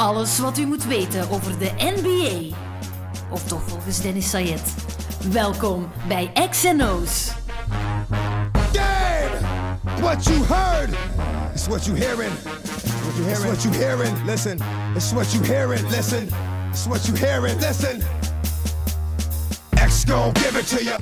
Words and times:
Alles 0.00 0.38
wat 0.38 0.58
u 0.58 0.66
moet 0.66 0.84
weten 0.84 1.30
over 1.30 1.58
de 1.58 1.70
NBA. 1.78 2.56
Of 3.30 3.44
toch 3.44 3.62
volgens 3.62 4.00
Dennis 4.00 4.30
Sayed. 4.30 4.74
Welkom 5.32 5.90
bij 6.08 6.32
XNO's. 6.50 7.30
Game! 8.72 9.38
What 10.00 10.24
you 10.24 10.44
heard 10.44 10.90
is 11.54 11.66
what 11.66 11.84
you 11.84 11.98
hearing. 11.98 12.32
What 12.42 13.16
you 13.16 13.24
hearing? 13.24 13.52
It's 13.52 13.62
what 13.62 13.62
you 13.62 13.74
hearing. 13.74 14.24
Listen. 14.24 14.58
It's 14.94 15.12
what 15.12 15.32
you 15.32 15.44
hearing. 15.44 15.88
Listen. 15.88 16.28
It's 16.70 16.86
what 16.86 17.06
you 17.06 17.18
hearing. 17.18 17.60
Listen. 17.60 18.02
X 19.74 20.04
gon' 20.04 20.32
give 20.32 20.58
it 20.58 20.68
to 20.68 20.84
you. 20.84 20.98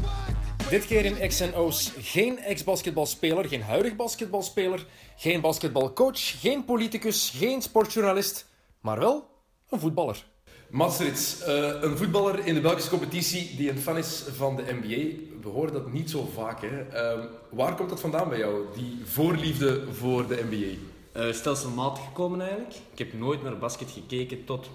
Dit 0.68 0.86
keer 0.86 1.04
in 1.04 1.28
XNO's 1.28 1.92
geen 1.98 2.38
ex-basketbalspeler, 2.38 3.48
geen 3.48 3.62
huidig 3.62 3.96
basketbalspeler, 3.96 4.86
geen 5.16 5.40
basketbalcoach, 5.40 6.40
geen 6.40 6.64
politicus, 6.64 7.32
geen 7.36 7.62
sportjournalist, 7.62 8.47
maar 8.88 8.98
wel 8.98 9.28
een 9.70 9.80
voetballer. 9.80 10.24
Mats 10.70 10.98
Rits, 10.98 11.42
eh, 11.42 11.82
een 11.82 11.96
voetballer 11.96 12.46
in 12.46 12.54
de 12.54 12.60
Belgische 12.60 12.90
competitie 12.90 13.56
die 13.56 13.70
een 13.70 13.78
fan 13.78 13.96
is 13.96 14.24
van 14.36 14.56
de 14.56 14.62
NBA. 14.62 15.16
We 15.42 15.48
horen 15.48 15.72
dat 15.72 15.92
niet 15.92 16.10
zo 16.10 16.28
vaak. 16.34 16.60
Hè? 16.60 16.80
Ehm, 16.80 17.26
waar 17.50 17.74
komt 17.74 17.88
dat 17.88 18.00
vandaan 18.00 18.28
bij 18.28 18.38
jou, 18.38 18.64
die 18.74 19.00
voorliefde 19.04 19.92
voor 19.92 20.26
de 20.26 20.44
NBA? 20.50 20.76
Eh, 21.12 21.32
stelselmatig 21.32 22.04
gekomen 22.04 22.40
eigenlijk. 22.40 22.74
Ik 22.92 22.98
heb 22.98 23.12
nooit 23.12 23.42
naar 23.42 23.58
basket 23.58 23.90
gekeken 23.90 24.44
tot 24.44 24.70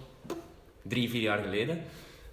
drie, 0.82 1.09
vier 1.09 1.22
jaar 1.22 1.44
geleden. 1.44 1.84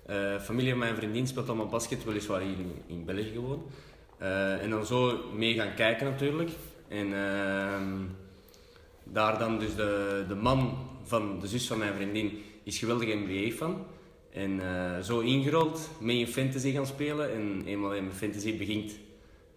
Eh, 0.06 0.40
familie 0.40 0.70
van 0.70 0.78
mijn 0.78 0.96
vriendin 0.96 1.26
speelt 1.26 1.48
allemaal 1.48 1.66
basket, 1.66 2.04
weliswaar 2.04 2.40
hier 2.40 2.58
in, 2.58 2.82
in 2.86 3.04
België 3.04 3.32
gewoon. 3.32 3.62
Eh, 4.18 4.62
en 4.62 4.70
dan 4.70 4.86
zo 4.86 5.18
mee 5.34 5.54
gaan 5.54 5.74
kijken 5.74 6.06
natuurlijk. 6.06 6.50
En 6.88 7.14
ehm, 7.14 7.98
daar 9.04 9.38
dan 9.38 9.58
dus 9.58 9.74
de, 9.74 10.24
de 10.28 10.34
man 10.34 10.89
van 11.10 11.40
de 11.40 11.46
zus 11.46 11.66
van 11.66 11.78
mijn 11.78 11.94
vriendin 11.94 12.38
is 12.62 12.78
geweldig 12.78 13.08
NBA-fan. 13.14 13.86
En 14.32 14.60
eh, 14.60 15.00
zo 15.02 15.18
ingerold, 15.20 15.88
mee 16.00 16.18
in 16.18 16.26
fantasy 16.26 16.72
gaan 16.72 16.86
spelen. 16.86 17.32
En 17.32 17.62
eenmaal 17.66 17.94
in 17.94 18.04
mijn 18.04 18.16
fantasy 18.16 18.56
begint, 18.58 18.92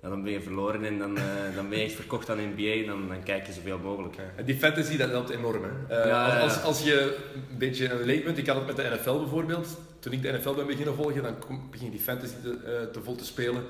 ja, 0.01 0.09
dan 0.09 0.23
ben 0.23 0.31
je 0.31 0.41
verloren 0.41 0.83
en 0.85 0.97
dan, 0.97 1.17
eh, 1.17 1.23
dan 1.55 1.69
ben 1.69 1.77
je 1.77 1.83
echt 1.83 1.93
verkocht 1.93 2.29
aan 2.29 2.37
NBA 2.55 2.71
en 2.81 2.85
dan, 2.85 3.07
dan 3.07 3.23
kijk 3.23 3.47
je 3.47 3.53
zoveel 3.53 3.77
mogelijk. 3.77 4.15
Die 4.45 4.55
fantasy, 4.55 4.97
dat 4.97 5.09
helpt 5.09 5.29
enorm. 5.29 5.63
Hè? 5.63 5.99
Eh, 6.01 6.07
Ja. 6.07 6.39
Als, 6.39 6.61
als 6.61 6.83
je 6.83 7.17
een 7.51 7.57
beetje 7.57 7.89
een 7.89 8.05
leek 8.05 8.23
bent, 8.25 8.37
ik 8.37 8.47
had 8.47 8.55
het 8.55 8.65
met 8.65 8.75
de 8.75 8.83
NFL 8.95 9.17
bijvoorbeeld. 9.19 9.77
Toen 9.99 10.13
ik 10.13 10.21
de 10.21 10.31
NFL 10.31 10.53
ben 10.53 10.67
beginnen 10.67 10.95
volgen, 10.95 11.23
dan 11.23 11.39
kom- 11.39 11.67
begin 11.71 11.85
je 11.85 11.91
die 11.91 12.01
fantasy 12.01 12.33
te, 12.43 12.89
te 12.93 13.01
vol 13.01 13.15
te 13.15 13.25
spelen. 13.25 13.63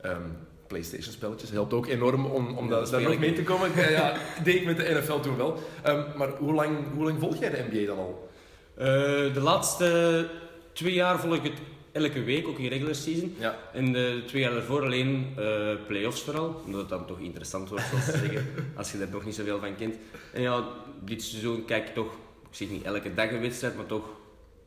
Ehm, 0.00 0.20
Playstation 0.66 1.12
spelletjes 1.12 1.50
helpt 1.50 1.72
ook 1.72 1.86
enorm 1.86 2.26
om, 2.26 2.56
om 2.56 2.64
Ja, 2.64 2.70
daar, 2.70 2.80
dat 2.80 2.90
daar 2.90 3.02
nog 3.02 3.18
mee 3.18 3.32
te 3.32 3.42
komen. 3.42 3.70
Ja, 3.76 3.88
ja, 3.88 4.16
deed 4.44 4.54
ik 4.54 4.64
met 4.64 4.76
de 4.76 5.00
NFL 5.00 5.20
toen 5.20 5.36
wel. 5.36 5.58
Ehm, 5.82 6.02
maar 6.16 6.28
hoe 6.28 6.54
lang, 6.54 6.76
hoe 6.94 7.04
lang 7.04 7.18
volg 7.20 7.38
jij 7.38 7.50
de 7.50 7.64
NBA 7.70 7.86
dan 7.86 7.98
al? 7.98 8.28
Eh, 8.74 8.86
de 9.34 9.40
laatste 9.40 10.28
twee 10.72 10.94
jaar 10.94 11.20
volg 11.20 11.34
ik 11.34 11.42
het 11.42 11.58
elke 11.92 12.22
week, 12.22 12.48
ook 12.48 12.58
in 12.58 12.68
regular 12.68 12.94
season. 12.94 13.36
Ja. 13.38 13.58
En 13.72 13.92
de 13.92 14.22
twee 14.26 14.42
jaar 14.42 14.52
daarvoor 14.52 14.82
alleen 14.82 15.26
eh 15.36 15.74
play-offs 15.86 16.22
vooral, 16.22 16.62
omdat 16.64 16.80
het 16.80 16.88
dan 16.88 17.06
toch 17.06 17.18
interessant 17.18 17.68
wordt, 17.68 17.84
zoals 17.84 18.04
ze 18.04 18.10
zeggen, 18.10 18.46
als 18.76 18.92
je 18.92 18.98
er 18.98 19.08
nog 19.10 19.24
niet 19.24 19.34
zoveel 19.34 19.58
van 19.58 19.76
kent. 19.76 19.96
En 20.32 20.42
ja, 20.42 20.64
dit 21.00 21.22
seizoen 21.22 21.64
kijk 21.64 21.88
ik 21.88 21.94
toch, 21.94 22.12
ik 22.50 22.56
zeg 22.56 22.68
niet 22.68 22.82
elke 22.82 23.14
dag 23.14 23.30
een 23.30 23.40
wedstrijd, 23.40 23.76
maar 23.76 23.86
toch, 23.86 24.04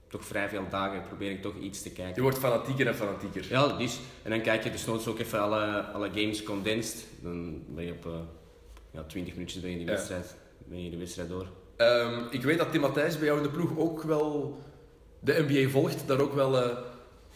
toch 0.09 0.25
vrij 0.25 0.49
veel 0.49 0.65
dagen 0.69 1.03
probeer 1.07 1.31
ik 1.31 1.41
toch 1.41 1.55
iets 1.61 1.81
te 1.81 1.89
Je 1.89 1.95
kijken. 1.95 2.21
wordt 2.21 2.38
fanatieker 2.38 2.88
en 2.88 2.95
fanatieker. 2.95 3.45
Ja, 3.49 3.67
dus. 3.67 3.99
En 4.23 4.29
dan 4.29 4.41
kijk 4.41 4.63
je 4.63 4.71
dus 4.71 4.85
nooit 4.85 5.07
ook 5.07 5.19
even 5.19 5.41
alle, 5.41 5.81
alle 5.81 6.09
games 6.13 6.43
condensed. 6.43 7.05
Dan 7.21 7.63
ben 7.67 7.85
je 7.85 7.91
op 7.91 8.05
eh, 8.05 8.11
ja, 8.91 9.03
20 9.03 9.33
minuutjes 9.33 9.61
ben 9.61 9.71
je 9.71 9.77
die 9.77 9.85
Ja. 9.85 9.91
wedstrijd, 9.91 10.35
ben 10.65 10.83
je 10.83 10.89
de 10.89 10.97
wedstrijd 10.97 11.30
door. 11.30 11.45
Ehm, 11.75 12.21
ik 12.31 12.43
weet 12.43 12.57
dat 12.57 12.71
Tim 12.71 12.81
Matthijs 12.81 13.17
bij 13.17 13.25
jou 13.25 13.37
in 13.37 13.43
de 13.43 13.49
ploeg 13.49 13.77
ook 13.77 14.03
wel 14.03 14.57
de 15.19 15.45
NBA 15.47 15.69
volgt, 15.69 16.07
daar 16.07 16.19
ook 16.19 16.33
wel 16.33 16.63
eh, 16.63 16.77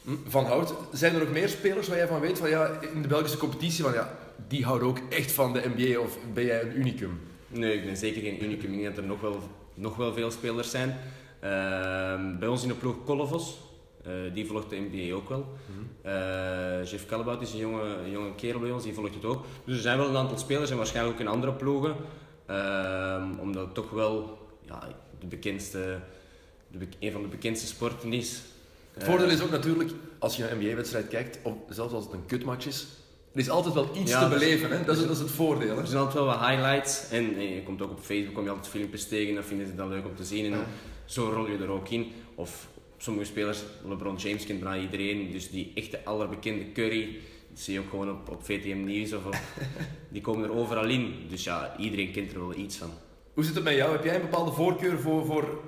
hm, 0.04 0.12
van 0.28 0.46
houdt. 0.46 0.74
Zijn 0.92 1.14
er 1.14 1.20
nog 1.20 1.32
meer 1.32 1.50
spelers 1.50 1.88
waar 1.88 1.98
jij 1.98 2.08
van 2.08 2.20
weet, 2.20 2.38
van 2.38 2.50
ja, 2.50 2.80
in 2.94 3.02
de 3.02 3.08
Belgische 3.08 3.38
competitie, 3.38 3.84
van 3.84 3.94
ja, 3.94 4.18
die 4.48 4.66
houden 4.66 4.88
ook 4.88 5.00
echt 5.10 5.32
van 5.32 5.54
de 5.54 5.62
NBA 5.76 6.00
of 6.00 6.18
ben 6.34 6.46
jij 6.46 6.62
een 6.62 6.78
unicum? 6.80 7.20
Nee, 7.48 7.74
ik 7.78 7.86
ben 7.86 7.98
zeker 7.98 8.22
geen 8.22 8.44
unicum. 8.44 8.72
Ik 8.74 8.80
denk 8.82 8.96
dat 8.96 9.04
er 9.04 9.10
nog 9.10 9.22
wel, 9.22 9.40
nog 9.74 9.96
wel 9.96 10.14
veel 10.14 10.32
spelers 10.32 10.70
zijn. 10.70 10.98
Ehm, 11.44 12.38
bij 12.40 12.48
ons 12.48 12.62
in 12.62 12.68
de 12.68 12.74
ploeg 12.74 12.96
Kolovos, 13.06 13.58
eh, 14.04 14.12
die 14.34 14.46
volgt 14.46 14.70
de 14.70 14.88
NBA 14.92 15.16
ook 15.16 15.30
wel. 15.30 15.46
Eh, 16.02 16.86
Jeff 16.92 17.06
Callebaut 17.06 17.42
is 17.42 17.52
een 17.54 17.58
jonge, 17.60 17.82
een 17.84 18.12
jonge 18.12 18.36
kerel 18.36 18.60
bij 18.60 18.72
ons, 18.72 18.84
die 18.84 18.94
volgt 18.94 19.14
het 19.14 19.26
ook. 19.26 19.46
Dus 19.66 19.76
er 19.76 19.82
zijn 19.82 19.98
wel 19.98 20.08
een 20.10 20.16
aantal 20.18 20.38
spelers 20.38 20.70
en 20.72 20.78
waarschijnlijk 20.78 21.16
ook 21.16 21.22
in 21.22 21.28
andere 21.28 21.54
ploegen. 21.54 21.96
Ehm, 22.46 23.40
omdat 23.40 23.66
het 23.66 23.74
toch 23.74 23.90
wel 23.90 24.38
ja, 24.66 24.88
de 25.20 25.26
bekendste, 25.26 26.00
de, 26.68 26.88
een 27.00 27.12
van 27.12 27.22
de 27.22 27.28
bekendste 27.28 27.68
sporten 27.68 28.14
is. 28.14 28.42
Het 28.94 29.04
Eh, 29.04 29.10
voordeel 29.10 29.30
is 29.30 29.42
ook 29.42 29.52
natuurlijk, 29.52 29.92
als 30.20 30.38
je 30.38 30.50
een 30.50 30.58
NBA-wedstrijd 30.58 31.08
kijkt, 31.08 31.40
of 31.44 31.54
zelfs 31.70 31.94
als 31.94 32.04
het 32.04 32.14
een 32.14 32.26
kutmatch 32.26 32.66
is, 32.66 32.88
er 33.34 33.40
is 33.40 33.50
altijd 33.50 33.74
wel 33.74 33.90
iets 33.96 34.12
Ja, 34.12 34.20
te 34.30 34.34
is- 34.36 34.40
beleven. 34.42 34.70
Hè? 34.72 34.84
Dat, 34.86 34.96
is, 34.98 35.02
dat 35.02 35.12
is 35.12 35.20
het 35.20 35.32
voordeel. 35.32 35.76
Hè? 35.76 35.82
Er 35.82 35.88
zijn 35.88 36.00
altijd 36.00 36.24
wel 36.24 36.26
wat 36.38 36.48
highlights 36.48 37.10
en 37.10 37.36
eh, 37.36 37.56
je 37.56 37.64
komt 37.64 37.82
ook 37.82 37.92
op 37.92 38.00
Facebook, 38.00 38.34
kom 38.34 38.44
je 38.44 38.50
altijd 38.50 38.68
filmpjes 38.68 39.08
tegen, 39.08 39.36
dat 39.36 39.46
vinden 39.46 39.68
ze 39.68 39.76
dan 39.76 39.90
leuk 39.90 40.06
om 40.06 40.16
te 40.16 40.24
zien 40.26 40.46
en 40.46 40.52
Ja. 40.60 40.66
Zo 41.14 41.30
rol 41.30 41.50
je 41.50 41.58
er 41.58 41.70
ook 41.70 41.90
in. 41.90 42.12
Of 42.36 42.68
sommige 42.98 43.26
spelers, 43.26 43.64
LeBron 43.88 44.16
James 44.16 44.46
kent 44.46 44.60
bijna 44.60 44.82
iedereen, 44.82 45.32
dus 45.32 45.50
die 45.50 45.72
echte 45.76 46.00
allerbekende 46.04 46.72
Curry, 46.72 47.06
die 47.50 47.64
zie 47.64 47.74
je 47.74 47.80
ook 47.80 47.90
gewoon 47.90 48.12
op, 48.12 48.30
op 48.30 48.46
VTM 48.46 48.84
Nieuws 48.84 49.14
of 49.14 49.26
op, 49.26 49.38
die 50.14 50.22
komen 50.22 50.44
er 50.44 50.56
overal 50.56 50.90
in. 50.90 51.14
Dus 51.30 51.44
ja, 51.44 51.76
iedereen 51.78 52.12
kent 52.12 52.34
er 52.34 52.40
wel 52.40 52.56
iets 52.56 52.78
van. 52.78 52.90
Hoe 53.34 53.44
zit 53.44 53.56
het 53.56 53.64
met 53.64 53.76
jou? 53.76 53.92
Heb 53.92 54.04
jij 54.04 54.16
een 54.16 54.22
bepaalde 54.22 54.52
voorkeur 54.52 55.00
voor, 55.00 55.26
voor 55.26 55.62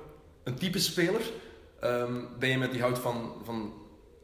een 0.44 0.56
type 0.56 0.80
speler? 0.80 1.22
Ehm, 1.80 2.14
ben 2.40 2.50
je 2.50 2.58
met 2.58 2.72
die 2.72 2.82
houdt 2.82 3.00
van, 3.00 3.34
van 3.44 3.74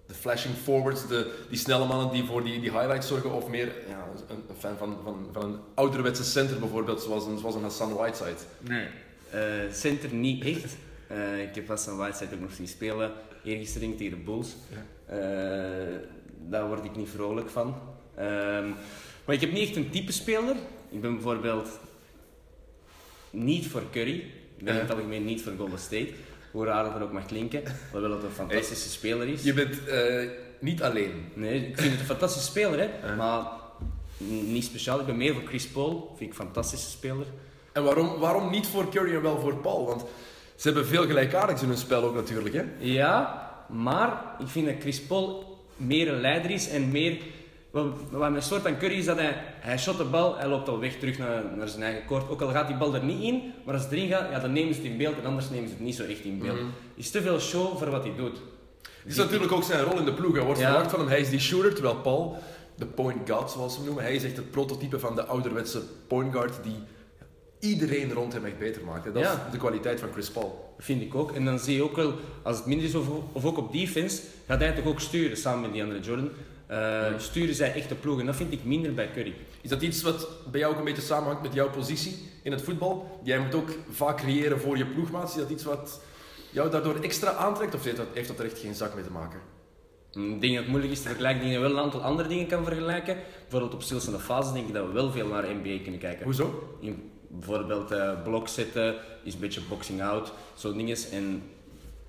de 0.08 0.14
flashing 0.14 0.56
forwards, 0.56 1.08
de, 1.08 1.46
die 1.50 1.58
snelle 1.58 1.86
mannen 1.86 2.12
die 2.12 2.24
voor 2.24 2.44
die, 2.44 2.60
die 2.60 2.72
highlights 2.72 3.08
zorgen, 3.08 3.32
of 3.32 3.48
meer 3.48 3.72
ja, 3.88 4.08
een, 4.28 4.44
een 4.50 4.56
fan 4.56 4.78
van, 4.78 4.98
van, 5.04 5.28
van 5.32 5.44
een 5.44 5.60
ouderwetse 5.74 6.24
center 6.24 6.60
bijvoorbeeld, 6.60 7.02
zoals 7.02 7.26
een, 7.26 7.38
zoals 7.38 7.56
een 7.56 7.62
Hassan 7.62 7.94
Whiteside? 7.94 8.38
Nee. 8.60 8.88
Eh, 9.30 9.72
center 9.72 10.14
niet 10.14 10.44
echt. 10.44 10.76
Eh, 11.12 11.42
ik 11.42 11.56
heb 11.56 11.68
Hassan 11.68 11.98
Whiteside 11.98 12.36
ook 12.36 12.42
nog 12.42 12.54
zien 12.54 12.68
spelen, 12.68 13.12
eergisteren 13.44 13.96
tegen 13.98 14.18
de 14.18 14.24
Bulls. 14.24 14.56
Eh, 15.06 15.18
daar 16.50 16.68
word 16.68 16.86
ik 16.86 16.96
niet 16.96 17.10
vrolijk 17.10 17.50
van. 17.50 17.76
Ehm, 18.16 18.70
maar 19.26 19.36
ik 19.36 19.42
heb 19.42 19.52
niet 19.52 19.68
echt 19.68 19.76
een 19.76 19.90
type 19.90 20.12
speler. 20.12 20.56
Ik 20.90 21.02
ben 21.02 21.14
bijvoorbeeld 21.14 21.80
niet 23.30 23.68
voor 23.68 23.84
Curry. 23.92 24.16
Ik 24.58 24.64
ben 24.64 24.74
in 24.74 24.80
het 24.80 24.92
algemeen 24.92 25.26
niet 25.26 25.42
voor 25.42 25.54
Golden 25.58 25.80
State. 25.80 26.14
Hoe 26.52 26.66
raar 26.66 26.84
dat 26.84 26.96
er 26.96 27.02
ook 27.02 27.12
mag 27.12 27.26
klinken. 27.26 27.64
Hoewel 27.92 28.12
het 28.12 28.24
een 28.24 28.32
fantastische 28.32 28.90
speler 28.90 29.28
is. 29.28 29.44
Je 29.44 29.54
bent 29.54 29.88
eh, 29.88 30.30
niet 30.60 30.82
alleen. 30.82 31.26
Nee, 31.34 31.68
ik 31.68 31.78
vind 31.78 31.92
het 31.92 32.00
een 32.00 32.06
fantastische 32.06 32.48
speler, 32.48 32.80
hè. 32.80 33.16
Maar 33.16 33.46
niet 34.28 34.64
speciaal. 34.64 35.00
Ik 35.00 35.06
ben 35.06 35.18
meer 35.18 35.34
voor 35.34 35.44
Chris 35.44 35.68
Paul. 35.68 36.14
Vind 36.18 36.32
ik 36.32 36.40
een 36.40 36.46
fantastische 36.46 36.90
speler. 36.90 37.26
En 37.72 37.84
waarom, 37.84 38.20
waarom 38.20 38.52
niet 38.52 38.68
voor 38.68 38.90
Curry 38.90 39.16
en 39.16 39.22
wel 39.22 39.40
voor 39.40 39.56
Paul? 39.56 39.86
Want 39.86 40.06
ze 40.62 40.68
hebben 40.68 40.86
veel 40.86 41.06
gelijkaardigs 41.06 41.62
in 41.62 41.68
hun 41.68 41.78
spel 41.78 42.04
ook 42.04 42.16
natuurlijk. 42.16 42.56
Hè? 42.56 42.64
Ja, 42.78 43.42
maar 43.70 44.22
ik 44.40 44.48
vind 44.48 44.66
dat 44.66 44.76
Chris 44.80 45.02
Paul 45.02 45.58
meer 45.78 46.08
een 46.14 46.22
leider 46.22 46.52
is 46.52 46.70
en 46.70 46.92
meer... 46.92 47.18
Wat, 47.72 47.86
wat 48.12 48.30
mijn 48.32 48.44
soort 48.44 48.62
van 48.62 48.78
Curry 48.78 48.98
is 48.98 49.06
dat 49.06 49.18
hij, 49.18 49.34
hij 49.60 49.78
shot 49.78 49.98
de 49.98 50.04
bal, 50.04 50.38
hij 50.38 50.48
loopt 50.48 50.70
al 50.70 50.80
weg 50.80 50.96
terug 51.00 51.18
naar, 51.18 51.44
naar 51.58 51.68
zijn 51.68 51.84
eigen 51.84 52.06
koord. 52.06 52.30
Ook 52.30 52.42
al 52.42 52.50
gaat 52.50 52.68
die 52.68 52.78
bal 52.78 52.96
er 52.96 53.04
niet 53.04 53.22
in, 53.22 53.54
maar 53.66 53.74
als 53.74 53.84
het 53.84 53.92
erin 53.92 54.10
gaat, 54.10 54.30
ja, 54.32 54.40
dan 54.40 54.54
nemen 54.54 54.74
ze 54.74 54.82
het 54.82 54.90
in 54.92 54.98
beeld 54.98 55.18
en 55.20 55.26
anders 55.26 55.50
nemen 55.50 55.68
ze 55.68 55.74
het 55.74 55.84
niet 55.84 55.96
zo 55.96 56.04
echt 56.04 56.24
in 56.24 56.40
beeld. 56.40 56.56
Mhm. 56.58 56.66
is 56.96 57.12
te 57.12 57.22
veel 57.22 57.40
show 57.40 57.78
voor 57.78 57.90
wat 57.90 58.04
hij 58.04 58.14
doet. 58.18 58.38
Het 59.04 59.12
is 59.12 59.16
natuurlijk 59.16 59.52
ook 59.52 59.64
zijn 59.64 59.84
rol 59.84 59.98
in 59.98 60.06
de 60.06 60.14
ploeg. 60.14 60.36
Er 60.38 60.44
wordt 60.44 60.60
Ja. 60.60 60.70
verwacht 60.70 60.90
van 60.92 61.00
hem. 61.00 61.10
Hij 61.10 61.20
is 61.20 61.30
die 61.30 61.40
shooter, 61.40 61.74
terwijl 61.74 61.96
Paul, 61.96 62.38
de 62.76 62.86
point 62.86 63.30
guard 63.30 63.52
zoals 63.52 63.72
ze 63.72 63.78
hem 63.78 63.86
noemen, 63.88 64.04
hij 64.04 64.16
is 64.16 64.24
echt 64.24 64.36
het 64.38 64.52
prototype 64.52 65.00
van 65.00 65.16
de 65.16 65.26
ouderwetse 65.26 65.82
point 66.08 66.34
guard 66.34 66.64
die 66.64 66.78
iedereen 67.62 68.14
rond 68.14 68.34
hem 68.34 68.46
echt 68.46 68.58
beter 68.60 68.84
maakt. 68.86 69.06
hè. 69.06 69.12
Dat 69.12 69.24
Ja. 69.24 69.32
is 69.46 69.52
de 69.52 69.58
kwaliteit 69.58 70.00
van 70.00 70.12
Chris 70.12 70.30
Paul. 70.32 70.74
Vind 70.78 71.02
ik 71.02 71.16
ook. 71.16 71.32
En 71.32 71.46
dan 71.46 71.60
zie 71.60 71.76
je 71.76 71.84
ook 71.84 71.96
wel, 71.96 72.14
als 72.44 72.58
het 72.58 72.66
minder 72.66 72.86
is 72.88 72.96
of, 72.96 73.08
of 73.32 73.46
ook 73.46 73.58
op 73.58 73.72
defense, 73.74 74.22
gaat 74.48 74.60
hij 74.60 74.72
toch 74.72 74.86
ook 74.86 75.00
sturen 75.00 75.38
samen 75.38 75.62
met 75.62 75.74
die 75.74 75.84
andere 75.84 76.00
Jordan. 76.00 76.30
Eh, 76.68 77.06
Sturen 77.18 77.56
zij 77.56 77.74
echt 77.74 77.90
de 77.90 77.96
ploeg 77.96 78.20
en 78.20 78.26
dat 78.26 78.36
vind 78.36 78.52
ik 78.52 78.64
minder 78.64 78.94
bij 78.94 79.12
Curry. 79.14 79.34
Is 79.62 79.70
dat 79.70 79.82
iets 79.82 80.02
wat 80.02 80.28
bij 80.52 80.60
jou 80.60 80.72
ook 80.74 80.80
een 80.80 80.86
beetje 80.86 81.02
samenhangt 81.02 81.42
met 81.42 81.54
jouw 81.54 81.70
positie 81.70 82.16
in 82.44 82.52
het 82.52 82.62
voetbal? 82.62 83.20
Jij 83.24 83.40
moet 83.40 83.56
ook 83.56 83.70
vaak 83.90 84.18
creëren 84.18 84.60
voor 84.60 84.78
je 84.78 84.86
ploegmaat. 84.86 85.30
Is 85.30 85.36
dat 85.36 85.50
iets 85.50 85.64
wat 85.64 86.02
jou 86.52 86.70
daardoor 86.70 87.00
extra 87.02 87.34
aantrekt 87.34 87.74
of 87.76 87.84
heeft 87.84 87.98
dat, 87.98 88.06
heeft 88.14 88.28
dat 88.28 88.40
er 88.40 88.46
echt 88.46 88.60
geen 88.60 88.76
zak 88.76 88.96
mee 88.96 89.04
te 89.04 89.12
maken? 89.12 89.40
Ik 90.12 90.42
denk 90.42 90.54
dat 90.54 90.62
het 90.64 90.68
moeilijk 90.68 90.92
is 90.94 91.02
te 91.02 91.08
vergelijken. 91.08 91.42
Ik 91.42 91.50
denk 91.50 91.60
dat 91.62 91.70
je 91.70 91.74
wel 91.76 91.84
een 91.84 91.92
aantal 91.92 92.04
andere 92.10 92.28
dingen 92.30 92.48
kan 92.48 92.64
vergelijken. 92.66 93.18
Bijvoorbeeld 93.42 93.74
op 93.74 93.82
stilstaande 93.82 94.20
fases 94.20 94.54
denk 94.54 94.68
ik 94.68 94.74
dat 94.74 94.86
we 94.88 94.92
wel 94.94 95.12
veel 95.12 95.28
naar 95.28 95.44
NBA 95.44 95.82
kunnen 95.84 96.00
kijken. 96.00 96.24
Hoezo? 96.26 96.78
In, 96.80 97.11
bijvoorbeeld 97.32 97.92
eh 97.92 98.12
blok 98.24 98.48
zetten, 98.48 98.96
is 99.24 99.34
een 99.34 99.40
beetje 99.40 99.62
boxing 99.70 100.02
out, 100.02 100.32
zo'n 100.56 100.78
dingen. 100.78 100.98
En 101.12 101.44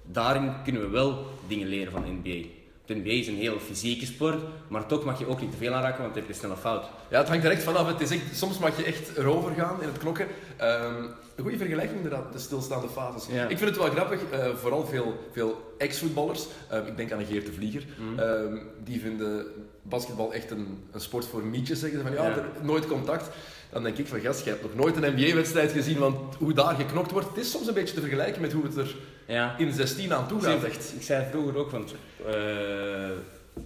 daarin 0.05 0.53
kunnen 0.65 0.83
we 0.83 0.89
wel 0.89 1.27
dingen 1.49 1.69
leren 1.69 1.93
van 1.93 2.03
NBA. 2.23 2.47
de 2.87 2.95
NBA 2.95 3.11
is 3.11 3.27
een 3.27 3.35
heel 3.37 3.59
fysieke 3.59 4.07
sport, 4.07 4.43
maar 4.69 4.87
toch 4.87 5.05
mag 5.05 5.19
je 5.19 5.27
ook 5.27 5.41
niet 5.41 5.51
te 5.51 5.57
veel 5.57 5.73
aanraken, 5.73 6.01
want 6.03 6.15
dan 6.15 6.23
heb 6.23 6.33
je 6.33 6.39
snel 6.39 6.51
een 6.51 6.57
fout. 6.57 6.85
Ja, 7.11 7.19
het 7.19 7.29
hangt 7.29 7.45
er 7.45 7.51
echt 7.51 7.63
vanaf. 7.63 7.87
Het 7.87 8.01
is 8.01 8.11
echt, 8.11 8.37
soms 8.37 8.59
mag 8.59 8.77
je 8.77 8.85
echt 8.85 9.17
erover 9.17 9.53
gaan 9.55 9.81
in 9.83 9.89
het 9.89 9.99
knokken. 9.99 10.27
Ehm, 10.57 11.03
een 11.37 11.43
goede 11.43 11.57
vergelijking 11.57 11.97
inderdaad, 11.97 12.33
de 12.33 12.39
stilstaande 12.39 12.89
fases. 12.89 13.27
Ja. 13.35 13.43
Ik 13.49 13.59
vind 13.59 13.71
het 13.71 13.79
wel 13.79 13.91
grappig, 13.91 14.21
eh, 14.31 14.47
vooral 14.55 14.87
veel, 14.87 15.15
veel 15.33 15.75
ex-voetballers, 15.79 16.47
ehm, 16.71 16.87
ik 16.87 16.97
denk 16.97 17.13
aan 17.13 17.19
een 17.19 17.27
Geert 17.27 17.47
de 17.47 17.53
Vlieger, 17.53 17.85
Mhm. 17.99 18.19
ehm, 18.19 18.57
die 18.85 19.01
vinden 19.01 19.47
basketbal 19.83 20.33
echt 20.33 20.51
een, 20.51 20.85
een 20.93 21.01
sport 21.01 21.27
voor 21.27 21.43
mietjes. 21.43 21.81
Zeggen 21.81 21.99
ze 21.99 22.05
van 22.05 22.15
ja, 22.15 22.25
Ja. 22.29 22.37
er, 22.37 22.45
nooit 22.63 22.87
contact. 22.87 23.31
Dan 23.73 23.83
denk 23.83 23.99
ik 23.99 24.07
van 24.07 24.21
gast, 24.21 24.45
je 24.45 24.51
hebt 24.51 24.63
nog 24.63 24.75
nooit 24.75 24.97
een 24.97 25.13
NBA-wedstrijd 25.15 25.73
gezien, 25.73 25.99
want 25.99 26.35
hoe 26.35 26.53
daar 26.53 26.75
geknokt 26.75 27.11
wordt, 27.11 27.29
het 27.29 27.37
is 27.37 27.51
soms 27.51 27.67
een 27.67 27.75
beetje 27.75 27.95
te 27.95 28.01
vergelijken 28.01 28.41
met 28.41 28.53
hoe 28.53 28.65
het 28.65 28.77
er 28.77 28.95
Ja. 29.27 29.59
in 29.59 29.73
16 29.73 30.13
aan 30.15 30.29
toe 30.29 30.41
gaat. 30.41 30.65
Echt. 30.65 30.93
ik 30.97 31.03
zei 31.03 31.27
vroeger 31.31 31.57
ook, 31.57 31.71
want 31.71 31.95
eh 32.27 33.11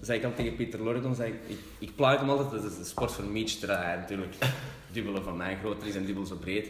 zei 0.00 0.18
ik 0.18 0.24
al 0.24 0.32
tegen 0.36 0.56
Pieter 0.56 0.82
Lordon, 0.82 1.14
zei 1.14 1.32
ik, 1.32 1.38
ik, 1.46 1.58
ik 1.78 1.96
pleit 1.96 2.20
hem 2.20 2.30
altijd, 2.30 2.50
dat 2.62 2.70
is 2.70 2.76
de 2.78 2.84
sport 2.84 3.12
van 3.12 3.32
hij 3.66 3.96
natuurlijk 3.96 4.34
dubbele 4.92 5.22
van 5.22 5.36
mij 5.36 5.56
groter 5.62 5.88
is 5.88 5.94
en 5.94 6.04
dubbel 6.06 6.26
zo 6.26 6.34
breed. 6.36 6.66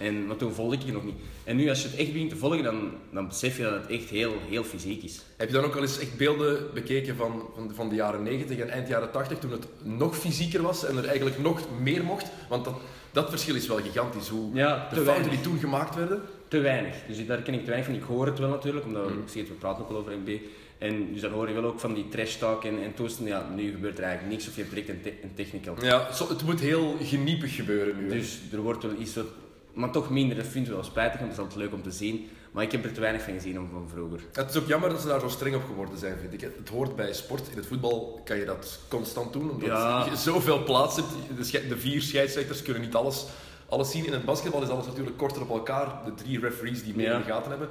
En, 0.00 0.26
maar 0.26 0.36
toen 0.36 0.52
volgde 0.52 0.76
ik 0.76 0.82
je 0.82 0.92
nog 0.92 1.04
niet. 1.04 1.14
En 1.44 1.56
nu 1.56 1.68
als 1.68 1.82
je 1.82 1.88
het 1.88 1.96
echt 1.96 2.12
begint 2.12 2.30
te 2.30 2.36
volgen, 2.36 2.62
dan, 2.62 2.90
dan 3.12 3.28
besef 3.28 3.56
je 3.56 3.62
dat 3.62 3.72
het 3.72 3.86
echt 3.86 4.08
heel, 4.08 4.34
heel 4.48 4.64
fysiek 4.64 5.02
is. 5.02 5.20
Heb 5.36 5.48
je 5.48 5.54
dan 5.54 5.64
ook 5.64 5.74
al 5.76 5.82
eens 5.82 5.98
echt 5.98 6.16
beelden 6.16 6.74
bekeken 6.74 7.16
van, 7.16 7.42
van, 7.54 7.68
de, 7.68 7.74
van 7.74 7.88
de 7.88 7.94
jaren 7.94 8.22
90 8.22 8.58
en 8.58 8.68
eind 8.70 8.88
jaren 8.88 9.10
80, 9.10 9.38
toen 9.38 9.50
het 9.52 9.66
nog 9.82 10.16
fysieker 10.18 10.62
was 10.62 10.84
en 10.86 10.96
er 10.96 11.04
eigenlijk 11.06 11.38
nog 11.38 11.60
meer 11.80 12.04
mocht? 12.04 12.30
Want 12.48 12.64
dat, 12.64 12.74
dat 13.12 13.30
verschil 13.30 13.54
is 13.54 13.66
wel 13.66 13.76
gigantisch, 13.80 14.28
hoe 14.28 14.54
Ja, 14.54 14.74
de 14.74 14.80
te 14.80 14.94
fouten 14.94 15.04
weinig. 15.04 15.30
die 15.30 15.40
toen 15.40 15.58
gemaakt 15.58 15.94
werden. 15.94 16.22
Te 16.48 16.58
weinig. 16.58 16.94
Dus 17.08 17.26
daar 17.26 17.42
ken 17.42 17.54
ik 17.54 17.60
te 17.60 17.66
weinig 17.70 17.86
van. 17.86 17.94
Ik 17.98 18.02
hoor 18.02 18.26
het 18.26 18.38
wel 18.38 18.48
natuurlijk, 18.48 18.86
omdat 18.86 19.06
we, 19.06 19.12
Mm. 19.12 19.18
ik 19.22 19.28
zie 19.28 19.40
het, 19.40 19.50
we 19.50 19.56
praten 19.56 19.82
ook 19.82 19.88
wel 19.90 19.98
over 19.98 20.12
NBA. 20.24 20.38
En 20.78 21.12
dus 21.12 21.20
daar 21.20 21.30
hoor 21.30 21.48
je 21.48 21.54
wel 21.54 21.64
ook 21.64 21.80
van 21.80 21.94
die 21.94 22.08
trash 22.08 22.34
talk 22.36 22.64
en, 22.64 22.82
en 22.82 22.94
toestand. 22.94 23.28
Ja, 23.28 23.46
nu 23.56 23.70
gebeurt 23.70 23.98
er 23.98 24.04
eigenlijk 24.04 24.32
niks 24.32 24.48
of 24.48 24.54
je 24.56 24.60
hebt 24.62 24.74
direct 24.74 24.88
een, 24.90 25.00
te- 25.02 25.22
een 25.22 25.34
technical. 25.34 25.76
Ja, 25.84 26.12
zo, 26.12 26.28
het 26.28 26.42
moet 26.42 26.60
heel 26.60 26.96
geniepig 27.02 27.54
gebeuren 27.54 27.96
nu. 27.96 28.02
hè. 28.08 28.08
Dus 28.18 28.38
er 28.52 28.60
wordt 28.60 28.82
wel 28.82 28.92
iets 29.00 29.14
wat, 29.14 29.26
maar 29.72 29.90
toch 29.90 30.10
minder. 30.10 30.36
Dat 30.36 30.46
vind 30.46 30.66
ik 30.66 30.72
wel 30.72 30.82
spijtig, 30.84 31.20
want 31.20 31.30
dat 31.30 31.38
is 31.38 31.44
altijd 31.44 31.60
leuk 31.64 31.72
om 31.74 31.82
te 31.82 31.90
zien. 31.90 32.28
Maar 32.50 32.64
ik 32.64 32.72
heb 32.72 32.84
er 32.84 32.92
te 32.92 33.00
weinig 33.00 33.22
van 33.22 33.32
gezien 33.32 33.58
om 33.60 33.68
van 33.72 33.88
vroeger. 33.92 34.20
Het 34.32 34.50
is 34.50 34.56
ook 34.56 34.66
jammer 34.68 34.90
dat 34.90 35.00
ze 35.00 35.06
daar 35.06 35.20
zo 35.20 35.28
streng 35.28 35.54
op 35.54 35.64
geworden 35.66 35.98
zijn, 35.98 36.16
vind 36.20 36.32
ik. 36.32 36.40
Het 36.40 36.68
hoort 36.68 36.96
bij 36.96 37.12
sport. 37.12 37.48
In 37.50 37.56
het 37.56 37.66
voetbal 37.66 38.20
kan 38.24 38.36
je 38.38 38.44
dat 38.44 38.78
constant 38.88 39.32
doen, 39.32 39.50
omdat 39.50 39.68
Ja. 39.68 40.06
je 40.10 40.16
zoveel 40.16 40.62
plaats 40.64 40.96
hebt. 40.96 41.68
De, 41.68 41.78
vier 41.78 42.02
scheidsrechters 42.02 42.62
kunnen 42.62 42.82
niet 42.82 42.94
alles, 42.94 43.24
alles 43.68 43.90
zien. 43.90 44.06
In 44.06 44.12
het 44.12 44.24
basketbal 44.24 44.62
is 44.62 44.68
alles 44.68 44.86
natuurlijk 44.86 45.16
korter 45.16 45.42
op 45.42 45.50
elkaar. 45.50 46.04
De 46.04 46.14
drie 46.14 46.40
referees 46.40 46.84
die 46.84 46.96
meer 46.96 47.06
Ja. 47.06 47.14
in 47.14 47.20
de 47.20 47.26
gaten 47.32 47.50
hebben. 47.50 47.68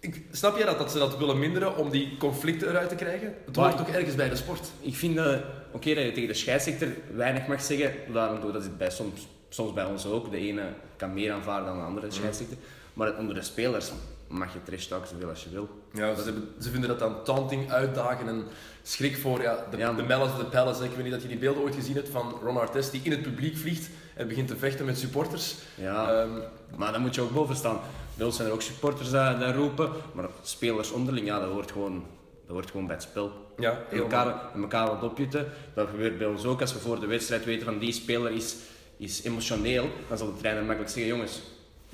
Ik, 0.00 0.22
snap 0.32 0.56
jij 0.56 0.66
dat, 0.66 0.78
dat 0.78 0.90
ze 0.92 0.98
dat 0.98 1.18
willen 1.18 1.38
minderen 1.38 1.76
om 1.76 1.90
die 1.90 2.16
conflicten 2.16 2.68
eruit 2.68 2.88
te 2.88 2.94
krijgen? 2.94 3.34
Het 3.46 3.56
hoort 3.56 3.76
toch 3.76 3.88
ergens 3.88 4.14
bij 4.14 4.28
de 4.28 4.36
sport? 4.36 4.70
Ik 4.80 4.94
vind 4.94 5.16
dat, 5.16 5.40
oké 5.72 5.94
dat 5.94 6.04
je 6.04 6.12
tegen 6.12 6.28
de 6.28 6.34
scheidsrechter 6.34 6.96
weinig 7.14 7.46
mag 7.46 7.62
zeggen. 7.62 7.92
Daarom 8.12 8.52
dat 8.52 8.62
is 8.62 8.76
bij 8.76 8.90
soms, 8.90 9.26
soms 9.56 9.72
bij 9.72 9.84
ons 9.84 10.06
ook. 10.06 10.30
De 10.30 10.36
ene 10.36 10.62
kan 10.96 11.14
meer 11.14 11.32
aanvaarden 11.32 11.66
dan 11.68 11.78
de 11.78 11.84
andere 11.84 12.10
scheidsrechter. 12.10 12.56
Maar 12.94 13.16
onder 13.16 13.34
de 13.34 13.42
spelers 13.42 13.90
mag 14.28 14.52
je 14.52 14.62
trash 14.62 14.84
talken 14.86 15.08
zoveel 15.08 15.28
als 15.28 15.44
je 15.44 15.50
wil. 15.50 15.68
Ja, 15.92 16.14
ze, 16.14 16.22
hebben- 16.22 16.48
ze 16.60 16.70
vinden 16.70 16.88
dat 16.88 16.98
dan 16.98 17.24
taunting, 17.24 17.70
uitdagen 17.70 18.28
en 18.28 18.44
schrik 18.82 19.16
voor 19.16 19.42
ja, 19.42 19.64
de, 19.70 19.76
Ja, 19.76 19.92
de 19.92 20.18
of 20.20 20.38
the 20.38 20.44
Palace. 20.44 20.84
Ik 20.84 20.90
weet 20.90 21.02
niet 21.02 21.12
dat 21.12 21.22
je 21.22 21.28
die 21.28 21.38
beelden 21.38 21.62
ooit 21.62 21.74
gezien 21.74 21.94
hebt 21.94 22.08
van 22.08 22.34
Ron 22.42 22.56
Artest 22.56 22.90
die 22.92 23.00
in 23.04 23.10
het 23.10 23.22
publiek 23.22 23.56
vliegt 23.56 23.88
en 24.14 24.28
begint 24.28 24.48
te 24.48 24.56
vechten 24.56 24.84
met 24.84 24.98
supporters. 24.98 25.54
Ja. 25.74 26.12
Ehm, 26.12 26.30
Maar 26.76 26.92
dan 26.92 27.00
moet 27.00 27.14
je 27.14 27.20
ook 27.20 27.32
boven 27.32 27.56
staan. 27.56 27.78
Bij 28.14 28.26
ons 28.26 28.36
zijn 28.36 28.48
er 28.48 28.54
ook 28.54 28.62
supporters 28.62 29.10
dat, 29.10 29.40
dat 29.40 29.54
roepen, 29.54 29.90
maar 30.12 30.28
spelers 30.42 30.90
onderling, 30.90 31.26
ja, 31.26 31.40
dat 31.40 31.50
hoort 31.50 31.72
gewoon, 31.72 32.04
dat 32.46 32.54
hoort 32.56 32.70
gewoon 32.70 32.86
bij 32.86 32.94
het 32.94 33.04
spel. 33.04 33.32
ja, 33.58 33.78
elkaar, 33.90 34.40
elkaar 34.54 34.86
wat 34.86 35.02
opjutten. 35.02 35.46
Dat 35.74 35.88
gebeurt 35.88 36.18
bij 36.18 36.26
ons 36.26 36.44
ook. 36.44 36.60
Als 36.60 36.72
we 36.72 36.78
voor 36.78 37.00
de 37.00 37.06
wedstrijd 37.06 37.44
weten 37.44 37.64
van 37.64 37.78
die 37.78 37.92
speler 37.92 38.30
is, 38.30 38.56
is 38.96 39.22
emotioneel, 39.24 39.88
dan 40.08 40.18
zal 40.18 40.26
de 40.34 40.38
trainer 40.40 40.64
makkelijk 40.64 40.92
zeggen, 40.92 41.12
jongens, 41.12 41.42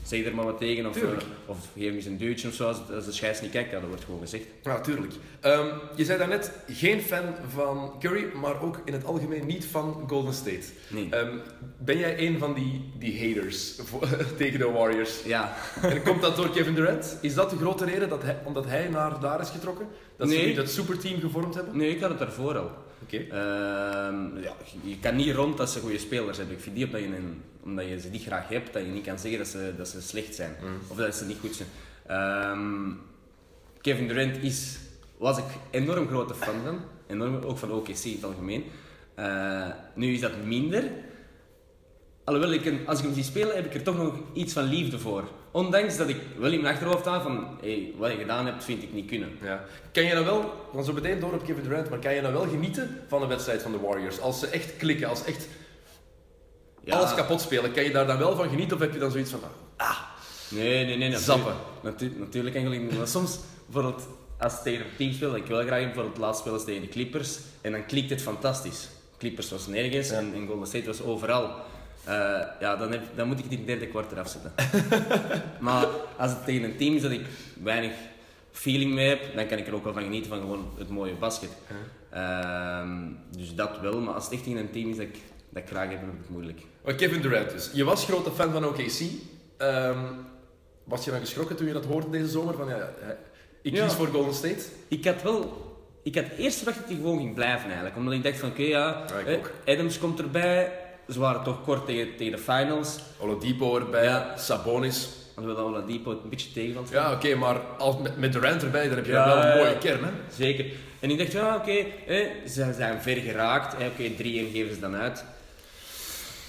zeg 0.07 0.25
er 0.25 0.35
maar 0.35 0.45
wat 0.45 0.59
tegen 0.59 0.87
of, 0.87 0.97
of 1.47 1.59
geef 1.75 1.85
hem 1.85 1.95
eens 1.95 2.05
een 2.05 2.17
duwtje 2.19 2.49
of 2.49 2.55
zo. 2.55 2.67
Als, 2.67 2.79
als 2.95 3.05
de 3.05 3.13
scheids 3.13 3.41
niet 3.41 3.51
kijkt, 3.51 3.71
ja, 3.71 3.79
dat 3.81 3.89
wordt 3.89 4.05
gewoon 4.05 4.21
gezegd. 4.21 4.45
Ja, 4.63 4.81
tuurlijk. 4.81 5.13
Ehm, 5.41 5.67
je 5.97 6.05
zei 6.05 6.19
daarnet 6.19 6.51
geen 6.69 7.01
fan 7.01 7.25
van 7.55 7.95
Curry, 8.01 8.25
maar 8.35 8.63
ook 8.63 8.81
in 8.85 8.93
het 8.93 9.05
algemeen 9.05 9.47
niet 9.47 9.65
van 9.65 10.05
Golden 10.07 10.35
State. 10.35 10.67
Nee. 10.89 11.07
Ehm, 11.11 11.37
ben 11.79 11.99
jij 11.99 12.27
een 12.27 12.39
van 12.39 12.55
die, 12.55 12.91
die 12.99 13.29
haters 13.35 13.75
voor- 13.85 14.09
tegen 14.37 14.59
de 14.59 14.71
Warriors? 14.71 15.23
Ja, 15.25 15.55
En 15.83 16.03
komt 16.03 16.23
dat 16.23 16.37
door 16.37 16.51
Kevin 16.51 16.75
Durant? 16.75 17.19
Is 17.21 17.35
dat 17.35 17.51
de 17.51 17.57
grote 17.57 17.85
reden 17.85 18.09
dat 18.09 18.23
hij, 18.23 18.39
omdat 18.45 18.65
hij 18.67 18.89
naar 18.89 19.21
daar 19.21 19.41
is 19.41 19.49
getrokken? 19.49 19.87
Dat 20.17 20.31
ze 20.31 20.37
nu 20.37 20.55
dat 20.55 20.71
superteam 20.71 21.21
gevormd 21.21 21.55
hebben? 21.55 21.77
nee, 21.77 21.91
ik 21.91 22.01
had 22.01 22.11
het 22.11 22.19
daarvoor 22.19 22.59
al. 22.59 22.71
Oké. 23.03 23.17
Ehm, 23.17 24.43
ja, 24.43 24.57
je 24.83 24.99
kan 25.01 25.17
niet 25.17 25.35
rond 25.35 25.61
als 25.61 25.73
ze 25.73 25.81
goede 25.81 25.99
spelers 25.99 26.37
hebben. 26.37 26.57
Ik 26.57 26.63
vind 26.63 26.77
niet 26.77 26.85
omdat 26.85 27.01
je, 27.01 27.07
een, 27.07 27.43
omdat 27.63 27.89
je 27.89 28.01
ze 28.01 28.09
niet 28.09 28.23
graag 28.23 28.49
hebt, 28.49 28.73
dat 28.73 28.83
je 28.83 28.89
niet 28.89 29.05
kan 29.05 29.19
zeggen 29.19 29.39
dat 29.39 29.49
ze, 29.49 29.73
dat 29.77 29.89
ze 29.89 30.03
slecht 30.03 30.35
zijn. 30.35 30.57
Of 30.89 30.97
dat 30.97 31.15
ze 31.15 31.25
niet 31.25 31.39
goed 31.41 31.55
zijn. 31.55 31.69
Ehm, 32.07 32.91
Kevin 33.81 34.09
Durant 34.09 34.43
is, 34.43 34.79
was 35.17 35.39
ik 35.39 35.45
enorm 35.71 36.07
grote 36.09 36.35
fan 36.35 36.55
van. 36.65 36.81
Enorm, 37.07 37.35
ook 37.35 37.59
van 37.59 37.73
OKC 37.73 37.89
in 37.89 38.13
het 38.13 38.25
algemeen. 38.25 38.65
Eh, 39.15 39.69
nu 39.95 40.13
is 40.13 40.21
dat 40.21 40.45
minder. 40.45 40.91
Alhoewel, 42.25 42.53
ik, 42.53 42.87
als 42.87 42.99
ik 42.99 43.05
hem 43.05 43.15
zie 43.15 43.23
spelen, 43.23 43.55
heb 43.55 43.65
ik 43.67 43.75
er 43.75 43.83
toch 43.83 43.97
nog 43.97 44.15
iets 44.33 44.53
van 44.53 44.65
liefde 44.65 44.99
voor. 44.99 45.25
Ondanks 45.53 45.97
dat 45.97 46.09
ik 46.09 46.17
wel 46.39 46.51
in 46.53 46.61
mijn 46.61 46.75
achterhoofd 46.75 47.05
heb 47.05 47.23
van, 47.23 47.59
hey, 47.61 47.93
wat 47.97 48.11
je 48.11 48.17
gedaan 48.17 48.47
hebt, 48.47 48.65
vind 48.65 48.83
ik 48.83 48.93
niet 48.93 49.07
kunnen. 49.09 49.39
Ja. 49.43 49.65
Kan 49.93 50.03
je 50.05 50.15
dan 50.15 50.25
wel, 50.25 50.53
want 50.73 50.87
zo 50.87 50.93
meteen 50.93 51.21
door 51.21 51.33
op 51.33 51.45
Kevin 51.45 51.63
Durant, 51.63 51.91
maar 51.91 51.99
kan 51.99 52.15
je 52.15 52.21
dan 52.21 52.33
wel 52.33 52.49
genieten 52.49 53.01
van 53.09 53.23
een 53.23 53.29
wedstrijd 53.29 53.63
van 53.63 53.73
de 53.73 53.79
Warriors? 53.81 54.21
Als 54.21 54.41
ze 54.41 54.47
echt 54.47 54.77
klikken, 54.77 55.09
als 55.09 55.19
ze 55.19 55.25
echt 55.25 55.49
Ja. 56.85 56.97
alles 56.97 57.15
kapot 57.15 57.41
spelen, 57.41 57.73
kan 57.73 57.83
je 57.85 57.91
daar 57.91 58.07
dan 58.07 58.19
wel 58.19 58.37
van 58.37 58.49
genieten 58.49 58.77
of 58.77 58.83
heb 58.83 58.93
je 58.93 58.99
dan 58.99 59.11
zoiets 59.11 59.31
van, 59.31 59.41
ah, 59.77 59.99
Nee, 60.51 60.69
nee, 60.69 60.85
nee. 60.85 61.09
Natuurlijk, 61.11 61.23
Zappen. 61.23 61.55
natu- 61.83 62.15
natuurlijk 62.19 62.55
eigenlijk. 62.55 62.97
Maar 62.97 63.07
soms, 63.09 63.39
bijvoorbeeld, 63.67 64.07
als 64.39 64.53
het 64.53 64.63
tegen 64.63 64.85
een 64.99 65.19
team 65.19 65.35
ik 65.35 65.47
wel 65.47 65.61
graag 65.63 65.79
heb, 65.79 65.85
bijvoorbeeld 65.85 66.19
laatst 66.19 66.41
spelen 66.41 66.65
tegen 66.65 66.81
de 66.83 66.89
Clippers, 66.89 67.39
en 67.61 67.73
dan 67.73 67.87
klikt 67.87 68.11
het 68.11 68.23
fantastisch. 68.23 68.89
Clippers 69.19 69.51
was 69.51 69.67
nergens 69.67 70.09
Ja. 70.09 70.17
en, 70.17 70.33
en 70.35 70.47
Golden 70.47 70.67
State 70.67 70.87
was 70.87 71.03
overal. 71.03 71.51
Eh, 72.05 72.15
ja, 72.61 72.77
dan, 72.77 72.91
heb, 72.93 73.01
dan 73.15 73.27
moet 73.29 73.39
ik 73.39 73.45
het 73.45 73.53
in 73.53 73.59
het 73.59 73.67
derde 73.67 73.87
kwart 73.87 74.13
eraf 74.13 74.29
zetten. 74.29 74.53
maar 75.61 75.87
als 76.17 76.31
het 76.31 76.45
tegen 76.45 76.63
een 76.65 76.77
team 76.77 76.95
is 76.95 77.03
dat 77.03 77.11
ik 77.11 77.27
weinig 77.63 77.93
feeling 78.51 78.93
mee 78.93 79.09
heb, 79.09 79.21
dan 79.35 79.47
kan 79.47 79.59
ik 79.59 79.67
er 79.67 79.75
ook 79.75 79.85
wel 79.85 79.93
van 79.93 80.03
genieten 80.03 80.31
van 80.31 80.41
gewoon 80.41 80.71
het 80.79 80.89
mooie 80.89 81.15
basket. 81.15 81.51
Ehm, 82.11 82.99
dus 83.37 83.55
dat 83.55 83.81
wel, 83.81 84.01
maar 84.01 84.15
als 84.15 84.25
het 84.25 84.33
echt 84.33 84.45
tegen 84.45 84.59
een 84.59 84.71
team 84.71 84.91
is 84.91 84.97
dat 84.97 85.07
ik, 85.07 85.17
dat 85.49 85.63
ik 85.63 85.69
graag 85.69 85.89
heb, 85.89 85.99
dan 86.01 86.05
heb 86.09 86.15
ik 86.15 86.21
het 86.21 86.31
moeilijk. 86.31 86.61
Maar 86.85 86.95
Kevin 86.95 87.21
Durant 87.21 87.51
dus. 87.51 87.71
Je 87.73 87.85
was 87.85 88.05
grote 88.05 88.31
fan 88.31 88.53
van 88.53 88.65
OKC. 88.67 89.01
Ehm, 89.57 89.99
was 90.85 91.05
je 91.05 91.11
dan 91.11 91.21
geschrokken 91.21 91.57
toen 91.57 91.67
je 91.67 91.73
dat 91.73 91.85
hoorde 91.85 92.11
deze 92.11 92.29
zomer? 92.29 92.55
Van, 92.55 92.69
ja, 92.69 92.91
ik 93.63 93.75
Ja. 93.75 93.85
kies 93.85 93.95
voor 93.95 94.07
Golden 94.07 94.35
State. 94.35 94.63
Ik 94.89 95.05
had 95.05 95.23
wel... 95.23 95.71
Ik 96.03 96.15
had 96.15 96.25
eerst 96.39 96.57
verwacht 96.57 96.79
dat 96.79 96.87
hij 96.89 96.97
gewoon 96.97 97.19
ging 97.19 97.35
blijven 97.35 97.65
eigenlijk. 97.67 97.97
Omdat 97.97 98.15
ik 98.15 98.23
dacht 98.23 98.39
van, 98.39 98.49
oké 98.49 98.63
ja. 98.63 99.05
Adams 99.67 99.99
komt 99.99 100.19
erbij. 100.19 100.73
Ze 101.09 101.19
waren 101.19 101.43
toch 101.43 101.63
kort 101.63 101.87
tegen, 101.87 102.17
tegen 102.17 102.33
de 102.33 102.39
finals. 102.43 102.99
Oladipo 103.19 103.79
erbij, 103.79 104.05
Ja. 104.05 104.35
Sabonis. 104.37 105.09
Oladipo 105.37 106.11
het 106.11 106.19
een 106.23 106.29
beetje 106.29 106.53
tegenvalt. 106.53 106.89
Ja, 106.91 107.13
oké, 107.13 107.35
maar 107.35 107.57
als, 107.79 107.97
met, 107.99 108.19
met 108.19 108.33
Durant 108.33 108.63
erbij, 108.63 108.87
dan 108.87 108.97
heb 108.97 109.07
je 109.07 109.13
Ja, 109.13 109.27
dan 109.29 109.39
wel 109.39 109.51
een 109.53 109.57
mooie 109.59 109.79
kern, 109.79 110.05
hè? 110.05 110.11
Zeker. 110.37 110.67
En 111.01 111.11
ik 111.11 111.19
dacht, 111.19 111.33
ja 111.33 111.57
oké, 111.57 111.71
eh, 112.07 112.27
ze 112.49 112.73
zijn 112.77 113.03
ver 113.03 113.17
geraakt. 113.17 113.75
Eh, 113.75 113.87
oké, 113.87 114.03
3-1 114.17 114.51
geven 114.53 114.75
ze 114.75 114.81
dan 114.81 114.95
uit. 114.95 115.25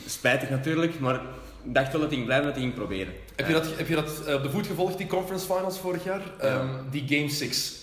Spijtig 0.07 0.49
natuurlijk, 0.49 0.99
maar 0.99 1.15
ik 1.63 1.73
dacht 1.73 1.91
wel 1.91 2.01
dat 2.01 2.09
hij 2.09 2.17
ging 2.17 2.25
blijven, 2.25 2.45
dat 2.45 2.55
hij 2.55 2.63
ging 2.63 2.75
proberen. 2.75 3.13
Heb 3.35 3.47
je 3.47 3.53
dat, 3.53 3.67
heb 3.77 3.87
je 3.87 3.95
dat 3.95 4.25
eh, 4.25 4.33
op 4.35 4.43
de 4.43 4.49
voet 4.49 4.67
gevolgd, 4.67 4.97
die 4.97 5.07
conference 5.07 5.45
finals 5.45 5.79
vorig 5.79 6.03
jaar? 6.03 6.21
Ehm, 6.39 6.67
die 6.89 7.03
game 7.07 7.29
6. 7.29 7.73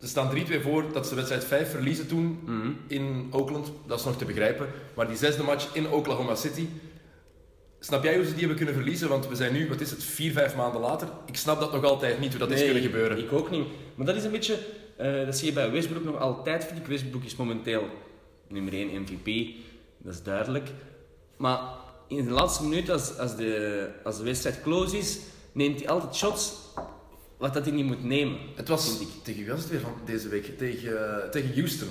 Ze 0.00 0.06
staan 0.08 0.30
3-2 0.30 0.60
voor 0.62 0.92
dat 0.92 1.06
ze 1.06 1.14
wedstrijd 1.14 1.44
5 1.44 1.70
verliezen 1.70 2.06
toen 2.06 2.38
Mhm. 2.44 2.70
in 2.86 3.28
Oakland. 3.30 3.72
Dat 3.86 3.98
is 3.98 4.04
nog 4.04 4.16
te 4.16 4.24
begrijpen. 4.24 4.66
Maar 4.94 5.06
die 5.08 5.16
zesde 5.16 5.42
match 5.42 5.74
in 5.74 5.88
Oklahoma 5.88 6.34
City. 6.34 6.66
Snap 7.80 8.02
jij 8.02 8.14
hoe 8.14 8.24
ze 8.24 8.30
die 8.30 8.38
hebben 8.38 8.56
kunnen 8.56 8.74
verliezen? 8.74 9.08
Want 9.08 9.28
we 9.28 9.34
zijn 9.34 9.52
nu, 9.52 9.68
wat 9.68 9.80
is 9.80 9.90
het, 9.90 10.04
4, 10.04 10.32
5 10.32 10.56
maanden 10.56 10.80
later. 10.80 11.08
Ik 11.26 11.36
snap 11.36 11.60
dat 11.60 11.72
nog 11.72 11.84
altijd 11.84 12.20
niet, 12.20 12.30
hoe 12.30 12.38
dat 12.38 12.50
is 12.50 12.64
kunnen 12.64 12.82
gebeuren. 12.82 13.18
Ik 13.18 13.32
ook 13.32 13.50
niet. 13.50 13.66
Maar 13.94 14.06
dat 14.06 14.16
is 14.16 14.24
een 14.24 14.30
beetje, 14.30 14.58
eh, 14.96 15.24
dat 15.24 15.36
zie 15.36 15.46
je 15.46 15.52
bij 15.52 15.70
Westbrook 15.70 16.04
nog 16.04 16.18
altijd, 16.18 16.64
vind 16.64 16.78
ik. 16.78 16.86
Westbrook 16.86 17.24
is 17.24 17.36
momenteel 17.36 17.88
nummer 18.48 18.72
1 18.74 19.02
MVP, 19.02 19.54
dat 19.98 20.14
is 20.14 20.22
duidelijk. 20.22 20.68
Maar 21.36 21.60
in 22.08 22.24
de 22.24 22.30
laatste 22.30 22.62
minuut, 22.64 22.90
als, 22.90 23.18
als, 23.18 23.36
de, 23.36 23.88
als 24.04 24.16
de 24.18 24.24
wedstrijd 24.24 24.62
close 24.62 24.98
is, 24.98 25.18
neemt 25.52 25.78
hij 25.80 25.88
altijd 25.88 26.14
shots 26.16 26.52
wat 27.38 27.54
dat 27.54 27.64
hij 27.64 27.74
niet 27.74 27.84
moet 27.86 28.04
nemen. 28.04 28.38
Het 28.54 28.68
was 28.68 28.98
tegen 29.22 29.40
wie 29.42 29.50
was 29.50 29.60
het 29.60 29.70
weer 29.70 29.80
van 29.80 29.92
deze 30.04 30.28
week? 30.28 30.58
Tegen, 30.58 31.22
eh, 31.22 31.28
tegen 31.28 31.54
Houston. 31.54 31.88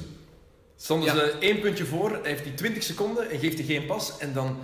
Stonden 0.75 1.08
Ja. 1.08 1.13
ze 1.16 1.36
één 1.39 1.60
puntje 1.60 1.86
voor, 1.86 2.10
hij 2.10 2.20
heeft 2.24 2.44
die 2.44 2.54
20 2.54 2.84
seconden 2.84 3.30
en 3.30 3.39
geeft 3.39 3.58
hij 3.58 3.66
geen 3.66 3.86
pas. 3.86 4.18
En 4.18 4.34
dan 4.34 4.58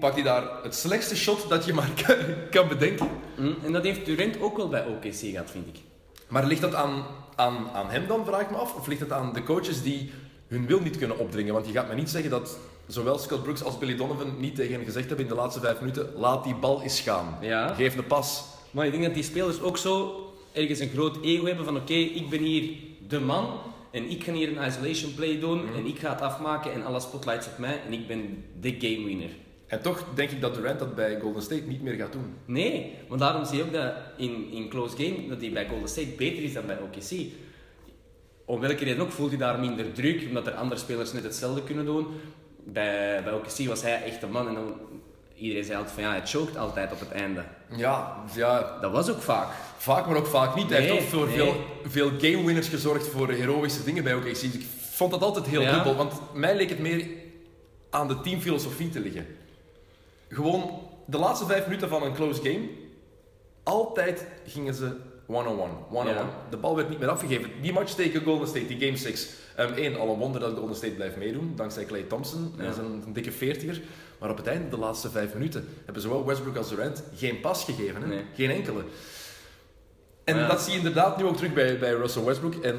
pakt 0.00 0.14
hij 0.14 0.22
daar 0.22 0.62
het 0.62 0.74
slechtste 0.74 1.16
shot 1.16 1.48
dat 1.48 1.64
je 1.64 1.72
maar 1.72 1.90
kan, 2.06 2.16
kan 2.50 2.68
bedenken. 2.68 3.08
Hm, 3.36 3.52
En 3.64 3.72
dat 3.72 3.84
heeft 3.84 4.04
Durant 4.06 4.40
ook 4.40 4.56
wel 4.56 4.68
bij 4.68 4.86
OKC 4.86 5.14
gehad, 5.14 5.50
vind 5.50 5.66
ik. 5.66 5.76
Maar 6.28 6.46
ligt 6.46 6.60
dat 6.60 6.74
aan 6.74 7.04
aan, 7.36 7.68
aan 7.72 7.90
hem 7.90 8.06
dan, 8.06 8.24
vraag 8.24 8.40
ik 8.40 8.50
me 8.50 8.56
af? 8.56 8.74
Of 8.74 8.86
ligt 8.86 9.00
het 9.00 9.12
aan 9.12 9.32
de 9.32 9.42
coaches 9.42 9.82
die 9.82 10.10
hun 10.48 10.66
wil 10.66 10.80
niet 10.80 10.98
kunnen 10.98 11.18
opdringen? 11.18 11.54
Want 11.54 11.66
je 11.66 11.72
gaat 11.72 11.88
me 11.88 11.94
niet 11.94 12.10
zeggen 12.10 12.30
dat 12.30 12.58
zowel 12.86 13.18
Scott 13.18 13.42
Brooks 13.42 13.62
als 13.62 13.78
Billy 13.78 13.96
Donovan 13.96 14.40
niet 14.40 14.54
tegen 14.54 14.72
hem 14.72 14.84
gezegd 14.84 15.06
hebben 15.08 15.24
in 15.26 15.30
de 15.34 15.36
laatste 15.40 15.60
vijf 15.60 15.80
minuten: 15.80 16.12
laat 16.16 16.44
die 16.44 16.54
bal 16.54 16.82
eens 16.82 17.00
gaan. 17.00 17.38
Ja. 17.40 17.74
Geef 17.74 17.96
een 17.96 18.06
pas. 18.06 18.44
Maar 18.70 18.86
ik 18.86 18.92
denk 18.92 19.04
dat 19.04 19.14
die 19.14 19.22
spelers 19.22 19.60
ook 19.60 19.76
zo 19.78 20.22
ergens 20.52 20.78
een 20.78 20.88
groot 20.88 21.22
ego 21.22 21.44
hebben 21.44 21.64
van 21.64 21.76
oké, 21.76 21.92
ik 21.94 22.28
ben 22.28 22.40
hier 22.40 22.70
de 23.08 23.20
man 23.20 23.58
en 23.90 24.10
ik 24.10 24.24
ga 24.24 24.32
hier 24.32 24.56
een 24.56 24.66
isolation 24.66 25.14
play 25.14 25.38
doen 25.40 25.64
Mhm. 25.64 25.74
en 25.74 25.86
ik 25.86 25.98
ga 25.98 26.10
het 26.10 26.20
afmaken 26.20 26.72
en 26.72 26.84
alle 26.84 27.00
spotlights 27.00 27.46
op 27.46 27.58
mij 27.58 27.80
en 27.86 27.92
ik 27.92 28.06
ben 28.06 28.44
de 28.60 28.74
game 28.78 29.04
winner. 29.04 29.30
En 29.66 29.82
toch 29.82 30.04
denk 30.14 30.30
ik 30.30 30.40
dat 30.40 30.54
Durant 30.54 30.78
dat 30.78 30.94
bij 30.94 31.20
Golden 31.20 31.42
State 31.42 31.62
niet 31.66 31.82
meer 31.82 31.94
gaat 31.94 32.12
doen. 32.12 32.34
Nee, 32.44 32.92
maar 33.08 33.18
daarom 33.18 33.44
zie 33.44 33.56
je 33.56 33.62
ook 33.64 33.72
dat 33.72 33.92
in, 34.16 34.50
in 34.52 34.68
close 34.68 34.96
game 34.96 35.28
dat 35.28 35.40
hij 35.40 35.50
bij 35.52 35.68
Golden 35.68 35.88
State 35.88 36.08
beter 36.16 36.42
is 36.42 36.52
dan 36.52 36.66
bij 36.66 36.78
OKC. 36.78 37.26
Om 38.44 38.60
welke 38.60 38.84
reden 38.84 39.00
ook 39.02 39.10
voelt 39.10 39.28
hij 39.30 39.38
daar 39.38 39.58
minder 39.60 39.92
druk, 39.92 40.24
omdat 40.28 40.46
er 40.46 40.52
andere 40.52 40.80
spelers 40.80 41.12
net 41.12 41.22
hetzelfde 41.24 41.62
kunnen 41.62 41.84
doen. 41.84 42.06
Bij, 42.64 43.22
bij 43.24 43.32
OKC 43.32 43.66
was 43.68 43.82
hij 43.82 44.02
echt 44.02 44.20
de 44.20 44.26
man 44.26 44.48
en 44.48 44.54
dan, 44.54 44.74
iedereen 45.38 45.64
zei 45.64 45.76
altijd 45.76 45.94
van 45.94 46.02
ja, 46.02 46.10
hij 46.10 46.26
choked 46.26 46.56
altijd 46.56 46.92
op 46.92 47.00
het 47.00 47.10
einde. 47.12 47.44
Ja, 47.76 48.16
ja, 48.34 48.78
Dat 48.80 48.92
was 48.92 49.10
ook 49.10 49.22
vaak. 49.22 49.48
vaak, 49.78 50.06
maar 50.06 50.16
ook 50.16 50.26
vaak 50.26 50.54
niet. 50.54 50.70
Hij 50.70 50.78
Nee, 50.80 50.90
heeft 50.90 51.02
ook 51.02 51.08
voor 51.08 51.26
nee. 51.26 51.36
veel, 51.36 51.54
veel 51.86 52.08
game 52.08 52.44
winners 52.44 52.68
gezorgd 52.68 53.06
voor 53.06 53.28
heroïsche 53.30 53.84
dingen 53.84 54.04
bij 54.04 54.14
OKC. 54.14 54.42
Ik 54.42 54.66
vond 54.90 55.10
dat 55.10 55.22
altijd 55.22 55.46
heel 55.46 55.60
Ja. 55.60 55.74
dubbel, 55.74 55.94
want 55.96 56.12
mij 56.34 56.56
leek 56.56 56.68
het 56.68 56.78
meer 56.78 57.06
aan 57.90 58.08
de 58.08 58.20
teamfilosofie 58.20 58.88
te 58.90 59.00
liggen. 59.00 59.26
Gewoon 60.28 60.80
de 61.06 61.18
laatste 61.18 61.46
vijf 61.46 61.64
minuten 61.66 61.88
van 61.88 62.02
een 62.02 62.14
close 62.14 62.42
game, 62.42 62.68
altijd 63.62 64.24
gingen 64.46 64.74
ze 64.74 64.96
one-on-one. 65.26 65.72
one-on-one. 65.90 66.10
Ja. 66.10 66.30
De 66.50 66.56
bal 66.56 66.76
werd 66.76 66.88
niet 66.88 66.98
meer 66.98 67.08
afgegeven. 67.08 67.50
Die 67.62 67.72
match 67.72 67.92
tegen 67.92 68.22
Golden 68.22 68.48
State, 68.48 68.66
die 68.66 68.78
game 68.80 68.96
6. 68.96 69.28
Eén, 69.56 69.96
al 69.98 70.08
een 70.12 70.18
wonder 70.18 70.40
dat 70.40 70.56
Golden 70.56 70.76
State 70.76 70.92
blijft 70.92 71.16
meedoen, 71.16 71.52
dankzij 71.56 71.84
Clay 71.84 72.02
Thompson. 72.02 72.52
Ja. 72.56 72.62
Hij 72.62 72.70
is 72.70 72.76
een, 72.76 73.02
een 73.06 73.12
dikke 73.12 73.32
veertiger. 73.32 73.80
Maar 74.18 74.30
op 74.30 74.36
het 74.36 74.46
einde, 74.46 74.68
de 74.68 74.78
laatste 74.78 75.10
vijf 75.10 75.34
minuten, 75.34 75.68
hebben 75.84 76.02
zowel 76.02 76.26
Westbrook 76.26 76.56
als 76.56 76.68
Durant 76.68 77.02
geen 77.16 77.40
pas 77.40 77.64
gegeven. 77.64 78.02
Hè? 78.02 78.06
Nee. 78.08 78.22
Geen 78.34 78.50
enkele. 78.50 78.82
En 80.24 80.36
Ja. 80.36 80.46
dat 80.48 80.60
zie 80.62 80.72
je 80.72 80.78
inderdaad 80.78 81.16
nu 81.18 81.24
ook 81.24 81.36
terug 81.36 81.52
bij, 81.52 81.78
bij 81.78 81.92
Russell 81.92 82.22
Westbrook. 82.24 82.54
En 82.54 82.78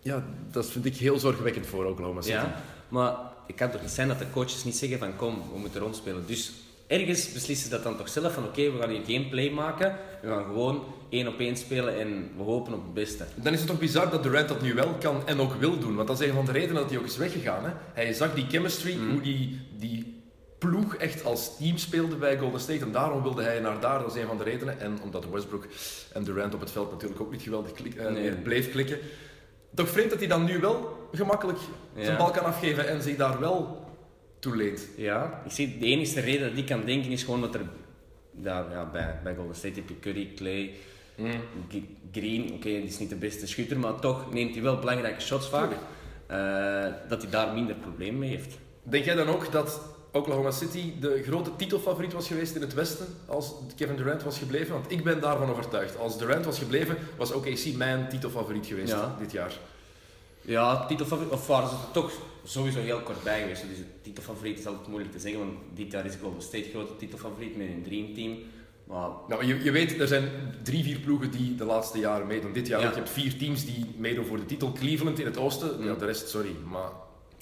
ja, 0.00 0.24
dat 0.50 0.66
vind 0.66 0.84
ik 0.84 0.96
heel 0.96 1.18
zorgwekkend 1.18 1.66
voor 1.66 1.84
Oklahoma 1.84 2.20
City. 2.20 2.34
Ja, 2.34 2.62
maar 2.88 3.16
het 3.46 3.56
kan 3.56 3.70
toch 3.70 3.80
niet 3.80 3.90
zijn 3.90 4.08
dat 4.08 4.18
de 4.18 4.30
coaches 4.32 4.64
niet 4.64 4.76
zeggen 4.76 4.98
van 4.98 5.16
kom, 5.16 5.42
we 5.52 5.58
moeten 5.58 5.80
rondspelen. 5.80 6.26
Dus 6.26 6.52
ergens 6.86 7.32
beslissen 7.32 7.64
ze 7.70 7.74
dat 7.74 7.82
dan 7.82 7.96
toch 7.96 8.08
zelf 8.08 8.32
van 8.34 8.44
oké, 8.44 8.70
we 8.72 8.78
gaan 8.78 8.90
hier 8.90 9.04
geen 9.04 9.28
play 9.28 9.50
maken. 9.50 9.96
We 10.22 10.28
gaan 10.28 10.44
gewoon 10.44 10.84
één 11.08 11.28
op 11.28 11.38
één 11.38 11.56
spelen 11.56 11.98
en 12.00 12.30
we 12.36 12.42
hopen 12.42 12.72
op 12.74 12.82
het 12.82 12.94
beste. 12.94 13.24
Dan 13.34 13.52
is 13.52 13.58
het 13.58 13.68
toch 13.68 13.78
bizar 13.78 14.10
dat 14.10 14.22
Durant 14.22 14.48
dat 14.48 14.62
nu 14.62 14.74
wel 14.74 14.94
kan 15.00 15.26
en 15.26 15.40
ook 15.40 15.54
wil 15.54 15.78
doen. 15.78 15.94
Want 15.94 16.08
dat 16.08 16.20
is 16.20 16.28
een 16.28 16.34
van 16.34 16.44
de 16.44 16.52
redenen 16.52 16.74
dat 16.82 16.90
hij 16.90 16.98
ook 16.98 17.04
is 17.04 17.16
weggegaan. 17.16 17.64
Hè? 17.64 17.70
Hij 17.92 18.12
zag 18.12 18.34
die 18.34 18.46
chemistry, 18.48 18.94
Mhm. 18.96 19.10
hoe 19.10 19.20
die, 19.20 19.60
die 19.78 20.11
ploeg 20.68 20.94
echt 20.96 21.24
als 21.24 21.56
team 21.56 21.76
speelde 21.76 22.16
bij 22.16 22.38
Golden 22.38 22.60
State. 22.60 22.84
En 22.84 22.92
daarom 22.92 23.22
wilde 23.22 23.42
hij 23.42 23.60
naar 23.60 23.80
daar. 23.80 23.98
Dat 24.02 24.14
is 24.16 24.20
een 24.22 24.26
van 24.28 24.38
de 24.38 24.44
redenen. 24.44 24.80
En 24.80 24.98
omdat 25.02 25.26
Westbrook 25.30 25.66
en 26.12 26.24
Durant 26.24 26.54
op 26.54 26.60
het 26.60 26.70
veld 26.70 26.90
natuurlijk 26.90 27.20
ook 27.20 27.30
niet 27.30 27.42
geweldig 27.42 27.72
klik, 27.72 27.94
eh, 27.94 28.10
Nee. 28.10 28.30
bleef 28.32 28.70
klikken. 28.70 28.98
Toch 29.74 29.88
vreemd 29.88 30.10
dat 30.10 30.18
hij 30.18 30.28
dan 30.28 30.44
nu 30.44 30.58
wel 30.60 31.08
gemakkelijk 31.12 31.58
zijn 31.98 32.16
bal 32.16 32.30
kan 32.30 32.44
afgeven 32.44 32.88
en 32.88 33.02
zich 33.02 33.16
daar 33.16 33.40
wel 33.40 33.84
toe 34.38 34.56
leent. 34.56 34.86
Ja, 34.96 35.42
ik 35.44 35.50
zie 35.52 35.78
de 35.78 35.86
enige 35.86 36.20
reden 36.20 36.48
dat 36.48 36.58
ik 36.58 36.66
kan 36.66 36.84
denken 36.84 37.10
is 37.10 37.22
gewoon 37.22 37.40
dat 37.40 37.54
er 37.54 37.60
ja, 38.42 38.66
ja, 38.70 38.90
bij, 38.92 39.20
bij 39.22 39.34
Golden 39.34 39.56
State 39.56 39.74
heb 39.74 39.88
je 39.88 39.98
Curry, 40.00 40.32
Clay, 40.36 40.72
G- 41.70 41.76
Green. 42.12 42.52
Oké, 42.52 42.68
die 42.68 42.82
is 42.82 42.98
niet 42.98 43.08
de 43.08 43.16
beste 43.16 43.46
schutter, 43.46 43.78
maar 43.78 43.98
toch 44.00 44.32
neemt 44.32 44.54
hij 44.54 44.62
wel 44.62 44.78
belangrijke 44.78 45.20
shots 45.20 45.48
vaak. 45.48 45.70
Eh, 46.26 46.84
dat 47.08 47.22
hij 47.22 47.30
daar 47.30 47.54
minder 47.54 47.74
problemen 47.76 48.18
mee 48.18 48.28
heeft. 48.30 48.58
Denk 48.82 49.04
jij 49.04 49.14
dan 49.14 49.28
ook 49.28 49.52
dat 49.52 49.80
Oklahoma 50.12 50.50
City 50.50 50.92
de 51.00 51.22
grote 51.26 51.56
titelfavoriet 51.56 52.12
was 52.12 52.26
geweest 52.26 52.54
in 52.54 52.60
het 52.60 52.74
Westen 52.74 53.06
als 53.26 53.52
Kevin 53.76 53.96
Durant 53.96 54.22
was 54.22 54.38
gebleven? 54.38 54.72
Want 54.72 54.90
ik 54.90 55.04
ben 55.04 55.20
daarvan 55.20 55.50
overtuigd. 55.50 55.98
Als 55.98 56.18
Durant 56.18 56.44
was 56.44 56.58
gebleven, 56.58 56.96
was 57.16 57.32
OKC 57.32 57.74
mijn 57.76 58.08
titelfavoriet 58.08 58.66
geweest 58.66 58.92
Ja. 58.92 59.16
dit 59.18 59.32
jaar. 59.32 59.52
Ja, 60.40 60.86
titelfavoriet, 60.86 61.32
of 61.32 61.46
waren 61.46 61.68
ze 61.68 61.74
er 61.74 61.90
toch 61.92 62.12
sowieso 62.44 62.78
heel 62.80 63.00
kort 63.00 63.22
bij 63.22 63.40
geweest. 63.40 63.62
Dus 63.68 63.78
titelfavoriet 64.02 64.58
is 64.58 64.66
altijd 64.66 64.88
moeilijk 64.88 65.12
te 65.12 65.18
zeggen, 65.18 65.40
want 65.40 65.52
dit 65.74 65.92
jaar 65.92 66.06
is 66.06 66.14
Golden 66.22 66.42
State 66.42 66.68
grote 66.70 66.96
titelfavoriet 66.96 67.56
met 67.56 67.66
een 67.66 67.82
dreamteam. 67.82 68.36
Maar 68.84 69.08
Nou, 69.28 69.44
je, 69.46 69.62
je 69.64 69.70
weet, 69.70 70.00
er 70.00 70.06
zijn 70.08 70.30
drie, 70.62 70.82
vier 70.84 70.98
ploegen 70.98 71.30
die 71.30 71.54
de 71.54 71.64
laatste 71.64 71.98
jaren 71.98 72.26
meedoen. 72.26 72.52
Dit 72.52 72.66
jaar 72.66 72.80
Ja. 72.80 72.88
Je 72.88 72.94
hebt 72.94 73.10
vier 73.10 73.36
teams 73.38 73.64
die 73.64 73.86
meedoen 73.96 74.24
voor 74.26 74.36
de 74.36 74.44
titel. 74.46 74.72
Cleveland 74.72 75.18
in 75.18 75.26
het 75.26 75.36
oosten, 75.38 75.84
ja, 75.84 75.94
de 75.94 76.04
rest, 76.04 76.28
sorry, 76.28 76.54
maar 76.70 76.90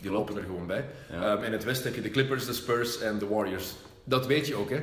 die 0.02 0.10
lopen 0.10 0.36
er 0.36 0.42
gewoon 0.42 0.66
bij. 0.66 0.84
Ja. 1.12 1.34
Ehm, 1.36 1.44
in 1.44 1.52
het 1.52 1.64
westen 1.64 1.84
heb 1.86 1.94
je 1.94 2.02
de 2.02 2.10
Clippers, 2.10 2.46
de 2.46 2.52
Spurs 2.52 3.00
en 3.00 3.18
de 3.18 3.26
Warriors. 3.26 3.66
Dat 4.04 4.26
weet 4.26 4.46
je 4.46 4.54
ook, 4.54 4.70
hè. 4.70 4.82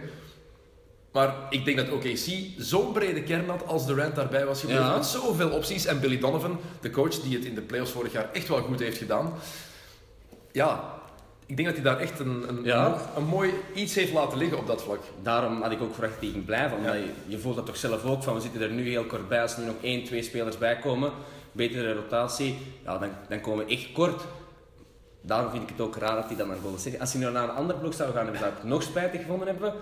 Maar 1.11 1.35
ik 1.49 1.65
denk 1.65 1.77
dat 1.77 1.89
OKC 1.91 2.17
zo'n 2.57 2.91
brede 2.91 3.23
kern 3.23 3.49
had 3.49 3.65
als 3.67 3.85
Durant 3.85 4.15
daarbij 4.15 4.45
was 4.45 4.59
gebleven. 4.59 4.83
Ja. 4.85 4.95
Met 4.95 5.05
zoveel 5.05 5.49
opties. 5.49 5.85
En 5.85 5.99
Billy 5.99 6.19
Donovan, 6.19 6.59
de 6.81 6.89
coach 6.89 7.15
die 7.21 7.35
het 7.37 7.45
in 7.45 7.55
de 7.55 7.61
playoffs 7.61 7.91
vorig 7.91 8.11
jaar 8.11 8.29
echt 8.33 8.47
wel 8.47 8.61
goed 8.61 8.79
heeft 8.79 8.97
gedaan. 8.97 9.33
Ja, 10.51 10.93
ik 11.45 11.55
denk 11.55 11.67
dat 11.67 11.77
hij 11.77 11.85
daar 11.85 11.99
echt 11.99 12.19
een, 12.19 12.45
een, 12.49 12.63
Ja. 12.63 12.85
een, 12.87 12.93
een 13.23 13.27
mooi 13.29 13.53
iets 13.73 13.95
heeft 13.95 14.13
laten 14.13 14.37
liggen 14.37 14.57
op 14.57 14.67
dat 14.67 14.83
vlak. 14.83 14.99
daarom 15.21 15.61
had 15.61 15.71
ik 15.71 15.81
ook 15.81 15.93
verwacht 15.93 16.19
tegen 16.19 16.45
blijven. 16.45 16.77
Omdat 16.77 16.93
Ja. 16.93 16.99
je, 16.99 17.09
je 17.27 17.37
voelt 17.39 17.55
dat 17.55 17.65
toch 17.65 17.77
zelf 17.77 18.05
ook 18.05 18.23
van, 18.23 18.33
we 18.33 18.41
zitten 18.41 18.61
er 18.61 18.69
nu 18.69 18.89
heel 18.89 19.05
kort 19.05 19.27
bij. 19.27 19.41
Als 19.41 19.53
er 19.53 19.59
nu 19.59 19.65
nog 19.65 19.75
één, 19.81 20.03
twee 20.03 20.23
spelers 20.23 20.57
bij 20.57 20.77
komen, 20.77 21.11
betere 21.51 21.93
rotatie, 21.93 22.57
ja, 22.83 22.97
dan, 22.97 23.09
dan 23.29 23.41
komen 23.41 23.65
we 23.65 23.71
echt 23.71 23.91
kort. 23.91 24.21
Daarom 25.21 25.51
vind 25.51 25.63
ik 25.63 25.69
het 25.69 25.81
ook 25.81 25.95
raar 25.95 26.15
dat 26.15 26.25
hij 26.25 26.35
dan 26.35 26.47
naar 26.47 26.57
State... 26.75 26.99
Als 26.99 27.13
hij 27.13 27.21
nu 27.21 27.31
naar 27.31 27.43
een 27.43 27.55
andere 27.55 27.79
ploeg 27.79 27.93
zou 27.93 28.13
gaan, 28.13 28.25
dan 28.25 28.35
zou 28.35 28.47
ik 28.49 28.57
het 28.57 28.67
nog 28.67 28.83
spijtig 28.83 29.21
gevonden 29.21 29.47
hebben. 29.47 29.73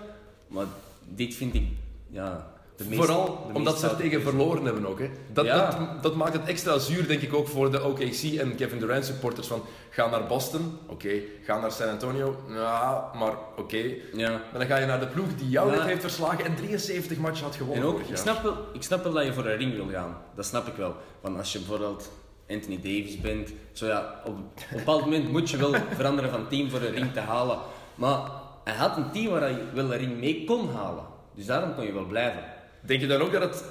Maar 0.48 0.66
dit 1.04 1.34
vind 1.34 1.54
ik, 1.54 1.64
ja... 2.10 2.54
De 2.76 2.84
meest, 2.84 2.96
Vooral 2.96 3.46
de 3.48 3.54
omdat 3.54 3.78
ze 3.78 3.88
er 3.88 3.96
tegen 3.96 4.22
verloren 4.22 4.64
hebben 4.64 4.86
ook. 4.86 4.98
Hè. 4.98 5.10
Dat, 5.32 5.44
Ja. 5.44 5.70
dat, 5.70 6.02
dat 6.02 6.14
maakt 6.14 6.32
het 6.32 6.44
extra 6.46 6.78
zuur, 6.78 7.06
denk 7.06 7.20
ik, 7.20 7.34
ook 7.34 7.48
voor 7.48 7.70
de 7.70 7.84
OKC 7.84 8.22
en 8.38 8.54
Kevin 8.56 8.78
Durant 8.78 9.04
supporters. 9.04 9.46
Van, 9.46 9.62
ga 9.90 10.08
naar 10.10 10.26
Boston, 10.26 10.78
oké. 10.86 11.20
Ga 11.44 11.58
naar 11.60 11.72
San 11.72 11.88
Antonio, 11.88 12.36
ja, 12.48 13.10
maar 13.14 13.32
oké. 13.56 13.94
Ja. 14.12 14.30
Maar 14.30 14.58
dan 14.58 14.66
ga 14.66 14.76
je 14.76 14.86
naar 14.86 15.00
de 15.00 15.06
ploeg 15.06 15.34
die 15.36 15.48
jou 15.48 15.70
Ja. 15.70 15.76
net 15.76 15.86
heeft 15.86 16.00
verslagen 16.00 16.44
en 16.44 16.54
73 16.56 17.18
matchen 17.18 17.44
had 17.44 17.56
gewonnen 17.56 17.82
En 17.82 17.88
ook, 17.88 18.00
ik 18.00 18.16
snap, 18.16 18.42
wel, 18.42 18.56
ik 18.72 18.82
snap 18.82 19.02
wel 19.02 19.12
dat 19.12 19.24
je 19.24 19.32
voor 19.32 19.46
een 19.46 19.56
ring 19.56 19.74
wil 19.74 19.88
gaan. 19.88 20.16
Dat 20.34 20.46
snap 20.46 20.66
ik 20.66 20.74
wel. 20.76 20.94
Want 21.20 21.38
als 21.38 21.52
je 21.52 21.58
bijvoorbeeld 21.58 22.10
Anthony 22.48 22.76
Davis 22.76 23.20
bent, 23.20 23.52
zo 23.72 23.86
ja, 23.86 24.20
op, 24.24 24.32
op 24.32 24.62
een 24.70 24.76
bepaald 24.76 25.00
moment 25.00 25.32
moet 25.32 25.50
je 25.50 25.56
wel 25.56 25.74
veranderen 25.94 26.30
van 26.30 26.48
team 26.48 26.70
voor 26.70 26.80
een 26.80 26.92
ring 26.92 27.12
te 27.12 27.20
halen. 27.20 27.58
Maar 27.94 28.30
hij 28.64 28.74
had 28.74 28.96
een 28.96 29.10
team 29.10 29.30
waar 29.30 29.40
hij 29.40 29.58
wel 29.74 29.92
een 29.92 29.98
ring 29.98 30.18
mee 30.18 30.44
kon 30.44 30.70
halen. 30.70 31.04
Dus 31.34 31.46
daarom 31.46 31.74
kon 31.74 31.84
je 31.84 31.92
wel 31.92 32.06
blijven. 32.06 32.44
Denk 32.80 33.00
je 33.00 33.06
dan 33.06 33.20
ook 33.20 33.32
dat 33.32 33.42
het, 33.42 33.64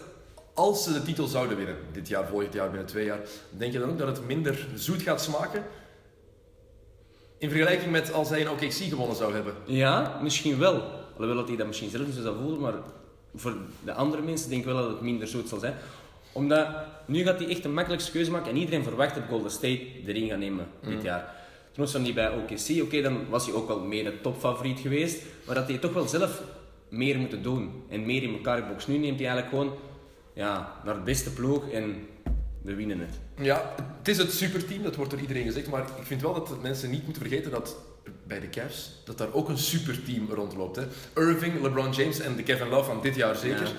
als 0.54 0.84
ze 0.84 0.94
de 0.94 1.04
titel 1.04 1.28
zouden 1.28 1.58
winnen, 1.58 1.78
dit 1.92 2.08
jaar, 2.08 2.28
volgend 2.28 2.54
jaar, 2.54 2.70
binnen 2.70 2.88
twee 2.88 3.06
jaar, 3.06 3.20
denk 3.50 3.74
je 3.74 3.80
dan 3.80 3.90
ook 3.90 3.98
dat 3.98 4.08
het 4.08 4.28
minder 4.28 4.68
zoet 4.76 5.02
gaat 5.02 5.22
smaken? 5.22 5.64
In 7.38 7.50
vergelijking 7.50 7.92
met 7.92 8.14
als 8.14 8.30
hij 8.30 8.42
een 8.42 8.50
OKC 8.50 8.72
gewonnen 8.72 9.16
zou 9.16 9.34
hebben. 9.34 9.54
Ja, 9.66 10.20
misschien 10.22 10.58
wel. 10.58 10.82
Alhoewel 11.12 11.36
dat 11.36 11.48
hij 11.48 11.58
dat 11.58 11.68
misschien 11.68 11.90
zelf 11.90 12.06
niet 12.06 12.16
zo 12.16 12.22
zou 12.22 12.36
voelen, 12.42 12.60
maar 12.60 12.74
voor 13.36 13.58
de 13.84 13.94
andere 13.94 14.22
mensen 14.22 14.50
denk 14.50 14.62
ik 14.62 14.68
wel 14.68 14.78
dat 14.78 14.90
het 14.90 15.02
minder 15.02 15.28
zoet 15.28 15.50
zal 15.50 15.60
zijn. 15.60 15.76
Omdat 16.36 16.68
nu 17.06 17.24
gaat 17.24 17.40
hij 17.40 17.50
echt 17.50 17.66
een 17.66 17.74
makkelijkste 17.74 18.12
keuze 18.12 18.32
maken 18.32 18.52
en 18.52 18.58
iedereen 18.58 18.84
verwacht 18.84 19.16
dat 19.16 19.24
Golden 19.30 19.52
State 19.52 19.82
de 20.06 20.12
ring 20.12 20.30
gaat 20.30 20.40
nemen 20.40 20.68
dit 20.82 21.02
jaar. 21.02 21.36
Toen 21.72 21.84
was 21.84 21.94
hij 21.94 22.02
niet 22.02 22.16
bij 22.16 22.30
OKC, 22.30 22.84
oké, 22.84 23.02
dan 23.02 23.30
was 23.30 23.46
hij 23.46 23.56
ook 23.56 23.68
wel 23.68 23.80
meer 23.80 24.04
de 24.04 24.22
topfavoriet 24.22 24.80
geweest, 24.80 25.22
maar 25.46 25.56
dat 25.56 25.68
hij 25.68 25.78
toch 25.78 25.94
wel 25.94 26.08
zelf 26.08 26.42
meer 26.90 27.18
moeten 27.18 27.44
doen 27.44 27.84
en 27.90 28.06
meer 28.06 28.24
in 28.24 28.34
elkaar 28.34 28.68
box. 28.68 28.88
Nu 28.88 28.98
neemt 28.98 29.20
hij 29.20 29.28
eigenlijk 29.28 29.50
gewoon 29.50 29.78
ja, 30.34 30.74
naar 30.86 30.96
het 30.96 31.04
beste 31.04 31.34
ploeg 31.34 31.70
en 31.70 32.08
we 32.62 32.76
winnen 32.76 33.00
het. 33.00 33.20
Ja, 33.46 33.74
het 33.98 34.08
is 34.08 34.18
het 34.18 34.32
superteam, 34.32 34.84
dat 34.84 34.96
wordt 34.96 35.12
door 35.12 35.20
iedereen 35.20 35.44
gezegd, 35.44 35.70
maar 35.70 35.82
ik 35.82 36.06
vind 36.06 36.22
wel 36.22 36.34
dat 36.34 36.48
de 36.48 36.56
mensen 36.62 36.90
niet 36.90 37.04
moeten 37.04 37.22
vergeten 37.22 37.52
dat 37.52 37.78
bij 38.28 38.40
de 38.40 38.50
Cavs, 38.50 39.02
dat 39.06 39.18
daar 39.18 39.34
ook 39.34 39.50
een 39.50 39.58
superteam 39.58 40.30
rondloopt. 40.30 40.76
Hè. 40.76 40.84
Irving, 41.16 41.62
LeBron 41.62 41.92
James 41.92 42.20
en 42.20 42.36
de 42.36 42.44
Kevin 42.44 42.68
Love 42.68 42.84
van 42.84 43.02
dit 43.02 43.16
jaar 43.16 43.36
zeker. 43.36 43.66
Ja. 43.66 43.72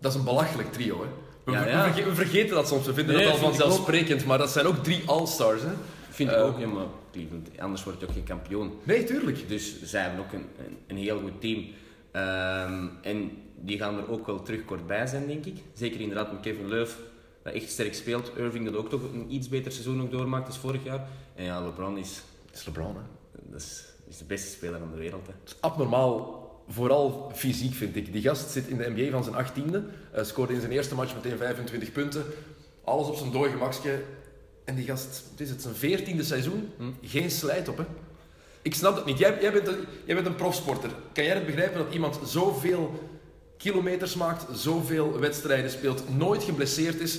Dat 0.00 0.12
is 0.12 0.18
een 0.18 0.24
belachelijk 0.24 0.72
trio. 0.72 1.00
Hè. 1.00 1.08
We, 1.52 1.68
Ja, 1.70 1.86
ja. 1.86 2.04
we 2.04 2.14
vergeten 2.14 2.54
dat 2.54 2.68
soms, 2.68 2.86
we 2.86 2.94
vinden 2.94 3.14
Nee, 3.14 3.24
dat 3.24 3.32
al 3.32 3.38
vanzelfsprekend, 3.38 4.24
maar 4.26 4.38
dat 4.38 4.50
zijn 4.50 4.66
ook 4.66 4.84
drie 4.84 5.02
all-stars. 5.06 5.62
Hè. 5.62 5.68
Vind 6.10 6.30
ik 6.30 6.36
Eh, 6.36 6.44
ook, 6.44 6.58
ja, 6.58 6.66
maar 6.66 6.84
Cleveland, 7.12 7.48
anders 7.58 7.84
word 7.84 8.00
je 8.00 8.06
ook 8.06 8.12
geen 8.12 8.24
kampioen. 8.24 8.72
Nee, 8.82 9.04
tuurlijk. 9.04 9.48
Dus 9.48 9.82
zij 9.82 10.02
hebben 10.02 10.20
ook 10.20 10.32
een, 10.32 10.46
een, 10.66 10.76
een 10.86 10.96
heel 10.96 11.20
goed 11.20 11.40
team. 11.40 11.64
Ehm, 12.12 12.86
en 13.02 13.30
die 13.60 13.78
gaan 13.78 13.96
er 13.98 14.10
ook 14.10 14.26
wel 14.26 14.42
terug 14.42 14.64
kort 14.64 14.86
bij 14.86 15.06
zijn, 15.06 15.26
denk 15.26 15.44
ik. 15.44 15.56
Zeker 15.74 16.00
inderdaad 16.00 16.32
met 16.32 16.40
Kevin 16.40 16.68
Love, 16.68 16.96
dat 17.42 17.52
echt 17.52 17.70
sterk 17.70 17.94
speelt. 17.94 18.30
Irving 18.36 18.64
dat 18.64 18.76
ook 18.76 18.88
toch 18.90 19.00
een 19.12 19.26
iets 19.34 19.48
beter 19.48 19.72
seizoen 19.72 20.02
ook 20.02 20.10
doormaakt 20.10 20.46
als 20.46 20.58
vorig 20.58 20.84
jaar. 20.84 21.06
En 21.34 21.44
ja, 21.44 21.60
LeBron 21.64 21.98
is, 21.98 22.22
Dat 22.46 22.54
is 22.60 22.64
LeBron, 22.66 22.94
hè. 22.94 23.00
dat 23.50 23.60
is, 23.60 23.84
is 24.08 24.18
de 24.18 24.24
beste 24.24 24.48
speler 24.50 24.78
van 24.78 24.90
de 24.90 24.96
wereld. 24.98 25.26
Hè. 25.26 25.32
Het 25.40 25.48
is 25.52 25.56
abnormaal, 25.60 26.37
vooral 26.68 27.30
fysiek 27.34 27.74
vind 27.74 27.96
ik. 27.96 28.12
Die 28.12 28.22
gast 28.22 28.50
zit 28.50 28.66
in 28.66 28.76
de 28.76 28.90
NBA 28.96 29.10
van 29.10 29.24
zijn 29.24 29.36
achttiende, 29.36 29.82
uh, 30.16 30.24
scoorde 30.24 30.52
in 30.52 30.60
zijn 30.60 30.72
eerste 30.72 30.94
match 30.94 31.14
meteen 31.14 31.38
25 31.38 31.92
punten. 31.92 32.24
Alles 32.84 33.08
op 33.08 33.16
zijn 33.16 33.30
dooi 33.32 33.50
gemakje. 33.50 34.02
En 34.64 34.74
die 34.74 34.84
gast, 34.84 35.24
het 35.30 35.40
is 35.40 35.50
het 35.50 35.62
zijn 35.62 35.74
veertiende 35.74 36.22
seizoen, 36.24 36.70
geen 37.02 37.30
slijt 37.30 37.68
op 37.68 37.76
hè. 37.76 37.84
Ik 38.62 38.74
snap 38.74 38.94
dat 38.96 39.06
niet. 39.06 39.18
Jij, 39.18 39.38
jij, 39.40 39.52
bent 39.52 39.68
een, 39.68 39.84
jij 40.04 40.14
bent 40.14 40.26
een 40.26 40.34
profsporter. 40.34 40.90
Kan 41.12 41.24
jij 41.24 41.34
het 41.34 41.46
begrijpen 41.46 41.78
dat 41.84 41.92
iemand 41.92 42.18
zoveel 42.24 43.10
kilometers 43.56 44.14
maakt, 44.14 44.58
zoveel 44.58 45.18
wedstrijden 45.18 45.70
speelt, 45.70 46.16
nooit 46.16 46.42
geblesseerd 46.42 47.00
is 47.00 47.18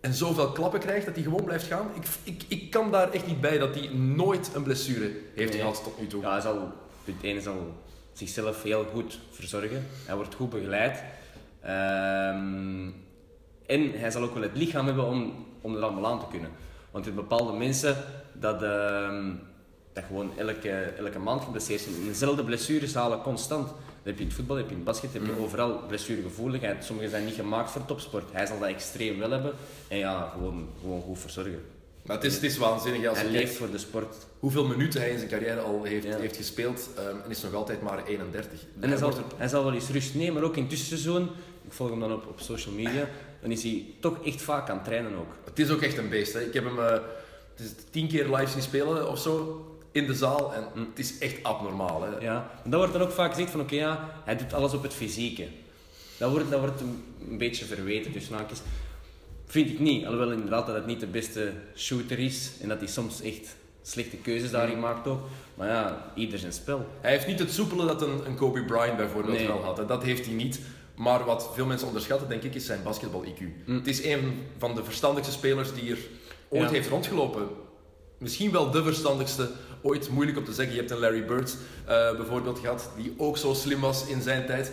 en 0.00 0.14
zoveel 0.14 0.52
klappen 0.52 0.80
krijgt 0.80 1.06
dat 1.06 1.14
hij 1.14 1.24
gewoon 1.24 1.44
blijft 1.44 1.66
gaan? 1.66 1.90
Ik, 1.94 2.04
ik, 2.22 2.42
ik 2.48 2.70
kan 2.70 2.90
daar 2.90 3.10
echt 3.10 3.26
niet 3.26 3.40
bij 3.40 3.58
dat 3.58 3.74
hij 3.74 3.88
nooit 3.94 4.50
een 4.54 4.62
blessure 4.62 5.10
heeft 5.34 5.50
Nee. 5.52 5.60
gehad 5.60 5.80
tot 5.84 6.00
nu 6.00 6.06
toe. 6.06 6.22
Ja, 6.22 6.32
hij 6.32 6.40
zal, 6.40 6.72
het 7.04 7.14
ene 7.20 7.40
zal 7.40 7.74
zichzelf 8.18 8.62
heel 8.62 8.84
goed 8.92 9.18
verzorgen. 9.30 9.86
Hij 10.06 10.14
wordt 10.14 10.34
goed 10.34 10.50
begeleid. 10.50 11.02
Ehm, 11.60 12.90
en 13.66 13.90
hij 14.00 14.10
zal 14.10 14.22
ook 14.22 14.34
wel 14.34 14.42
het 14.42 14.56
lichaam 14.56 14.86
hebben 14.86 15.04
om, 15.04 15.46
om 15.60 15.76
er 15.76 15.82
allemaal 15.82 16.06
aan 16.06 16.20
te 16.20 16.26
kunnen. 16.30 16.50
Want 16.90 17.06
er 17.06 17.12
zijn 17.12 17.26
bepaalde 17.28 17.58
mensen 17.58 17.96
dat, 18.32 18.62
ehm, 18.62 19.32
dat 19.92 20.04
gewoon 20.06 20.30
elke, 20.38 20.70
elke 20.70 21.18
maand 21.18 21.44
geblesseerd 21.44 21.80
zijn. 21.80 21.94
En 21.94 22.06
dezelfde 22.06 22.44
blessures 22.44 22.94
halen 22.94 23.22
constant. 23.22 23.66
Dat 23.68 23.76
heb 24.02 24.14
je 24.14 24.20
in 24.20 24.26
het 24.26 24.36
voetbal, 24.36 24.56
heb 24.56 24.64
je 24.64 24.70
in 24.70 24.76
het 24.76 24.84
basket, 24.84 25.12
heb 25.12 25.26
je 25.26 25.40
overal 25.40 25.82
blessuregevoeligheid. 25.86 26.84
Sommigen 26.84 27.10
zijn 27.10 27.24
niet 27.24 27.34
gemaakt 27.34 27.70
voor 27.70 27.84
topsport. 27.84 28.32
Hij 28.32 28.46
zal 28.46 28.58
dat 28.58 28.68
extreem 28.68 29.18
wel 29.18 29.30
hebben. 29.30 29.52
En 29.88 29.98
ja, 29.98 30.28
gewoon, 30.32 30.68
gewoon 30.80 31.02
goed 31.02 31.18
verzorgen. 31.18 31.77
Maar 32.08 32.16
het 32.16 32.26
is, 32.26 32.34
het 32.34 32.42
is 32.42 32.56
waanzinnig 32.58 33.06
als 33.08 33.18
Hij 33.20 33.30
leeft 33.30 33.56
voor 33.56 33.70
de 33.70 33.78
sport. 33.78 34.14
hoeveel 34.38 34.64
minuten 34.66 35.00
hij 35.00 35.10
in 35.10 35.16
zijn 35.18 35.30
carrière 35.30 35.60
al 35.60 35.82
heeft, 35.82 36.04
Ja. 36.06 36.16
heeft 36.18 36.36
gespeeld 36.36 36.88
ehm, 36.96 37.16
en 37.24 37.30
is 37.30 37.42
nog 37.42 37.54
altijd 37.54 37.82
maar 37.82 38.04
31. 38.06 38.60
En 38.80 38.88
hij 38.88 38.98
zal, 38.98 39.10
wordt 39.10 39.32
er- 39.32 39.38
hij 39.38 39.48
zal 39.48 39.64
wel 39.64 39.72
eens 39.74 39.88
rust 39.88 40.14
nemen, 40.14 40.34
maar 40.34 40.42
ook 40.42 40.54
in 40.56 40.60
het 40.62 40.70
tussenseizoen, 40.70 41.22
ik 41.66 41.72
volg 41.72 41.90
hem 41.90 42.00
dan 42.00 42.12
op, 42.12 42.26
op 42.26 42.40
social 42.40 42.74
media, 42.74 43.08
dan 43.42 43.50
is 43.50 43.62
hij 43.62 43.84
toch 44.00 44.24
echt 44.24 44.42
vaak 44.42 44.68
aan 44.70 44.76
het 44.76 44.84
trainen 44.84 45.14
ook. 45.18 45.32
Het 45.44 45.58
is 45.58 45.70
ook 45.70 45.82
echt 45.82 45.96
een 45.98 46.08
beest. 46.08 46.32
Hè. 46.32 46.40
Ik 46.40 46.54
heb 46.54 46.64
hem 46.64 46.78
eh, 46.78 46.90
het 47.54 47.66
is 47.66 47.70
tien 47.90 48.08
keer 48.08 48.36
live 48.36 48.50
zien 48.52 48.62
spelen 48.62 49.10
of 49.10 49.18
zo 49.18 49.62
in 49.92 50.06
de 50.06 50.14
zaal 50.14 50.54
en 50.54 50.62
het 50.74 50.98
is 50.98 51.18
echt 51.18 51.42
abnormaal. 51.42 52.02
Hè. 52.02 52.18
Ja. 52.18 52.50
En 52.64 52.70
dat 52.70 52.78
wordt 52.80 52.92
dan 52.94 53.02
ook 53.02 53.10
vaak 53.12 53.30
gezegd 53.30 53.50
van 53.50 53.60
oké, 53.60 53.74
ja, 53.74 54.20
hij 54.24 54.36
doet 54.36 54.52
alles 54.52 54.72
op 54.72 54.82
het 54.82 54.94
fysieke. 54.94 55.46
Dat 56.18 56.30
wordt, 56.30 56.50
dat 56.50 56.60
wordt 56.60 56.80
een, 56.80 57.38
beetje 57.38 57.64
verweten, 57.64 58.12
dus 58.12 58.28
naakjes. 58.28 58.58
Vind 59.50 59.70
ik 59.70 59.78
niet, 59.78 60.04
alhoewel 60.04 60.32
inderdaad 60.32 60.66
dat 60.66 60.74
het 60.74 60.86
niet 60.86 61.00
de 61.00 61.06
beste 61.06 61.52
shooter 61.76 62.18
is 62.18 62.50
en 62.60 62.68
dat 62.68 62.78
hij 62.78 62.88
soms 62.88 63.22
echt 63.22 63.56
slechte 63.82 64.16
keuzes 64.16 64.50
daarin 64.50 64.80
maakt 64.80 65.06
ook. 65.06 65.20
Maar 65.54 65.68
ja, 65.68 66.12
ieder 66.14 66.38
zijn 66.38 66.52
spel. 66.52 66.86
Hij 67.00 67.10
heeft 67.10 67.26
niet 67.26 67.38
het 67.38 67.52
soepele 67.52 67.86
dat 67.86 68.02
een, 68.02 68.20
een 68.26 68.34
Kobe 68.36 68.64
Bryant 68.64 68.96
bijvoorbeeld 68.96 69.36
Nee. 69.36 69.46
wel 69.46 69.62
had. 69.64 69.76
Hè. 69.76 69.86
Dat 69.86 70.02
heeft 70.02 70.24
hij 70.26 70.34
niet. 70.34 70.60
Maar 70.94 71.24
wat 71.24 71.50
veel 71.54 71.66
mensen 71.66 71.86
onderschatten, 71.86 72.28
denk 72.28 72.42
ik, 72.42 72.54
is 72.54 72.66
zijn 72.66 72.82
basketbal-IQ. 72.82 73.42
Het 73.66 73.86
is 73.86 74.04
een 74.04 74.46
van 74.58 74.74
de 74.74 74.84
verstandigste 74.84 75.32
spelers 75.32 75.74
die 75.74 75.90
er 75.90 75.98
ooit 76.48 76.62
Ja. 76.62 76.70
heeft 76.70 76.88
rondgelopen. 76.88 77.46
Misschien 78.18 78.50
wel 78.52 78.70
de 78.70 78.82
verstandigste. 78.82 79.50
Ooit 79.82 80.10
moeilijk 80.10 80.38
om 80.38 80.44
te 80.44 80.52
zeggen. 80.52 80.74
Je 80.74 80.80
hebt 80.80 80.92
een 80.92 80.98
Larry 80.98 81.24
Bird 81.24 81.56
eh, 81.86 82.16
bijvoorbeeld 82.16 82.58
gehad, 82.58 82.90
die 82.96 83.14
ook 83.16 83.36
zo 83.38 83.54
slim 83.54 83.80
was 83.80 84.06
in 84.06 84.22
zijn 84.22 84.46
tijd. 84.46 84.72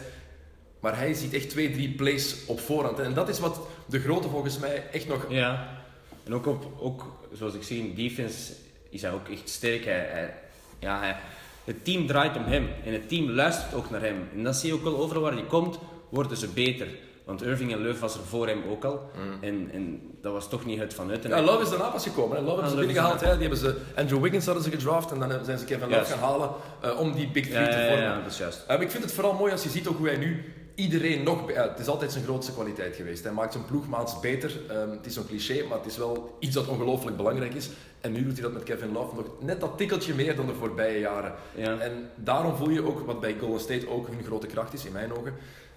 Maar 0.85 0.97
hij 0.97 1.13
ziet 1.13 1.33
echt 1.33 1.49
twee, 1.49 1.71
drie 1.71 1.89
plays 1.89 2.35
op 2.45 2.59
voorhand. 2.59 2.99
En 2.99 3.13
dat 3.13 3.29
is 3.29 3.39
wat 3.39 3.59
de 3.85 3.99
grote 3.99 4.29
volgens 4.29 4.59
mij 4.59 4.83
echt 4.91 5.07
nog... 5.07 5.25
Ja. 5.29 5.77
En 6.23 6.33
ook, 6.33 6.45
op, 6.45 6.65
ook 6.79 7.05
zoals 7.33 7.53
ik 7.53 7.63
zie, 7.63 7.79
in 7.79 7.95
defense 7.95 8.53
is 8.89 9.01
hij 9.01 9.11
ook 9.11 9.29
echt 9.29 9.49
sterk. 9.49 9.85
Hij, 9.85 9.93
hij- 10.09 10.33
ja, 10.79 10.99
hij, 10.99 11.15
het 11.63 11.85
team 11.85 12.07
draait 12.07 12.35
om 12.37 12.43
hem 12.43 12.67
en 12.83 12.93
het 12.93 13.09
team 13.09 13.29
luistert 13.29 13.73
ook 13.73 13.89
naar 13.89 14.01
hem. 14.01 14.27
En 14.35 14.43
dat 14.43 14.55
zie 14.55 14.69
je 14.69 14.75
ook 14.75 14.83
wel 14.83 14.97
overal 14.97 15.21
waar 15.21 15.33
hij 15.33 15.45
komt, 15.45 15.79
worden 16.09 16.37
ze 16.37 16.47
beter. 16.47 16.87
Want 17.25 17.43
Irving 17.43 17.71
en 17.71 17.81
Leuf 17.81 17.99
was 17.99 18.13
er 18.15 18.23
voor 18.23 18.47
hem 18.47 18.61
ook 18.69 18.83
al. 18.83 19.09
En, 19.41 19.69
en 19.73 20.01
dat 20.21 20.33
was 20.33 20.49
toch 20.49 20.65
niet 20.65 20.79
het 20.79 20.93
vanuit. 20.93 21.23
En 21.25 21.29
Ja, 21.29 21.41
Love 21.41 21.63
is 21.63 21.69
daarna 21.69 21.89
pas 21.89 22.03
gekomen. 22.03 22.37
Hè. 22.37 22.43
Love 22.43 22.53
hebben 22.53 22.69
ze 22.69 22.75
Love 22.75 22.87
binnengehaald. 22.87 23.21
Hè. 23.21 23.31
Die 23.31 23.41
hebben 23.41 23.57
ze, 23.57 23.75
Andrew 23.95 24.21
Wiggins 24.21 24.45
hadden 24.45 24.63
ze 24.63 24.69
gedraft 24.69 25.11
en 25.11 25.19
dan 25.19 25.45
zijn 25.45 25.57
ze 25.57 25.65
Kevin 25.65 25.89
Love 25.89 26.05
gaan 26.05 26.19
halen 26.19 26.49
eh, 26.81 26.99
om 26.99 27.13
die 27.13 27.27
big 27.31 27.47
three 27.47 27.63
ja, 27.63 27.69
te 27.69 27.75
ja, 27.77 27.81
ja, 27.81 27.87
vormen. 27.87 28.05
ja, 28.05 28.21
dat 28.21 28.31
is 28.31 28.37
juist. 28.37 28.63
Eh, 28.67 28.81
ik 28.81 28.91
vind 28.91 29.03
het 29.03 29.13
vooral 29.13 29.33
mooi 29.33 29.51
als 29.51 29.63
je 29.63 29.69
ziet 29.69 29.87
ook 29.87 29.97
hoe 29.97 30.07
hij 30.07 30.17
nu 30.17 30.43
iedereen 30.75 31.23
nog... 31.23 31.51
ja, 31.51 31.69
het 31.69 31.79
is 31.79 31.87
altijd 31.87 32.11
zijn 32.11 32.23
grootste 32.23 32.53
kwaliteit 32.53 32.95
geweest. 32.95 33.23
Hij 33.23 33.33
maakt 33.33 33.53
zijn 33.53 33.65
ploegmaats 33.65 34.19
beter. 34.19 34.51
Ehm, 34.69 34.89
het 34.89 35.05
is 35.05 35.13
zo'n 35.13 35.27
cliché, 35.27 35.63
maar 35.69 35.77
het 35.77 35.87
is 35.87 35.97
wel 35.97 36.35
iets 36.39 36.55
dat 36.55 36.67
ongelooflijk 36.67 37.17
belangrijk 37.17 37.53
is. 37.53 37.69
En 38.01 38.11
nu 38.11 38.23
doet 38.23 38.33
hij 38.33 38.41
dat 38.41 38.53
met 38.53 38.63
Kevin 38.63 38.91
Love 38.91 39.15
nog 39.15 39.25
net 39.39 39.59
dat 39.59 39.77
tikkeltje 39.77 40.13
meer 40.13 40.35
dan 40.35 40.45
de 40.45 40.53
voorbije 40.53 40.99
jaren. 40.99 41.33
Ja. 41.55 41.77
En 41.77 42.09
daarom 42.15 42.55
voel 42.55 42.69
je 42.69 42.85
ook, 42.85 43.05
wat 43.05 43.19
bij 43.19 43.35
Golden 43.39 43.59
State 43.59 43.89
ook 43.89 44.07
hun 44.07 44.23
grote 44.23 44.47
kracht 44.47 44.73
is, 44.73 44.85
in 44.85 44.91
mijn 44.91 45.13
ogen. 45.13 45.33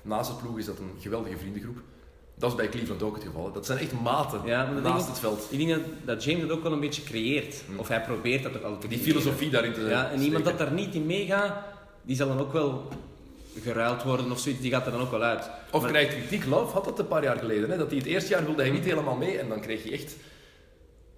Naast 0.09 0.29
het 0.31 0.38
ploeg 0.42 0.59
is 0.59 0.64
dat 0.66 0.79
een 0.79 0.90
geweldige 1.01 1.37
vriendengroep. 1.38 1.77
Dat 2.35 2.51
is 2.51 2.57
bij 2.57 2.68
Cleveland 2.68 3.03
ook 3.03 3.14
het 3.14 3.25
geval. 3.25 3.44
hè. 3.47 3.53
Dat 3.53 3.66
zijn 3.66 3.79
echt 3.79 3.92
maten 4.03 4.40
Ja, 4.44 4.66
maar 4.73 4.83
naast 4.83 5.09
het 5.09 5.18
veld. 5.18 5.47
Ik 5.51 5.59
denk 5.59 5.71
dat, 5.71 5.81
dat 6.05 6.25
James 6.25 6.40
dat 6.47 6.51
ook 6.57 6.62
wel 6.62 6.73
een 6.73 6.81
beetje 6.81 7.03
creëert. 7.03 7.62
Of 7.77 7.88
hij 7.88 8.01
probeert 8.03 8.42
dat 8.42 8.57
ook 8.57 8.62
altijd 8.62 8.81
te 8.81 8.88
Die 8.88 8.99
creëren. 8.99 9.21
filosofie 9.21 9.51
daarin 9.51 9.73
te 9.73 9.81
Ja, 9.81 10.11
en 10.11 10.21
iemand 10.21 10.44
dat 10.44 10.59
daar 10.59 10.73
niet 10.73 10.94
in 10.94 11.07
meegaat, 11.07 11.53
die 12.03 12.16
zal 12.16 12.29
dan 12.29 12.38
ook 12.40 12.53
wel 12.53 12.88
geruild 13.62 14.03
worden 14.03 14.31
of 14.31 14.38
zoiets. 14.38 14.61
Die 14.61 14.71
gaat 14.71 14.87
er 14.87 14.92
dan 14.92 15.01
ook 15.01 15.11
wel 15.11 15.23
uit. 15.23 15.51
Of 15.71 15.81
Maar- 15.83 15.90
krijgt 15.90 16.14
kritiek. 16.14 16.44
Love 16.47 16.73
had 16.73 16.85
dat 16.85 16.99
een 16.99 17.09
paar 17.09 17.23
jaar 17.23 17.37
geleden. 17.38 17.71
Hè? 17.71 17.77
Dat 17.77 17.88
hij 17.88 17.97
het 17.99 18.07
eerste 18.07 18.31
jaar 18.31 18.44
wilde 18.44 18.62
hij 18.62 18.71
niet 18.71 18.85
helemaal 18.85 19.16
mee. 19.16 19.38
En 19.38 19.49
dan 19.49 19.61
kreeg 19.61 19.85
je 19.85 19.90
echt 19.90 20.16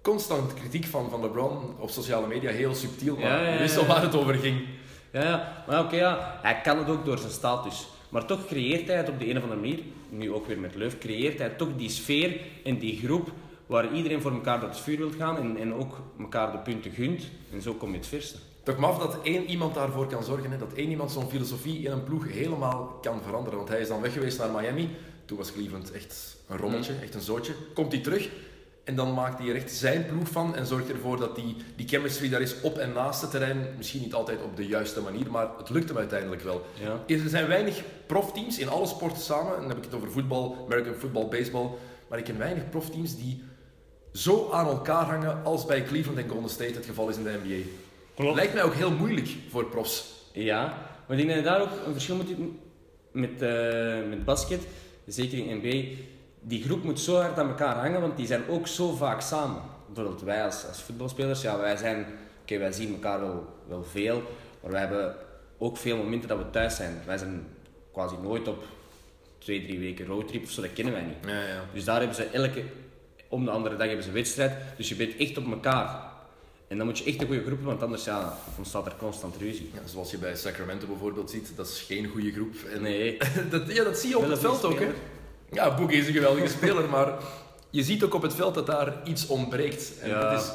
constant 0.01 0.53
kritiek 0.53 0.85
van, 0.85 1.09
van 1.09 1.21
LeBron 1.21 1.59
op 1.79 1.89
sociale 1.89 2.27
media. 2.27 2.51
Heel 2.51 2.75
subtiel, 2.75 3.15
maar 3.15 3.23
Ja, 3.29 3.37
ja, 3.41 3.47
ja, 3.47 3.53
je 3.53 3.59
wist 3.59 3.77
al 3.77 3.85
waar 3.85 4.01
het 4.01 4.15
over 4.15 4.33
ging. 4.33 4.65
Ja, 5.11 5.23
ja. 5.23 5.63
maar 5.67 5.79
oké, 5.83 5.95
ja. 5.95 6.39
hij 6.41 6.61
kan 6.63 6.77
het 6.77 6.87
ook 6.89 7.05
door 7.05 7.17
zijn 7.17 7.31
status. 7.31 7.87
Maar 8.11 8.25
toch 8.25 8.45
creëert 8.45 8.87
hij 8.87 8.97
het 8.97 9.09
op 9.09 9.19
de 9.19 9.29
een 9.29 9.37
of 9.37 9.43
andere 9.43 9.61
manier, 9.61 9.79
nu 10.09 10.31
ook 10.31 10.47
weer 10.47 10.59
met 10.59 10.75
Leuf, 10.75 10.97
creëert 10.97 11.37
hij 11.37 11.49
toch 11.49 11.69
die 11.77 11.89
sfeer 11.89 12.41
en 12.63 12.77
die 12.77 12.97
groep 12.97 13.31
waar 13.65 13.93
iedereen 13.93 14.21
voor 14.21 14.31
elkaar 14.31 14.59
door 14.59 14.69
het 14.69 14.79
vuur 14.79 14.97
wil 14.97 15.11
gaan 15.17 15.37
en, 15.37 15.57
en 15.57 15.73
ook 15.73 16.01
elkaar 16.19 16.51
de 16.51 16.57
punten 16.57 16.91
gunt. 16.91 17.23
En 17.51 17.61
zo 17.61 17.73
kom 17.73 17.89
je 17.91 17.97
het 17.97 18.07
verste. 18.07 18.37
Toch 18.63 18.77
maf 18.77 18.97
dat 18.97 19.21
één 19.23 19.45
iemand 19.45 19.73
daarvoor 19.73 20.07
kan 20.07 20.23
zorgen. 20.23 20.51
Hè? 20.51 20.57
Dat 20.57 20.73
één 20.73 20.89
iemand 20.89 21.11
zo'n 21.11 21.29
filosofie 21.29 21.85
in 21.85 21.91
een 21.91 22.03
ploeg 22.03 22.31
helemaal 22.31 22.99
kan 23.01 23.21
veranderen. 23.21 23.57
Want 23.57 23.69
hij 23.69 23.79
is 23.79 23.87
dan 23.87 24.01
weg 24.01 24.13
geweest 24.13 24.37
naar 24.37 24.51
Miami. 24.51 24.89
Toen 25.25 25.37
was 25.37 25.51
Cleveland 25.51 25.91
echt 25.91 26.37
een 26.47 26.57
rommeltje, 26.57 26.93
echt 27.01 27.15
een 27.15 27.21
zootje. 27.21 27.53
Komt 27.73 27.91
hij 27.91 28.01
terug 28.01 28.29
en 28.83 28.95
dan 28.95 29.13
maakt 29.13 29.39
hij 29.39 29.49
er 29.49 29.55
echt 29.55 29.71
zijn 29.71 30.05
ploeg 30.05 30.27
van. 30.27 30.55
En 30.55 30.65
zorgt 30.65 30.89
ervoor 30.89 31.17
dat 31.17 31.35
die, 31.35 31.55
die 31.75 31.87
chemistry 31.87 32.29
daar 32.29 32.41
is 32.41 32.61
op 32.61 32.77
en 32.77 32.93
naast 32.93 33.21
het 33.21 33.31
terrein. 33.31 33.67
Misschien 33.77 34.01
niet 34.01 34.13
altijd 34.13 34.43
op 34.43 34.55
de 34.55 34.67
juiste 34.67 35.01
manier, 35.01 35.31
maar 35.31 35.47
het 35.57 35.69
lukt 35.69 35.87
hem 35.89 35.97
uiteindelijk 35.97 36.41
wel. 36.41 36.65
Ja. 36.79 37.15
Er 37.15 37.29
zijn 37.29 37.47
weinig 37.47 37.83
profteams 38.05 38.59
in 38.59 38.69
alle 38.69 38.87
sporten 38.87 39.21
samen. 39.21 39.53
En 39.53 39.59
dan 39.59 39.69
heb 39.69 39.77
ik 39.77 39.83
het 39.83 39.93
over 39.93 40.11
voetbal, 40.11 40.57
American 40.65 40.93
football, 40.93 41.27
baseball. 41.27 41.69
Maar 42.07 42.19
ik 42.19 42.25
ken 42.25 42.37
weinig 42.37 42.69
profteams 42.69 43.15
die 43.15 43.43
zo 44.13 44.49
aan 44.51 44.67
elkaar 44.67 45.05
hangen 45.05 45.43
als 45.43 45.65
bij 45.65 45.83
Cleveland 45.83 46.17
en 46.17 46.29
Golden 46.29 46.49
State 46.49 46.73
het 46.73 46.85
geval 46.85 47.09
is 47.09 47.17
in 47.17 47.23
de 47.23 47.39
NBA. 47.43 47.69
Klopt. 48.15 48.35
Lijkt 48.35 48.53
mij 48.53 48.63
ook 48.63 48.73
heel 48.73 48.91
moeilijk 48.91 49.29
voor 49.49 49.65
profs. 49.65 50.05
Ja, 50.33 50.65
maar 51.07 51.17
ik 51.17 51.27
denk 51.27 51.27
dat 51.27 51.37
je 51.37 51.43
daar 51.43 51.61
ook 51.61 51.85
een 51.85 51.91
verschil 51.91 52.15
moet 52.15 52.35
met, 53.11 53.41
eh, 53.41 54.09
met 54.09 54.25
basket, 54.25 54.61
zeker 55.05 55.37
in 55.37 55.57
NBA. 55.57 56.01
Die 56.43 56.63
groep 56.63 56.83
moet 56.83 56.99
zo 56.99 57.15
hard 57.15 57.39
aan 57.39 57.47
elkaar 57.47 57.75
hangen, 57.75 58.01
want 58.01 58.17
die 58.17 58.25
zijn 58.25 58.47
ook 58.49 58.67
zo 58.67 58.95
vaak 58.95 59.21
samen. 59.21 59.61
Bijvoorbeeld 59.85 60.21
wij 60.21 60.43
als, 60.43 60.65
als 60.67 60.81
voetbalspelers, 60.81 61.41
ja, 61.41 61.57
wij 61.57 61.77
zijn, 61.77 62.05
oké, 62.41 62.57
wij 62.57 62.71
zien 62.71 62.93
elkaar 62.93 63.19
wel, 63.19 63.45
wel 63.67 63.83
veel, 63.83 64.23
maar 64.61 64.71
wij 64.71 64.79
hebben 64.79 65.15
ook 65.57 65.77
veel 65.77 65.97
momenten 65.97 66.29
dat 66.29 66.37
we 66.37 66.49
thuis 66.49 66.75
zijn. 66.75 67.01
Wij 67.05 67.17
zijn 67.17 67.47
quasi 67.91 68.15
nooit 68.21 68.47
op 68.47 68.63
twee, 69.37 69.65
drie 69.65 69.79
weken 69.79 70.05
roadtrip 70.05 70.43
of 70.43 70.49
zo, 70.49 70.61
dat 70.61 70.73
kennen 70.73 70.93
wij 70.93 71.03
niet. 71.03 71.17
Ja, 71.25 71.47
ja. 71.47 71.63
Dus 71.73 71.83
daar 71.83 71.97
hebben 71.97 72.15
ze 72.15 72.23
elke, 72.23 72.63
om 73.27 73.45
de 73.45 73.51
andere 73.51 73.75
dag 73.75 73.85
hebben 73.85 74.03
ze 74.03 74.09
een 74.09 74.15
wedstrijd. 74.15 74.53
Dus 74.77 74.89
je 74.89 74.95
bent 74.95 75.17
echt 75.17 75.37
op 75.37 75.51
elkaar. 75.51 76.09
En 76.67 76.77
dan 76.77 76.85
moet 76.85 76.97
je 76.97 77.03
echt 77.03 77.21
een 77.21 77.27
goede 77.27 77.41
groep 77.41 77.57
hebben, 77.57 77.67
want 77.67 77.83
anders 77.83 78.03
ja, 78.03 78.37
ontstaat 78.57 78.85
er 78.85 78.95
constant 78.97 79.35
ruzie. 79.37 79.71
Ja, 79.73 79.87
zoals 79.87 80.11
je 80.11 80.17
bij 80.17 80.35
Sacramento 80.35 80.87
bijvoorbeeld 80.87 81.29
ziet, 81.29 81.51
dat 81.55 81.67
is 81.67 81.81
geen 81.81 82.07
goede 82.07 82.31
groep. 82.31 82.55
En 82.73 82.81
Nee, 82.81 83.17
dat, 83.49 83.73
ja, 83.73 83.83
dat 83.83 83.97
zie 83.97 84.09
je 84.09 84.17
op 84.17 84.29
het 84.29 84.39
veld 84.39 84.63
ook. 84.63 84.79
Hè. 84.79 84.89
Ja, 85.51 85.75
Boogie 85.75 85.99
is 85.99 86.07
een 86.07 86.13
geweldige 86.13 86.47
speler, 86.47 86.89
maar 86.89 87.13
je 87.69 87.83
ziet 87.83 88.03
ook 88.03 88.13
op 88.13 88.21
het 88.21 88.33
veld 88.33 88.53
dat 88.53 88.65
daar 88.65 88.93
iets 89.03 89.27
ontbreekt. 89.27 89.99
En 89.99 90.09
Ja. 90.09 90.31
dat 90.31 90.41
is, 90.41 90.51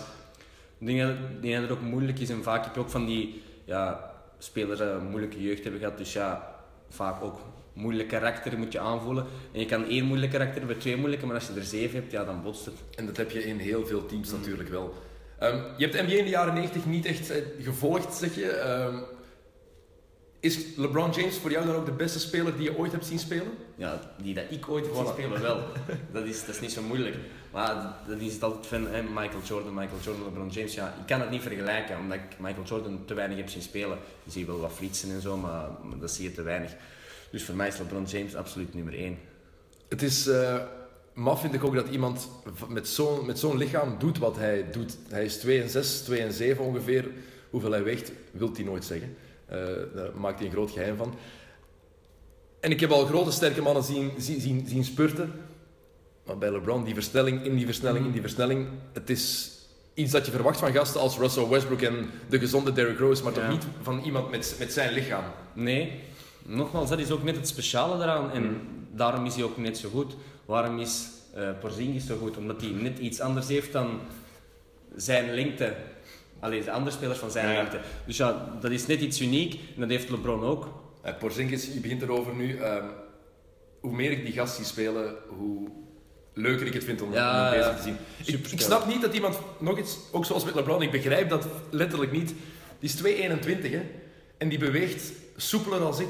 Ik 0.79 0.87
denk 0.87 1.01
dat, 1.01 1.11
ik 1.11 1.43
denk 1.43 1.55
dat 1.55 1.63
het 1.63 1.73
ook 1.79 1.85
moeilijk 1.85 2.19
is 2.19 2.31
en 2.31 2.43
vaak 2.43 2.65
heb 2.65 2.75
je 2.75 2.81
ook 2.81 2.91
van 2.91 3.07
die 3.07 3.43
ja, 3.65 4.11
spelers 4.39 4.79
die 4.79 4.89
een 4.89 5.07
moeilijke 5.11 5.43
jeugd 5.43 5.63
hebben 5.63 5.81
gehad. 5.81 5.99
Dus 5.99 6.13
ja, 6.13 6.55
vaak 6.91 7.23
ook 7.23 7.41
moeilijk 7.73 8.09
karakter 8.09 8.59
moet 8.59 8.73
je 8.73 8.79
aanvoelen. 8.79 9.27
En 9.53 9.61
je 9.61 9.67
kan 9.67 9.89
één 9.89 10.05
moeilijk 10.05 10.33
karakter 10.33 10.59
hebben, 10.59 10.79
twee 10.79 10.97
moeilijke, 10.97 11.27
maar 11.27 11.35
als 11.35 11.47
je 11.47 11.55
er 11.61 11.65
zeven 11.65 11.99
hebt, 12.01 12.13
ja, 12.13 12.25
dan 12.25 12.43
botst 12.43 12.65
het. 12.65 12.75
en 12.95 13.07
dat 13.07 13.17
heb 13.17 13.31
je 13.31 13.45
in 13.45 13.59
heel 13.59 13.87
veel 13.87 14.07
teams 14.07 14.31
natuurlijk 14.31 14.69
wel. 14.69 14.95
Ehm, 15.39 15.57
je 15.77 15.85
hebt 15.87 15.93
de 15.93 16.03
NBA 16.03 16.13
in 16.15 16.25
de 16.25 16.31
jaren 16.31 16.55
90 16.55 16.87
niet 16.87 17.07
echt 17.07 17.31
eh, 17.31 17.43
gevolgd, 17.61 18.15
zeg 18.15 18.35
je. 18.35 18.51
Ehm, 18.51 18.97
is 20.47 20.59
LeBron 20.77 21.11
James 21.11 21.37
voor 21.37 21.51
jou 21.51 21.67
dan 21.67 21.75
ook 21.75 21.85
de 21.85 21.93
beste 21.93 22.19
speler 22.19 22.57
die 22.57 22.63
je 22.63 22.79
ooit 22.79 22.93
hebt 22.93 23.07
zien 23.07 23.19
spelen? 23.19 23.53
Ja, 23.75 24.01
die 24.23 24.35
dat 24.35 24.45
ik 24.49 24.69
ooit 24.69 24.85
heb 24.85 24.95
zien 24.95 25.07
spelen, 25.07 25.43
wel. 25.43 25.63
Dat 26.13 26.25
is, 26.25 26.41
dat 26.45 26.55
is 26.55 26.61
niet 26.61 26.73
zo 26.73 26.83
moeilijk. 26.83 27.17
Maar 27.53 27.95
dan 28.09 28.19
is 28.19 28.33
het 28.33 28.43
altijd 28.43 28.67
van 28.67 28.87
hè, 28.87 29.03
Michael 29.03 29.43
Jordan, 29.45 29.75
Michael 29.75 30.01
Jordan, 30.03 30.25
LeBron 30.25 30.49
James. 30.49 30.75
Ja, 30.75 30.87
ik 31.01 31.07
kan 31.07 31.21
het 31.21 31.31
niet 31.31 31.43
vergelijken, 31.43 31.99
omdat 31.99 32.19
ik 32.19 32.39
Michael 32.39 32.67
Jordan 32.67 33.05
te 33.05 33.15
weinig 33.15 33.37
heb 33.39 33.49
zien 33.49 33.63
spelen. 33.63 33.99
Je 34.23 34.31
ziet 34.31 34.47
wel 34.47 34.61
wat 34.61 34.73
flitsen 34.73 35.11
en 35.11 35.21
zo, 35.21 35.37
maar, 35.37 35.69
maar 35.83 35.99
dat 35.99 36.11
zie 36.11 36.25
je 36.25 36.35
te 36.35 36.43
weinig. 36.43 36.73
Dus 37.31 37.45
voor 37.45 37.55
mij 37.55 37.69
is 37.69 37.79
LeBron 37.79 38.05
James 38.05 38.35
absoluut 38.35 38.75
nummer 38.75 38.95
één. 38.95 39.19
Het 39.89 40.03
is 40.03 40.27
eh, 40.27 40.57
maf 41.15 41.41
vind 41.41 41.55
ik 41.55 41.65
ook 41.65 41.75
dat 41.75 41.89
iemand 41.89 42.29
met 42.69 42.89
zo'n 42.89 43.27
met 43.27 43.39
zo'n 43.39 43.57
lichaam 43.57 43.99
doet 43.99 44.19
wat 44.19 44.37
hij 44.37 44.71
doet. 44.71 44.97
Hij 45.09 45.25
is 45.25 45.37
2 45.37 45.63
en 45.63 45.69
6, 45.69 46.01
2 46.01 46.21
en 46.21 46.33
7 46.33 46.65
ongeveer. 46.65 47.09
Hoeveel 47.51 47.71
hij 47.71 47.83
weegt, 47.83 48.13
wil 48.33 48.51
hij 48.55 48.65
nooit 48.65 48.85
zeggen. 48.85 49.17
Eh, 49.47 49.59
daar 49.95 50.11
maakt 50.15 50.39
hij 50.39 50.47
een 50.47 50.53
groot 50.53 50.71
geheim 50.71 50.97
van. 50.97 51.15
En 52.61 52.71
ik 52.71 52.81
heb 52.81 52.91
al 52.91 53.07
grote 53.07 53.31
sterke 53.31 53.63
mannen 53.63 53.83
zien, 53.83 54.11
zien, 54.19 54.67
zien, 54.67 54.85
spurten. 54.85 55.33
Maar 56.27 56.39
bij 56.39 56.51
LeBron, 56.51 56.85
die 56.85 56.95
versnelling, 56.95 57.45
in 57.45 57.57
die 57.57 57.65
versnelling, 57.65 58.07
in 58.07 58.13
die 58.13 58.21
versnelling. 58.21 58.67
Het 58.93 59.11
is 59.11 59.53
iets 59.95 60.13
dat 60.13 60.27
je 60.27 60.33
verwacht 60.33 60.59
van 60.59 60.73
gasten 60.73 61.01
als 61.01 61.19
Russell 61.19 61.49
Westbrook 61.49 61.83
en 61.83 62.11
de 62.29 62.39
gezonde 62.39 62.73
Derrick 62.73 62.99
Rose. 62.99 63.23
Maar 63.23 63.33
toch 63.33 63.49
niet 63.49 63.67
van 63.83 64.03
iemand 64.03 64.31
met, 64.31 64.57
met 64.59 64.73
zijn 64.73 64.93
lichaam. 64.93 65.25
Nee, 65.53 66.01
nogmaals, 66.43 66.89
dat 66.89 66.99
is 66.99 67.11
ook 67.11 67.23
net 67.23 67.37
het 67.37 67.49
speciale 67.49 68.03
eraan. 68.03 68.31
En 68.31 68.61
daarom 68.93 69.27
is 69.27 69.35
hij 69.35 69.45
ook 69.45 69.57
net 69.57 69.79
zo 69.79 69.89
goed. 69.89 70.17
Waarom 70.45 70.79
is 70.79 71.09
eh 71.37 71.51
Porzingis 71.61 72.07
zo 72.07 72.17
goed? 72.17 72.37
Omdat 72.37 72.61
hij 72.61 72.71
net 72.71 72.99
iets 72.99 73.21
anders 73.21 73.49
heeft 73.49 73.73
dan 73.73 74.01
zijn 74.97 75.35
lengte. 75.35 75.75
Alleen 76.47 76.65
de 76.65 76.71
andere 76.71 76.97
spelers 76.97 77.19
van 77.19 77.31
zijn 77.31 77.47
lengte. 77.47 77.81
Dus 78.05 78.17
ja, 78.17 78.57
dat 78.61 78.71
is 78.71 78.87
net 78.87 79.01
iets 79.01 79.21
uniek. 79.21 79.53
En 79.75 79.81
dat 79.81 79.89
heeft 79.89 80.11
LeBron 80.11 80.45
ook. 80.45 80.69
Uh, 81.07 81.19
Porzingis, 81.19 81.67
je 81.73 81.81
begint 81.81 82.03
erover 82.03 82.35
nu. 82.35 82.57
Ehm, 82.57 82.85
hoe 83.81 83.93
meer 83.93 84.11
ik 84.11 84.25
die 84.25 84.35
gast 84.35 84.57
zie 84.57 84.65
spelen, 84.65 85.15
hoe 85.29 85.69
leuker 86.35 86.67
ik 86.67 86.73
het 86.73 86.85
vind 86.85 87.03
om, 87.03 87.13
Ja, 87.13 87.43
hem 87.43 87.59
bezig 87.59 87.73
ja. 87.73 87.77
te 87.77 87.83
zien. 87.83 87.97
Ik, 88.35 88.47
ik 88.47 88.61
snap 88.61 88.87
niet 88.87 89.01
dat 89.01 89.15
iemand, 89.15 89.39
nog 89.59 89.79
iets, 89.79 89.99
ook 90.13 90.25
zoals 90.25 90.45
met 90.45 90.55
LeBron, 90.55 90.83
ik 90.83 90.91
begrijp 90.91 91.29
dat 91.29 91.47
letterlijk 91.71 92.13
niet. 92.13 92.35
Die 92.79 92.91
is 92.91 93.03
2,21 93.03 93.71
hè, 93.71 93.83
en 94.39 94.49
die 94.49 94.59
beweegt 94.59 95.13
soepeler 95.37 95.81
als 95.81 96.01
ik. 96.01 96.09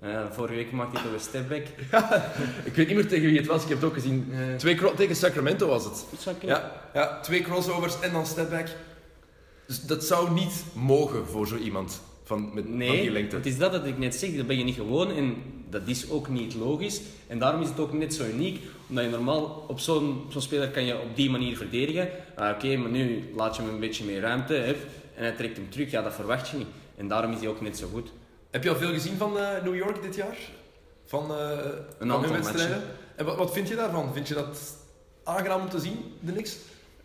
Ja, 0.00 0.32
vorige 0.32 0.54
week 0.54 0.72
maakte 0.72 0.96
hij 0.96 1.04
toch 1.04 1.14
een 1.14 1.20
stepback. 1.20 1.66
Ik 2.68 2.74
weet 2.74 2.86
niet 2.86 2.96
meer 2.96 3.08
tegen 3.08 3.26
wie 3.26 3.38
het 3.38 3.46
was, 3.46 3.62
ik 3.62 3.68
heb 3.68 3.78
het 3.80 3.86
ook 3.86 3.94
gezien. 3.94 4.32
Twee 4.56 4.94
tegen 4.94 5.16
Sacramento 5.16 5.66
was 5.66 5.84
het. 5.84 6.04
Ja, 6.40 6.72
ja, 6.94 7.20
twee 7.20 7.42
crossovers 7.42 8.00
en 8.00 8.12
dan 8.12 8.26
stepback. 8.26 8.68
Dus 9.68 9.80
dat 9.82 10.04
zou 10.04 10.30
niet 10.30 10.64
mogen 10.72 11.26
voor 11.26 11.46
zo 11.46 11.56
iemand 11.56 12.00
van, 12.24 12.50
met, 12.54 12.64
van 12.64 12.78
die 12.78 12.88
Nee, 12.88 13.10
lengte. 13.10 13.36
het 13.36 13.46
is 13.46 13.58
dat 13.58 13.72
dat 13.72 13.86
ik 13.86 13.98
net 13.98 14.14
zeg, 14.14 14.36
dat 14.36 14.46
ben 14.46 14.58
je 14.58 14.64
niet 14.64 14.74
gewoon 14.74 15.10
en 15.10 15.36
dat 15.70 15.82
is 15.86 16.10
ook 16.10 16.28
niet 16.28 16.54
logisch. 16.54 17.00
En 17.26 17.38
daarom 17.38 17.62
is 17.62 17.68
het 17.68 17.78
ook 17.80 17.92
net 17.92 18.14
zo 18.14 18.24
uniek, 18.24 18.60
omdat 18.88 19.04
je 19.04 19.10
normaal 19.10 19.64
op 19.68 19.80
zo'n 19.80 20.24
zo'n 20.28 20.42
speler 20.42 20.68
kan 20.70 20.84
je 20.84 20.98
op 21.00 21.16
die 21.16 21.30
manier 21.30 21.56
verdedigen. 21.56 22.08
Ah, 22.36 22.54
Oké, 22.54 22.76
maar 22.76 22.90
nu 22.90 23.32
laat 23.36 23.56
je 23.56 23.62
hem 23.62 23.70
een 23.70 23.80
beetje 23.80 24.04
meer 24.04 24.20
ruimte 24.20 24.56
en 24.56 24.76
hij 25.14 25.32
trekt 25.32 25.56
hem 25.56 25.70
terug, 25.70 25.90
ja 25.90 26.02
dat 26.02 26.14
verwacht 26.14 26.48
je 26.48 26.56
niet. 26.56 26.66
En 26.96 27.08
daarom 27.08 27.32
is 27.32 27.38
hij 27.38 27.48
ook 27.48 27.60
net 27.60 27.76
zo 27.78 27.88
goed. 27.92 28.08
Heb 28.50 28.62
je 28.62 28.70
al 28.70 28.76
veel 28.76 28.92
gezien 28.92 29.16
van 29.16 29.38
eh, 29.38 29.62
New 29.64 29.76
York 29.76 30.02
dit 30.02 30.14
jaar? 30.14 30.36
Van, 31.06 31.22
eh 31.30 31.58
van 31.98 32.12
aantal 32.12 32.22
hun 32.22 32.42
wedstrijden? 32.42 32.82
En 33.16 33.24
wat, 33.24 33.36
wat 33.36 33.52
vind 33.52 33.68
je 33.68 33.74
daarvan? 33.76 34.12
Vind 34.12 34.28
je 34.28 34.34
dat 34.34 34.76
aangenaam 35.24 35.60
om 35.60 35.68
te 35.68 35.78
zien, 35.80 35.96
de 36.20 36.32
niks? 36.32 36.56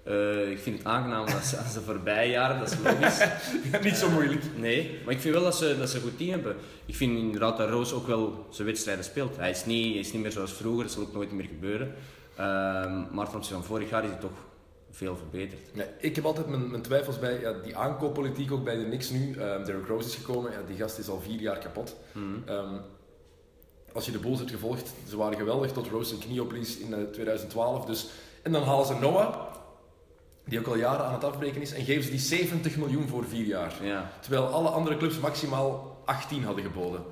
Eh, 0.04 0.50
ik 0.50 0.60
vind 0.60 0.78
het 0.78 0.88
aangenaam 0.88 1.26
dat 1.26 1.44
ze, 1.44 1.58
als 1.58 1.74
ze 1.74 1.82
voorbij 1.82 2.30
jaren, 2.30 2.60
dat 2.60 2.72
is 2.72 2.78
logisch. 2.84 3.28
niet 3.84 3.96
zo 3.96 4.10
moeilijk. 4.10 4.44
Nee, 4.56 5.00
maar 5.06 5.14
ik 5.14 5.20
vind 5.20 5.34
wel 5.34 5.44
dat 5.44 5.56
ze, 5.56 5.78
dat 5.78 5.90
ze 5.90 5.96
een 5.96 6.02
goed 6.02 6.18
team 6.18 6.30
hebben. 6.30 6.56
Ik 6.86 6.96
vind 6.96 7.18
inderdaad 7.18 7.58
dat 7.58 7.70
Roos 7.70 7.94
ook 7.94 8.08
wel 8.08 8.46
zijn 8.50 8.68
wedstrijden 8.68 9.04
speelt. 9.04 9.38
Hij 9.38 9.50
is 9.50 9.66
niet, 9.66 9.92
hij 9.92 10.00
is 10.00 10.14
niet 10.14 10.22
meer 10.22 10.32
zoals 10.32 10.54
vroeger, 10.54 10.84
dat 10.84 10.92
zal 10.92 11.02
ook 11.02 11.14
nooit 11.14 11.32
meer 11.32 11.46
gebeuren. 11.46 11.94
Ehm, 12.36 13.02
maar 13.12 13.26
ten 13.26 13.36
opzichte 13.36 13.54
van 13.54 13.64
vorig 13.64 13.90
jaar 13.90 14.04
is 14.04 14.10
hij 14.10 14.20
toch 14.20 14.46
veel 14.92 15.16
verbeterd. 15.16 15.62
Ja, 15.74 15.84
ik 16.00 16.16
heb 16.16 16.26
altijd 16.26 16.48
mijn, 16.48 16.70
mijn 16.70 16.82
twijfels 16.82 17.20
bij 17.20 17.40
ja, 17.40 17.54
die 17.64 17.78
aankooppolitiek, 17.78 18.52
ook 18.52 18.64
bij 18.64 18.76
de 18.76 18.86
Knicks 18.86 19.10
nu. 19.10 19.36
Ehm 19.38 19.64
Derrick 19.64 19.88
Rose 19.88 20.08
is 20.08 20.16
gekomen, 20.16 20.52
ja, 20.52 20.58
die 20.68 20.78
gast 20.78 20.98
is 20.98 21.10
al 21.10 21.22
vier 21.22 21.40
jaar 21.40 21.58
kapot. 21.58 21.96
Mhm. 22.12 22.26
Ehm, 22.46 22.76
als 23.94 24.06
je 24.06 24.12
de 24.12 24.20
Bulls 24.20 24.40
hebt 24.40 24.52
gevolgd, 24.52 24.94
ze 25.10 25.18
waren 25.18 25.38
geweldig 25.38 25.72
tot 25.72 25.88
Rose 25.88 26.10
zijn 26.10 26.20
knie 26.20 26.42
oplies 26.42 26.78
in 26.78 26.94
eh, 26.94 27.04
2012. 27.12 27.86
Dus, 27.86 28.10
en 28.42 28.52
dan 28.52 28.64
halen 28.64 28.86
ze 28.86 28.94
Noah, 28.94 29.53
die 30.46 30.60
ook 30.60 30.68
al 30.68 30.76
jaren 30.76 31.06
aan 31.06 31.14
het 31.14 31.24
afbreken 31.24 31.62
is, 31.62 31.74
en 31.74 31.86
geven 31.86 32.04
ze 32.04 32.10
die 32.10 32.20
70 32.20 32.78
miljoen 32.78 33.08
voor 33.08 33.26
vier 33.28 33.46
jaar. 33.46 33.74
Ja. 33.82 34.12
Terwijl 34.22 34.46
alle 34.48 34.70
andere 34.70 34.98
clubs 34.98 35.20
maximaal 35.20 36.02
18 36.06 36.44
hadden 36.44 36.64
geboden. 36.64 37.04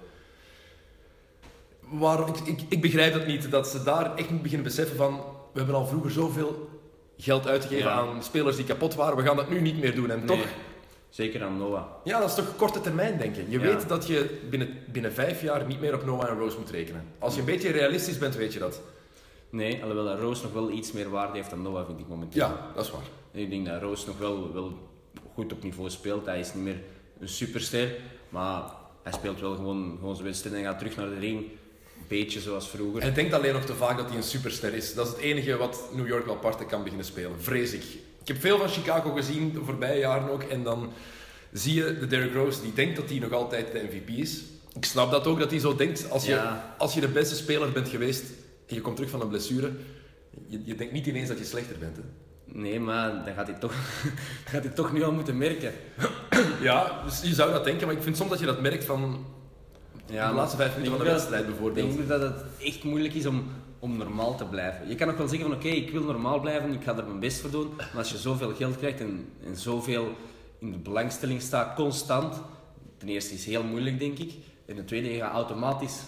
Waarom, 1.90 2.28
ik, 2.30 2.40
ik, 2.48 2.60
ik 2.70 2.82
begrijp 2.82 3.14
dat 3.14 3.26
niet, 3.28 3.52
dat 3.52 3.68
ze 3.68 3.84
daar 3.84 4.16
echt 4.16 4.30
niet 4.32 4.42
beginnen 4.42 4.68
beseffen 4.68 4.96
van... 4.98 5.16
We 5.52 5.58
hebben 5.58 5.76
al 5.76 5.86
vroeger 5.86 6.12
zoveel 6.12 6.70
geld 7.18 7.48
uitgegeven 7.48 7.90
Ja. 7.90 7.98
aan 7.98 8.24
spelers 8.24 8.56
die 8.56 8.66
kapot 8.66 8.96
waren, 8.96 9.18
we 9.18 9.24
gaan 9.24 9.36
dat 9.36 9.50
nu 9.50 9.62
niet 9.62 9.80
meer 9.80 9.96
doen. 9.96 10.12
En 10.12 10.18
Nee, 10.18 10.26
toch, 10.38 10.46
Zeker 11.10 11.44
aan 11.44 11.58
Noah. 11.58 11.84
ja, 12.04 12.20
dat 12.20 12.30
is 12.30 12.36
toch 12.36 12.56
korte 12.56 12.82
termijn 12.82 13.18
denken. 13.18 13.46
Je 13.50 13.60
Ja. 13.60 13.66
weet 13.66 13.88
dat 13.90 14.08
je 14.08 14.40
binnen, 14.50 14.78
binnen 14.92 15.14
vijf 15.14 15.42
jaar 15.42 15.66
niet 15.66 15.80
meer 15.80 15.94
op 15.96 16.06
Noah 16.06 16.30
en 16.30 16.38
Rose 16.38 16.58
moet 16.58 16.70
rekenen. 16.70 17.06
Als 17.20 17.34
je 17.34 17.40
een 17.40 17.46
beetje 17.46 17.72
realistisch 17.72 18.18
bent, 18.18 18.36
weet 18.36 18.54
je 18.54 18.60
dat. 18.60 18.82
Nee, 19.50 19.82
alhoewel 19.82 20.06
dat 20.06 20.20
Roos 20.20 20.42
nog 20.42 20.54
wel 20.54 20.70
iets 20.72 20.92
meer 20.92 21.10
waarde 21.10 21.38
heeft 21.38 21.50
dan 21.50 21.62
Noah, 21.62 21.86
vind 21.86 22.00
ik 22.00 22.08
momenteel. 22.08 22.42
Ja, 22.48 22.68
dat 22.76 22.86
is 22.86 22.92
waar. 22.92 23.02
Ik 23.32 23.50
denk 23.50 23.66
dat 23.66 23.82
Roos 23.82 24.06
nog 24.06 24.18
wel, 24.18 24.54
wel 24.54 24.90
goed 25.34 25.52
op 25.54 25.64
niveau 25.64 25.90
speelt. 25.90 26.26
Hij 26.26 26.40
is 26.40 26.54
niet 26.54 26.64
meer 26.64 26.82
een 27.20 27.30
superster, 27.30 27.96
maar 28.30 28.64
hij 29.04 29.12
speelt 29.14 29.40
wel 29.40 29.56
gewoon, 29.56 29.96
gewoon 30.00 30.16
zijn 30.16 30.28
wedstrijd 30.28 30.56
en 30.56 30.64
gaat 30.64 30.78
terug 30.80 30.96
naar 30.96 31.10
de 31.10 31.20
ring. 31.20 31.40
Een 31.40 32.08
beetje 32.08 32.40
zoals 32.40 32.70
vroeger. 32.70 33.02
Hij 33.02 33.14
denkt 33.14 33.34
alleen 33.34 33.54
nog 33.54 33.66
te 33.66 33.74
vaak 33.76 33.98
dat 33.98 34.08
hij 34.08 34.18
een 34.18 34.24
superster 34.24 34.74
is. 34.74 34.94
Dat 34.94 35.06
is 35.08 35.12
het 35.12 35.22
enige 35.22 35.58
wat 35.58 35.90
New 35.94 36.08
York 36.08 36.26
wel 36.26 36.36
parten 36.38 36.66
kan 36.68 36.82
beginnen 36.82 37.06
spelen. 37.06 37.42
Vrees 37.42 37.74
ik. 37.74 37.84
Ik 38.22 38.28
heb 38.28 38.40
veel 38.40 38.58
van 38.58 38.68
Chicago 38.70 39.12
gezien, 39.12 39.52
de 39.54 39.64
voorbije 39.64 40.00
jaren 40.00 40.30
ook. 40.32 40.44
En 40.44 40.64
dan 40.64 40.92
zie 41.52 41.74
je 41.74 41.98
de 42.00 42.08
Derrick 42.08 42.34
Rose, 42.34 42.62
die 42.62 42.74
denkt 42.74 42.96
dat 42.96 43.10
hij 43.10 43.20
nog 43.20 43.32
altijd 43.32 43.72
de 43.72 43.84
MVP 43.90 44.10
is. 44.10 44.42
Ik 44.76 44.86
snap 44.86 45.12
dat 45.12 45.28
ook, 45.28 45.40
dat 45.40 45.52
hij 45.52 45.60
zo 45.60 45.76
denkt. 45.76 46.10
Als 46.10 46.26
je, 46.26 46.32
Ja. 46.32 46.76
als 46.78 46.94
je 46.94 47.00
de 47.02 47.08
beste 47.08 47.36
speler 47.36 47.72
bent 47.72 47.90
geweest 47.90 48.24
en 48.68 48.76
je 48.76 48.82
komt 48.82 48.96
terug 48.96 49.12
van 49.12 49.22
een 49.22 49.28
blessure, 49.28 49.72
je, 50.48 50.62
je 50.66 50.76
denkt 50.76 50.94
niet 50.94 51.06
ineens 51.08 51.28
dat 51.28 51.38
je 51.38 51.46
slechter 51.46 51.78
bent. 51.78 51.96
Hè. 51.96 52.02
Nee, 52.54 52.80
maar 52.80 53.26
dan 53.26 53.34
gaat 53.34 53.48
hij 53.48 53.56
toch, 53.56 53.72
dan 54.44 54.52
gaat 54.52 54.64
hij 54.64 54.74
toch 54.74 54.94
nu 54.94 55.04
al 55.04 55.12
moeten 55.12 55.38
merken. 55.38 55.74
Ja, 56.62 57.02
dus 57.06 57.22
je 57.22 57.34
zou 57.34 57.52
dat 57.52 57.64
denken, 57.64 57.88
maar 57.88 57.96
ik 57.96 58.02
vind 58.04 58.18
soms 58.18 58.30
dat 58.30 58.40
je 58.40 58.46
dat 58.46 58.62
merkt 58.62 58.86
van 58.86 59.26
Ja, 60.06 60.30
de 60.30 60.36
laatste 60.36 60.58
vijf 60.58 60.72
minuten 60.72 60.98
van 60.98 61.06
de 61.06 61.12
wedstrijd 61.12 61.46
bijvoorbeeld. 61.46 61.90
Ik 61.90 61.96
denk 61.96 62.08
dat 62.08 62.22
het 62.22 62.44
echt 62.60 62.84
moeilijk 62.84 63.14
is 63.14 63.26
om, 63.26 63.44
om 63.80 63.98
normaal 63.98 64.36
te 64.36 64.46
blijven. 64.46 64.88
Je 64.88 64.96
kan 64.96 65.10
ook 65.10 65.18
wel 65.18 65.28
zeggen 65.28 65.48
van 65.48 65.58
oké, 65.58 65.68
ik 65.68 65.92
wil 65.92 66.04
normaal 66.04 66.40
blijven, 66.40 66.74
ik 66.74 66.84
ga 66.84 66.98
er 66.98 67.06
mijn 67.06 67.20
best 67.20 67.42
voor 67.42 67.52
doen. 67.52 67.74
Maar 67.78 67.98
als 67.98 68.12
je 68.12 68.18
zoveel 68.18 68.56
geld 68.56 68.78
krijgt 68.78 69.00
en, 69.00 69.28
en 69.46 69.56
zoveel 69.56 70.16
in 70.60 70.72
de 70.72 70.78
belangstelling 70.78 71.42
staat, 71.42 71.76
constant. 71.76 72.42
Ten 72.98 73.08
eerste 73.08 73.34
is 73.34 73.40
het 73.40 73.50
heel 73.50 73.64
moeilijk, 73.64 74.00
denk 74.00 74.18
ik. 74.18 74.32
En 74.66 74.76
ten 74.76 74.86
tweede, 74.86 75.14
je 75.14 75.20
gaat 75.20 75.34
automatisch... 75.34 76.02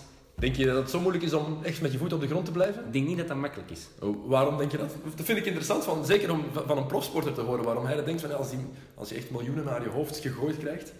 Denk 0.44 0.56
je 0.56 0.66
dat 0.66 0.76
het 0.76 0.90
zo 0.90 1.00
moeilijk 1.00 1.24
is 1.24 1.34
om 1.34 1.60
echt 1.64 1.82
met 1.82 1.92
je 1.92 1.98
voet 1.98 2.14
op 2.14 2.22
de 2.22 2.28
grond 2.28 2.46
te 2.46 2.52
blijven? 2.52 2.86
Ik 2.86 2.94
denk 2.94 3.08
niet 3.08 3.18
dat 3.18 3.28
dat 3.28 3.38
makkelijk 3.38 3.72
is. 3.72 3.88
Oh, 4.00 4.30
waarom 4.30 4.58
denk 4.58 4.72
je 4.72 4.78
dat? 4.78 4.96
Dat 5.16 5.26
vind 5.26 5.38
ik 5.38 5.46
interessant, 5.46 5.84
van, 5.84 6.06
zeker 6.06 6.32
om 6.32 6.44
van 6.66 6.78
een 6.78 6.86
profsporter 6.86 7.34
te 7.34 7.42
horen, 7.42 7.64
waarom 7.64 7.86
hij 7.86 7.96
dat 7.96 8.06
denkt 8.06 8.22
van 8.22 8.38
als, 8.38 8.50
die, 8.50 8.60
als 8.96 9.10
je 9.10 9.16
echt 9.16 9.30
miljoenen 9.32 9.66
naar 9.66 9.84
je 9.84 9.90
hoofd 9.90 10.18
gegooid 10.18 10.58
krijgt. 10.58 10.94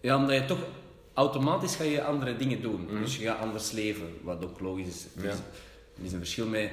Ja, 0.00 0.16
omdat 0.16 0.36
je 0.36 0.44
toch 0.44 0.58
automatisch 1.14 1.76
ga 1.76 1.84
je 1.84 2.02
andere 2.04 2.36
dingen 2.36 2.62
doen. 2.62 2.80
Mhm. 2.84 3.00
Dus 3.02 3.16
je 3.16 3.24
gaat 3.24 3.38
anders 3.40 3.70
leven, 3.70 4.06
wat 4.22 4.44
ook 4.44 4.60
logisch 4.60 4.86
is. 4.88 5.06
Er 5.16 5.24
is, 5.24 5.34
Ja. 5.34 5.40
er 5.98 6.04
is 6.04 6.12
een 6.12 6.18
verschil 6.18 6.46
met 6.46 6.70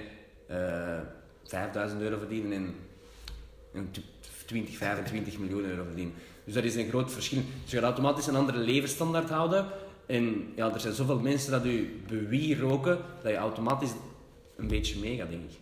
eh 0.48 1.00
5000 1.46 2.02
euro 2.02 2.18
verdienen 2.18 2.52
en, 2.54 2.76
en 3.74 3.90
t- 3.92 4.00
20, 4.46 4.78
25 4.78 5.38
miljoen 5.40 5.66
euro 5.66 5.84
verdienen. 5.84 6.14
Dus 6.46 6.54
dat 6.54 6.64
is 6.64 6.76
een 6.76 6.90
groot 6.90 7.12
verschil. 7.12 7.42
Dus 7.64 7.72
je 7.72 7.78
gaat 7.78 7.86
automatisch 7.86 8.28
een 8.28 8.36
andere 8.36 8.58
levensstandaard 8.58 9.30
houden. 9.30 9.66
En 10.10 10.54
ja, 10.56 10.74
er 10.74 10.80
zijn 10.80 10.93
zoveel 10.93 11.19
mensen 11.19 11.52
dat 11.52 11.63
je 11.63 12.00
bewieroken, 12.08 12.98
dat 13.22 13.32
je 13.32 13.38
automatisch 13.38 13.91
een 14.56 14.67
beetje 14.67 15.00
meegaat, 15.00 15.30
denk 15.30 15.43
ik. 15.43 15.58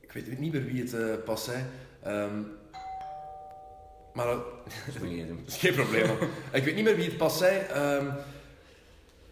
Ik 0.00 0.12
weet 0.12 0.38
niet 0.38 0.52
meer 0.52 0.64
wie 0.64 0.82
het 0.82 0.94
eh, 0.94 1.24
pas 1.24 1.44
zei. 1.44 1.64
Ehm, 2.02 2.40
maar 4.14 4.26
dat 4.26 4.42
is 5.46 5.56
geen 5.56 5.74
probleem. 5.74 6.10
ik 6.52 6.64
weet 6.64 6.74
niet 6.74 6.84
meer 6.84 6.96
wie 6.96 7.04
het 7.04 7.16
pas 7.16 7.38
zei. 7.38 7.58
Ehm, 7.58 8.06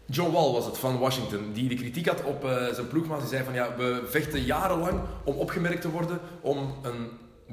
John 0.05 0.31
Wall 0.31 0.51
was 0.51 0.65
het 0.65 0.77
van 0.77 0.99
Washington, 0.99 1.53
die 1.53 1.69
de 1.69 1.75
kritiek 1.75 2.07
had 2.07 2.23
op 2.23 2.45
eh, 2.45 2.67
zijn 2.67 2.87
ploegmaat. 2.87 3.19
Die 3.19 3.29
zei 3.29 3.43
van 3.43 3.53
ja, 3.53 3.75
we 3.77 4.05
vechten 4.05 4.41
jarenlang 4.41 5.01
om 5.23 5.35
opgemerkt 5.35 5.81
te 5.81 5.89
worden, 5.89 6.19
om 6.41 6.75
een 6.81 7.09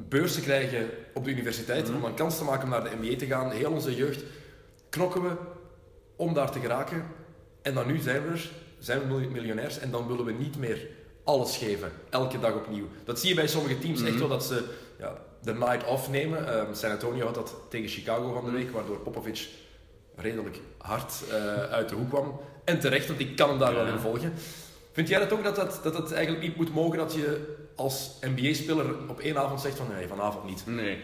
beurs 0.09 0.35
te 0.35 0.41
krijgen 0.41 0.89
op 1.15 1.25
de 1.25 1.31
universiteit, 1.31 1.89
om 1.89 2.05
een 2.05 2.15
kans 2.15 2.39
te 2.39 2.45
maken 2.45 2.65
om 2.65 2.71
naar 2.71 2.85
de 2.85 2.97
NBA 3.01 3.17
te 3.17 3.27
gaan. 3.27 3.51
Heel 3.51 3.73
onze 3.73 3.95
jeugd 3.95 4.25
knokken 4.89 5.23
we 5.23 5.31
om 6.17 6.35
daar 6.35 6.51
te 6.51 6.61
geraken. 6.61 7.05
En 7.63 7.75
dan 7.75 7.87
nu 7.87 7.99
zijn 7.99 8.23
we 8.23 8.29
er, 8.31 8.51
zijn 8.79 9.01
we 9.01 9.07
mil- 9.07 9.31
miljonairs 9.31 9.79
en 9.79 9.91
dan 9.91 10.07
willen 10.07 10.25
we 10.25 10.33
niet 10.33 10.59
meer 10.59 10.87
alles 11.25 11.57
geven, 11.57 11.93
elke 12.11 12.39
dag 12.39 12.55
opnieuw. 12.55 12.87
Dat 13.05 13.21
zie 13.21 13.29
je 13.29 13.35
bij 13.35 13.47
sommige 13.49 13.79
teams 13.79 14.03
echt 14.03 14.19
wel, 14.19 14.29
dat 14.29 14.45
ze 14.45 14.65
ja, 14.99 15.17
de 15.43 15.55
night 15.55 15.87
off 15.87 16.11
nemen. 16.11 16.49
Ehm, 16.49 16.75
San 16.75 16.91
Antonio 16.91 17.25
had 17.25 17.35
dat 17.35 17.55
tegen 17.69 17.89
Chicago 17.89 18.33
van 18.33 18.45
de 18.45 18.51
week, 18.51 18.71
waardoor 18.71 18.99
Popovic 18.99 19.49
redelijk 20.17 20.61
hard 20.79 21.13
eh, 21.31 21.37
uit 21.63 21.89
de 21.89 21.95
hoek 21.95 22.09
kwam. 22.09 22.41
En 22.65 22.81
terecht, 22.81 23.07
want 23.07 23.21
ik 23.21 23.37
kan 23.37 23.49
hem 23.49 23.59
daar 23.59 23.75
wel 23.75 23.87
in 23.87 23.99
volgen. 23.99 24.33
Vind 24.93 25.09
jij 25.09 25.19
dat 25.19 25.33
ook, 25.33 25.45
dat 25.45 25.57
dat, 25.57 25.81
dat 25.83 25.95
het 25.95 26.13
eigenlijk 26.13 26.47
niet 26.47 26.57
moet 26.57 26.75
mogen 26.75 26.99
dat 26.99 27.15
je 27.15 27.55
als 27.75 28.11
NBA-speler 28.21 29.09
op 29.09 29.21
één 29.21 29.39
avond 29.39 29.61
zegt 29.61 29.77
van 29.77 29.87
nee, 29.97 30.07
vanavond 30.09 30.45
niet? 30.45 30.63
Nee. 30.67 30.99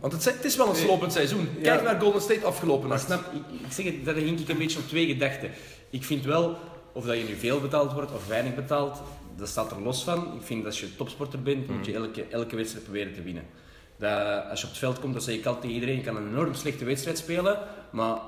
Want 0.00 0.12
het, 0.12 0.24
het 0.24 0.44
is 0.44 0.56
wel 0.56 0.68
een 0.68 0.76
slopend 0.76 1.12
seizoen. 1.12 1.48
Kijk 1.62 1.82
naar 1.82 2.00
Golden 2.00 2.20
State 2.20 2.44
afgelopen 2.46 2.88
nacht. 2.88 3.04
snap, 3.04 3.20
ik, 3.32 3.60
ik 3.66 3.72
zeg 3.72 3.84
het, 3.84 4.04
daar 4.04 4.14
hink 4.14 4.38
ik 4.38 4.48
een 4.48 4.58
beetje 4.58 4.78
op 4.78 4.88
twee 4.88 5.06
gedachten. 5.06 5.50
Ik 5.90 6.04
vind 6.04 6.24
wel, 6.24 6.56
of 6.92 7.04
dat 7.04 7.16
je 7.16 7.24
nu 7.24 7.34
veel 7.34 7.60
betaald 7.60 7.92
wordt 7.92 8.12
of 8.12 8.26
weinig 8.26 8.54
betaald, 8.54 9.02
dat 9.36 9.48
staat 9.48 9.70
er 9.70 9.82
los 9.82 10.04
van. 10.04 10.18
Ik 10.34 10.42
vind 10.42 10.62
dat 10.62 10.72
als 10.72 10.80
je 10.80 10.96
topsporter 10.96 11.42
bent, 11.42 11.68
moet 11.68 11.86
je 11.86 11.94
elke, 11.94 12.24
elke 12.30 12.56
wedstrijd 12.56 12.84
proberen 12.84 13.12
te 13.14 13.22
winnen. 13.22 13.44
Dat, 13.98 14.44
als 14.50 14.60
je 14.60 14.64
op 14.66 14.70
het 14.72 14.80
veld 14.80 15.00
komt, 15.00 15.12
dan 15.12 15.22
zeg 15.22 15.34
ik 15.34 15.44
altijd 15.44 15.60
tegen 15.62 15.74
iedereen, 15.80 15.96
je 15.96 16.02
kan 16.02 16.16
een 16.16 16.28
enorm 16.28 16.54
slechte 16.54 16.84
wedstrijd 16.84 17.18
spelen, 17.18 17.58
maar 17.90 18.18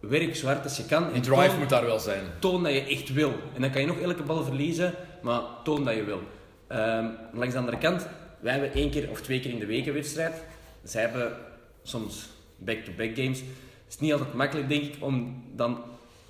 werk 0.00 0.36
zo 0.36 0.46
hard 0.46 0.64
als 0.64 0.76
je 0.76 0.84
kan. 0.84 1.12
Die 1.12 1.20
drive 1.22 1.46
toon- 1.48 1.58
moet 1.58 1.68
daar 1.68 1.84
wel 1.86 1.98
zijn. 1.98 2.24
toon 2.38 2.62
dat 2.62 2.72
je 2.72 2.80
echt 2.84 3.12
wil. 3.12 3.32
En 3.54 3.60
dan 3.60 3.70
kan 3.70 3.80
je 3.80 3.86
nog 3.86 3.98
elke 3.98 4.22
bal 4.22 4.44
verliezen, 4.44 4.94
maar 5.22 5.40
toon 5.64 5.84
dat 5.84 5.94
je 5.94 6.04
wil. 6.04 6.20
Ehm, 6.68 7.06
langs 7.32 7.52
de 7.52 7.58
andere 7.60 7.78
kant, 7.78 8.06
wij 8.46 8.54
hebben 8.54 8.72
één 8.72 8.90
keer 8.90 9.10
of 9.10 9.20
twee 9.20 9.40
keer 9.40 9.50
in 9.50 9.58
de 9.58 9.66
week 9.66 9.86
een 9.86 9.92
wedstrijd. 9.92 10.34
Zij 10.84 11.00
hebben 11.00 11.36
soms 11.82 12.28
back-to-back 12.56 13.14
games. 13.14 13.38
Het 13.38 13.94
is 13.94 13.98
niet 13.98 14.12
altijd 14.12 14.34
makkelijk, 14.34 14.68
denk 14.68 14.82
ik, 14.82 14.94
om 14.98 15.44
dan 15.54 15.78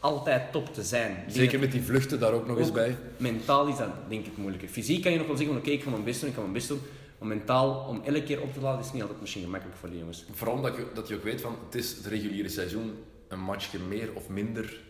altijd 0.01 0.53
top 0.53 0.75
te 0.75 0.83
zijn. 0.83 1.25
Zeker 1.29 1.59
met 1.59 1.73
die 1.73 1.83
vluchten 1.83 2.21
daar 2.21 2.33
ook 2.33 2.47
nog 2.47 2.59
eens 2.59 2.73
bij. 2.73 2.97
Mentaal 3.17 3.67
is 3.67 3.77
dat 3.77 3.89
denk 4.09 4.27
ik 4.27 4.37
moeilijker. 4.37 4.69
Fysiek 4.69 5.03
kan 5.03 5.13
je 5.13 5.19
nog 5.19 5.27
wel 5.27 5.37
zeggen 5.37 5.55
van 5.55 5.65
oké, 5.65 5.73
ik 5.73 5.83
ga 5.83 5.91
mijn 5.91 6.05
best 6.05 6.21
doen, 6.21 6.29
ik 6.29 6.35
ga 6.35 6.41
mijn 6.41 6.53
best 6.53 6.69
doen. 6.69 6.81
Maar 7.19 7.29
mentaal, 7.29 7.87
om 7.89 8.03
elke 8.05 8.23
keer 8.23 8.43
op 8.43 8.53
te 8.53 8.61
laden, 8.61 8.85
is 8.85 8.93
niet 8.93 9.03
altijd 9.03 9.21
misschien 9.21 9.43
gemakkelijk 9.43 9.79
voor 9.79 9.89
die 9.89 9.99
jongens. 9.99 10.25
Vooral 10.33 10.61
dat 10.61 10.77
je, 10.77 10.87
dat 10.95 11.09
je 11.09 11.15
ook 11.15 11.25
weet 11.25 11.41
van 11.41 11.57
het 11.65 11.75
is 11.75 11.97
het 11.97 12.07
reguliere 12.07 12.49
seizoen, 12.49 12.95
een 13.29 13.41
matchje 13.41 13.79
meer 13.79 14.09
of 14.15 14.29
minder 14.29 14.81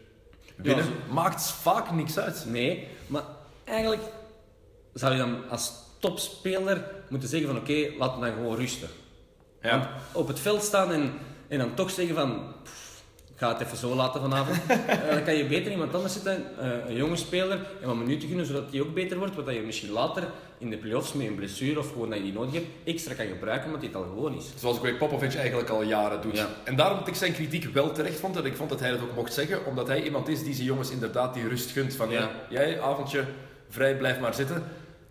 winnen. 0.56 0.86
Maakt 1.10 1.50
vaak 1.50 1.90
niks 1.90 2.18
uit. 2.18 2.44
Nee, 2.48 2.86
maar 3.06 3.22
eigenlijk 3.64 4.02
zou 4.94 5.12
je 5.12 5.18
dan 5.18 5.48
als 5.48 5.84
topspeler 6.06 6.84
moeten 7.08 7.28
zeggen 7.28 7.48
van 7.48 7.58
oké, 7.58 7.90
laten 7.98 8.20
we 8.20 8.26
dan 8.26 8.34
gewoon 8.34 8.56
rusten. 8.56 8.88
Want 9.62 9.86
op 10.12 10.28
het 10.28 10.40
veld 10.40 10.62
staan 10.62 10.92
en, 10.92 11.12
en 11.48 11.58
dan 11.58 11.74
toch 11.74 11.90
zeggen 11.90 12.14
van 12.14 12.42
pff, 12.62 13.02
ga 13.36 13.52
het 13.52 13.60
even 13.60 13.76
zo 13.76 13.94
laten 13.94 14.20
vanavond. 14.20 14.58
Eh, 14.86 15.10
dan 15.10 15.24
kan 15.24 15.34
je 15.34 15.44
beter 15.44 15.72
iemand 15.72 15.94
anders 15.94 16.12
zitten, 16.12 16.44
eh, 16.60 16.68
een 16.88 16.96
jonge 16.96 17.16
speler, 17.16 17.58
en 17.80 17.86
wat 17.86 17.96
minuten 17.96 18.28
gunnen 18.28 18.46
zodat 18.46 18.70
die 18.70 18.82
ook 18.82 18.94
beter 18.94 19.18
wordt. 19.18 19.34
Wat 19.34 19.54
je 19.54 19.60
misschien 19.60 19.90
later 19.90 20.28
in 20.58 20.70
de 20.70 20.76
playoffs 20.76 21.12
met 21.12 21.26
een 21.26 21.34
blessure 21.34 21.78
of 21.78 21.92
gewoon 21.92 22.08
dat 22.08 22.18
je 22.18 22.24
die 22.24 22.32
nodig 22.32 22.52
hebt, 22.52 22.66
extra 22.84 23.14
kan 23.14 23.26
gebruiken 23.26 23.66
omdat 23.66 23.80
die 23.80 23.90
het 23.90 23.98
al 23.98 24.04
gewoon 24.04 24.36
is. 24.36 24.44
Zoals 24.58 24.78
Greg 24.78 24.98
Popovich 24.98 25.36
eigenlijk 25.36 25.68
al 25.68 25.82
jaren 25.82 26.22
doet. 26.22 26.36
Ja. 26.36 26.48
En 26.64 26.76
daarom 26.76 26.98
dat 26.98 27.08
ik 27.08 27.14
zijn 27.14 27.32
kritiek 27.32 27.64
wel 27.64 27.92
terecht 27.92 28.20
vond. 28.20 28.36
En 28.36 28.44
ik 28.44 28.56
vond 28.56 28.70
dat 28.70 28.80
hij 28.80 28.90
dat 28.90 29.00
ook 29.00 29.14
mocht 29.14 29.34
zeggen. 29.34 29.66
Omdat 29.66 29.86
hij 29.86 30.02
iemand 30.02 30.28
is 30.28 30.42
die 30.42 30.54
zijn 30.54 30.66
jongens 30.66 30.90
inderdaad 30.90 31.34
die 31.34 31.48
rust 31.48 31.70
gunt. 31.70 31.94
Van 31.94 32.10
Ja. 32.10 32.20
ja. 32.20 32.30
jij, 32.48 32.80
avondje, 32.80 33.24
vrij, 33.68 33.96
blijf 33.96 34.20
maar 34.20 34.34
zitten. 34.34 34.64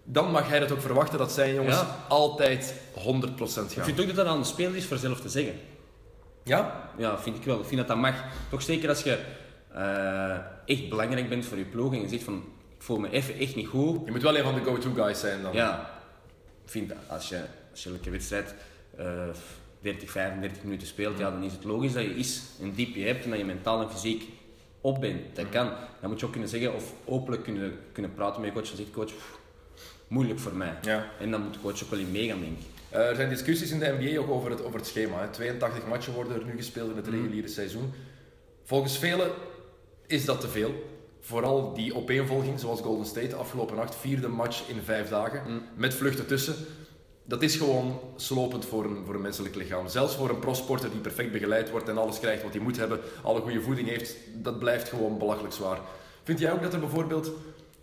Dan 0.07 0.31
mag 0.31 0.47
hij 0.49 0.59
dat 0.59 0.71
ook 0.71 0.81
verwachten 0.81 1.17
dat 1.17 1.31
zijn 1.31 1.53
jongens 1.53 1.75
Ja. 1.75 1.97
altijd 2.07 2.73
100% 2.93 3.71
Ik 3.71 3.75
gaan. 3.77 3.85
vind 3.85 3.99
ook 3.99 4.07
dat 4.07 4.15
dat 4.15 4.25
aan 4.25 4.39
de 4.39 4.45
speler 4.45 4.75
is 4.75 4.85
voor 4.85 4.97
zelf 4.97 5.21
te 5.21 5.29
zeggen. 5.29 5.53
Ja? 6.43 6.89
Ja, 6.97 7.17
vind 7.19 7.37
ik 7.37 7.43
wel. 7.43 7.59
Ik 7.59 7.65
vind 7.65 7.77
dat 7.77 7.87
dat 7.87 7.97
mag. 7.97 8.15
Toch 8.49 8.61
zeker 8.61 8.89
als 8.89 9.03
je 9.03 9.19
eh, 9.73 10.35
echt 10.65 10.89
belangrijk 10.89 11.29
bent 11.29 11.45
voor 11.45 11.57
je 11.57 11.65
ploeg 11.65 11.93
en 11.93 12.01
je 12.01 12.07
zegt 12.07 12.23
van 12.23 12.43
ik 12.77 12.81
voel 12.83 12.97
me 12.97 13.09
even 13.11 13.37
echt 13.39 13.55
niet 13.55 13.67
goed. 13.67 14.05
Je 14.05 14.11
moet 14.11 14.21
wel 14.21 14.37
een 14.37 14.43
van 14.43 14.53
de 14.53 14.63
go-to 14.63 14.89
guys 14.95 15.19
zijn 15.19 15.41
dan. 15.41 15.53
Ja, 15.53 15.89
ik 16.65 16.69
vind 16.71 16.89
dat 16.89 16.97
als 17.07 17.29
je, 17.29 17.41
als 17.71 17.83
je 17.83 17.89
elke 17.89 18.09
wedstrijd 18.09 18.55
eh 18.97 19.05
30, 19.79 20.11
35 20.11 20.63
minuten 20.63 20.87
speelt, 20.87 21.17
ja, 21.17 21.31
dan 21.31 21.43
is 21.43 21.51
het 21.51 21.63
logisch 21.63 21.93
dat 21.93 22.03
je 22.03 22.15
iets 22.15 22.41
een 22.61 22.73
diepje 22.75 23.05
hebt 23.05 23.23
en 23.23 23.29
dat 23.29 23.39
je 23.39 23.45
mentaal 23.45 23.81
en 23.81 23.91
fysiek 23.91 24.23
op 24.81 25.01
bent. 25.01 25.35
Dat 25.35 25.49
kan. 25.49 25.69
Dan 26.01 26.09
moet 26.09 26.19
je 26.19 26.25
ook 26.25 26.31
kunnen 26.31 26.49
zeggen 26.49 26.73
of 26.73 26.93
openlijk 27.05 27.43
kunnen, 27.43 27.79
kunnen 27.91 28.13
praten 28.13 28.41
met 28.41 28.49
je 28.53 28.55
coach 28.59 28.71
en 28.71 28.77
zegt 28.77 28.91
coach, 28.91 29.11
moeilijk 30.07 30.39
voor 30.39 30.53
mij. 30.55 30.77
Ja. 30.81 31.05
En 31.19 31.31
dan 31.31 31.41
moet 31.43 31.53
de 31.53 31.59
coach 31.59 31.83
ook 31.83 31.89
wel 31.89 31.99
in 31.99 32.11
meegaan, 32.11 32.39
denk 32.39 32.57
ik. 32.57 32.65
Eh, 32.89 33.09
er 33.09 33.15
zijn 33.15 33.29
discussies 33.29 33.71
in 33.71 33.79
de 33.79 33.95
NBA 33.99 34.19
ook 34.19 34.29
over 34.29 34.49
het, 34.51 34.63
over 34.63 34.79
het 34.79 34.87
schema. 34.87 35.21
Hè. 35.21 35.27
82 35.29 35.87
matchen 35.87 36.13
worden 36.13 36.35
er 36.39 36.45
nu 36.45 36.55
gespeeld 36.55 36.89
in 36.89 36.95
het 36.95 37.05
Mhm. 37.07 37.15
reguliere 37.15 37.47
seizoen. 37.47 37.93
Volgens 38.63 38.97
velen 38.97 39.31
is 40.07 40.25
dat 40.25 40.41
te 40.41 40.47
veel. 40.47 40.73
Vooral 41.21 41.73
die 41.73 41.95
opeenvolging, 41.95 42.59
zoals 42.59 42.81
Golden 42.81 43.05
State 43.05 43.35
afgelopen 43.35 43.75
nacht, 43.75 43.95
vierde 43.95 44.27
match 44.27 44.67
in 44.69 44.81
vijf 44.83 45.09
dagen, 45.09 45.41
Mhm. 45.45 45.57
met 45.75 45.93
vluchten 45.93 46.27
tussen. 46.27 46.55
Dat 47.27 47.41
is 47.41 47.55
gewoon 47.55 47.99
slopend 48.15 48.65
voor 48.65 48.85
een, 48.85 49.05
voor 49.05 49.15
een 49.15 49.21
menselijk 49.21 49.55
lichaam. 49.55 49.87
Zelfs 49.87 50.15
voor 50.15 50.29
een 50.29 50.39
prosporter 50.39 50.91
die 50.91 50.99
perfect 50.99 51.31
begeleid 51.31 51.69
wordt 51.71 51.89
en 51.89 51.97
alles 51.97 52.19
krijgt 52.19 52.43
wat 52.43 52.53
hij 52.53 52.61
moet 52.61 52.77
hebben, 52.77 52.99
alle 53.23 53.41
goede 53.41 53.61
voeding 53.61 53.87
heeft, 53.87 54.15
dat 54.33 54.59
blijft 54.59 54.89
gewoon 54.89 55.17
belachelijk 55.17 55.53
zwaar. 55.53 55.79
Vind 56.23 56.39
jij 56.39 56.51
ook 56.51 56.61
dat 56.61 56.73
er 56.73 56.79
bijvoorbeeld 56.79 57.31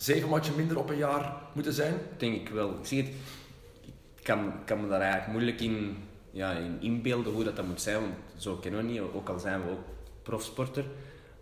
zeven 0.03 0.29
matchen 0.29 0.57
minder 0.57 0.79
op 0.79 0.91
een 0.91 0.97
jaar 0.97 1.33
moeten 1.53 1.73
zijn? 1.73 1.95
Denk 2.17 2.35
ik 2.35 2.49
wel. 2.49 2.71
Ik 2.71 2.87
zeg 2.87 2.99
het, 2.99 3.09
ik 3.81 4.23
kan, 4.23 4.53
kan 4.65 4.81
me 4.81 4.89
daar 4.89 5.01
eigenlijk 5.01 5.33
moeilijk 5.33 5.61
in, 5.61 5.97
ja, 6.31 6.53
in 6.53 6.77
inbeelden 6.81 7.33
hoe 7.33 7.45
dat, 7.45 7.57
dat 7.57 7.67
moet 7.67 7.81
zijn, 7.81 8.01
want 8.01 8.15
zo 8.37 8.57
kennen 8.57 8.87
we 8.87 8.91
niet, 8.91 9.01
ook 9.01 9.29
al 9.29 9.39
zijn 9.39 9.65
we 9.65 9.71
ook 9.71 9.85
profsporter. 10.23 10.85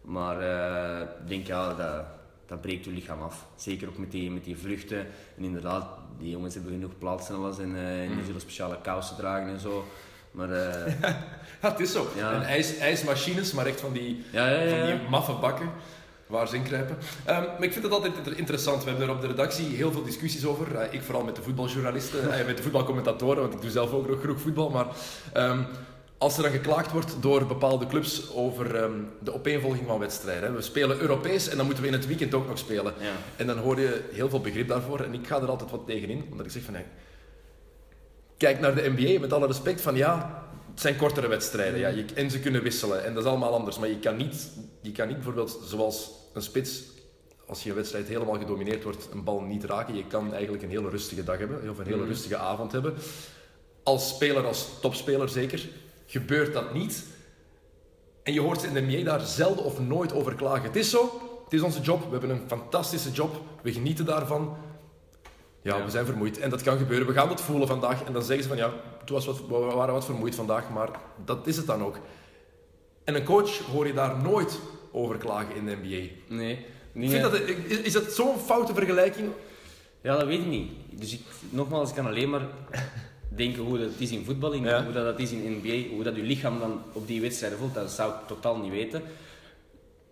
Maar 0.02 0.40
eh, 0.40 1.00
ik 1.00 1.28
denk 1.28 1.46
ja, 1.46 1.74
dat, 1.74 2.04
dat 2.46 2.60
breekt 2.60 2.84
je 2.84 2.90
lichaam 2.90 3.22
af. 3.22 3.46
Zeker 3.56 3.88
ook 3.88 3.98
met 3.98 4.10
die, 4.10 4.30
met 4.30 4.44
die 4.44 4.56
vluchten. 4.56 4.98
En 5.36 5.44
inderdaad, 5.44 5.88
die 6.18 6.30
jongens 6.30 6.54
hebben 6.54 6.72
genoeg 6.72 6.98
plaats 6.98 7.28
en 7.28 7.34
alles 7.34 7.58
en, 7.58 7.76
eh, 7.76 8.02
en 8.02 8.14
die 8.14 8.24
zullen 8.24 8.40
speciale 8.40 8.80
kousen 8.82 9.16
dragen 9.16 9.48
en 9.48 9.60
zo. 9.60 9.84
Maar 10.30 10.50
eh, 10.50 10.92
Ja, 11.62 11.70
het 11.70 11.80
is 11.80 11.92
zo. 11.92 12.06
Ja. 12.16 12.32
En 12.32 12.42
ijs, 12.42 12.78
ijsmachines, 12.78 13.52
maar 13.52 13.66
echt 13.66 13.80
van 13.80 13.92
die, 13.92 14.24
ja, 14.32 14.48
ja, 14.48 14.60
ja, 14.60 14.78
van 14.78 14.98
die 14.98 15.08
maffe 15.08 15.32
bakken 15.32 15.70
waar 16.30 16.48
ze 16.48 16.56
in 16.56 16.62
kruipen. 16.62 16.96
Ehm, 17.24 17.42
maar 17.42 17.62
ik 17.62 17.72
vind 17.72 17.84
het 17.84 17.92
altijd 17.92 18.16
inter- 18.16 18.38
interessant. 18.38 18.82
We 18.84 18.90
hebben 18.90 19.08
er 19.08 19.14
op 19.14 19.20
de 19.20 19.26
redactie 19.26 19.66
heel 19.66 19.92
veel 19.92 20.02
discussies 20.02 20.44
over. 20.46 20.76
Eh, 20.76 20.92
ik 20.92 21.02
vooral 21.02 21.24
met 21.24 21.36
de 21.36 21.42
voetbaljournalisten, 21.42 22.32
eh, 22.32 22.46
met 22.46 22.56
de 22.56 22.62
voetbalcommentatoren, 22.62 23.42
want 23.42 23.54
ik 23.54 23.60
doe 23.60 23.70
zelf 23.70 23.92
ook 23.92 24.08
nog 24.08 24.20
genoeg 24.20 24.40
voetbal. 24.40 24.70
Maar 24.70 24.86
ehm, 25.32 25.62
als 26.18 26.36
er 26.36 26.42
dan 26.42 26.52
geklaagd 26.52 26.92
wordt 26.92 27.16
door 27.20 27.46
bepaalde 27.46 27.86
clubs 27.86 28.34
over 28.34 28.74
ehm, 28.76 28.92
de 29.18 29.34
opeenvolging 29.34 29.86
van 29.86 29.98
wedstrijden. 29.98 30.54
We 30.54 30.62
spelen 30.62 31.00
Europees 31.00 31.48
en 31.48 31.56
dan 31.56 31.64
moeten 31.66 31.82
we 31.82 31.90
in 31.90 31.96
het 31.96 32.06
weekend 32.06 32.34
ook 32.34 32.48
nog 32.48 32.58
spelen. 32.58 32.94
Ja. 32.98 33.12
En 33.36 33.46
dan 33.46 33.58
hoor 33.58 33.80
je 33.80 34.02
heel 34.12 34.28
veel 34.28 34.40
begrip 34.40 34.68
daarvoor. 34.68 35.00
En 35.00 35.14
ik 35.14 35.26
ga 35.26 35.40
er 35.40 35.48
altijd 35.48 35.70
wat 35.70 35.86
tegen 35.86 36.08
in, 36.08 36.26
omdat 36.30 36.46
ik 36.46 36.52
zeg 36.52 36.62
van... 36.62 36.74
Hey, 36.74 36.86
kijk 38.36 38.60
naar 38.60 38.74
de 38.74 38.92
NBA 38.96 39.20
met 39.20 39.32
alle 39.32 39.46
respect 39.46 39.80
van 39.80 39.96
ja, 39.96 40.44
het 40.70 40.80
zijn 40.80 40.96
kortere 40.96 41.28
wedstrijden. 41.28 41.78
Ja, 41.78 41.88
je, 41.88 42.04
en 42.14 42.30
ze 42.30 42.40
kunnen 42.40 42.62
wisselen 42.62 43.04
en 43.04 43.14
dat 43.14 43.22
is 43.22 43.28
allemaal 43.28 43.54
anders. 43.54 43.78
Maar 43.78 43.88
je 43.88 43.98
kan 43.98 44.16
niet, 44.16 44.48
je 44.80 44.92
kan 44.92 45.06
niet 45.06 45.16
bijvoorbeeld 45.16 45.58
zoals 45.64 46.10
een 46.32 46.42
spits, 46.42 46.82
als 47.46 47.62
je 47.62 47.68
een 47.70 47.74
wedstrijd 47.76 48.08
helemaal 48.08 48.38
gedomineerd 48.38 48.82
wordt, 48.82 49.08
een 49.12 49.24
bal 49.24 49.40
niet 49.40 49.64
raken. 49.64 49.94
Je 49.96 50.06
kan 50.06 50.32
eigenlijk 50.32 50.62
een 50.62 50.68
hele 50.70 50.88
rustige 50.88 51.24
dag 51.24 51.38
hebben, 51.38 51.70
of 51.70 51.78
een 51.78 51.84
hele 51.86 51.96
Mhm. 51.96 52.06
rustige 52.08 52.36
avond 52.36 52.72
hebben. 52.72 52.94
Als 53.82 54.08
speler, 54.08 54.46
als 54.46 54.68
topspeler 54.80 55.28
zeker, 55.28 55.68
gebeurt 56.06 56.52
dat 56.52 56.72
niet. 56.74 57.04
En 58.22 58.32
je 58.32 58.40
hoort 58.40 58.60
ze 58.60 58.66
in 58.66 58.74
de 58.74 58.80
NBA 58.80 59.04
daar 59.04 59.20
zelden 59.20 59.64
of 59.64 59.80
nooit 59.80 60.12
over 60.12 60.34
klagen. 60.34 60.62
Het 60.62 60.76
is 60.76 60.90
zo, 60.90 61.20
het 61.44 61.52
is 61.52 61.60
onze 61.62 61.80
job, 61.80 62.04
we 62.04 62.10
hebben 62.10 62.30
een 62.30 62.42
fantastische 62.48 63.10
job, 63.10 63.40
we 63.62 63.72
genieten 63.72 64.04
daarvan. 64.04 64.56
Ja, 65.62 65.76
Ja. 65.76 65.84
we 65.84 65.90
zijn 65.90 66.06
vermoeid 66.06 66.38
en 66.38 66.50
dat 66.50 66.62
kan 66.62 66.78
gebeuren. 66.78 67.06
We 67.06 67.12
gaan 67.12 67.28
het 67.28 67.40
voelen 67.40 67.68
vandaag 67.68 68.04
en 68.04 68.12
dan 68.12 68.22
zeggen 68.22 68.42
ze 68.42 68.48
van 68.48 68.58
ja, 68.58 68.72
het 69.00 69.10
was 69.10 69.26
wat, 69.26 69.36
we 69.46 69.54
waren 69.54 69.94
wat 69.94 70.04
vermoeid 70.04 70.34
vandaag, 70.34 70.70
maar 70.70 70.88
dat 71.24 71.46
is 71.46 71.56
het 71.56 71.66
dan 71.66 71.82
ook. 71.84 71.98
En 73.04 73.14
een 73.14 73.24
coach 73.24 73.58
hoor 73.58 73.86
je 73.86 73.92
daar 73.92 74.16
nooit 74.22 74.58
over 74.92 75.16
klagen 75.16 75.54
in 75.54 75.66
de 75.66 75.76
NBA. 75.82 76.34
Nee. 76.34 76.52
Ik 76.52 76.66
Niet, 76.92 77.10
vind 77.10 77.22
dat, 77.22 77.34
is, 77.40 77.78
is 77.80 77.92
dat 77.92 78.12
zo'n 78.12 78.38
foute 78.38 78.74
vergelijking? 78.74 79.28
Ja, 80.00 80.16
dat 80.16 80.26
weet 80.26 80.40
ik 80.40 80.46
niet. 80.46 80.70
Dus 80.90 81.12
ik, 81.12 81.20
nogmaals, 81.50 81.88
ik 81.88 81.94
kan 81.94 82.06
alleen 82.06 82.30
maar 82.30 82.46
denken 83.28 83.62
hoe 83.62 83.78
dat 83.78 83.90
is 83.98 84.10
in 84.10 84.24
voetbal, 84.24 84.52
in, 84.52 84.62
Ja. 84.62 84.84
hoe 84.84 84.92
dat, 84.92 85.04
dat 85.04 85.18
is 85.18 85.30
in 85.32 85.60
NBA, 85.62 85.94
hoe 85.94 86.02
dat 86.02 86.16
je 86.16 86.22
lichaam 86.22 86.58
dan 86.58 86.82
op 86.92 87.06
die 87.06 87.20
wedstrijden 87.20 87.58
voelt, 87.58 87.74
dat 87.74 87.90
zou 87.90 88.12
ik 88.12 88.26
totaal 88.26 88.56
niet 88.58 88.70
weten. 88.70 89.02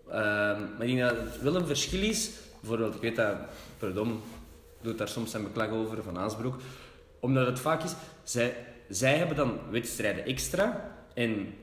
Ehm, 0.09 0.59
maar 0.77 0.87
ik 0.87 0.95
denk 0.95 0.99
dat 0.99 1.17
het 1.17 1.41
wel 1.41 1.55
een 1.55 1.65
verschil 1.67 2.01
is. 2.01 2.29
Bijvoorbeeld, 2.59 2.95
ik 2.95 3.01
weet 3.01 3.15
dat 3.15 3.35
Perdom 3.77 4.21
doet 4.81 4.97
daar 4.97 5.07
soms 5.07 5.31
zijn 5.31 5.43
beklag 5.43 5.69
over 5.69 6.03
van 6.03 6.17
Aansbroek, 6.17 6.55
omdat 7.19 7.45
het 7.47 7.59
vaak 7.59 7.83
is, 7.83 7.91
zij, 8.23 8.55
zij 8.89 9.17
hebben 9.17 9.35
dan 9.35 9.59
wedstrijden 9.69 10.25
extra 10.25 10.95
en 11.13 11.53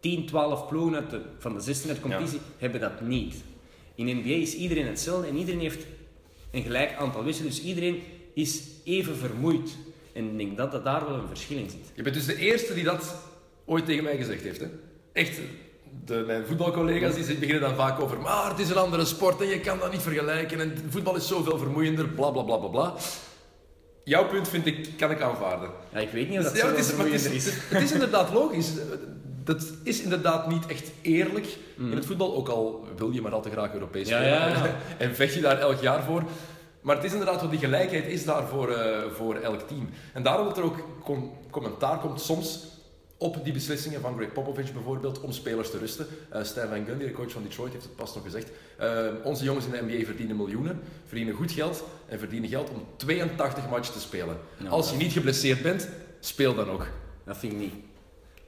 10, 0.00 0.26
12 0.26 0.68
ploegen 0.68 0.94
uit 0.94 1.10
de, 1.10 1.20
van 1.38 1.54
de 1.54 1.60
16 1.60 1.90
uit 1.90 2.00
competitie 2.00 2.40
hebben 2.58 2.80
dat 2.80 3.00
niet. 3.00 3.34
In 3.94 4.16
NBA 4.16 4.28
is 4.28 4.54
iedereen 4.54 4.86
hetzelfde 4.86 5.28
en 5.28 5.36
iedereen 5.36 5.60
heeft 5.60 5.86
een 6.50 6.62
gelijk 6.62 6.94
aantal 6.98 7.24
wedstrijden, 7.24 7.56
dus 7.56 7.66
iedereen 7.66 8.02
is 8.34 8.62
even 8.84 9.16
vermoeid. 9.16 9.70
En 10.12 10.24
ik 10.24 10.36
denk 10.36 10.56
dat, 10.56 10.72
dat 10.72 10.84
daar 10.84 11.06
wel 11.06 11.14
een 11.14 11.28
verschil 11.28 11.58
in 11.58 11.70
zit. 11.70 11.92
Je 11.94 12.02
bent 12.02 12.14
dus 12.14 12.26
de 12.26 12.36
eerste 12.36 12.74
die 12.74 12.84
dat 12.84 13.14
ooit 13.64 13.84
tegen 13.86 14.04
mij 14.04 14.16
gezegd 14.16 14.42
heeft. 14.42 14.60
Hè? 14.60 14.66
Echt, 15.12 15.40
de, 16.04 16.24
mijn 16.26 16.46
voetbalcollega's 16.46 17.14
die 17.14 17.34
beginnen 17.34 17.60
dan 17.60 17.74
vaak 17.74 18.00
over, 18.00 18.20
maar 18.20 18.50
het 18.50 18.58
is 18.58 18.70
een 18.70 18.76
andere 18.76 19.04
sport 19.04 19.40
en 19.40 19.46
je 19.46 19.60
kan 19.60 19.78
dat 19.78 19.92
niet 19.92 20.02
vergelijken 20.02 20.60
en 20.60 20.74
voetbal 20.88 21.16
is 21.16 21.26
zoveel 21.26 21.58
vermoeiender, 21.58 22.08
bla 22.08 22.30
bla 22.30 22.42
bla 22.42 22.56
bla 22.56 22.68
bla. 22.68 22.94
Jouw 24.04 24.28
punt 24.28 24.48
vind 24.48 24.66
ik, 24.66 24.88
kan 24.96 25.10
ik 25.10 25.20
aanvaarden. 25.20 25.70
Ja, 25.92 25.98
ik 25.98 26.10
weet 26.10 26.28
niet 26.28 26.38
of 26.38 26.44
dat 26.44 26.56
Ja, 26.56 26.60
zo 26.60 26.66
het, 26.66 26.78
is, 26.78 26.94
maar 26.94 27.06
het, 27.06 27.14
is, 27.14 27.22
vermoeiender 27.22 27.34
is. 27.34 27.68
het 27.68 27.82
is 27.82 27.92
inderdaad 27.92 28.32
logisch. 28.32 28.70
Dat 29.44 29.64
is 29.82 30.02
inderdaad 30.02 30.48
niet 30.48 30.66
echt 30.66 30.90
eerlijk 31.02 31.46
in 31.76 31.92
het 31.92 32.06
voetbal, 32.06 32.34
ook 32.36 32.48
al 32.48 32.88
wil 32.96 33.10
je 33.10 33.20
maar 33.20 33.32
al 33.32 33.42
te 33.42 33.50
graag 33.50 33.72
Europees 33.72 34.06
spelen. 34.06 34.26
ja, 34.28 34.48
ja. 34.48 34.76
En 34.98 35.14
vecht 35.14 35.34
je 35.34 35.40
daar 35.40 35.58
elk 35.58 35.80
jaar 35.80 36.02
voor. 36.02 36.22
Maar 36.80 36.96
het 36.96 37.04
is 37.04 37.12
inderdaad 37.12 37.40
wel, 37.40 37.50
die 37.50 37.58
gelijkheid 37.58 38.06
is 38.06 38.24
daar 38.24 38.46
voor, 38.46 38.72
eh, 38.72 38.98
voor 39.12 39.34
elk 39.36 39.60
team. 39.68 39.88
En 40.12 40.22
daarom 40.22 40.46
dat 40.46 40.58
er 40.58 40.64
ook 40.64 40.76
com- 41.04 41.32
commentaar 41.50 41.98
komt 41.98 42.20
soms 42.20 42.68
op 43.16 43.44
die 43.44 43.52
beslissingen 43.52 44.00
van 44.00 44.16
Greg 44.16 44.32
Popovich 44.32 44.72
bijvoorbeeld 44.72 45.20
om 45.20 45.32
spelers 45.32 45.70
te 45.70 45.78
rusten. 45.78 46.06
Uh, 46.34 46.42
Stan 46.42 46.68
Van 46.68 46.84
Gundy, 46.84 47.04
de 47.04 47.12
coach 47.12 47.32
van 47.32 47.42
Detroit, 47.42 47.72
heeft 47.72 47.84
het 47.84 47.96
pas 47.96 48.14
nog 48.14 48.24
gezegd. 48.24 48.50
Uh, 48.80 48.86
onze 49.22 49.44
jongens 49.44 49.66
in 49.66 49.70
de 49.72 49.82
NBA 49.82 50.04
verdienen 50.04 50.36
miljoenen, 50.36 50.80
verdienen 51.06 51.34
goed 51.34 51.52
geld 51.52 51.84
en 52.08 52.18
verdienen 52.18 52.48
geld 52.48 52.70
om 52.70 52.84
82 52.96 53.68
matchen 53.68 53.92
te 53.94 54.00
spelen. 54.00 54.36
Als 54.68 54.90
je 54.90 54.96
niet 54.96 55.12
geblesseerd 55.12 55.62
bent, 55.62 55.88
speel 56.20 56.54
dan 56.54 56.70
ook. 56.70 56.86
Dat 57.24 57.36
vind 57.36 57.52
ik 57.52 57.58
niet. 57.58 57.74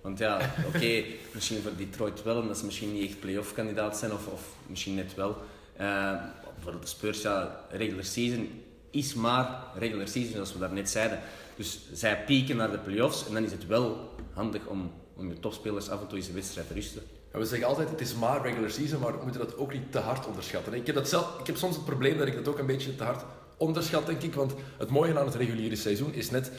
Want 0.03 0.19
ja, 0.19 0.55
oké, 0.67 1.05
misschien 1.35 1.63
voor 1.63 1.77
Detroit 1.77 2.23
wel, 2.23 2.41
omdat 2.41 2.59
ze 2.59 2.65
misschien 2.65 2.93
niet 2.93 3.09
echt 3.09 3.21
playoff 3.21 3.55
kandidaat 3.55 3.99
zijn, 3.99 4.13
of, 4.13 4.27
of 4.27 4.55
misschien 4.67 4.95
net 4.95 5.15
wel. 5.15 5.37
Uh, 5.81 6.23
voor 6.59 6.81
de 6.81 6.87
Spurs, 6.87 7.23
ja, 7.23 7.65
regular 7.71 8.05
season 8.05 8.49
is 8.91 9.15
maar 9.15 9.65
regular 9.79 10.09
season, 10.09 10.33
zoals 10.33 10.53
we 10.53 10.59
daarnet 10.59 10.91
zeiden. 10.91 11.21
Dus 11.57 11.81
zij 11.93 12.25
pieken 12.25 12.57
naar 12.57 12.71
de 12.71 12.79
playoffs 12.79 13.27
en 13.27 13.35
dan 13.35 13.45
is 13.45 13.53
het 13.53 13.67
wel 13.67 14.15
handig 14.33 14.67
om, 14.67 14.93
om 15.17 15.29
je 15.29 15.41
topspelers 15.41 15.89
af 15.89 16.01
en 16.01 16.07
toe 16.07 16.19
eens 16.19 16.29
een 16.29 16.35
wedstrijd 16.35 16.67
te 16.67 16.75
rusten. 16.75 17.03
we 17.31 17.45
zeggen 17.45 17.69
altijd, 17.69 17.91
het 17.91 18.01
is 18.01 18.15
maar 18.15 18.43
regular 18.43 18.71
season, 18.71 19.01
maar 19.01 19.19
we 19.19 19.23
moeten 19.23 19.41
dat 19.41 19.57
ook 19.57 19.73
niet 19.73 19.93
te 19.93 19.99
hard 19.99 20.27
onderschatten. 20.27 20.75
Ik 20.75 20.87
heb, 20.87 20.95
dat 20.95 21.09
zelf, 21.09 21.41
ik 21.41 21.47
heb 21.47 21.57
soms 21.57 21.75
het 21.75 21.85
probleem 21.85 22.19
dat 22.19 22.27
ik 22.27 22.35
dat 22.35 22.49
ook 22.49 22.59
een 22.59 22.67
beetje 22.67 22.95
te 22.95 23.05
hard 23.05 23.25
onderschat, 23.57 24.07
denk 24.07 24.23
ik. 24.23 24.35
Want 24.35 24.55
het 24.79 24.89
mooie 24.89 25.19
aan 25.19 25.27
het 25.27 25.35
reguliere 25.35 25.77
seizoen 25.77 26.15
is 26.15 26.31
net 26.31 26.51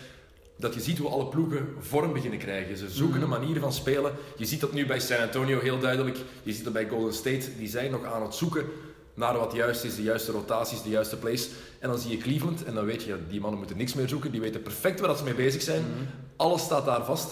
dat 0.56 0.74
je 0.74 0.82
ziet 0.82 0.98
hoe 0.98 1.10
alle 1.10 1.26
ploegen 1.26 1.68
vorm 1.80 2.14
beginnen 2.14 2.40
krijgen. 2.40 2.78
Ze 2.78 2.90
zoeken 2.90 3.22
een 3.22 3.30
manier 3.30 3.60
van 3.60 3.74
spelen. 3.74 4.14
Je 4.38 4.46
ziet 4.46 4.60
dat 4.60 4.74
nu 4.74 4.86
bij 4.86 5.00
San 5.00 5.22
Antonio 5.22 5.60
heel 5.60 5.80
duidelijk. 5.80 6.18
Je 6.44 6.54
ziet 6.54 6.64
dat 6.64 6.74
bij 6.74 6.88
Golden 6.88 7.14
State. 7.14 7.58
Die 7.58 7.68
zijn 7.68 7.92
nog 7.92 8.06
aan 8.06 8.22
het 8.22 8.36
zoeken 8.36 8.66
naar 9.14 9.38
wat 9.38 9.54
juist 9.54 9.84
is, 9.84 9.96
de 9.96 10.04
juiste 10.04 10.32
rotaties, 10.32 10.82
de 10.82 10.90
juiste 10.90 11.18
plays. 11.18 11.50
En 11.80 11.90
dan 11.90 12.00
zie 12.00 12.12
je 12.12 12.18
Cleveland 12.18 12.64
en 12.64 12.74
dan 12.74 12.86
weet 12.86 13.04
je, 13.04 13.18
die 13.30 13.40
mannen 13.40 13.60
moeten 13.60 13.78
niks 13.78 13.94
meer 13.94 14.10
zoeken. 14.10 14.32
Die 14.32 14.42
weten 14.42 14.62
perfect 14.62 15.00
waar 15.00 15.18
ze 15.18 15.24
mee 15.24 15.34
bezig 15.34 15.62
zijn. 15.62 15.82
Mhm. 15.82 16.04
Alles 16.36 16.62
staat 16.62 16.86
daar 16.86 17.06
vast. 17.06 17.32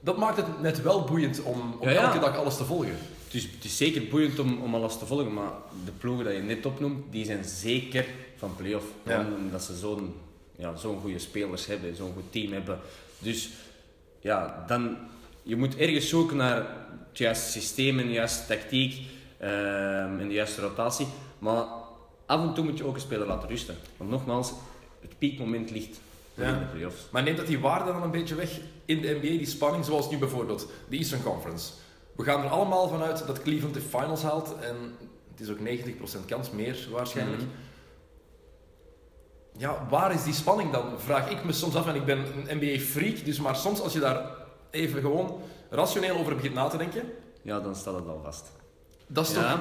Dat 0.00 0.16
maakt 0.16 0.36
het 0.36 0.60
net 0.60 0.82
wel 0.82 1.04
boeiend 1.04 1.42
om, 1.42 1.76
om 1.78 1.88
elke 1.88 2.18
dag 2.18 2.36
alles 2.36 2.56
te 2.56 2.64
volgen. 2.64 2.96
Het 3.24 3.34
is, 3.34 3.42
het 3.42 3.64
is 3.64 3.76
zeker 3.76 4.08
boeiend 4.08 4.38
om, 4.38 4.62
om 4.62 4.74
alles 4.74 4.98
te 4.98 5.06
volgen, 5.06 5.34
maar 5.34 5.50
de 5.84 5.90
ploegen 5.90 6.24
die 6.24 6.34
je 6.34 6.42
net 6.42 6.66
opnoemt, 6.66 7.12
die 7.12 7.24
zijn 7.24 7.44
zeker 7.44 8.06
van 8.36 8.56
play-off. 8.56 8.86
Omdat 9.38 9.62
ze 9.62 9.76
zo'n 9.76 10.14
ja, 10.58 10.76
zo'n 10.76 11.00
goede 11.00 11.18
spelers 11.18 11.66
hebben, 11.66 11.96
zo'n 11.96 12.12
goed 12.12 12.32
team 12.32 12.52
hebben. 12.52 12.78
Dus 13.18 13.50
ja, 14.20 14.64
dan, 14.66 14.96
je 15.42 15.56
moet 15.56 15.76
ergens 15.76 16.08
zoeken 16.08 16.36
naar 16.36 16.56
het 17.08 17.18
juiste 17.18 17.50
systeem 17.50 17.98
en 17.98 18.06
de 18.06 18.12
juiste 18.12 18.46
tactiek 18.46 18.94
um, 19.42 20.20
en 20.20 20.28
de 20.28 20.34
juiste 20.34 20.60
rotatie. 20.60 21.06
Maar 21.38 21.64
af 22.26 22.42
en 22.42 22.54
toe 22.54 22.64
moet 22.64 22.78
je 22.78 22.84
ook 22.84 22.94
een 22.94 23.00
speler 23.00 23.26
laten 23.26 23.48
rusten. 23.48 23.74
Want 23.96 24.10
nogmaals, 24.10 24.52
het 25.00 25.18
piekmoment 25.18 25.70
ligt 25.70 26.00
ja. 26.34 26.48
in 26.48 26.58
de 26.58 26.64
playoffs. 26.64 27.06
Maar 27.10 27.22
neemt 27.22 27.36
dat 27.36 27.46
die 27.46 27.58
waarde 27.58 27.92
dan 27.92 28.02
een 28.02 28.10
beetje 28.10 28.34
weg 28.34 28.58
in 28.84 29.00
de 29.00 29.08
NBA, 29.08 29.20
die 29.20 29.46
spanning, 29.46 29.84
zoals 29.84 30.10
nu 30.10 30.18
bijvoorbeeld 30.18 30.70
de 30.88 30.96
Eastern 30.96 31.22
Conference? 31.22 31.72
We 32.16 32.24
gaan 32.24 32.42
er 32.42 32.50
allemaal 32.50 32.88
vanuit 32.88 33.26
dat 33.26 33.42
Cleveland 33.42 33.74
de 33.74 33.80
finals 33.80 34.22
haalt 34.22 34.56
en 34.60 34.76
het 35.30 35.40
is 35.40 35.50
ook 35.50 35.58
90% 35.58 36.24
kans 36.26 36.50
meer 36.50 36.88
waarschijnlijk. 36.90 37.42
Mhm. 37.42 37.50
Ja, 39.58 39.86
waar 39.90 40.14
is 40.14 40.24
die 40.24 40.32
spanning 40.32 40.72
dan? 40.72 40.84
Vraag 40.96 41.30
ik 41.30 41.44
me 41.44 41.52
soms 41.52 41.74
af 41.74 41.86
en 41.86 41.94
ik 41.94 42.04
ben 42.04 42.18
een 42.18 42.58
NBA-freak, 42.58 43.24
dus 43.24 43.40
maar 43.40 43.56
soms 43.56 43.80
als 43.80 43.92
je 43.92 44.00
daar 44.00 44.20
even 44.70 45.00
gewoon 45.00 45.40
rationeel 45.70 46.18
over 46.18 46.34
begint 46.34 46.54
na 46.54 46.68
te 46.68 46.76
denken... 46.76 47.02
Ja, 47.42 47.60
dan 47.60 47.74
staat 47.74 47.94
het 47.94 48.08
al 48.08 48.20
vast. 48.24 48.52
Dat 49.06 49.26
is 49.28 49.32
toch... 49.32 49.60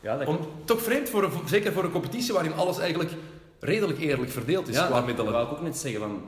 Ja, 0.00 0.16
dat 0.16 0.28
Om, 0.28 0.38
toch 0.64 0.82
vreemd, 0.82 1.08
voor 1.08 1.30
zeker 1.46 1.72
voor 1.72 1.84
een 1.84 1.90
competitie 1.90 2.32
waarin 2.32 2.54
alles 2.54 2.78
eigenlijk 2.78 3.10
redelijk 3.58 3.98
eerlijk 3.98 4.30
verdeeld 4.30 4.68
is 4.68 4.76
ja, 4.76 4.86
qua 4.86 5.00
middelen. 5.00 5.32
Dat 5.32 5.42
wil 5.42 5.52
ik 5.52 5.58
ook 5.58 5.64
net 5.64 5.76
zeggen. 5.76 6.00
Van, 6.00 6.22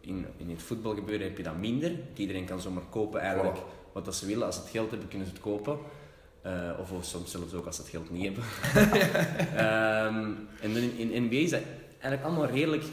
in, 0.00 0.26
in 0.36 0.50
het 0.50 0.62
voetbalgebeuren 0.62 1.26
heb 1.26 1.36
je 1.36 1.42
dat 1.42 1.56
minder. 1.56 1.92
Iedereen 2.14 2.44
kan 2.44 2.60
zomaar 2.60 2.82
kopen 2.90 3.20
eigenlijk 3.20 3.58
wat 3.92 4.04
dat 4.04 4.14
ze 4.14 4.26
willen. 4.26 4.46
Als 4.46 4.54
ze 4.54 4.60
het 4.60 4.70
geld 4.70 4.90
hebben, 4.90 5.08
kunnen 5.08 5.26
ze 5.26 5.32
het 5.32 5.42
kopen. 5.42 5.78
Uh, 6.48 6.80
of, 6.80 7.04
soms 7.04 7.30
zelfs 7.30 7.54
ook 7.54 7.66
als 7.66 7.76
ze 7.76 7.82
het 7.82 7.90
geld 7.90 8.10
niet 8.10 8.24
hebben. 8.24 8.44
um, 10.14 10.36
en 10.64 10.76
in, 10.76 11.12
in 11.12 11.22
NBA 11.22 11.36
is 11.36 11.50
dat 11.50 11.60
eigenlijk 12.00 12.24
allemaal 12.24 12.46
redelijk 12.46 12.84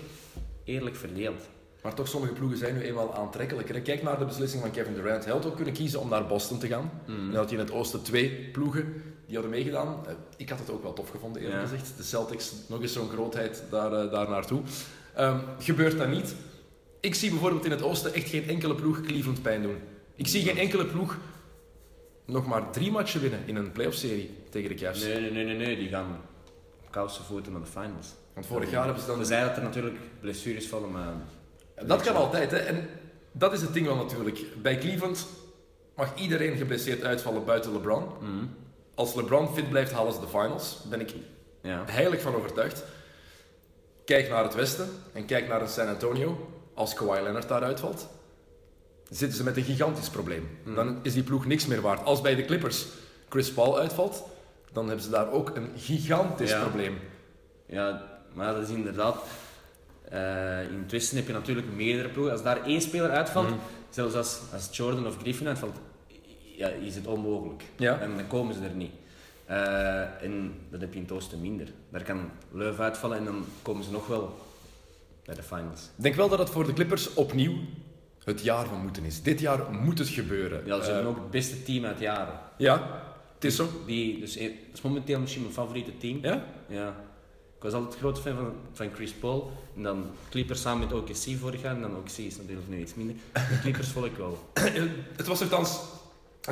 eerlijk 0.64 0.96
verdeeld. 0.96 1.42
Maar 1.82 1.94
toch, 1.94 2.08
sommige 2.08 2.34
ploegen 2.34 2.58
zijn 2.58 2.74
nu 2.74 2.82
eenmaal 2.82 3.16
aantrekkelijker. 3.16 3.82
Kijk 3.82 4.04
naar 4.04 4.20
de 4.20 4.26
beslissing 4.26 4.62
van 4.62 4.72
Kevin 4.72 4.94
Durant. 4.94 5.24
Hij 5.24 5.34
had 5.34 5.46
ook 5.46 5.56
kunnen 5.56 5.74
kiezen 5.74 6.00
om 6.00 6.10
naar 6.10 6.26
Boston 6.26 6.60
te 6.60 6.68
gaan. 6.68 6.92
Mm. 7.08 7.28
Dan 7.28 7.36
had 7.36 7.50
hij 7.50 7.60
in 7.60 7.66
het 7.66 7.74
oosten 7.74 8.02
twee 8.02 8.50
ploegen 8.52 8.94
die 9.26 9.36
hadden 9.36 9.52
meegedaan. 9.52 10.06
Eh, 10.08 10.14
ik 10.38 10.50
had 10.50 10.60
het 10.60 10.70
ook 10.70 10.84
wel 10.84 10.94
tof 10.94 11.10
gevonden, 11.10 11.42
eerlijk 11.42 11.62
gezegd. 11.62 11.98
De 11.98 12.04
Celtics, 12.04 12.54
nog 12.68 12.82
eens 12.82 12.94
zo'n 12.94 13.10
grootheid 13.10 13.64
daar, 13.70 14.06
uh, 14.06 14.12
daar 14.12 14.30
naartoe. 14.30 14.62
Um, 15.20 15.42
gebeurt 15.60 15.98
dat 15.98 16.10
niet? 16.10 16.36
Ik 17.00 17.16
zie 17.16 17.30
bijvoorbeeld 17.30 17.66
in 17.66 17.72
het 17.72 17.82
oosten 17.82 18.14
echt 18.14 18.30
geen 18.30 18.48
enkele 18.48 18.76
ploeg 18.76 19.02
Cleveland 19.02 19.42
pijn 19.42 19.62
doen. 19.62 19.78
Ik 20.16 20.28
zie 20.28 20.44
geen 20.44 20.58
enkele 20.58 20.86
ploeg 20.86 21.18
nog 22.26 22.48
maar 22.48 22.72
drie 22.72 22.92
matchen 22.92 23.22
winnen 23.22 23.40
in 23.46 23.56
een 23.56 23.72
playoff-serie 23.72 24.44
tegen 24.50 24.70
de 24.70 24.76
Cavs. 24.76 25.04
Nee, 25.04 25.20
nee, 25.20 25.32
nee, 25.32 25.46
nee, 25.46 25.56
nee. 25.56 25.78
die 25.78 25.90
gaan 25.90 26.22
kousen 26.90 27.24
voeten 27.24 27.52
naar 27.52 27.62
de 27.62 27.68
finals. 27.68 28.14
Want 28.34 28.46
vorig 28.46 28.72
jaar 28.72 28.84
hebben 28.84 29.02
ze 29.02 29.08
dan... 29.08 29.18
We 29.18 29.26
zeiden 29.26 29.50
dat 29.50 29.58
er 29.58 29.64
natuurlijk 29.64 29.98
blessures 30.20 30.68
vallen, 30.68 30.92
maar... 30.92 31.14
Dat 31.86 32.02
kan 32.02 32.16
altijd, 32.16 32.52
hè. 32.52 32.58
En 32.58 32.90
dat 33.32 33.54
is 33.54 33.62
het 33.62 33.74
ding 33.74 33.86
wel 33.86 33.96
natuurlijk. 33.96 34.62
Bij 34.62 34.78
Cleveland 34.78 35.28
mag 35.96 36.16
iedereen 36.16 36.58
geblesseerd 36.58 37.04
uitvallen 37.04 37.46
buiten 37.46 37.72
LeBron. 37.72 38.04
Mhm. 38.20 38.46
Als 38.96 39.16
LeBron 39.16 39.54
fit 39.54 39.70
blijft, 39.70 39.92
halen 39.92 40.14
ze 40.14 40.20
de 40.20 40.28
finals. 40.28 40.78
Daar 40.82 40.98
ben 40.98 41.08
ik 41.08 41.14
ja. 41.62 41.84
heilig 41.86 42.22
van 42.22 42.36
overtuigd. 42.36 42.84
Kijk 44.06 44.30
naar 44.30 44.44
het 44.44 44.56
westen 44.56 44.90
en 45.14 45.26
kijk 45.26 45.48
naar 45.48 45.68
San 45.68 45.88
Antonio. 45.88 46.50
Als 46.74 46.94
Kawhi 46.94 47.22
Leonard 47.22 47.48
daar 47.48 47.64
uitvalt, 47.64 48.08
zitten 49.10 49.38
ze 49.38 49.44
met 49.44 49.58
een 49.58 49.64
gigantisch 49.64 50.10
probleem. 50.10 50.50
Hmm. 50.64 50.76
Dan 50.76 51.00
is 51.02 51.14
die 51.14 51.24
ploeg 51.24 51.46
niks 51.46 51.66
meer 51.66 51.82
waard. 51.82 52.06
Als 52.06 52.22
bij 52.22 52.36
de 52.36 52.46
Clippers 52.46 52.86
Chris 53.30 53.52
Paul 53.52 53.80
uitvalt, 53.80 54.24
dan 54.72 54.86
hebben 54.86 55.04
ze 55.04 55.10
daar 55.10 55.32
ook 55.32 55.56
een 55.56 55.70
gigantisch 55.78 56.60
probleem. 56.60 56.98
Ja, 57.66 58.04
maar 58.34 58.54
dat 58.54 58.64
is 58.64 58.76
inderdaad... 58.76 59.24
Uh, 60.14 60.72
in 60.72 60.80
het 60.82 60.92
Westen 60.92 61.18
heb 61.18 61.28
je 61.28 61.34
natuurlijk 61.34 61.68
meerdere 61.76 62.10
ploegen. 62.10 62.34
Als 62.34 62.44
daar 62.44 62.64
één 62.66 62.82
speler 62.82 63.10
uitvalt, 63.10 63.48
hmm. 63.48 63.60
zelfs 63.90 64.16
als, 64.16 64.40
als 64.54 64.70
Jordan 64.72 65.08
of 65.08 65.18
Griffin 65.18 65.48
uitvalt, 65.48 65.76
ja, 66.58 66.68
is 66.68 66.96
het 66.96 67.08
onmogelijk. 67.08 67.64
Ja. 67.76 68.00
En 68.00 68.16
dan 68.16 68.28
komen 68.28 68.54
ze 68.54 68.62
er 68.62 68.76
niet. 68.76 68.92
Uh, 69.50 70.24
en 70.24 70.54
dat 70.70 70.82
heb 70.82 70.90
je 70.90 70.96
in 70.96 71.04
het 71.04 71.12
Oosten 71.12 71.42
minder. 71.42 71.68
Daar 71.90 72.04
kan 72.04 72.30
Leuven 72.52 72.84
uitvallen 72.84 73.18
en 73.18 73.26
dan 73.26 73.46
komen 73.62 73.84
ze 73.84 73.92
nog 73.92 74.08
wel 74.08 74.40
bij 75.26 75.36
de 75.36 75.44
finals. 75.44 75.84
Ik 75.98 76.04
denk 76.04 76.16
wel 76.16 76.30
dat 76.30 76.40
het 76.40 76.50
voor 76.50 76.66
de 76.66 76.74
Clippers 76.74 77.14
opnieuw 77.14 77.54
het 78.26 78.44
jaar 78.44 78.66
van 78.66 78.82
moeten 78.82 79.04
is. 79.04 79.22
Dit 79.22 79.40
jaar 79.40 79.72
moet 79.72 80.00
het 80.00 80.08
gebeuren. 80.08 80.66
Ja, 80.66 80.82
ze 80.84 80.92
hebben 80.92 81.10
ook 81.10 81.18
het 81.18 81.32
beste 81.32 81.64
team 81.64 81.86
uit 81.86 82.00
jaren. 82.00 82.40
Ja, 82.58 83.02
het 83.34 83.44
is 83.44 83.56
zo. 83.56 83.70
Die, 83.86 84.20
dus, 84.20 84.38
eh, 84.38 84.44
dat 84.44 84.74
is 84.74 84.82
momenteel 84.82 85.20
misschien 85.20 85.42
mijn 85.42 85.54
favoriete 85.54 85.98
team. 85.98 86.20
Ja? 86.22 86.44
Ja. 86.68 86.88
Ik 87.56 87.72
was 87.72 87.74
altijd 87.74 88.00
groot 88.00 88.22
fan 88.22 88.36
van, 88.36 88.54
van 88.74 88.90
Chris 88.94 89.12
Paul. 89.12 89.52
En 89.76 89.84
dan 89.84 90.06
Clippers 90.30 90.62
samen 90.62 90.88
met 90.88 90.98
OKC 90.98 91.38
vorig 91.40 91.62
jaar. 91.62 91.76
En 91.76 91.82
dan 91.82 91.96
OKC 91.96 92.18
is 92.18 92.38
natuurlijk 92.38 92.68
nu 92.68 92.80
iets 92.80 92.96
minder. 92.96 93.16
De 93.34 93.60
Clippers 93.62 93.88
volg 93.88 94.06
ik 94.06 94.16
wel. 94.18 94.50
het, 95.18 95.28
was 95.28 95.40
het 95.40 95.50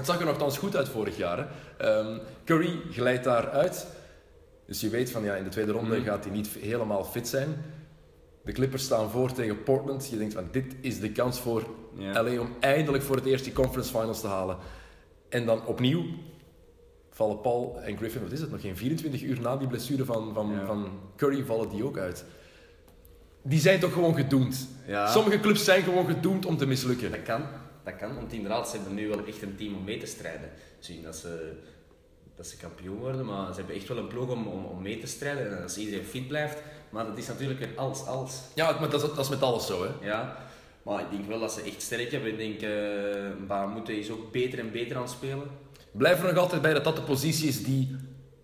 zag 0.06 0.20
er 0.20 0.26
nogthans 0.26 0.58
goed 0.58 0.76
uit 0.76 0.90
vorig 0.90 1.18
jaar. 1.18 1.48
Um, 1.82 2.20
Curry 2.46 2.80
glijdt 2.92 3.24
daar 3.24 3.50
uit. 3.50 3.88
Dus 4.66 4.82
je 4.82 4.90
weet 4.90 5.12
van 5.12 5.24
ja, 5.24 5.36
in 5.36 5.44
de 5.44 5.50
tweede 5.50 5.72
ronde 5.72 5.96
mhm. 5.96 6.06
gaat 6.06 6.24
hij 6.24 6.34
niet 6.34 6.48
helemaal 6.48 7.04
fit 7.04 7.28
zijn. 7.28 7.66
De 8.44 8.52
Clippers 8.52 8.84
staan 8.84 9.10
voor 9.10 9.32
tegen 9.32 9.64
Portland. 9.64 10.10
Je 10.10 10.18
denkt 10.18 10.34
van 10.34 10.48
dit 10.52 10.76
is 10.82 11.00
de 11.00 11.12
kans 11.12 11.40
voor 11.40 11.64
LA 11.98 12.40
om 12.40 12.50
eindelijk 12.60 13.04
voor 13.04 13.16
het 13.16 13.26
eerst 13.26 13.44
die 13.44 13.54
conference 13.54 13.92
finals 13.92 14.22
te 14.22 14.28
halen. 14.28 14.58
En 15.30 15.46
dan 15.46 15.66
opnieuw 15.66 16.06
vallen 17.10 17.42
Paul 17.42 17.80
en 17.82 17.98
Griffin, 17.98 18.22
wat 18.22 18.32
is 18.32 18.42
het 18.42 18.52
nog 18.52 18.62
geen 18.62 18.78
24 18.78 19.22
uur 19.22 19.42
na 19.42 19.58
die 19.58 19.68
blessure 19.68 20.06
van, 20.06 20.34
van, 20.34 20.66
van 20.66 21.00
Curry 21.16 21.44
vallen 21.44 21.70
die 21.70 21.84
ook 21.84 21.98
uit. 21.98 22.26
Die 23.42 23.60
zijn 23.60 23.80
toch 23.80 23.94
gewoon 23.94 24.16
gedoemd. 24.16 24.68
Sommige 25.08 25.40
clubs 25.40 25.64
zijn 25.64 25.84
gewoon 25.84 26.06
gedoemd 26.06 26.46
om 26.46 26.58
te 26.58 26.66
mislukken. 26.66 27.12
Dat 27.12 27.24
kan, 27.24 27.42
dat 27.84 27.96
kan, 27.96 28.16
want 28.16 28.34
inderdaad, 28.34 28.70
ze 28.70 28.76
hebben 28.76 28.94
nu 28.94 29.08
wel 29.08 29.26
echt 29.26 29.42
een 29.42 29.56
team 29.56 29.76
om 29.76 29.84
mee 29.84 29.98
te 29.98 30.06
strijden. 30.06 30.50
Zien 30.80 31.04
dat 31.04 31.16
ze, 31.16 31.54
dat 32.36 32.48
ze 32.48 32.58
kampioen 32.58 32.98
worden, 32.98 33.26
maar 33.26 33.54
ze 33.54 33.58
hebben 33.58 33.76
echt 33.76 33.88
wel 33.88 33.98
een 33.98 34.08
ploeg 34.08 34.30
om, 34.30 34.48
om, 34.48 34.66
om 34.66 34.82
mee 34.82 34.98
te 34.98 35.08
strijden. 35.08 35.58
En 35.58 35.64
als 35.64 35.78
iedereen 35.78 36.06
fit 36.06 36.28
blijft, 36.28 36.62
maar 36.94 37.06
dat 37.06 37.18
is 37.18 37.28
natuurlijk 37.28 37.62
een 37.62 37.78
als, 37.78 38.06
als. 38.06 38.42
Ja, 38.54 38.78
maar 38.80 38.90
dat 38.90 39.04
is, 39.04 39.10
dat 39.10 39.26
is 39.26 39.30
met 39.30 39.42
alles 39.42 39.66
zo, 39.66 39.84
hè? 39.84 40.08
Ja. 40.08 40.38
Maar 40.84 41.00
ik 41.00 41.10
denk 41.12 41.28
wel 41.28 41.40
dat 41.40 41.54
ze 41.54 41.62
echt 41.62 41.82
sterk 41.82 42.12
hebben. 42.12 42.30
Ik 42.30 42.38
denk, 42.38 42.62
uh, 42.62 43.48
Bahamute 43.48 44.00
is 44.00 44.12
ook 44.12 44.32
beter 44.32 44.60
en 44.60 44.72
beter 44.72 44.96
aan 44.96 45.02
het 45.02 45.12
spelen. 45.12 45.48
Blijf 45.92 46.20
er 46.20 46.28
nog 46.28 46.38
altijd 46.38 46.62
bij 46.62 46.74
dat 46.74 46.84
dat 46.84 46.96
de 46.96 47.02
positie 47.02 47.48
is 47.48 47.64
die 47.64 47.96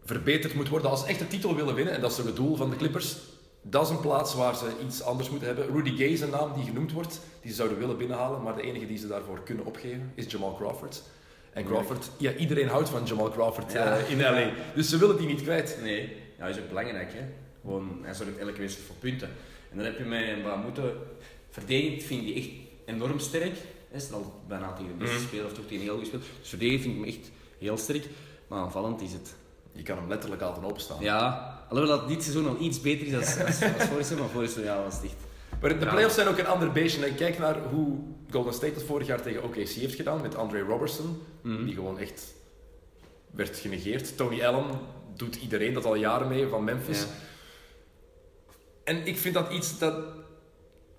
verbeterd 0.04 0.54
moet 0.54 0.70
worden. 0.70 0.90
Als 0.90 1.02
ze 1.02 1.08
echt 1.08 1.20
de 1.20 1.28
titel 1.28 1.56
willen 1.56 1.76
winnen, 1.76 1.94
en 1.94 2.02
dat 2.02 2.12
is 2.12 2.18
het 2.18 2.36
doel 2.36 2.56
van 2.56 2.70
de 2.70 2.76
Clippers, 2.76 3.18
dat 3.62 3.84
is 3.84 3.90
een 3.90 4.00
plaats 4.00 4.36
waar 4.36 4.56
ze 4.56 4.66
iets 4.86 5.04
anders 5.04 5.30
moeten 5.30 5.48
hebben. 5.48 5.76
Rudy 5.76 5.96
Gay 5.98 6.08
is 6.08 6.22
een 6.22 6.30
naam 6.30 6.54
die 6.54 6.66
genoemd 6.66 6.92
wordt, 6.92 7.20
die 7.42 7.50
ze 7.50 7.56
zouden 7.56 7.78
willen 7.78 7.98
binnenhalen, 7.98 8.44
maar 8.44 8.56
de 8.56 8.62
enige 8.62 8.88
die 8.88 8.98
ze 8.98 9.08
daarvoor 9.08 9.44
kunnen 9.44 9.66
opgeven 9.66 10.12
is 10.16 10.26
Jamal 10.32 10.56
Crawford. 10.56 11.02
En 11.54 11.66
Crawford, 11.66 12.10
ja, 12.18 12.34
iedereen 12.34 12.68
houdt 12.68 12.90
van 12.90 13.06
Jamal 13.06 13.30
Crawford 13.30 13.76
uh, 13.76 14.10
in 14.10 14.22
LA. 14.22 14.50
Dus 14.76 14.90
ze 14.90 14.98
willen 14.98 15.18
die 15.18 15.28
niet 15.28 15.42
kwijt. 15.42 15.78
Nee, 15.82 16.16
ja, 16.38 16.46
dat 16.46 16.56
is 16.56 16.62
ook 16.62 16.68
belangrijk. 16.68 17.14
Hè? 17.14 17.22
Gewoon, 17.70 18.00
hij 18.02 18.14
zorgt 18.14 18.38
elke 18.38 18.60
wedstrijd 18.60 18.88
voor 18.88 18.96
punten. 19.00 19.30
En 19.72 19.78
dan 19.78 19.86
heb 19.86 19.98
je 19.98 20.04
met 20.04 20.64
moeten 20.64 20.94
verdedigd, 21.50 22.04
vind 22.04 22.28
ik 22.28 22.36
echt 22.36 22.50
enorm 22.86 23.20
sterk. 23.20 23.54
Hij 23.90 24.00
is 24.00 24.12
al 24.12 24.42
bijna 24.48 24.74
tegen 24.74 24.92
de 24.98 25.04
beste 25.04 25.20
speler 25.20 25.46
of 25.46 25.54
toch 25.54 25.66
tegen 25.66 25.84
heel 25.84 25.92
goed 25.94 26.00
gespeeld. 26.00 26.24
Dus 26.40 26.50
verdedigen 26.50 26.82
vind 26.82 26.96
ik 26.96 27.00
hem 27.02 27.10
echt 27.10 27.32
heel 27.60 27.78
sterk. 27.78 28.06
Maar 28.48 28.60
aanvallend 28.60 29.02
is 29.02 29.14
het. 29.14 29.36
Je 29.72 29.84
kan 29.84 29.98
hem 29.98 30.08
letterlijk 30.08 30.42
laten 30.42 30.64
openstaan. 30.64 30.98
Ja, 31.04 31.66
alhoewel 31.70 31.98
dat 31.98 32.08
dit 32.08 32.24
seizoen 32.24 32.48
al 32.48 32.58
iets 32.60 32.82
beter 32.82 33.06
is 33.08 33.12
dan 33.12 33.20
als, 33.22 33.62
als 33.62 33.64
vorig 33.64 33.88
seizoen, 33.90 34.18
maar 34.20 34.28
vorig 34.30 34.50
seizoen 34.50 34.74
ja, 34.76 34.84
was 34.84 34.94
het 34.96 35.04
echt. 35.04 35.16
Maar 35.62 35.80
de 35.80 35.88
playoffs 35.88 36.16
zijn 36.16 36.28
ook 36.28 36.38
een 36.38 36.48
ander 36.48 36.72
beestje. 36.72 37.06
En 37.06 37.16
kijk 37.16 37.38
naar 37.40 37.58
hoe 37.72 37.98
Golden 38.32 38.54
State 38.54 38.74
het 38.74 38.84
vorig 38.84 39.08
jaar 39.08 39.22
tegen 39.22 39.44
OKC 39.44 39.56
heeft 39.70 39.96
gedaan 39.96 40.22
met 40.22 40.36
Andre 40.36 40.60
Robertson, 40.62 41.22
Mhm. 41.42 41.66
die 41.66 41.74
gewoon 41.74 42.00
echt 42.00 42.34
werd 43.32 43.58
genegeerd. 43.58 44.18
Tony 44.18 44.44
Allen 44.46 44.66
doet 45.16 45.36
iedereen 45.36 45.74
dat 45.74 45.86
al 45.86 45.96
jaren 45.96 46.28
mee 46.28 46.48
van 46.48 46.64
Memphis. 46.64 47.00
Ja. 47.00 47.08
En 48.90 49.06
ik 49.08 49.18
vind 49.18 49.34
dat 49.34 49.52
iets 49.52 49.78
dat 49.78 49.96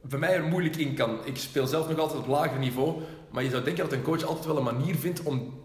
bij 0.03 0.19
mij 0.19 0.35
er 0.35 0.43
moeilijk 0.43 0.77
in 0.77 0.95
kan. 0.95 1.19
Ik 1.25 1.37
speel 1.37 1.67
zelf 1.67 1.89
nog 1.89 1.99
altijd 1.99 2.19
op 2.19 2.27
lager 2.27 2.59
niveau, 2.59 2.95
maar 3.31 3.43
je 3.43 3.51
zou 3.51 3.63
denken 3.65 3.85
dat 3.85 3.93
een 3.93 4.03
coach 4.03 4.23
altijd 4.23 4.47
wel 4.47 4.57
een 4.57 4.65
manier 4.65 4.95
vindt 4.95 5.23
om 5.23 5.61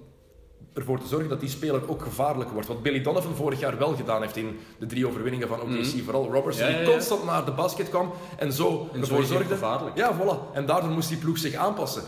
ervoor 0.73 0.99
te 0.99 1.07
zorgen 1.07 1.29
dat 1.29 1.39
die 1.39 1.49
speler 1.49 1.89
ook 1.89 2.01
gevaarlijk 2.01 2.49
wordt. 2.49 2.67
Wat 2.67 2.83
Billy 2.83 3.01
Donovan 3.01 3.35
vorig 3.35 3.59
jaar 3.59 3.77
wel 3.77 3.95
gedaan 3.95 4.21
heeft 4.21 4.37
in 4.37 4.59
de 4.79 4.85
drie 4.85 5.07
overwinningen 5.07 5.47
van 5.47 5.61
OKC. 5.61 5.69
Mhm. 5.69 6.03
Vooral 6.03 6.33
Ja, 6.33 6.67
ja, 6.67 6.67
die 6.67 6.77
ja. 6.77 6.91
constant 6.91 7.25
naar 7.25 7.45
de 7.45 7.51
basket 7.51 7.89
kwam 7.89 8.13
en 8.37 8.53
zo 8.53 8.89
En 8.93 9.01
ervoor 9.01 9.23
zorgde... 9.23 9.53
gevaarlijk. 9.53 9.97
Ja, 9.97 10.17
voilà. 10.19 10.53
En 10.53 10.65
daardoor 10.65 10.91
moest 10.91 11.09
die 11.09 11.17
ploeg 11.17 11.37
zich 11.37 11.53
aanpassen. 11.53 12.03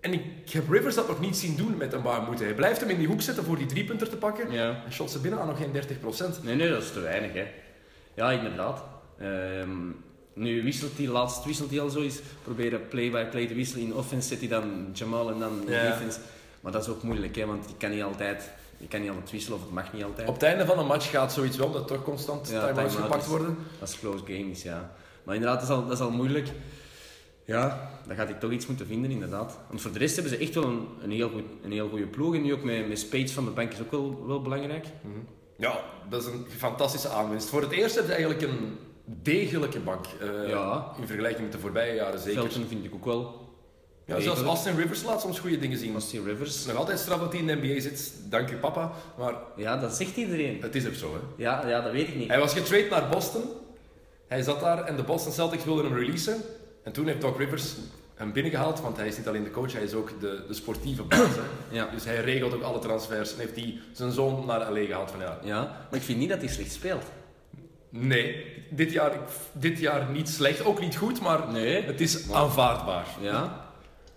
En 0.00 0.12
ik 0.12 0.50
heb 0.50 0.70
Rivers 0.70 0.94
dat 0.94 1.08
nog 1.08 1.20
niet 1.20 1.36
zien 1.36 1.56
doen 1.56 1.76
met 1.76 1.92
een 1.92 2.02
waar 2.02 2.22
moeten. 2.22 2.44
Hij 2.44 2.54
blijft 2.54 2.80
hem 2.80 2.90
in 2.90 2.98
die 2.98 3.06
hoek 3.06 3.22
zetten 3.22 3.44
voor 3.44 3.56
die 3.56 3.66
driepunter 3.66 4.08
te 4.08 4.16
pakken. 4.16 4.50
En 4.50 4.92
shot 4.92 5.10
ze 5.10 5.18
binnen 5.18 5.40
aan 5.40 5.46
nog 5.46 5.58
geen 5.58 5.72
30%. 5.72 6.42
Nee, 6.42 6.54
nee, 6.54 6.70
dat 6.70 6.82
is 6.82 6.92
te 6.92 7.00
weinig. 7.00 7.32
Hè. 7.32 7.44
Ja, 8.14 8.30
inderdaad. 8.30 8.91
Ehm, 9.22 9.70
nu 10.34 10.62
wisselt 10.62 10.96
hij, 10.96 11.06
laatst 11.08 11.44
wisselt 11.44 11.70
hij 11.70 11.80
al 11.80 11.88
zo 11.90 12.00
eens. 12.02 12.20
Proberen 12.42 12.88
play-by-play 12.88 13.46
te 13.46 13.54
wisselen. 13.54 13.84
In 13.84 13.94
offense 13.94 14.28
zet 14.28 14.38
hij 14.38 14.48
dan 14.48 14.88
Jamal 14.92 15.30
en 15.30 15.38
dan 15.38 15.60
Ja. 15.66 15.82
defense. 15.90 16.18
Maar 16.60 16.72
dat 16.72 16.82
is 16.82 16.88
ook 16.88 17.02
moeilijk, 17.02 17.36
hè, 17.36 17.46
want 17.46 17.64
je 17.68 17.74
kan 17.78 17.90
niet 17.90 18.02
altijd, 18.02 18.50
je 18.76 18.88
kan 18.88 19.00
niet 19.00 19.10
altijd 19.10 19.30
wisselen 19.30 19.58
of 19.58 19.64
het 19.64 19.72
mag 19.74 19.92
niet 19.92 20.04
altijd. 20.04 20.28
Op 20.28 20.34
het 20.34 20.42
einde 20.42 20.66
van 20.66 20.78
een 20.78 20.86
match 20.86 21.10
gaat 21.10 21.32
zoiets 21.32 21.56
wel, 21.56 21.70
dat 21.72 21.88
toch 21.88 22.02
constant 22.02 22.48
Ja, 22.50 22.66
time-outs 22.66 22.94
gepakt 22.94 23.22
is- 23.22 23.28
worden. 23.28 23.56
Als 23.80 23.90
het 23.90 24.00
close 24.00 24.24
game 24.26 24.50
is, 24.50 24.62
ja. 24.62 24.92
Maar 25.22 25.34
inderdaad, 25.34 25.60
dat 25.60 25.68
is 25.70 25.74
al, 25.76 25.82
dat 25.86 25.92
is 25.98 26.04
al 26.04 26.10
moeilijk. 26.10 26.48
Ja, 27.44 27.90
dan 28.06 28.16
gaat 28.16 28.28
hij 28.28 28.38
toch 28.38 28.50
iets 28.50 28.66
moeten 28.66 28.86
vinden, 28.86 29.10
inderdaad. 29.10 29.58
Want 29.68 29.80
voor 29.80 29.92
de 29.92 29.98
rest 29.98 30.14
hebben 30.16 30.32
ze 30.32 30.38
echt 30.38 30.54
wel 30.54 30.64
een, 30.64 30.86
een, 31.02 31.10
heel, 31.10 31.28
goed, 31.30 31.42
een 31.62 31.72
heel 31.72 31.88
goede 31.88 32.06
ploeg. 32.06 32.34
En 32.34 32.42
nu 32.42 32.52
ook 32.52 32.62
met, 32.62 32.88
met 32.88 32.98
Spades 32.98 33.32
van 33.32 33.44
de 33.44 33.50
bank 33.50 33.72
is 33.72 33.80
ook 33.80 33.90
wel, 33.90 34.26
wel 34.26 34.42
belangrijk. 34.42 34.86
Ja, 35.56 35.80
dat 36.08 36.22
is 36.22 36.28
een 36.28 36.44
fantastische 36.56 37.08
aanwinst. 37.08 37.48
Voor 37.48 37.60
het 37.62 37.70
eerst 37.70 37.94
hebben 37.94 38.14
ze 38.16 38.18
eigenlijk 38.22 38.52
een 38.52 38.78
degelijke 39.22 39.78
bank. 39.78 40.04
eh, 40.20 40.48
Ja. 40.48 40.86
In 41.00 41.06
vergelijking 41.06 41.42
met 41.42 41.52
de 41.52 41.58
voorbije 41.58 41.94
jaren 41.94 42.20
zeker. 42.20 42.40
Felton 42.42 42.66
vind 42.68 42.84
ik 42.84 42.94
ook 42.94 43.04
wel. 43.04 43.40
Ja, 44.04 44.20
zelfs. 44.20 44.42
Austin 44.42 44.76
Rivers 44.76 45.02
laat 45.02 45.20
soms 45.20 45.38
goede 45.40 45.58
dingen 45.58 45.78
zien. 45.78 45.92
Austin 45.92 46.24
Rivers. 46.24 46.66
nog 46.66 46.76
altijd 46.76 46.98
straf 46.98 47.20
dat 47.20 47.32
hij 47.32 47.40
in 47.40 47.46
de 47.46 47.54
NBA 47.62 47.80
zit. 47.80 48.12
Dank 48.28 48.50
u 48.50 48.56
papa. 48.56 48.92
Maar 49.18 49.34
Ja, 49.56 49.76
dat 49.76 49.94
zegt 49.94 50.16
iedereen. 50.16 50.58
het 50.62 50.74
is 50.74 50.86
ook 50.86 50.94
zo. 50.94 51.12
Hè. 51.12 51.42
Ja, 51.42 51.66
ja 51.68 51.80
dat 51.80 51.92
weet 51.92 52.08
ik 52.08 52.14
niet. 52.16 52.28
Hij 52.28 52.38
was 52.38 52.52
getrade 52.54 52.86
naar 52.90 53.08
Boston. 53.08 53.42
Hij 54.28 54.42
zat 54.42 54.60
daar 54.60 54.84
en 54.84 54.96
de 54.96 55.02
Boston 55.02 55.32
Celtics 55.32 55.64
wilden 55.64 55.84
hem 55.84 55.94
releasen. 55.94 56.36
En 56.84 56.92
toen 56.92 57.06
heeft 57.06 57.20
Doc 57.20 57.36
Rivers 57.38 57.74
hem 58.14 58.32
binnengehaald, 58.32 58.80
want 58.80 58.96
hij 58.96 59.06
is 59.06 59.16
niet 59.16 59.28
alleen 59.28 59.44
de 59.44 59.50
coach, 59.50 59.72
hij 59.72 59.82
is 59.82 59.94
ook 59.94 60.20
de, 60.20 60.44
de 60.48 60.54
sportieve 60.54 61.02
baas. 61.02 61.28
Ja. 61.70 61.88
Dus 61.94 62.04
hij 62.04 62.20
regelt 62.20 62.54
ook 62.54 62.62
alle 62.62 62.78
transfers 62.78 63.32
en 63.32 63.38
heeft 63.38 63.54
hij 63.56 63.78
zijn 63.92 64.12
zoon 64.12 64.46
naar 64.46 64.72
LA 64.72 64.84
gehaald. 64.86 65.10
Van, 65.10 65.20
ja, 65.20 65.38
Ja, 65.42 65.58
maar 65.90 65.98
ik 65.98 66.04
vind 66.04 66.18
niet 66.18 66.28
dat 66.28 66.38
hij 66.38 66.48
slecht 66.48 66.72
speelt. 66.72 67.02
Nee, 67.92 68.44
dit 68.70 68.92
jaar, 68.92 69.18
dit 69.52 69.78
jaar 69.78 70.10
niet 70.10 70.28
slecht, 70.28 70.64
ook 70.64 70.80
niet 70.80 70.96
goed, 70.96 71.20
maar 71.20 71.52
Nee. 71.52 71.82
het 71.82 72.00
is 72.00 72.30
aanvaardbaar. 72.32 73.06
Ja. 73.20 73.70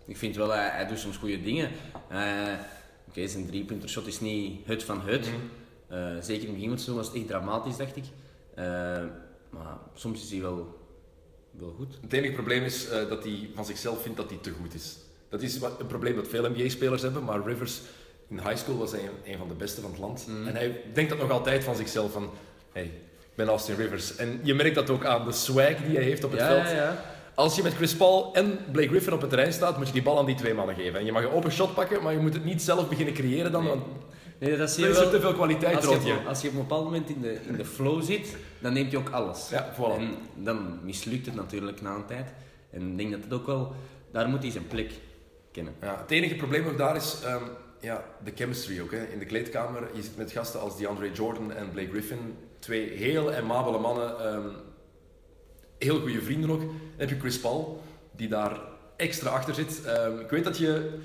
Ik 0.05 0.17
vind 0.17 0.35
wel, 0.35 0.49
hij, 0.51 0.69
hij 0.69 0.87
doet 0.87 0.99
soms 0.99 1.17
goede 1.17 1.41
dingen. 1.41 1.69
Eh, 2.09 2.53
Oké, 3.07 3.27
zijn 3.27 3.45
driepuntershot 3.47 4.07
is 4.07 4.19
niet 4.19 4.65
het 4.65 4.83
van 4.83 5.01
het. 5.01 5.29
Eh, 5.87 5.97
zeker 6.21 6.47
in 6.47 6.53
het 6.53 6.61
begin 6.61 6.79
van 6.79 6.95
was 6.95 7.07
het 7.07 7.15
echt 7.15 7.27
dramatisch, 7.27 7.77
dacht 7.77 7.95
ik. 7.95 8.03
Eh, 8.55 8.65
maar 9.49 9.77
soms 9.93 10.23
is 10.23 10.31
hij 10.31 10.41
wel, 10.41 10.79
wel 11.51 11.73
goed. 11.77 11.97
Het 12.01 12.13
enige 12.13 12.33
probleem 12.33 12.63
is 12.63 12.89
dat 12.89 13.23
hij 13.23 13.49
van 13.55 13.65
zichzelf 13.65 14.01
vindt 14.01 14.17
dat 14.17 14.29
hij 14.29 14.39
te 14.41 14.51
goed 14.51 14.73
is. 14.73 14.97
Dat 15.29 15.41
is 15.41 15.61
een 15.61 15.87
probleem 15.87 16.15
dat 16.15 16.27
veel 16.27 16.49
NBA-spelers 16.49 17.01
hebben, 17.01 17.23
maar 17.23 17.45
Rivers 17.45 17.81
in 18.29 18.39
high 18.39 18.55
school 18.55 18.77
was 18.77 18.91
hij 18.91 19.01
een, 19.01 19.31
een 19.31 19.37
van 19.37 19.47
de 19.47 19.53
beste 19.53 19.81
van 19.81 19.89
het 19.91 19.99
land. 19.99 20.25
En 20.45 20.55
hij 20.55 20.81
denkt 20.93 21.09
dat 21.09 21.19
nog 21.19 21.31
altijd 21.31 21.63
van 21.63 21.75
zichzelf 21.75 22.11
van, 22.11 22.29
hey, 22.71 22.91
ben 23.35 23.47
Austin 23.47 23.75
Rivers. 23.75 24.15
En 24.15 24.39
je 24.43 24.53
merkt 24.53 24.75
dat 24.75 24.89
ook 24.89 25.05
aan 25.05 25.25
de 25.25 25.31
swag 25.31 25.75
die 25.85 25.95
hij 25.95 26.03
heeft 26.03 26.23
op 26.23 26.31
het 26.31 26.39
Ja, 26.39 26.47
veld. 26.47 26.63
ja, 26.69 26.73
ja. 26.75 27.03
Als 27.33 27.55
je 27.55 27.63
met 27.63 27.73
Chris 27.73 27.95
Paul 27.95 28.33
en 28.33 28.59
Blake 28.71 28.87
Griffin 28.87 29.13
op 29.13 29.21
het 29.21 29.29
terrein 29.29 29.53
staat, 29.53 29.77
moet 29.77 29.87
je 29.87 29.93
die 29.93 30.01
bal 30.01 30.17
aan 30.19 30.25
die 30.25 30.35
twee 30.35 30.53
mannen 30.53 30.75
geven. 30.75 30.99
En 30.99 31.05
je 31.05 31.11
mag 31.11 31.23
een 31.23 31.31
open 31.31 31.51
shot 31.51 31.73
pakken, 31.73 32.03
maar 32.03 32.13
je 32.13 32.19
moet 32.19 32.33
het 32.33 32.45
niet 32.45 32.61
zelf 32.61 32.89
beginnen 32.89 33.13
creëren 33.13 33.51
dan, 33.51 33.63
Nee. 33.63 33.71
want 33.71 33.83
Nee, 34.39 34.57
dat 34.57 34.69
zie 34.71 34.83
je 34.83 34.89
is 34.89 34.95
er 34.95 35.01
wel. 35.01 35.11
te 35.11 35.19
veel 35.19 35.33
kwaliteit 35.33 35.75
Als 35.75 35.83
je, 35.85 35.89
rond 35.91 36.01
op, 36.01 36.07
je. 36.07 36.27
als 36.27 36.41
je 36.41 36.47
op 36.47 36.53
een 36.53 36.59
bepaald 36.59 36.83
moment 36.83 37.09
in 37.09 37.21
de, 37.21 37.39
in 37.47 37.55
de 37.55 37.65
flow 37.65 38.03
zit, 38.03 38.35
dan 38.59 38.73
neemt 38.73 38.91
je 38.91 38.97
ook 38.97 39.09
alles. 39.09 39.49
Ja, 39.49 39.73
voilà. 39.73 39.99
En 39.99 40.09
dan 40.35 40.79
mislukt 40.83 41.25
het 41.25 41.35
natuurlijk 41.35 41.81
na 41.81 41.95
een 41.95 42.05
tijd. 42.05 42.29
En 42.71 42.81
ik 42.91 42.97
denk 42.97 43.11
dat 43.11 43.23
het 43.23 43.33
ook 43.33 43.45
wel... 43.45 43.73
Daar 44.11 44.27
moet 44.29 44.41
hij 44.41 44.51
zijn 44.51 44.67
plek 44.67 44.91
kennen. 45.51 45.73
Ja, 45.81 45.97
het 46.01 46.11
enige 46.11 46.35
probleem 46.35 46.67
ook 46.67 46.77
daar 46.77 46.95
is 46.95 47.17
ehm, 47.25 47.43
ja, 47.81 48.03
de 48.23 48.31
chemistry 48.35 48.81
ook. 48.81 48.91
Hè. 48.91 49.05
In 49.13 49.19
de 49.19 49.25
kleedkamer, 49.25 49.81
je 49.93 50.01
zit 50.01 50.17
met 50.17 50.31
gasten 50.31 50.59
als 50.61 50.77
DeAndre 50.77 51.11
Jordan 51.11 51.53
en 51.53 51.69
Blake 51.71 51.89
Griffin. 51.89 52.35
Twee 52.65 52.89
heel 52.89 53.31
aimabele 53.31 53.77
mannen. 53.79 54.19
ehm, 54.19 54.47
heel 55.77 55.99
goede 55.99 56.21
vrienden 56.21 56.49
ook. 56.49 56.59
Dan 56.59 56.69
heb 56.97 57.09
je 57.09 57.19
Chris 57.19 57.39
Paul, 57.39 57.81
die 58.11 58.27
daar 58.27 58.59
extra 58.95 59.29
achter 59.29 59.53
zit. 59.53 59.83
Ehm, 59.85 60.19
ik 60.19 60.29
weet 60.29 60.43
dat 60.43 60.57
je 60.57 60.99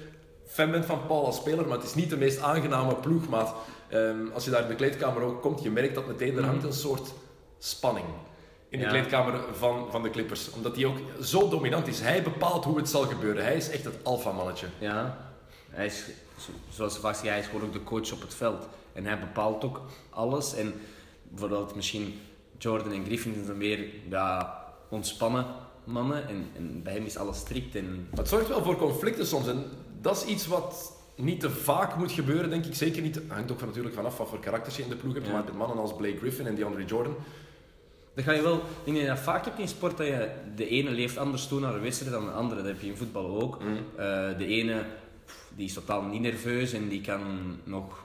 fan 0.47 0.71
bent 0.71 0.85
van 0.85 1.07
Paul 1.07 1.25
als 1.27 1.37
speler, 1.37 1.67
maar 1.69 1.77
het 1.77 1.87
is 1.87 1.95
niet 1.95 2.11
de 2.11 2.17
meest 2.17 2.41
aangename 2.41 2.95
ploegmaat. 2.95 3.55
Ehm, 3.89 4.17
als 4.35 4.45
je 4.45 4.51
daar 4.51 4.63
in 4.63 4.69
de 4.69 4.75
kleedkamer 4.75 5.23
ook 5.23 5.43
komt, 5.43 5.63
je 5.63 5.71
merkt 5.71 5.95
dat 5.95 6.07
meteen, 6.07 6.37
er 6.37 6.45
hangt 6.45 6.65
een 6.65 6.73
soort 6.73 7.09
spanning. 7.59 8.07
In 8.69 8.79
de 8.79 8.85
Ja. 8.85 8.91
kleedkamer 8.91 9.41
van, 9.53 9.87
van 9.91 10.03
de 10.03 10.11
Clippers. 10.11 10.51
Omdat 10.51 10.77
hij 10.77 10.85
ook 10.85 10.99
zo 11.23 11.49
dominant 11.49 11.87
is. 11.87 12.01
Hij 12.01 12.23
bepaalt 12.23 12.65
hoe 12.65 12.77
het 12.77 12.89
zal 12.89 13.03
gebeuren. 13.03 13.45
Hij 13.45 13.57
is 13.57 13.71
echt 13.71 13.85
het 13.85 13.95
alfamannetje. 14.03 14.67
Ja, 14.79 15.17
hij 15.71 15.87
is, 15.87 16.05
zo- 16.39 16.53
zoals 16.71 16.95
ze 16.95 17.01
vaak 17.01 17.13
zeggen, 17.13 17.31
hij 17.31 17.41
is 17.41 17.47
gewoon 17.47 17.63
ook 17.63 17.73
de 17.73 17.83
coach 17.85 18.13
op 18.13 18.21
het 18.21 18.35
veld. 18.35 18.69
En 18.93 19.05
hij 19.07 19.19
bepaalt 19.19 19.65
ook 19.65 19.81
alles. 20.11 20.55
En 20.55 20.75
bijvoorbeeld 21.31 21.75
misschien 21.75 22.15
Jordan 22.59 22.93
en 22.93 23.05
Griffin 23.05 23.45
zijn 23.45 23.59
meer 23.59 23.87
ja, 24.09 24.59
ontspannen 24.89 25.47
mannen. 25.85 26.29
En, 26.29 26.47
en 26.57 26.83
bij 26.83 26.93
hem 26.93 27.05
is 27.05 27.17
alles 27.17 27.39
strikt. 27.39 27.75
En, 27.75 28.07
Maar 28.11 28.19
het 28.19 28.29
zorgt 28.29 28.49
wel 28.49 28.63
voor 28.63 28.77
conflicten 28.77 29.27
soms. 29.27 29.49
En 29.49 29.65
dat 30.01 30.17
is 30.17 30.25
iets 30.25 30.47
wat 30.47 30.99
niet 31.15 31.41
te 31.41 31.51
vaak 31.51 31.97
moet 31.97 32.13
gebeuren, 32.13 32.51
denk 32.51 32.65
ik. 32.65 32.75
Zeker 32.75 33.03
niet. 33.03 33.15
Het 33.15 33.25
hangt 33.29 33.53
ook 33.53 33.59
van, 33.59 33.69
natuurlijk 33.69 33.95
vanaf 33.95 34.19
wat 34.19 34.29
voor 34.29 34.41
karakters 34.41 34.77
je 34.77 34.83
in 34.83 34.89
de 34.89 34.97
ploeg 34.97 35.15
hebt. 35.15 35.27
Ja. 35.27 35.33
Maar 35.33 35.45
met 35.45 35.57
mannen 35.57 35.79
als 35.79 35.97
Blake 35.97 36.19
Griffin 36.19 36.47
en 36.47 36.55
DeAndre 36.55 36.85
Jordan. 36.85 37.15
dat 38.15 38.25
ga 38.25 38.33
je 38.33 38.43
wel... 38.43 38.63
Denk 38.85 38.97
dat 38.97 39.07
je 39.07 39.13
dat 39.13 39.19
vaak 39.19 39.45
hebt 39.45 39.59
in 39.59 39.69
sport, 39.69 39.97
dat 39.97 40.07
je 40.07 40.31
de 40.57 40.69
ene 40.69 40.91
leeft 40.91 41.17
anders 41.17 41.49
toe 41.49 41.61
naar 41.61 41.73
de 41.73 41.79
wedstrijd 41.79 42.13
dan 42.13 42.25
de 42.25 42.31
andere. 42.31 42.63
Dat 42.63 42.71
heb 42.71 42.81
je 42.81 42.87
in 42.87 42.97
voetbal 42.97 43.41
ook. 43.41 43.59
Eh, 43.61 44.39
de 44.39 44.47
ene 44.47 44.85
die 45.57 45.67
is 45.67 45.73
totaal 45.73 46.03
niet 46.03 46.21
nerveus 46.21 46.73
en 46.73 46.89
die 46.89 47.01
kan 47.01 47.21
nog, 47.65 48.05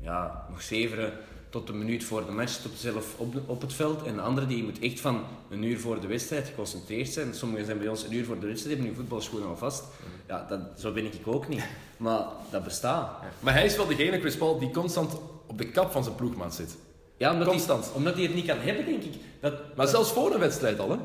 ja, 0.00 0.46
nog 0.50 0.62
zeveren 0.62 1.12
tot 1.52 1.68
een 1.68 1.78
minuut 1.78 2.04
voor 2.04 2.26
de 2.26 2.32
match, 2.32 2.52
tot 2.56 2.72
zelf 2.76 3.06
op, 3.16 3.32
de- 3.32 3.40
op 3.46 3.60
het 3.60 3.72
veld. 3.72 4.02
En 4.02 4.14
de 4.14 4.20
andere 4.20 4.46
die 4.46 4.64
moet 4.64 4.78
echt 4.78 5.00
van 5.00 5.24
een 5.50 5.62
uur 5.62 5.80
voor 5.80 6.00
de 6.00 6.06
wedstrijd 6.06 6.46
geconcentreerd 6.48 7.08
zijn. 7.08 7.34
Sommigen 7.34 7.64
zijn 7.66 7.78
bij 7.78 7.88
ons 7.88 8.02
een 8.04 8.12
uur 8.12 8.24
voor 8.24 8.40
de 8.40 8.46
wedstrijd, 8.46 8.76
hebben 8.76 8.86
hun 8.94 9.00
voetbalschoenen 9.00 9.48
al 9.48 9.56
vast. 9.56 9.84
Ja, 10.28 10.46
dat, 10.48 10.60
zo 10.78 10.92
ben 10.92 11.04
ik 11.04 11.12
ook 11.24 11.48
niet. 11.48 11.62
Maar 11.96 12.24
dat 12.50 12.64
bestaat. 12.64 13.10
Maar 13.40 13.52
hij 13.54 13.64
is 13.64 13.76
wel 13.76 13.86
degene, 13.86 14.20
Chris 14.20 14.36
Paul, 14.36 14.58
die 14.58 14.70
constant 14.70 15.12
op 15.46 15.58
de 15.58 15.68
kap 15.70 15.90
van 15.92 16.04
zijn 16.04 16.16
ploegmaat 16.16 16.54
zit. 16.54 16.76
Ja, 17.16 17.32
omdat 17.32 17.48
Constant. 17.48 17.84
Hij, 17.84 17.94
omdat 17.94 18.14
hij 18.14 18.22
het 18.22 18.34
niet 18.34 18.46
kan 18.46 18.58
hebben, 18.58 18.84
denk 18.86 19.02
ik. 19.02 19.14
Dat, 19.40 19.54
Maar 19.76 19.86
zelfs 19.88 20.12
voor 20.12 20.32
een 20.34 20.40
wedstrijd 20.40 20.78
al, 20.78 20.90
hè. 20.90 20.96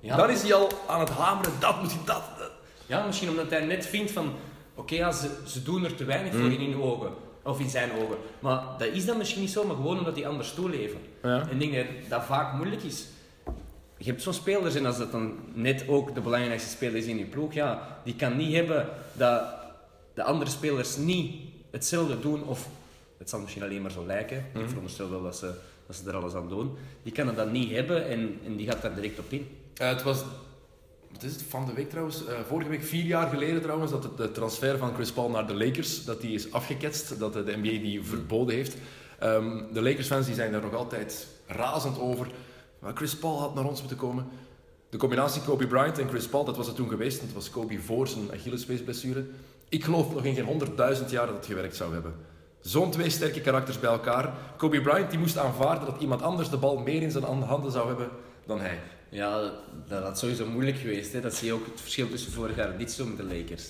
ja, 0.00 0.16
Dan 0.16 0.30
is 0.30 0.42
hij 0.42 0.54
al 0.54 0.68
aan 0.86 1.00
het 1.00 1.08
hameren. 1.10 1.52
Dat 1.60 1.80
moet 1.82 1.90
hij, 1.92 2.00
dat. 2.04 2.22
dat. 2.38 2.50
Ja, 2.86 3.06
misschien 3.06 3.28
omdat 3.30 3.50
hij 3.50 3.64
net 3.64 3.86
vindt 3.86 4.10
van... 4.10 4.32
Oké, 4.74 4.94
ja, 4.94 5.12
ze, 5.12 5.30
ze 5.46 5.62
doen 5.62 5.84
er 5.84 5.94
te 5.94 6.04
weinig 6.04 6.32
Mm. 6.32 6.40
voor 6.40 6.50
in 6.60 6.70
hun 6.72 6.82
ogen. 6.82 7.10
Of 7.44 7.60
in 7.60 7.68
zijn 7.68 7.90
ogen. 7.92 8.16
Maar 8.40 8.62
dat 8.78 8.88
is 8.88 9.06
dan 9.06 9.18
misschien 9.18 9.40
niet 9.40 9.50
zo, 9.50 9.64
maar 9.64 9.76
gewoon 9.76 9.98
omdat 9.98 10.14
die 10.14 10.26
anders 10.26 10.54
toeleven. 10.54 10.98
Ja. 11.22 11.48
En 11.50 11.60
ik 11.62 11.70
denk 11.72 11.86
dat 12.00 12.08
dat 12.08 12.24
vaak 12.24 12.54
moeilijk 12.54 12.82
is. 12.82 13.06
Je 13.96 14.10
hebt 14.10 14.22
zo'n 14.22 14.32
spelers, 14.32 14.74
en 14.74 14.86
als 14.86 14.98
dat 14.98 15.12
dan 15.12 15.34
net 15.52 15.84
ook 15.88 16.14
de 16.14 16.20
belangrijkste 16.20 16.70
speler 16.70 16.96
is 16.96 17.06
in 17.06 17.18
je 17.18 17.24
ploeg, 17.24 17.52
ja, 17.52 17.98
die 18.04 18.16
kan 18.16 18.36
niet 18.36 18.54
hebben 18.54 18.88
dat 19.12 19.42
de 20.14 20.22
andere 20.22 20.50
spelers 20.50 20.96
niet 20.96 21.34
hetzelfde 21.70 22.20
doen, 22.20 22.44
of 22.44 22.68
het 23.18 23.30
zal 23.30 23.40
misschien 23.40 23.62
alleen 23.62 23.82
maar 23.82 23.90
zo 23.90 24.06
lijken, 24.06 24.46
Mhm. 24.52 24.62
ik 24.62 24.68
veronderstel 24.68 25.10
wel 25.10 25.22
dat 25.22 25.36
ze, 25.36 25.52
dat 25.86 25.96
ze 25.96 26.08
er 26.08 26.16
alles 26.16 26.34
aan 26.34 26.48
doen, 26.48 26.76
die 27.02 27.12
kan 27.12 27.26
het 27.26 27.36
dan 27.36 27.52
niet 27.52 27.70
hebben 27.70 28.08
en, 28.08 28.38
en 28.46 28.56
die 28.56 28.66
gaat 28.66 28.82
daar 28.82 28.94
direct 28.94 29.18
op 29.18 29.32
in. 29.32 29.48
Eh, 29.76 29.88
het 29.88 30.02
was, 30.02 30.24
wat 31.12 31.22
is 31.22 31.32
het, 31.32 31.42
van 31.48 31.66
de 31.66 31.72
week 31.72 31.90
trouwens, 31.90 32.26
eh, 32.26 32.34
vorige 32.46 32.70
week, 32.70 32.82
vier 32.82 33.04
jaar 33.04 33.28
geleden 33.28 33.62
trouwens, 33.62 33.90
dat 33.90 34.02
het, 34.02 34.16
de 34.16 34.32
transfer 34.32 34.78
van 34.78 34.94
Chris 34.94 35.12
Paul 35.12 35.30
naar 35.30 35.46
de 35.46 35.54
Lakers, 35.54 36.04
dat 36.04 36.20
die 36.20 36.34
is 36.34 36.52
afgeketst, 36.52 37.18
dat 37.18 37.32
de, 37.32 37.56
NBA 37.56 37.62
die 37.62 38.04
verboden 38.04 38.54
heeft. 38.54 38.76
Ehm, 39.18 39.62
de 39.72 39.82
Lakers-fans 39.82 40.26
die 40.26 40.34
zijn 40.34 40.52
daar 40.52 40.62
nog 40.62 40.74
altijd 40.74 41.26
razend 41.46 41.98
over. 41.98 42.26
Maar 42.78 42.94
Chris 42.94 43.16
Paul 43.16 43.40
had 43.40 43.54
naar 43.54 43.64
ons 43.64 43.80
moeten 43.80 43.98
komen. 43.98 44.26
De 44.88 44.96
combinatie 44.96 45.42
Kobe 45.42 45.66
Bryant 45.66 45.98
en 45.98 46.08
Chris 46.08 46.26
Paul, 46.26 46.44
dat 46.44 46.56
was 46.56 46.66
het 46.66 46.76
toen 46.76 46.88
geweest. 46.88 47.20
Het 47.20 47.32
was 47.32 47.50
Kobe 47.50 47.80
voor 47.80 48.08
zijn 48.08 48.32
Achillespeesblessure. 48.32 49.24
Ik 49.68 49.84
geloof 49.84 50.14
nog 50.14 50.24
in 50.24 50.34
geen 50.34 50.44
honderdduizend 50.44 51.10
jaar 51.10 51.26
dat 51.26 51.36
het 51.36 51.46
gewerkt 51.46 51.76
zou 51.76 51.92
hebben. 51.92 52.14
Zo'n 52.60 52.90
twee 52.90 53.10
sterke 53.10 53.40
karakters 53.40 53.80
bij 53.80 53.90
elkaar. 53.90 54.32
Kobe 54.56 54.80
Bryant 54.80 55.10
die 55.10 55.18
moest 55.18 55.38
aanvaarden 55.38 55.86
dat 55.86 56.00
iemand 56.00 56.22
anders 56.22 56.50
de 56.50 56.56
bal 56.56 56.78
meer 56.78 57.02
in 57.02 57.10
zijn 57.10 57.24
handen 57.24 57.72
zou 57.72 57.88
hebben 57.88 58.08
dan 58.46 58.60
hij. 58.60 58.78
Ja, 59.12 59.50
dat 59.88 60.02
had 60.02 60.18
sowieso 60.18 60.46
moeilijk 60.46 60.76
geweest. 60.76 61.12
Hè. 61.12 61.20
Dat 61.20 61.34
zie 61.34 61.46
je 61.46 61.52
ook 61.52 61.66
het 61.66 61.80
verschil 61.80 62.08
tussen 62.08 62.32
vorig 62.32 62.56
jaar 62.56 62.70
en 62.70 62.78
dit 62.78 62.92
zo 62.92 63.04
met 63.04 63.16
de 63.16 63.24
Lakers. 63.34 63.64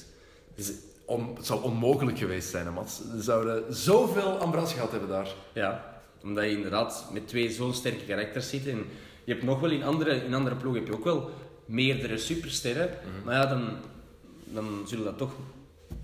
Dus 0.55 0.72
on, 1.05 1.32
het 1.36 1.47
zou 1.47 1.62
onmogelijk 1.62 2.18
geweest 2.18 2.51
zijn, 2.51 2.64
hè, 2.64 2.70
Mats. 2.72 2.97
Ze 2.97 3.22
zouden 3.22 3.74
zoveel 3.74 4.36
ambras 4.38 4.72
gehad 4.72 4.90
hebben 4.90 5.09
daar. 5.09 5.28
Ja, 5.53 6.01
omdat 6.22 6.45
je 6.45 6.51
inderdaad 6.51 7.07
met 7.12 7.28
twee 7.28 7.51
zo'n 7.51 7.74
sterke 7.74 8.05
karakters 8.05 8.49
zit. 8.49 8.66
En 8.66 8.84
je 9.24 9.32
hebt 9.32 9.45
nog 9.45 9.61
wel 9.61 9.70
in 9.70 9.82
andere, 9.84 10.24
in 10.24 10.34
andere 10.34 10.57
ploegen 10.57 10.80
heb 10.82 10.90
je 10.90 10.99
ook 10.99 11.05
wel 11.05 11.30
meerdere 11.64 12.18
supersterren. 12.18 12.90
Maar 13.24 13.34
ja, 13.34 13.47
dan, 13.47 13.68
dan 14.45 14.82
zullen 14.86 15.05
dat 15.05 15.18
toch 15.18 15.32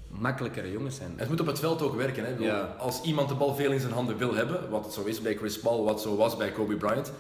makkelijkere 0.09 0.71
jongens 0.73 0.97
zijn. 0.97 1.13
Het 1.17 1.29
moet 1.29 1.41
op 1.41 1.47
het 1.47 1.59
veld 1.59 1.83
ook 1.83 1.97
werken. 1.97 2.25
Hè? 2.25 2.31
Ik 2.31 2.37
bedoel, 2.37 2.53
Ja. 2.53 2.75
Als 2.79 3.03
iemand 3.03 3.29
de 3.29 3.35
bal 3.35 3.55
veel 3.55 3.73
in 3.73 3.81
zijn 3.81 3.93
handen 3.93 4.17
wil 4.19 4.35
hebben, 4.35 4.71
wat 4.71 4.85
het 4.85 4.93
zo 4.95 5.05
is 5.05 5.21
bij 5.23 5.37
Chris 5.37 5.61
Paul, 5.61 5.85
wat 5.85 6.03
zo 6.03 6.17
was 6.17 6.37
bij 6.37 6.53
Kobe 6.53 6.77
Bryant, 6.77 7.13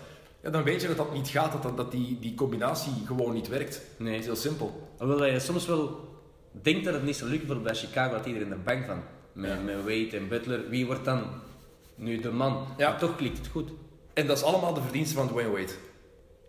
ja, 0.42 0.50
dan 0.50 0.62
weet 0.62 0.80
je 0.80 0.86
dat 0.88 0.96
dat 0.96 1.12
niet 1.12 1.28
gaat, 1.28 1.52
dat, 1.52 1.62
dat, 1.62 1.76
dat 1.76 1.90
die, 1.90 2.18
die 2.20 2.34
combinatie 2.34 2.92
gewoon 3.06 3.32
niet 3.34 3.48
werkt. 3.48 3.80
Nee. 3.96 4.10
Het 4.12 4.20
is 4.20 4.26
heel 4.26 4.36
simpel. 4.36 4.88
Alhoewel 4.98 5.26
je 5.26 5.40
soms 5.40 5.66
wel 5.66 6.08
denkt 6.62 6.84
dat 6.84 6.94
het 6.94 7.02
niet 7.04 7.16
zo 7.16 7.24
lukt, 7.26 7.46
bijvoorbeeld 7.46 7.66
bij 7.78 7.88
Chicago 7.88 8.14
had 8.16 8.26
iedereen 8.26 8.50
er 8.50 8.62
bang 8.62 8.84
van. 8.86 9.02
Met, 9.32 9.50
Ja. 9.50 9.60
met 9.60 9.76
Wade 9.76 10.10
en 10.16 10.28
Butler, 10.28 10.68
wie 10.68 10.86
wordt 10.86 11.04
dan 11.04 11.22
nu 11.94 12.20
de 12.20 12.30
man? 12.30 12.66
Ja. 12.76 12.88
Maar 12.90 12.98
toch 12.98 13.16
klikt 13.16 13.38
het 13.38 13.46
goed. 13.46 13.70
En 14.14 14.26
dat 14.26 14.36
is 14.36 14.42
allemaal 14.42 14.74
de 14.74 14.80
verdienste 14.82 15.14
van 15.14 15.28
Dwayne 15.28 15.50
Wade. 15.50 15.72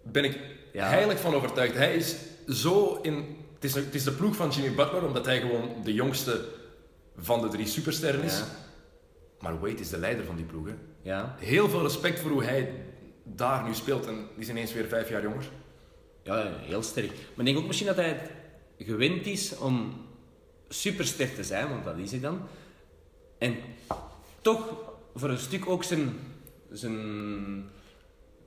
Ben 0.04 0.24
ik 0.24 0.40
Ja. 0.74 0.88
heilig 0.90 1.20
van 1.20 1.34
overtuigd. 1.34 1.74
Hij 1.76 1.96
is 1.96 2.16
zo 2.48 3.00
in... 3.02 3.38
Het 3.56 3.64
is, 3.64 3.76
het 3.76 3.96
is 3.96 4.04
de 4.04 4.12
ploeg 4.12 4.36
van 4.36 4.50
Jimmy 4.50 4.76
Butler, 4.76 5.06
omdat 5.06 5.26
hij 5.26 5.40
gewoon 5.40 5.70
de 5.84 5.94
jongste 5.94 6.46
van 7.18 7.42
de 7.42 7.48
drie 7.48 7.66
supersterren 7.68 8.24
is. 8.24 8.38
Ja. 8.38 8.46
Maar 9.40 9.60
Wade 9.60 9.74
is 9.80 9.90
de 9.90 9.98
leider 9.98 10.26
van 10.26 10.36
die 10.36 10.46
ploeg. 10.46 10.68
Hè. 10.68 10.74
Ja. 11.02 11.36
Heel 11.40 11.70
veel 11.70 11.82
respect 11.82 12.20
voor 12.20 12.32
hoe 12.32 12.44
hij 12.44 12.74
daar 13.36 13.64
nu 13.64 13.74
speelt. 13.74 14.08
En 14.08 14.16
die 14.16 14.44
is 14.44 14.50
ineens 14.50 14.74
weer 14.74 14.88
vijf 14.88 15.10
jaar 15.10 15.22
jonger. 15.22 15.50
Ja, 16.24 16.52
heel 16.60 16.84
sterk. 16.84 17.12
Maar 17.12 17.40
ik 17.40 17.46
denk 17.46 17.58
ook 17.58 17.68
misschien 17.68 17.88
dat 17.88 17.96
hij 17.96 18.10
het 18.10 18.32
gewend 18.78 19.26
is 19.26 19.58
om 19.58 20.06
superster 20.70 21.36
te 21.36 21.44
zijn, 21.44 21.70
want 21.70 21.84
dat 21.84 21.98
is 21.98 22.12
hij 22.12 22.20
dan. 22.20 22.42
En 23.38 23.56
toch 24.42 24.76
voor 25.16 25.30
een 25.30 25.38
stuk 25.38 25.70
ook 25.70 25.84
zijn, 25.84 26.14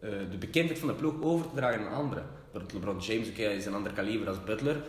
eh, 0.00 0.10
de 0.30 0.36
bekendheid 0.38 0.78
van 0.78 0.88
de 0.88 0.94
ploeg 0.94 1.22
over 1.22 1.48
te 1.48 1.56
dragen 1.56 1.86
aan 1.86 1.94
anderen. 1.94 2.26
Bijvoorbeeld 2.42 2.72
LeBron 2.72 2.98
James, 2.98 3.28
oké, 3.28 3.42
hij 3.42 3.56
is 3.56 3.66
een 3.66 3.74
ander 3.74 3.92
kaliber 3.92 4.28
als 4.28 4.44
Butler. 4.44 4.82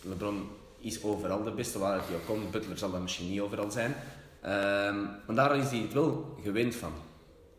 LeBron 0.00 0.48
is 0.78 1.02
overal 1.02 1.42
de 1.42 1.50
beste 1.50 1.78
waar 1.78 2.00
hij 2.06 2.16
ook 2.16 2.26
komt. 2.26 2.50
Butler 2.50 2.78
zal 2.78 2.90
dat 2.90 3.00
misschien 3.00 3.30
niet 3.30 3.40
overal 3.40 3.70
zijn. 3.70 3.94
Ehm, 4.40 5.02
maar 5.26 5.34
daar 5.34 5.56
is 5.56 5.70
hij 5.70 5.78
het 5.78 5.92
wel 5.92 6.38
gewend 6.42 6.74
van. 6.74 6.92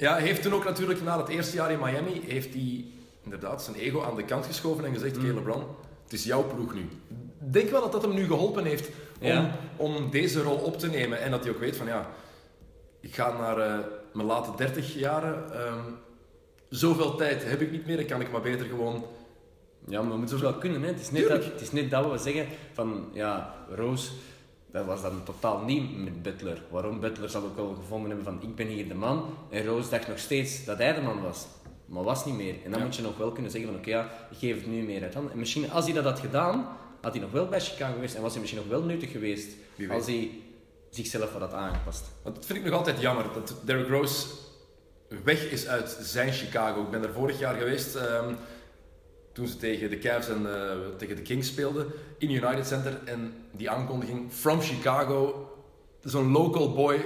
Ja, 0.04 0.16
heeft 0.16 0.42
toen 0.42 0.54
ook 0.54 0.64
natuurlijk 0.64 1.02
na 1.02 1.18
het 1.18 1.28
eerste 1.28 1.56
jaar 1.56 1.72
in 1.72 1.80
Miami, 1.80 2.22
heeft 2.26 2.54
hij 2.54 2.86
inderdaad 3.24 3.64
zijn 3.64 3.76
ego 3.76 4.04
aan 4.04 4.16
de 4.16 4.24
kant 4.26 4.46
geschoven 4.46 4.86
en 4.86 4.94
gezegd, 4.94 5.18
oké 5.18 5.26
LeBron, 5.26 5.64
het 6.04 6.14
is 6.14 6.24
jouw 6.24 6.44
ploeg 6.48 6.74
nu. 6.74 6.82
Ik 7.46 7.54
denk 7.54 7.70
wel 7.70 7.82
dat 7.82 7.92
dat 7.92 8.02
hem 8.02 8.14
nu 8.14 8.26
geholpen 8.26 8.66
heeft 8.66 8.90
om, 9.22 9.28
Ja. 9.28 9.56
om 9.76 10.10
deze 10.12 10.42
rol 10.42 10.56
op 10.56 10.80
te 10.80 10.88
nemen. 10.88 11.22
En 11.22 11.32
dat 11.32 11.44
hij 11.44 11.54
ook 11.54 11.60
weet 11.60 11.76
van, 11.78 11.88
ja, 11.88 12.10
ik 13.00 13.16
ga 13.16 13.38
naar 13.38 13.58
eh, 13.58 13.86
mijn 14.14 14.28
late 14.28 14.52
30 14.58 14.94
jaren. 14.94 15.54
ehm, 15.54 15.80
zoveel 16.70 17.16
tijd 17.16 17.44
heb 17.50 17.62
ik 17.62 17.72
niet 17.72 17.86
meer, 17.86 17.98
dan 17.98 18.06
kan 18.06 18.22
ik 18.22 18.32
maar 18.32 18.42
beter 18.42 18.66
gewoon... 18.66 19.06
Ja, 19.88 20.02
maar 20.02 20.12
we 20.12 20.18
moeten 20.18 20.42
wel 20.42 20.54
kunnen. 20.54 20.82
Hè. 20.82 20.88
Het, 20.88 21.00
is 21.00 21.12
net 21.12 21.28
dat, 21.28 21.44
het 21.46 21.62
is 21.62 21.72
net 21.72 21.90
dat 21.90 22.12
we 22.12 22.18
zeggen 22.18 22.48
van, 22.74 23.10
ja, 23.14 23.56
Roos, 23.70 24.12
dat 24.74 24.86
was 24.86 25.02
dan 25.02 25.24
totaal 25.24 25.60
niet 25.64 26.04
met 26.04 26.22
Butler. 26.24 26.62
Waarom? 26.70 27.00
Butler 27.00 27.30
zal 27.30 27.44
ook 27.44 27.56
wel 27.56 27.74
gevonden 27.82 28.08
hebben 28.08 28.26
van, 28.26 28.50
ik 28.50 28.56
ben 28.56 28.68
hier 28.68 28.88
de 28.88 28.94
man. 28.94 29.26
En 29.50 29.66
Roos 29.66 29.90
dacht 29.90 30.08
nog 30.08 30.20
steeds 30.20 30.66
dat 30.66 30.78
hij 30.78 30.94
de 30.94 31.02
man 31.02 31.22
was. 31.22 31.46
Maar 31.86 32.04
was 32.04 32.26
niet 32.26 32.36
meer. 32.36 32.56
En 32.66 32.70
dan 32.72 32.80
Ja. 32.80 32.86
moet 32.86 32.96
je 32.96 33.02
nog 33.02 33.18
wel 33.18 33.32
kunnen 33.32 33.52
zeggen 33.52 33.70
van, 33.72 33.80
oké, 33.80 33.90
ja, 33.90 34.28
ik 34.32 34.38
geef 34.38 34.56
het 34.56 34.68
nu 34.68 34.84
meer 34.84 35.04
uit 35.04 35.14
handen. 35.14 35.32
En 35.32 35.40
misschien, 35.40 35.72
als 35.72 35.86
hij 35.86 35.94
dat 35.94 36.04
had 36.04 36.20
gedaan, 36.20 36.68
had 37.02 37.12
hij 37.14 37.22
nog 37.22 37.32
wel 37.32 37.48
bij 37.48 37.62
Chicago 37.62 37.94
geweest. 37.94 38.16
En 38.16 38.22
was 38.22 38.32
hij 38.32 38.42
misschien 38.42 38.62
nog 38.62 38.72
wel 38.72 38.84
nuttig 38.84 39.12
geweest. 39.12 39.48
Als 39.90 40.06
hij 40.06 40.32
zichzelf 40.90 41.32
wat 41.32 41.42
had 41.42 41.54
aangepast. 41.54 42.06
Want 42.24 42.36
dat 42.36 42.46
vind 42.46 42.60
ik 42.60 42.66
nog 42.66 42.74
altijd 42.74 43.00
jammer, 43.02 43.26
dat 43.34 43.56
Derrick 43.66 43.88
Rose 43.90 44.26
weg 45.24 45.52
is 45.52 45.68
uit 45.68 45.98
zijn 46.02 46.34
Chicago. 46.34 46.82
Ik 46.82 46.90
ben 46.90 47.04
er 47.04 47.14
vorig 47.14 47.40
jaar 47.40 47.56
geweest, 47.56 47.96
ehm, 47.96 48.34
toen 49.34 49.48
ze 49.48 49.58
tegen 49.58 49.90
de 49.90 49.98
Cavs 49.98 50.30
en 50.30 50.56
eh, 50.56 50.78
tegen 50.98 51.16
de 51.16 51.22
Kings 51.22 51.48
speelden, 51.48 51.86
in 52.18 52.30
United 52.32 52.68
Center. 52.68 53.00
En 53.06 53.34
die 53.52 53.70
aankondiging, 53.70 54.32
from 54.32 54.62
Chicago, 54.62 55.48
zo'n 56.02 56.32
local 56.32 56.74
boy. 56.74 57.06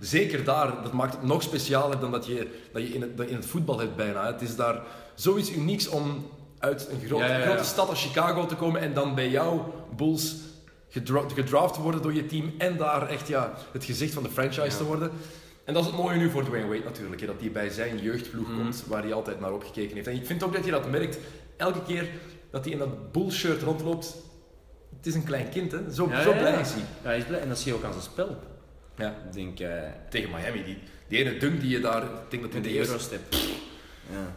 Zeker 0.00 0.44
daar, 0.44 0.82
dat 0.82 0.92
maakt 0.92 1.12
het 1.12 1.22
nog 1.22 1.42
specialer 1.42 2.00
dan 2.00 2.10
dat 2.10 2.26
je, 2.26 2.48
dat 2.72 2.82
je 2.82 2.88
in, 2.94 3.00
het, 3.02 3.28
in 3.28 3.34
het 3.36 3.46
voetbal 3.46 3.78
hebt 3.78 3.96
bijna. 3.96 4.26
Het 4.26 4.42
is 4.42 4.56
daar 4.56 4.82
zoiets 5.14 5.52
unieks 5.52 5.88
om 5.88 6.26
uit 6.58 6.88
een 6.90 7.06
gro- 7.06 7.18
Ja, 7.18 7.26
ja, 7.26 7.36
ja. 7.38 7.44
grote 7.44 7.64
stad 7.64 7.88
als 7.88 8.02
Chicago 8.06 8.46
te 8.46 8.54
komen 8.56 8.80
en 8.80 8.94
dan 8.94 9.14
bij 9.14 9.30
jouw 9.30 9.74
Bulls 9.96 10.36
gedra 10.88 11.22
gedraft 11.34 11.74
te 11.74 11.80
worden 11.80 12.02
door 12.02 12.14
je 12.14 12.26
team 12.26 12.54
en 12.58 12.76
daar 12.76 13.08
echt 13.08 13.28
ja, 13.28 13.52
het 13.72 13.84
gezicht 13.84 14.12
van 14.14 14.22
de 14.22 14.28
franchise 14.28 14.76
te 14.76 14.84
worden. 14.84 15.10
En 15.64 15.74
dat 15.74 15.82
is 15.84 15.88
het 15.88 15.98
mooie 15.98 16.16
nu 16.18 16.30
voor 16.30 16.44
Dwayne 16.44 16.66
Wade 16.68 16.84
natuurlijk, 16.84 17.20
hè, 17.20 17.26
dat 17.26 17.40
hij 17.40 17.50
bij 17.52 17.68
zijn 17.68 17.98
jeugdploeg 17.98 18.48
Mhm. 18.48 18.56
komt 18.56 18.84
waar 18.86 19.02
hij 19.02 19.12
altijd 19.12 19.40
naar 19.40 19.52
opgekeken 19.52 19.94
heeft. 19.94 20.06
En 20.06 20.14
ik 20.16 20.26
vind 20.26 20.42
ook 20.42 20.52
dat 20.54 20.64
je 20.64 20.70
dat 20.70 20.90
merkt, 20.90 21.18
elke 21.62 21.82
keer 21.82 22.08
dat 22.50 22.64
hij 22.64 22.72
in 22.72 22.78
dat 22.78 23.12
Bulls-shirt 23.12 23.62
rondloopt, 23.62 24.16
het 24.96 25.06
is 25.06 25.14
een 25.14 25.24
klein 25.24 25.48
kind, 25.48 25.72
hè? 25.72 25.78
Zo, 25.92 26.08
Ja, 26.08 26.22
zo 26.22 26.30
ja, 26.30 26.38
blij 26.38 26.52
ja. 26.52 26.58
is 26.58 26.70
hij. 26.72 26.80
Ja, 27.02 27.08
hij 27.08 27.18
is 27.18 27.24
blij. 27.24 27.40
En 27.40 27.48
dat 27.48 27.58
zie 27.58 27.72
je 27.72 27.78
ook 27.78 27.84
aan 27.84 27.92
zijn 27.92 28.04
spel. 28.04 28.36
Ja. 28.96 29.08
Ik 29.26 29.32
denk, 29.32 29.60
eh 29.60 29.82
Tegen 30.10 30.30
Miami, 30.30 30.64
die, 30.64 30.78
die 31.08 31.18
ene 31.18 31.36
dunk 31.38 31.60
die 31.60 31.70
je 31.70 31.80
daar, 31.80 32.02
ik 32.02 32.08
denk 32.28 32.42
dat 32.42 32.52
hij 32.52 32.60
met 32.60 32.62
de 32.62 32.68
de 32.68 32.74
eerste 32.76 32.92
Eurostep. 32.92 33.20
Ja. 34.10 34.36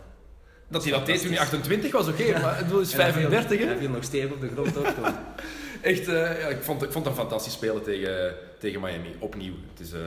Dat 0.68 0.84
hij 0.84 0.92
dat 0.92 1.06
deed 1.06 1.22
toen 1.22 1.30
hij 1.32 1.40
28 1.40 1.92
was, 1.92 2.08
oké, 2.08 2.40
maar 2.42 2.58
het 2.58 2.72
is 2.72 2.94
En 2.94 3.00
hij 3.02 3.14
viel- 3.14 3.30
35 3.30 3.60
hè. 3.60 3.66
Hij 3.66 3.78
viel 3.78 3.90
nog 3.90 4.04
stevig 4.04 4.32
op 4.32 4.42
de 4.42 4.50
grond 4.50 4.78
ook. 4.78 4.86
Echt, 5.82 6.08
eh, 6.08 6.40
ja, 6.40 6.48
ik, 6.48 6.62
vond, 6.62 6.84
ik 6.84 6.92
vond 6.92 7.06
het 7.06 7.14
een 7.16 7.22
fantastisch 7.22 7.54
spelen 7.54 7.84
tegen, 7.84 8.36
tegen 8.60 8.82
Miami, 8.82 9.16
opnieuw. 9.20 9.54
Het 9.72 9.80
is, 9.88 9.92
eh, 9.94 10.00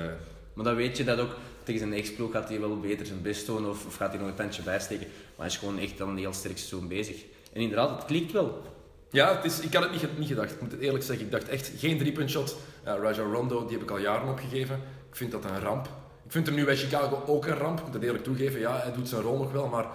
Maar 0.54 0.64
dan 0.64 0.74
weet 0.76 0.96
je 0.96 1.04
dat 1.04 1.18
ook 1.18 1.36
tegen 1.68 1.88
zijn 1.88 2.00
ex-ploeg 2.02 2.32
gaat 2.32 2.48
hij 2.48 2.60
wel 2.60 2.80
beter 2.80 3.06
zijn 3.06 3.22
best 3.22 3.46
doen 3.46 3.68
of, 3.68 3.86
of 3.86 3.96
gaat 3.96 4.10
hij 4.10 4.18
nog 4.18 4.28
een 4.28 4.34
tandje 4.34 4.62
bijsteken. 4.62 5.06
Maar 5.06 5.46
hij 5.46 5.46
is 5.46 5.56
gewoon 5.56 5.78
echt 5.78 5.98
dan 5.98 6.08
een 6.08 6.16
heel 6.18 6.32
sterk 6.32 6.58
seizoen 6.58 6.88
bezig. 6.88 7.16
En 7.52 7.60
inderdaad, 7.60 7.90
het 7.90 8.04
klikt 8.04 8.32
wel. 8.32 8.62
ja, 9.10 9.36
het 9.36 9.44
is, 9.44 9.60
ik 9.60 9.74
had 9.74 9.82
het 9.82 9.92
niet, 9.92 10.18
niet 10.18 10.28
gedacht. 10.28 10.50
Ik 10.52 10.60
moet 10.60 10.72
het 10.72 10.80
eerlijk 10.80 11.04
zeggen, 11.04 11.24
ik 11.24 11.30
dacht 11.30 11.48
echt 11.48 11.70
geen 11.78 11.98
driepuntshot. 11.98 12.56
Ja, 12.84 12.96
Raja 12.96 13.22
Rondo, 13.22 13.62
die 13.66 13.72
heb 13.72 13.82
ik 13.82 13.90
al 13.90 13.98
jaren 13.98 14.28
opgegeven. 14.28 14.74
Ik 15.10 15.16
vind 15.16 15.32
dat 15.32 15.44
een 15.44 15.60
ramp. 15.60 15.86
Ik 16.24 16.32
vind 16.32 16.46
hem 16.46 16.54
nu 16.54 16.64
bij 16.64 16.76
Chicago 16.76 17.22
ook 17.26 17.46
een 17.46 17.56
ramp. 17.56 17.78
Ik 17.78 17.84
moet 17.84 17.94
het 17.94 18.02
eerlijk 18.02 18.24
toegeven, 18.24 18.60
ja, 18.60 18.78
hij 18.82 18.92
doet 18.92 19.08
zijn 19.08 19.22
rol 19.22 19.38
nog 19.38 19.52
wel, 19.52 19.66
maar 19.66 19.86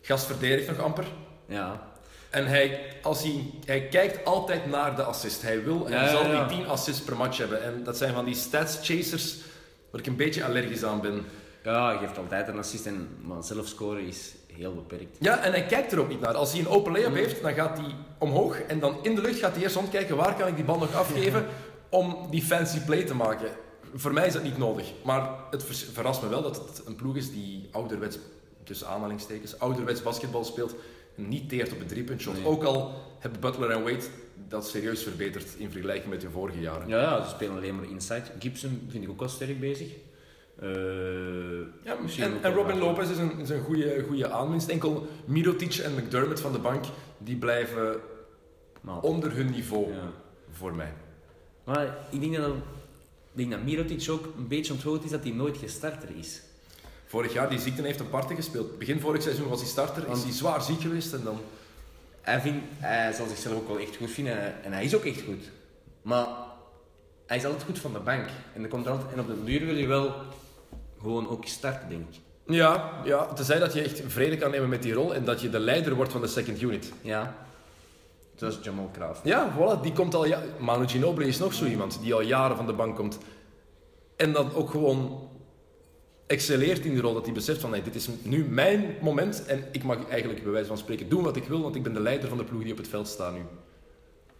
gast 0.00 0.26
verdedigt 0.26 0.68
nog 0.68 0.78
amper. 0.78 1.04
Ja, 1.46 1.92
En 2.30 2.46
hij, 2.46 2.80
als 3.02 3.22
hij, 3.22 3.50
hij 3.64 3.88
kijkt 3.88 4.24
altijd 4.24 4.66
naar 4.66 4.96
de 4.96 5.02
assist. 5.02 5.42
Hij 5.42 5.64
wil 5.64 5.86
en 5.86 5.92
Ja, 5.92 6.02
ja, 6.02 6.10
zal 6.10 6.26
ja. 6.26 6.46
die 6.46 6.56
10 6.58 6.66
assists 6.68 7.00
per 7.02 7.16
match 7.16 7.38
hebben. 7.38 7.62
En 7.62 7.84
dat 7.84 7.96
zijn 7.96 8.14
van 8.14 8.24
die 8.24 8.34
stats 8.34 8.78
chasers 8.82 9.36
waar 9.94 10.02
ik 10.02 10.08
een 10.08 10.16
beetje 10.16 10.44
allergisch 10.44 10.84
aan 10.84 11.00
ben. 11.00 11.24
ja 11.62 11.88
hij 11.88 11.98
geeft 11.98 12.18
altijd 12.18 12.48
een 12.48 12.58
assist, 12.58 12.86
en, 12.86 13.08
maar 13.20 13.42
zelf 13.42 13.66
scoren 13.66 14.06
is 14.06 14.34
heel 14.52 14.74
beperkt. 14.74 15.16
Ja, 15.20 15.38
en 15.38 15.52
hij 15.52 15.66
kijkt 15.66 15.92
er 15.92 15.98
ook 16.00 16.08
niet 16.08 16.20
naar. 16.20 16.34
Als 16.34 16.52
hij 16.52 16.60
een 16.60 16.68
open 16.68 16.92
layup 16.92 17.14
heeft, 17.14 17.42
dan 17.42 17.54
gaat 17.54 17.78
hij 17.78 17.94
omhoog 18.18 18.60
en 18.60 18.80
dan 18.80 18.96
in 19.02 19.14
de 19.14 19.20
lucht 19.20 19.38
gaat 19.38 19.54
hij 19.54 19.62
eerst 19.62 19.74
rondkijken 19.74 20.16
waar 20.16 20.34
kan 20.34 20.48
ik 20.48 20.56
die 20.56 20.64
bal 20.64 20.78
nog 20.78 20.94
afgeven 20.94 21.46
om 21.88 22.26
die 22.30 22.42
fancy 22.42 22.80
play 22.80 23.04
te 23.04 23.14
maken. 23.14 23.48
Voor 23.94 24.12
mij 24.12 24.26
is 24.26 24.32
dat 24.32 24.42
niet 24.42 24.58
nodig. 24.58 24.92
Maar 25.04 25.30
het 25.50 25.64
verrast 25.92 26.22
me 26.22 26.28
wel 26.28 26.42
dat 26.42 26.56
het 26.56 26.82
een 26.86 26.96
ploeg 26.96 27.16
is 27.16 27.32
die 27.32 27.68
ouderwets, 27.72 28.18
tussen 28.64 28.88
aanhalingstekens, 28.88 29.58
ouderwets 29.58 30.02
basketbal 30.02 30.44
speelt 30.44 30.74
en 31.16 31.28
niet 31.28 31.48
teert 31.48 31.72
op 31.72 31.80
een 31.80 31.86
driepuntshot. 31.86 32.34
Nee. 32.34 32.46
Ook 32.46 32.64
al 32.64 32.92
hebben 33.18 33.40
Butler 33.40 33.70
en 33.70 33.82
Wade 33.82 34.04
dat 34.48 34.68
serieus 34.68 35.02
verbeterd 35.02 35.54
in 35.56 35.70
vergelijking 35.70 36.10
met 36.10 36.20
de 36.20 36.30
vorige 36.30 36.60
jaren. 36.60 36.88
Ja, 36.88 37.00
ja, 37.00 37.24
ze 37.24 37.30
spelen 37.30 37.56
alleen 37.56 37.76
maar 37.76 37.90
inside. 37.90 38.22
Gibson 38.38 38.86
vind 38.88 39.04
ik 39.04 39.10
ook 39.10 39.20
wel 39.20 39.28
sterk 39.28 39.60
bezig. 39.60 39.88
Eh, 40.60 40.68
Ja, 41.82 41.94
misschien 42.02 42.24
en, 42.24 42.42
en 42.42 42.54
Robin. 42.54 42.78
Lopez 42.78 43.10
is 43.10 43.18
een, 43.18 43.38
is 43.38 43.48
een 43.48 43.62
goede, 43.62 44.04
goede 44.08 44.30
aanwinst. 44.30 44.68
Enkel 44.68 45.06
Mirotic 45.24 45.74
en 45.74 45.94
McDermott 45.94 46.40
van 46.40 46.52
de 46.52 46.58
bank, 46.58 46.84
die 47.18 47.36
blijven 47.36 48.00
onder 49.00 49.32
hun 49.32 49.50
niveau 49.50 49.92
ja. 49.92 50.10
voor 50.50 50.74
mij. 50.74 50.92
maar 51.64 51.98
ik 52.10 52.20
denk 52.20 52.36
dat, 52.36 52.50
ik 52.50 52.54
denk 53.32 53.50
dat 53.50 53.62
Mirotic 53.62 54.08
ook 54.10 54.24
een 54.36 54.48
beetje 54.48 54.72
onthoogd 54.72 55.04
is 55.04 55.10
dat 55.10 55.22
hij 55.22 55.32
nooit 55.32 55.56
gestarter 55.56 56.08
is. 56.18 56.42
Vorig 57.06 57.32
jaar, 57.32 57.48
die 57.48 57.58
ziekte 57.58 57.82
heeft 57.82 58.00
een 58.00 58.10
parten 58.10 58.36
gespeeld. 58.36 58.78
Begin 58.78 59.00
vorig 59.00 59.22
seizoen 59.22 59.48
was 59.48 59.60
hij 59.60 59.68
starter, 59.68 60.08
is 60.10 60.22
hij 60.22 60.32
zwaar 60.32 60.62
ziek 60.62 60.80
geweest 60.80 61.12
en 61.12 61.24
dan... 61.24 61.38
Hij, 62.24 62.40
vindt, 62.40 62.64
hij 62.78 63.12
zal 63.12 63.26
zichzelf 63.26 63.54
ook 63.56 63.68
wel 63.68 63.78
echt 63.78 63.96
goed 63.96 64.10
vinden 64.10 64.64
en- 64.64 64.72
hij 64.72 64.84
is 64.84 64.94
ook 64.94 65.04
echt 65.04 65.22
goed. 65.22 65.50
Maar 66.02 66.26
hij 67.26 67.36
is 67.36 67.44
altijd 67.44 67.62
goed 67.62 67.78
van 67.78 67.92
de 67.92 67.98
bank. 67.98 68.26
En, 68.54 68.62
er 68.62 68.68
komt 68.68 68.86
altijd, 68.88 69.12
en 69.12 69.20
op 69.20 69.26
de 69.26 69.44
duur 69.44 69.66
wil 69.66 69.74
je 69.76 69.86
wel 69.86 70.14
gewoon 71.00 71.28
ook 71.28 71.46
starten, 71.46 71.88
denk 71.88 72.02
ik. 72.10 72.20
Ja, 72.46 72.90
ja, 73.04 73.26
tenzij 73.32 73.58
dat 73.58 73.72
je 73.72 73.82
echt 73.82 74.02
vrede 74.06 74.36
kan 74.36 74.50
nemen 74.50 74.68
met 74.68 74.82
die 74.82 74.92
rol 74.92 75.14
en 75.14 75.24
dat 75.24 75.40
je 75.40 75.50
de 75.50 75.58
leider 75.58 75.94
wordt 75.94 76.12
van 76.12 76.20
de 76.20 76.26
second 76.26 76.62
unit. 76.62 76.92
Ja. 77.00 77.34
Zoals 78.34 78.58
Jamal 78.62 78.90
Craft. 78.92 79.20
Ja, 79.24 79.52
voilà, 79.56 79.80
die 79.82 79.92
komt 79.92 80.14
al... 80.14 80.26
Ja 80.26 80.42
Manu 80.58 80.88
Ginobili 80.88 81.28
is 81.28 81.38
nog 81.38 81.54
zo 81.54 81.64
iemand 81.64 81.98
die 82.02 82.14
al 82.14 82.20
jaren 82.20 82.56
van 82.56 82.66
de 82.66 82.72
bank 82.72 82.96
komt. 82.96 83.18
En 84.16 84.32
dan 84.32 84.54
ook 84.54 84.70
gewoon 84.70 85.28
excelleert 86.26 86.84
in 86.84 86.92
die 86.92 87.00
rol, 87.00 87.14
dat 87.14 87.24
hij 87.24 87.34
beseft 87.34 87.60
van 87.60 87.70
nee, 87.70 87.82
dit 87.82 87.94
is 87.94 88.08
nu 88.22 88.44
mijn 88.44 88.96
moment 89.00 89.44
en 89.46 89.64
ik 89.72 89.82
mag 89.82 90.08
eigenlijk 90.08 90.42
bij 90.42 90.52
wijze 90.52 90.68
van 90.68 90.78
spreken 90.78 91.08
doen 91.08 91.22
wat 91.22 91.36
ik 91.36 91.44
wil, 91.44 91.62
want 91.62 91.74
ik 91.74 91.82
ben 91.82 91.92
de 91.92 92.00
leider 92.00 92.28
van 92.28 92.38
de 92.38 92.44
ploeg 92.44 92.62
die 92.62 92.72
op 92.72 92.78
het 92.78 92.88
veld 92.88 93.08
staat 93.08 93.34
nu. 93.34 93.40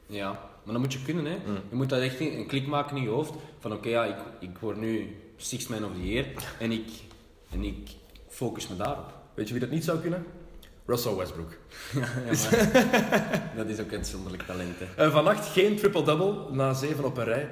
Ja, 0.07 0.31
maar 0.65 0.73
dat 0.73 0.83
moet 0.83 0.93
je 0.93 1.03
kunnen. 1.03 1.25
Hè. 1.25 1.37
Je 1.71 1.77
moet 1.77 1.89
dat 1.89 2.01
echt 2.01 2.21
een 2.21 2.47
klik 2.47 2.67
maken 2.67 2.97
in 2.97 3.03
je 3.03 3.09
hoofd. 3.09 3.33
Van 3.59 3.73
oké, 3.73 3.89
ja, 3.89 4.05
ik, 4.05 4.17
ik 4.41 4.59
word 4.59 4.77
nu 4.77 5.17
Sixth 5.37 5.69
Man 5.69 5.85
of 5.85 5.91
the 5.95 6.09
Year 6.09 6.27
en 6.59 6.73
ik, 6.73 6.89
en 7.51 7.65
ik 7.65 7.91
focus 8.29 8.69
me 8.69 8.77
daarop. 8.77 9.13
Weet 9.35 9.47
je 9.47 9.53
wie 9.53 9.63
dat 9.63 9.71
niet 9.71 9.85
zou 9.85 9.99
kunnen? 9.99 10.25
Russell 10.87 11.15
Westbrook. 11.15 11.53
Ja, 11.93 12.09
maar 12.25 13.53
dat 13.57 13.69
is 13.69 13.81
ook 13.81 13.91
een 13.91 13.97
uitzonderlijk 13.97 14.43
talent. 14.43 14.79
Hè. 14.79 15.05
En 15.05 15.13
vannacht 15.13 15.47
geen 15.47 15.77
triple-double 15.77 16.55
na 16.55 16.73
zeven 16.73 17.05
op 17.05 17.17
een 17.17 17.25
rij. 17.25 17.49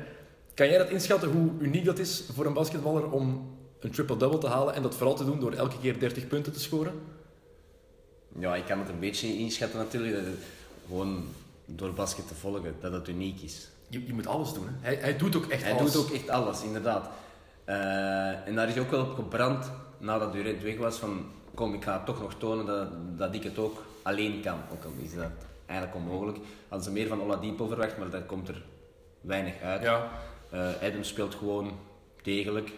Kan 0.55 0.69
jij 0.69 0.79
dat 0.79 0.91
inschatten 0.91 1.31
hoe 1.31 1.51
uniek 1.59 1.85
dat 1.85 1.99
is 1.99 2.25
voor 2.35 2.47
een 2.47 2.53
basketballer 2.53 3.11
om 3.11 3.51
een 3.85 3.91
triple-double 3.91 4.39
te 4.39 4.47
halen 4.47 4.75
en 4.75 4.83
dat 4.83 4.95
vooral 4.95 5.15
te 5.15 5.25
doen 5.25 5.41
door 5.41 5.53
elke 5.53 5.79
keer 5.81 5.99
30 5.99 6.27
punten 6.27 6.53
te 6.53 6.61
scoren? 6.61 6.93
Ja, 8.39 8.55
ik 8.57 8.65
kan 8.65 8.79
het 8.79 8.89
een 8.89 8.99
beetje 9.01 9.39
inschatten 9.39 9.79
natuurlijk. 9.79 10.15
Dat 10.15 10.25
het, 10.25 10.39
gewoon 10.87 11.25
door 11.65 11.93
basket 11.93 12.29
te 12.29 12.35
volgen, 12.35 12.75
dat 12.81 12.93
het 12.93 13.09
uniek 13.09 13.41
is. 13.41 13.69
Je, 13.89 14.07
je 14.07 14.13
moet 14.15 14.27
alles 14.27 14.53
doen. 14.53 14.67
Hè? 14.67 14.73
Hij, 14.81 14.95
hij 14.95 15.17
doet 15.17 15.37
ook 15.37 15.47
echt 15.47 15.63
Hij 15.63 15.73
alles. 15.73 15.93
doet 15.93 16.03
ook 16.05 16.11
echt 16.11 16.29
alles, 16.29 16.63
inderdaad. 16.63 17.09
Eh, 17.65 18.47
en 18.47 18.55
daar 18.55 18.69
is 18.69 18.79
ook 18.79 18.91
wel 18.91 19.03
op 19.05 19.15
gebrand, 19.15 19.71
nadat 19.99 20.33
Durant 20.33 20.63
weg 20.63 20.77
was, 20.77 20.97
van 20.99 21.25
kom, 21.55 21.75
ik 21.75 21.85
ga 21.85 22.03
toch 22.05 22.21
nog 22.21 22.35
tonen 22.39 22.67
dat, 22.67 22.89
dat 23.19 23.35
ik 23.35 23.43
het 23.43 23.59
ook 23.59 23.83
alleen 24.03 24.41
kan. 24.43 24.59
Ook 24.73 24.85
al 24.85 24.93
is 25.03 25.15
dat 25.15 25.31
eigenlijk 25.67 25.99
onmogelijk. 25.99 26.39
Hadden 26.69 26.87
ze 26.87 26.93
meer 26.93 27.09
van 27.09 27.23
Oladipo 27.23 27.67
verwacht, 27.67 27.99
maar 27.99 28.11
dat 28.11 28.27
komt 28.27 28.49
er 28.49 28.63
weinig 29.21 29.61
uit. 29.61 29.83
Ja, 29.83 30.11
Eh, 30.51 30.69
Adams 30.83 31.09
speelt 31.09 31.35
gewoon 31.35 31.71
degelijk. 32.23 32.73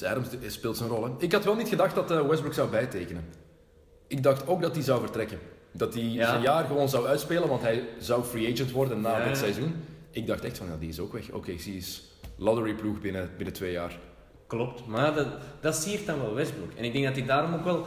Dus 0.00 0.08
Adams 0.08 0.28
speelt 0.46 0.76
zijn 0.76 0.88
rol. 0.88 1.04
Hè? 1.04 1.10
Ik 1.18 1.32
had 1.32 1.44
wel 1.44 1.54
niet 1.54 1.68
gedacht 1.68 1.94
dat 1.94 2.10
eh, 2.10 2.26
Westbrook 2.28 2.54
zou 2.54 2.70
bijtekenen. 2.70 3.24
Ik 4.06 4.22
dacht 4.22 4.46
ook 4.46 4.62
dat 4.62 4.74
hij 4.74 4.84
zou 4.84 5.00
vertrekken. 5.00 5.38
Dat 5.72 5.94
hij 5.94 6.02
Ja. 6.02 6.28
zijn 6.28 6.42
jaar 6.42 6.64
gewoon 6.64 6.88
zou 6.88 7.06
uitspelen, 7.06 7.48
want 7.48 7.62
hij 7.62 7.88
zou 7.98 8.24
free 8.24 8.52
agent 8.52 8.70
worden 8.70 9.00
na 9.00 9.18
dit 9.18 9.28
ja. 9.28 9.34
seizoen. 9.34 9.74
Ik 10.10 10.26
dacht 10.26 10.44
echt 10.44 10.58
van, 10.58 10.66
ja, 10.66 10.76
die 10.78 10.88
is 10.88 11.00
ook 11.00 11.12
weg. 11.12 11.30
Oké, 11.30 11.50
ik 11.50 11.60
zie 11.60 11.74
eens 11.74 12.02
lottery 12.36 12.74
ploeg 12.74 13.00
binnen, 13.00 13.30
binnen 13.36 13.54
twee 13.54 13.72
jaar. 13.72 13.98
Klopt. 14.46 14.86
Maar 14.86 15.14
dat, 15.14 15.26
dat 15.60 15.76
siert 15.76 16.06
dan 16.06 16.20
wel 16.20 16.34
Westbrook. 16.34 16.70
En 16.76 16.84
ik 16.84 16.92
denk 16.92 17.04
dat 17.04 17.16
hij 17.16 17.26
daarom 17.26 17.54
ook 17.54 17.64
wel... 17.64 17.86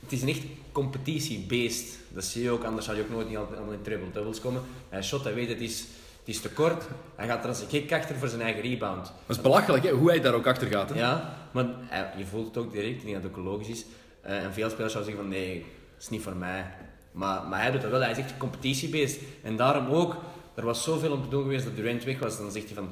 Het 0.00 0.12
is 0.12 0.22
een 0.22 0.28
echt 0.28 0.42
competitiebeest. 0.72 1.98
Dat 2.08 2.24
zie 2.24 2.42
je 2.42 2.50
ook, 2.50 2.64
anders 2.64 2.84
zou 2.84 2.96
je 2.96 3.02
ook 3.02 3.10
nooit 3.10 3.28
niet 3.28 3.36
altijd 3.36 3.58
in 3.72 3.82
triple-doubles 3.82 4.40
komen. 4.40 4.62
Hij 4.88 5.02
shot, 5.02 5.24
hij 5.24 5.34
weet 5.34 5.48
het 5.48 5.60
is, 5.60 5.84
het 6.24 6.34
is 6.34 6.40
te 6.40 6.50
kort. 6.50 6.84
Hij 7.16 7.26
gaat 7.26 7.42
er 7.42 7.48
als 7.48 7.60
een 7.60 7.68
gek 7.68 7.92
achter 7.92 8.16
voor 8.16 8.28
zijn 8.28 8.40
eigen 8.40 8.62
rebound. 8.62 9.04
Dat 9.26 9.36
is 9.36 9.42
belachelijk, 9.42 9.84
hè? 9.84 9.90
hoe 9.90 10.08
hij 10.08 10.20
daar 10.20 10.34
ook 10.34 10.46
achter 10.46 10.66
gaat. 10.68 10.88
Hè? 10.88 10.94
Ja, 10.98 11.36
maar 11.52 11.66
hij- 11.78 12.12
je 12.16 12.26
voelt 12.26 12.46
het 12.46 12.56
ook 12.56 12.72
direct, 12.72 12.96
ik 12.96 13.02
denk 13.02 13.14
dat 13.14 13.22
het 13.22 13.32
ook 13.32 13.44
logisch 13.44 13.68
is. 13.68 13.84
Eh, 14.20 14.36
en 14.44 14.52
veel 14.52 14.70
spelers 14.70 14.92
zouden 14.92 15.12
zeggen 15.14 15.30
van 15.30 15.40
nee, 15.40 15.58
dat 15.94 16.02
is 16.02 16.08
niet 16.08 16.22
voor 16.22 16.36
mij. 16.36 16.66
Maar, 17.12 17.42
maar 17.48 17.60
hij 17.62 17.70
doet 17.70 17.80
dat 17.82 17.90
wel, 17.90 18.00
hij 18.00 18.10
is 18.10 18.18
echt 18.18 18.30
een 18.30 18.36
competitiebeest. 18.38 19.20
En 19.42 19.56
daarom 19.56 19.86
ook, 19.86 20.16
er 20.54 20.64
was 20.64 20.82
zoveel 20.82 21.12
om 21.12 21.22
te 21.22 21.28
doen 21.28 21.42
geweest 21.42 21.64
dat 21.64 21.76
Durant 21.76 22.04
weg 22.04 22.18
was, 22.18 22.36
dan 22.38 22.50
zegt 22.52 22.64
hij 22.66 22.74
van... 22.74 22.88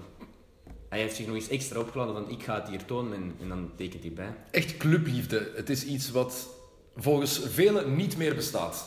Hij 0.89 0.99
heeft 1.01 1.17
zich 1.17 1.27
nog 1.27 1.35
eens 1.35 1.49
extra 1.49 1.81
opgeladen 1.81 2.15
van 2.15 2.31
ik 2.31 2.43
ga 2.43 2.55
het 2.55 2.69
hier 2.69 2.85
tonen 2.85 3.13
en, 3.15 3.35
en 3.41 3.49
dan 3.49 3.71
tekent 3.77 4.03
hij 4.03 4.13
bij. 4.13 4.35
Echt 4.51 4.77
clubliefde. 4.77 5.51
Het 5.55 5.71
is 5.71 5.85
iets 5.85 6.11
wat 6.11 6.49
volgens 6.97 7.41
velen 7.49 7.97
niet 7.97 8.17
meer 8.17 8.35
bestaat. 8.35 8.87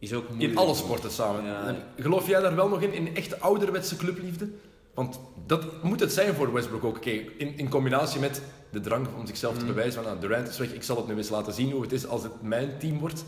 Is 0.00 0.12
ook 0.12 0.24
In 0.36 0.56
alle 0.56 0.74
sporten 0.74 1.10
samen. 1.10 1.44
Ja. 1.44 1.76
Geloof 1.98 2.26
jij 2.26 2.40
daar 2.40 2.56
wel 2.56 2.68
nog 2.68 2.82
in, 2.82 2.92
in 2.92 3.16
echte 3.16 3.38
ouderwetse 3.38 3.96
clubliefde? 3.96 4.48
Want 4.94 5.20
dat 5.46 5.82
moet 5.82 6.00
het 6.00 6.12
zijn 6.12 6.34
voor 6.34 6.52
Westbrook 6.52 6.84
ook. 6.84 6.96
Oké, 6.96 7.10
in, 7.10 7.58
in 7.58 7.68
combinatie 7.68 8.20
met 8.20 8.42
de 8.70 8.80
drang 8.80 9.06
om 9.18 9.26
zichzelf 9.26 9.58
te 9.58 9.64
bewijzen 9.64 9.92
van 9.92 10.04
nou, 10.04 10.20
Durant 10.20 10.48
is 10.48 10.58
weg, 10.58 10.72
ik 10.72 10.82
zal 10.82 10.96
het 10.96 11.06
nu 11.06 11.16
eens 11.16 11.28
laten 11.28 11.52
zien 11.52 11.70
hoe 11.70 11.82
het 11.82 11.92
is 11.92 12.06
als 12.06 12.22
het 12.22 12.42
mijn 12.42 12.78
team 12.78 12.98
wordt. 12.98 13.24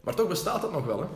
Maar 0.00 0.14
toch 0.14 0.28
bestaat 0.28 0.62
het 0.62 0.72
nog 0.72 0.86
wel, 0.86 1.00
hè? 1.00 1.06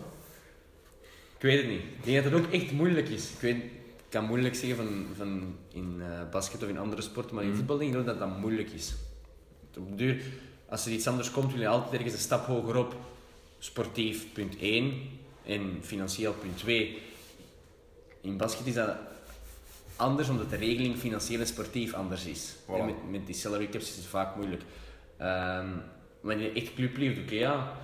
Ik 1.36 1.42
weet 1.48 1.61
het 1.61 1.70
niet. 1.70 1.80
Ik 1.80 2.05
denk 2.05 2.22
dat 2.22 2.32
het 2.32 2.42
ook 2.42 2.53
echt 2.53 2.72
moeilijk 2.72 3.09
is. 3.09 3.30
Ik, 3.30 3.40
weet, 3.40 3.57
ik 3.57 4.05
kan 4.09 4.24
moeilijk 4.24 4.55
zeggen 4.55 4.76
van, 4.76 5.07
van 5.16 5.57
in 5.72 6.00
eh, 6.00 6.30
basket 6.30 6.62
of 6.62 6.68
in 6.68 6.78
andere 6.78 7.03
sporten, 7.03 7.34
maar 7.34 7.44
in 7.44 7.55
voetbal 7.55 7.78
denk 7.78 7.92
ik 7.92 7.98
ook 7.98 8.07
dat 8.07 8.18
dat 8.18 8.38
moeilijk 8.38 8.70
is. 8.70 8.94
Op 9.78 9.98
duur, 9.98 10.22
als 10.68 10.86
er 10.86 10.92
iets 10.92 11.07
anders 11.07 11.30
komt, 11.30 11.53
wil 11.53 11.61
je 11.61 11.68
altijd 11.68 11.92
ergens 11.92 12.12
een 12.12 12.18
stap 12.18 12.46
hoger 12.46 12.76
op. 12.76 12.94
Sportief, 13.63 14.33
punt 14.33 14.57
1. 14.59 15.11
En 15.45 15.79
financieel, 15.81 16.33
punt 16.33 16.59
2. 16.59 17.03
In 18.21 18.37
basket 18.37 18.67
is 18.67 18.75
dat 18.75 18.97
anders, 19.97 20.29
omdat 20.29 20.51
de 20.51 20.57
regeling 20.57 20.97
financieel 20.97 21.41
en 21.41 21.47
sportief 21.47 21.95
anders 21.95 22.25
is. 22.25 22.55
Voilà. 22.67 22.75
En 22.75 22.85
met, 22.85 23.11
met 23.11 23.27
die 23.27 23.35
salary 23.35 23.69
caps 23.69 23.91
is 23.91 23.97
het 23.97 24.07
vaak 24.07 24.37
moeilijk. 24.37 24.63
Ehm, 25.19 25.69
wanneer 26.21 26.55
je 26.55 26.61
echt 26.61 26.75
club 26.75 26.97
liefde, 26.97 27.21
oké, 27.21 27.35
ja, 27.35 27.77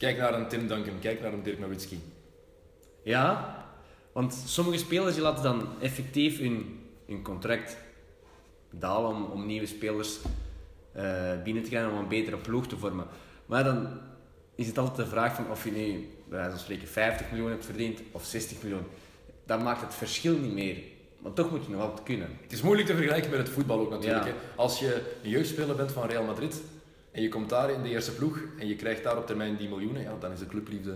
Kijk 0.00 0.18
naar 0.18 0.34
een 0.34 0.48
Tim 0.48 0.66
Duncan, 0.66 0.98
kijk 1.00 1.20
naar 1.20 1.32
een 1.32 1.42
Dirk 1.42 1.58
Nowitzki. 1.58 2.00
Ja, 3.02 3.56
want 4.12 4.34
sommige 4.46 4.78
spelers 4.78 5.14
die 5.14 5.22
laten 5.22 5.42
dan 5.42 5.68
effectief 5.80 6.38
hun, 6.38 6.80
hun 7.06 7.22
contract 7.22 7.76
dalen 8.70 9.10
om, 9.10 9.24
om 9.24 9.46
nieuwe 9.46 9.66
spelers 9.66 10.18
eh, 10.92 11.42
binnen 11.44 11.62
te 11.62 11.68
krijgen 11.68 11.90
om 11.90 11.98
een 11.98 12.08
betere 12.08 12.36
ploeg 12.36 12.66
te 12.66 12.76
vormen. 12.76 13.06
Maar 13.46 13.64
dan 13.64 14.00
is 14.60 14.66
het 14.66 14.78
altijd 14.78 14.96
de 14.96 15.06
vraag 15.06 15.34
van 15.34 15.50
of 15.50 15.64
je 15.64 15.70
nu 15.70 16.08
bij 16.28 16.38
wijze 16.38 16.50
van 16.50 16.58
spreken 16.58 16.88
50 16.88 17.30
miljoen 17.30 17.50
hebt 17.50 17.64
verdiend 17.64 18.00
of 18.12 18.24
60 18.24 18.62
miljoen. 18.62 18.86
Dan 19.46 19.62
maakt 19.62 19.80
het 19.80 19.94
verschil 19.94 20.36
niet 20.36 20.52
meer. 20.52 20.76
Maar 21.18 21.32
toch 21.32 21.50
moet 21.50 21.64
je 21.64 21.70
nog 21.72 21.80
altijd 21.80 22.02
kunnen. 22.02 22.28
Het 22.42 22.52
is 22.52 22.62
moeilijk 22.62 22.88
te 22.88 22.94
vergelijken 22.94 23.30
met 23.30 23.38
het 23.38 23.48
voetbal 23.48 23.80
ook 23.80 23.90
natuurlijk. 23.90 24.24
Ja. 24.26 24.32
Als 24.56 24.78
je 24.80 25.02
een 25.22 25.30
jeugdspeler 25.30 25.76
bent 25.76 25.92
van 25.92 26.08
Real 26.08 26.24
Madrid 26.24 26.62
en 27.12 27.22
je 27.22 27.28
komt 27.28 27.48
daar 27.48 27.70
in 27.70 27.82
de 27.82 27.88
eerste 27.88 28.12
ploeg 28.12 28.38
en 28.58 28.68
je 28.68 28.76
krijgt 28.76 29.02
daar 29.02 29.16
op 29.16 29.26
termijn 29.26 29.56
die 29.56 29.68
miljoenen, 29.68 30.02
ja, 30.02 30.16
dan 30.20 30.32
is 30.32 30.38
de 30.38 30.46
clubliefde 30.46 30.94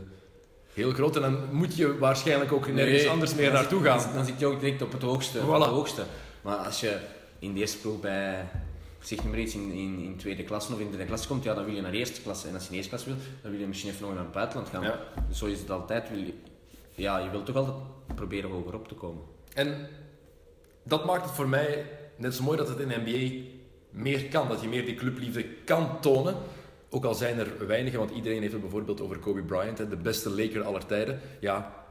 heel 0.73 0.91
groot. 0.93 1.17
En 1.17 1.23
dan 1.23 1.39
moet 1.53 1.77
je 1.77 1.99
waarschijnlijk 1.99 2.53
ook 2.53 2.67
nergens 2.67 3.03
Nee, 3.03 3.11
anders 3.11 3.35
meer 3.35 3.53
naartoe 3.53 3.83
Dan, 3.83 4.01
gaan. 4.01 4.15
dan 4.15 4.25
zit 4.25 4.39
je 4.39 4.47
ook 4.47 4.61
direct 4.61 4.83
op 4.83 4.93
het 4.93 5.03
hoogste. 5.03 5.41
Op 5.41 5.53
het 5.53 5.63
hoogste. 5.65 6.03
Maar 6.43 6.57
als 6.57 6.81
je 6.81 6.99
in 7.39 7.55
de 7.55 7.61
eerste 7.61 7.79
ploeg 7.79 8.01
bij, 8.01 8.45
zeg 9.07 9.25
maar 9.25 9.39
iets, 9.39 9.55
in, 9.55 9.71
in, 9.73 9.99
in 9.99 10.17
tweede 10.17 10.45
klasse 10.45 10.73
of 10.73 10.81
in 10.81 10.91
derde 10.91 11.05
klasse 11.05 11.29
komt, 11.29 11.45
ja, 11.45 11.55
dan 11.55 11.65
wil 11.65 11.75
je 11.75 11.81
naar 11.81 11.93
eerste 11.93 12.23
klasse. 12.23 12.49
En 12.49 12.55
als 12.55 12.63
je 12.63 12.69
in 12.69 12.75
eerste 12.75 12.91
klasse 12.91 13.09
wil, 13.09 13.19
dan 13.43 13.51
wil 13.51 13.61
je 13.61 13.67
misschien 13.67 13.91
even 13.91 14.03
nog 14.03 14.15
naar 14.15 14.23
het 14.23 14.33
buitenland 14.33 14.69
gaan. 14.69 14.83
Ja. 14.83 15.01
Dus 15.29 15.39
zo 15.39 15.47
is 15.47 15.61
het 15.61 15.71
altijd. 15.71 16.11
Wil 16.11 16.19
je, 16.19 16.35
ja, 16.95 17.19
je 17.19 17.31
wilt 17.31 17.47
toch 17.47 17.57
altijd 17.57 17.77
proberen 18.15 18.51
hoger 18.51 18.75
op 18.75 18.89
te 18.89 18.95
komen. 18.95 19.23
En 19.55 19.89
dat 20.83 21.05
maakt 21.05 21.25
het 21.25 21.35
voor 21.35 21.49
mij 21.49 21.87
net 22.17 22.35
zo 22.35 22.43
mooi 22.43 22.59
dat 22.59 22.69
het 22.69 22.79
in 22.79 22.89
de 22.89 23.01
NBA 23.05 23.49
meer 23.91 24.29
kan. 24.29 24.49
Dat 24.49 24.61
je 24.61 24.69
meer 24.69 24.85
die 24.85 24.95
clubliefde 24.95 25.45
kan 25.45 26.01
tonen. 26.01 26.37
Ook 26.91 27.05
al 27.05 27.15
zijn 27.15 27.39
er 27.39 27.67
weinigen, 27.67 27.99
want 27.99 28.11
iedereen 28.11 28.41
heeft 28.41 28.53
het 28.53 28.61
bijvoorbeeld 28.61 29.01
over 29.01 29.19
Kobe 29.19 29.43
Bryant, 29.43 29.77
de 29.77 29.97
beste 29.97 30.31
Laker 30.31 30.63
aller 30.63 30.87
tijden. 30.87 31.21
Ja, 31.41 31.85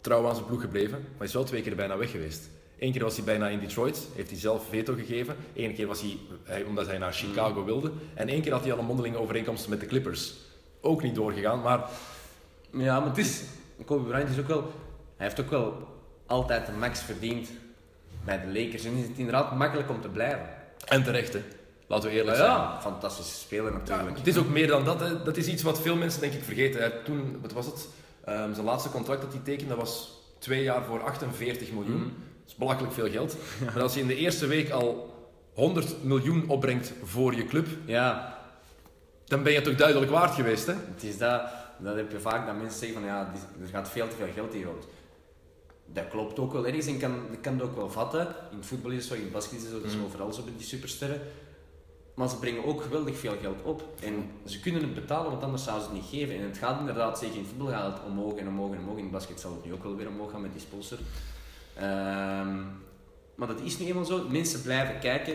trouw 0.00 0.26
aan 0.26 0.34
zijn 0.34 0.46
ploeg 0.46 0.60
gebleven, 0.60 1.04
maar 1.16 1.26
is 1.26 1.32
wel 1.32 1.44
twee 1.44 1.62
keer 1.62 1.76
bijna 1.76 1.96
weg 1.96 2.10
geweest. 2.10 2.50
Eén 2.80 2.92
keer 2.92 3.02
was 3.02 3.16
hij 3.16 3.24
bijna 3.24 3.48
in 3.48 3.60
Detroit, 3.60 4.06
heeft 4.14 4.30
hij 4.30 4.38
zelf 4.38 4.68
veto 4.68 4.94
gegeven. 4.94 5.36
Eén 5.54 5.74
keer 5.74 5.86
was 5.86 6.00
hij, 6.00 6.16
hij 6.44 6.62
omdat 6.62 6.86
hij 6.86 6.98
naar 6.98 7.12
Chicago 7.12 7.64
wilde. 7.64 7.92
En 8.14 8.28
één 8.28 8.42
keer 8.42 8.52
had 8.52 8.62
hij 8.62 8.72
al 8.72 8.78
een 8.78 8.84
mondelinge 8.84 9.18
overeenkomst 9.18 9.68
met 9.68 9.80
de 9.80 9.86
Clippers. 9.86 10.34
Ook 10.80 11.02
niet 11.02 11.14
doorgegaan, 11.14 11.60
maar 11.60 11.88
Ja, 12.72 13.00
maar 13.00 13.08
het 13.08 13.18
is, 13.18 13.42
Kobe 13.84 14.08
Bryant 14.08 14.30
is 14.30 14.38
ook 14.38 14.48
wel, 14.48 14.62
hij 15.16 15.26
heeft 15.26 15.40
ook 15.40 15.50
wel 15.50 15.88
altijd 16.26 16.66
de 16.66 16.72
max 16.72 17.00
verdiend 17.00 17.48
bij 18.24 18.40
de 18.40 18.60
Lakers. 18.60 18.84
En 18.84 18.96
is 18.96 19.08
het 19.08 19.18
inderdaad 19.18 19.56
makkelijk 19.56 19.90
om 19.90 20.00
te 20.00 20.08
blijven. 20.08 20.48
en 20.88 21.02
terecht 21.04 21.32
hè. 21.32 21.40
Laten 21.86 22.08
we 22.10 22.14
eerlijk 22.16 22.36
Ja, 22.36 22.42
zijn. 22.44 22.56
ja, 22.56 22.80
fantastische 22.80 23.34
speler 23.34 23.72
Ja, 23.72 23.78
natuurlijk. 23.78 24.16
het 24.18 24.26
is 24.26 24.36
ook 24.38 24.48
meer 24.48 24.66
dan 24.66 24.84
dat. 24.84 25.00
Hè. 25.00 25.22
Dat 25.22 25.36
is 25.36 25.46
iets 25.46 25.62
wat 25.62 25.80
veel 25.80 25.96
mensen 25.96 26.20
denk 26.20 26.32
ik 26.32 26.44
vergeten. 26.44 26.82
Hè. 26.82 26.90
Toen, 27.04 27.38
wat 27.40 27.52
was 27.52 27.66
het? 27.66 27.88
Ehm, 28.24 28.52
zijn 28.54 28.66
laatste 28.66 28.90
contract 28.90 29.20
dat 29.22 29.32
hij 29.32 29.40
tekende, 29.44 29.74
was 29.74 30.18
twee 30.38 30.62
jaar 30.62 30.84
voor 30.84 31.02
48 31.02 31.72
miljoen. 31.72 31.96
Mhm. 32.00 32.08
Is 32.50 32.56
belachelijk 32.56 32.92
veel 32.92 33.10
geld. 33.10 33.36
Maar 33.74 33.82
als 33.82 33.94
je 33.94 34.00
in 34.00 34.06
de 34.06 34.16
eerste 34.16 34.46
week 34.46 34.70
al 34.70 35.14
100 35.54 36.04
miljoen 36.04 36.48
opbrengt 36.48 36.92
voor 37.02 37.34
je 37.34 37.44
club, 37.44 37.66
Ja, 37.86 38.38
dan 39.24 39.42
ben 39.42 39.52
je 39.52 39.60
toch 39.60 39.74
duidelijk 39.74 40.10
waard 40.10 40.34
geweest. 40.34 40.66
Hè? 40.66 40.72
Het 40.72 41.02
is 41.02 41.18
dat, 41.18 41.42
dat 41.78 41.96
heb 41.96 42.10
je 42.10 42.20
vaak 42.20 42.46
dat 42.46 42.56
mensen 42.56 42.78
zeggen 42.78 42.98
van 42.98 43.06
ja, 43.08 43.32
er 43.62 43.68
gaat 43.68 43.88
veel 43.90 44.08
te 44.08 44.16
veel 44.16 44.32
geld 44.34 44.52
hier 44.52 44.64
rond. 44.64 44.86
Dat 45.86 46.08
klopt 46.08 46.38
ook 46.38 46.52
wel 46.52 46.66
ergens 46.66 46.86
en 46.86 46.98
kan, 46.98 47.14
ik 47.32 47.42
kan 47.42 47.52
het 47.52 47.62
ook 47.62 47.76
wel 47.76 47.90
vatten. 47.90 48.20
In 48.50 48.56
het 48.56 48.66
voetbal 48.66 48.90
is 48.90 48.96
het 48.96 49.06
zo, 49.06 49.14
in 49.14 49.22
het 49.22 49.32
basket 49.32 49.58
is 49.58 49.62
het 49.62 49.70
zo, 49.70 49.86
is 49.86 50.04
overal 50.04 50.32
zo 50.32 50.44
die 50.56 50.66
supersterren. 50.66 51.20
Maar 52.14 52.28
ze 52.28 52.36
brengen 52.36 52.64
ook 52.64 52.82
geweldig 52.82 53.18
veel 53.18 53.36
geld 53.40 53.62
op. 53.62 53.82
En 54.02 54.30
ze 54.44 54.60
kunnen 54.60 54.82
het 54.82 54.94
betalen, 54.94 55.30
want 55.30 55.42
anders 55.42 55.64
zouden 55.64 55.86
ze 55.86 55.92
het 55.92 56.02
niet 56.02 56.10
geven. 56.10 56.34
En 56.34 56.42
het 56.42 56.58
gaat 56.58 56.80
inderdaad, 56.80 57.18
zeker 57.18 57.34
in 57.34 57.40
het 57.40 57.48
voetbal 57.48 57.68
gaat 57.68 57.92
het 57.92 58.06
omhoog 58.06 58.34
en 58.34 58.48
omhoog 58.48 58.72
en 58.72 58.78
omhoog. 58.78 58.96
In 58.96 59.02
het 59.02 59.12
basket 59.12 59.40
zal 59.40 59.52
het 59.52 59.64
nu 59.64 59.72
ook 59.72 59.82
wel 59.82 59.96
weer 59.96 60.08
omhoog 60.08 60.30
gaan 60.30 60.42
met 60.42 60.52
die 60.52 60.60
sponsor. 60.60 60.98
Ehm, 61.76 62.56
maar 63.34 63.48
dat 63.48 63.60
is 63.64 63.78
nu 63.78 63.86
eenmaal 63.86 64.04
zo. 64.04 64.26
Mensen 64.28 64.62
blijven 64.62 64.98
kijken. 64.98 65.34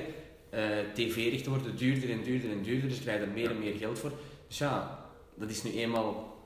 eh, 0.50 0.62
tv-rechten 0.94 1.52
worden 1.52 1.76
duurder 1.78 2.10
en 2.12 2.24
duurder 2.24 2.52
en 2.52 2.62
duurder, 2.62 2.90
dus 2.90 3.00
krijg 3.00 3.20
je 3.20 3.26
er 3.26 3.32
meer 3.32 3.50
en 3.50 3.60
meer 3.60 3.74
geld 3.80 4.00
voor. 4.00 4.12
Dus 4.48 4.58
ja, 4.58 5.00
dat 5.36 5.50
is 5.50 5.64
nu 5.64 5.72
eenmaal 5.72 6.42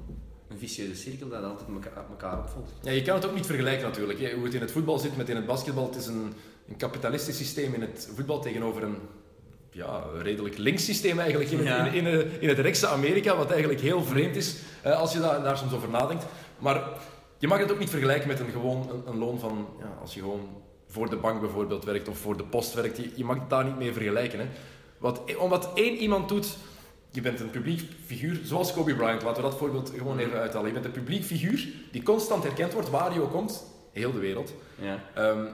een 0.50 0.58
vicieuze 0.58 0.96
cirkel 0.96 1.30
dat 1.30 1.44
altijd 1.44 1.70
elkaar, 1.70 2.04
elkaar 2.10 2.38
opvolgt. 2.40 2.72
Ja, 2.82 2.92
je 2.92 3.02
kan 3.02 3.16
het 3.16 3.26
ook 3.26 3.36
niet 3.36 3.46
vergelijken 3.46 3.88
natuurlijk. 3.88 4.34
Hoe 4.34 4.44
het 4.44 4.54
in 4.54 4.62
het 4.62 4.72
voetbal 4.72 5.00
zit 5.00 5.18
met 5.18 5.30
in 5.30 5.36
het 5.36 5.46
basketbal. 5.46 5.86
Het 5.86 5.96
is 5.96 6.06
een, 6.08 6.34
een 6.70 6.78
kapitalistisch 6.78 7.38
systeem 7.38 7.74
in 7.74 7.82
het 7.82 8.10
voetbal 8.16 8.42
tegenover 8.42 8.84
een 8.84 8.98
ja, 9.72 10.04
redelijk 10.22 10.58
links 10.58 10.86
systeem 10.86 11.20
eigenlijk 11.20 11.52
in, 11.52 11.64
Ja. 11.64 11.86
in, 11.86 12.06
in, 12.06 12.32
in 12.42 12.50
het 12.50 12.60
rechtse 12.60 12.88
Amerika, 12.88 13.36
wat 13.38 13.50
eigenlijk 13.52 13.82
heel 13.82 14.04
vreemd 14.04 14.36
is 14.36 14.56
eh, 14.82 15.00
als 15.00 15.14
je 15.14 15.20
daar, 15.20 15.44
daar 15.44 15.58
soms 15.58 15.74
over 15.74 15.90
nadenkt. 15.90 16.26
Maar 16.60 16.84
je 17.40 17.48
mag 17.48 17.60
het 17.60 17.72
ook 17.72 17.80
niet 17.80 17.90
vergelijken 17.90 18.28
met 18.28 18.40
een, 18.40 18.52
gewoon 18.52 18.90
een, 18.90 19.04
een 19.06 19.18
loon 19.18 19.40
van, 19.40 19.68
ja, 19.80 19.98
als 20.02 20.14
je 20.14 20.20
gewoon 20.20 20.50
voor 20.88 21.10
de 21.10 21.16
bank 21.16 21.42
bijvoorbeeld 21.42 21.86
werkt 21.86 22.08
of 22.08 22.18
voor 22.18 22.38
de 22.38 22.44
post 22.44 22.74
werkt. 22.74 22.98
Je, 22.98 23.12
je 23.16 23.24
mag 23.24 23.40
het 23.40 23.50
daar 23.50 23.66
niet 23.66 23.78
mee 23.78 23.94
vergelijken. 23.94 24.40
Hè. 24.40 24.46
Wat, 24.98 25.36
omdat 25.38 25.72
één 25.74 25.96
iemand 25.96 26.30
doet, 26.30 26.58
je 27.12 27.22
bent 27.22 27.40
een 27.40 27.50
publiek 27.50 27.82
figuur, 28.06 28.40
zoals 28.44 28.74
Kobe 28.74 28.96
Bryant, 28.96 29.22
laten 29.22 29.44
we 29.44 29.50
dat 29.50 29.58
voorbeeld 29.58 29.92
gewoon 29.98 30.18
even 30.18 30.40
uithalen. 30.40 30.68
Je 30.68 30.74
bent 30.74 30.86
een 30.86 30.92
publiek 30.92 31.24
figuur 31.24 31.68
die 31.92 32.04
constant 32.04 32.44
herkend 32.44 32.74
wordt, 32.74 32.90
waar 32.90 33.14
je 33.14 33.22
ook 33.22 33.32
komt, 33.32 33.66
heel 33.92 34.12
de 34.12 34.20
wereld. 34.20 34.54
Ja. 34.76 35.04
Ehm, 35.14 35.46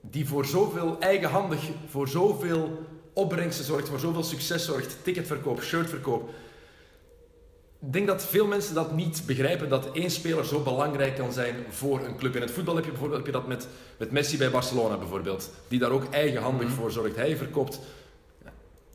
die 0.00 0.26
voor 0.28 0.44
zoveel 0.44 0.96
eigenhandig, 1.00 1.60
voor 1.88 2.08
zoveel 2.08 2.86
opbrengsten 3.12 3.64
zorgt, 3.64 3.88
voor 3.88 3.98
zoveel 3.98 4.22
succes 4.22 4.64
zorgt, 4.64 4.96
ticketverkoop, 5.02 5.62
shirtverkoop. 5.62 6.30
Ik 7.86 7.92
denk 7.92 8.06
dat 8.06 8.24
veel 8.26 8.46
mensen 8.46 8.74
dat 8.74 8.92
niet 8.92 9.22
begrijpen, 9.26 9.68
dat 9.68 9.88
één 9.92 10.10
speler 10.10 10.44
zo 10.44 10.60
belangrijk 10.60 11.16
kan 11.16 11.32
zijn 11.32 11.54
voor 11.68 12.00
een 12.04 12.16
club. 12.16 12.34
In 12.34 12.40
het 12.40 12.50
voetbal 12.50 12.74
heb 12.74 12.84
je 12.84 12.90
bijvoorbeeld 12.90 13.24
heb 13.24 13.34
je 13.34 13.40
dat 13.40 13.46
met, 13.48 13.68
met 13.96 14.10
Messi 14.10 14.36
bij 14.36 14.50
Barcelona 14.50 14.96
bijvoorbeeld, 14.96 15.50
die 15.68 15.78
daar 15.78 15.90
ook 15.90 16.04
eigenhandig 16.10 16.70
voor 16.70 16.90
zorgt. 16.90 17.16
Hij 17.16 17.36
verkoopt 17.36 17.80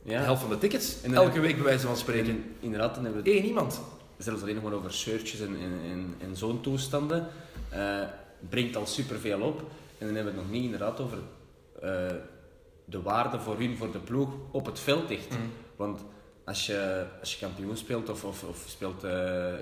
Ja. 0.03 0.17
de 0.19 0.23
helft 0.23 0.41
van 0.41 0.49
de 0.49 0.57
tickets, 0.57 1.01
En 1.01 1.13
elke 1.13 1.39
week 1.39 1.55
bij 1.55 1.63
wijze 1.63 1.85
van 1.87 1.97
spreken. 1.97 2.29
En 2.29 2.43
inderdaad, 2.59 2.95
dan 2.95 3.03
hebben 3.03 3.23
we 3.23 3.29
het 3.29 3.39
Eén 3.39 3.45
iemand. 3.45 3.81
zelfs 4.17 4.41
alleen 4.41 4.55
gewoon 4.55 4.73
over 4.73 4.93
shirtjes 4.93 5.39
en, 5.39 5.55
en, 6.21 6.35
zo'n 6.35 6.61
toestanden. 6.61 7.27
eh, 7.69 8.01
brengt 8.49 8.75
al 8.75 8.85
superveel 8.85 9.41
op. 9.41 9.59
En 9.97 10.05
dan 10.05 10.15
hebben 10.15 10.33
we 10.33 10.39
het 10.39 10.47
nog 10.47 10.49
niet 10.55 10.63
inderdaad 10.63 10.99
over 10.99 11.17
eh, 11.81 12.15
de 12.85 13.01
waarde 13.01 13.39
voor 13.39 13.57
hun, 13.57 13.77
voor 13.77 13.91
de 13.91 13.99
ploeg, 13.99 14.29
op 14.51 14.65
het 14.65 14.79
veld 14.79 15.11
echt. 15.11 15.27
Want 15.75 15.99
als 16.49 16.65
je, 16.65 17.05
als 17.19 17.33
je 17.33 17.39
kampioen 17.39 17.77
speelt 17.77 18.09
of, 18.09 18.23
of, 18.23 18.43
of 18.43 18.63
speelt 18.67 19.03
eh, 19.03 19.11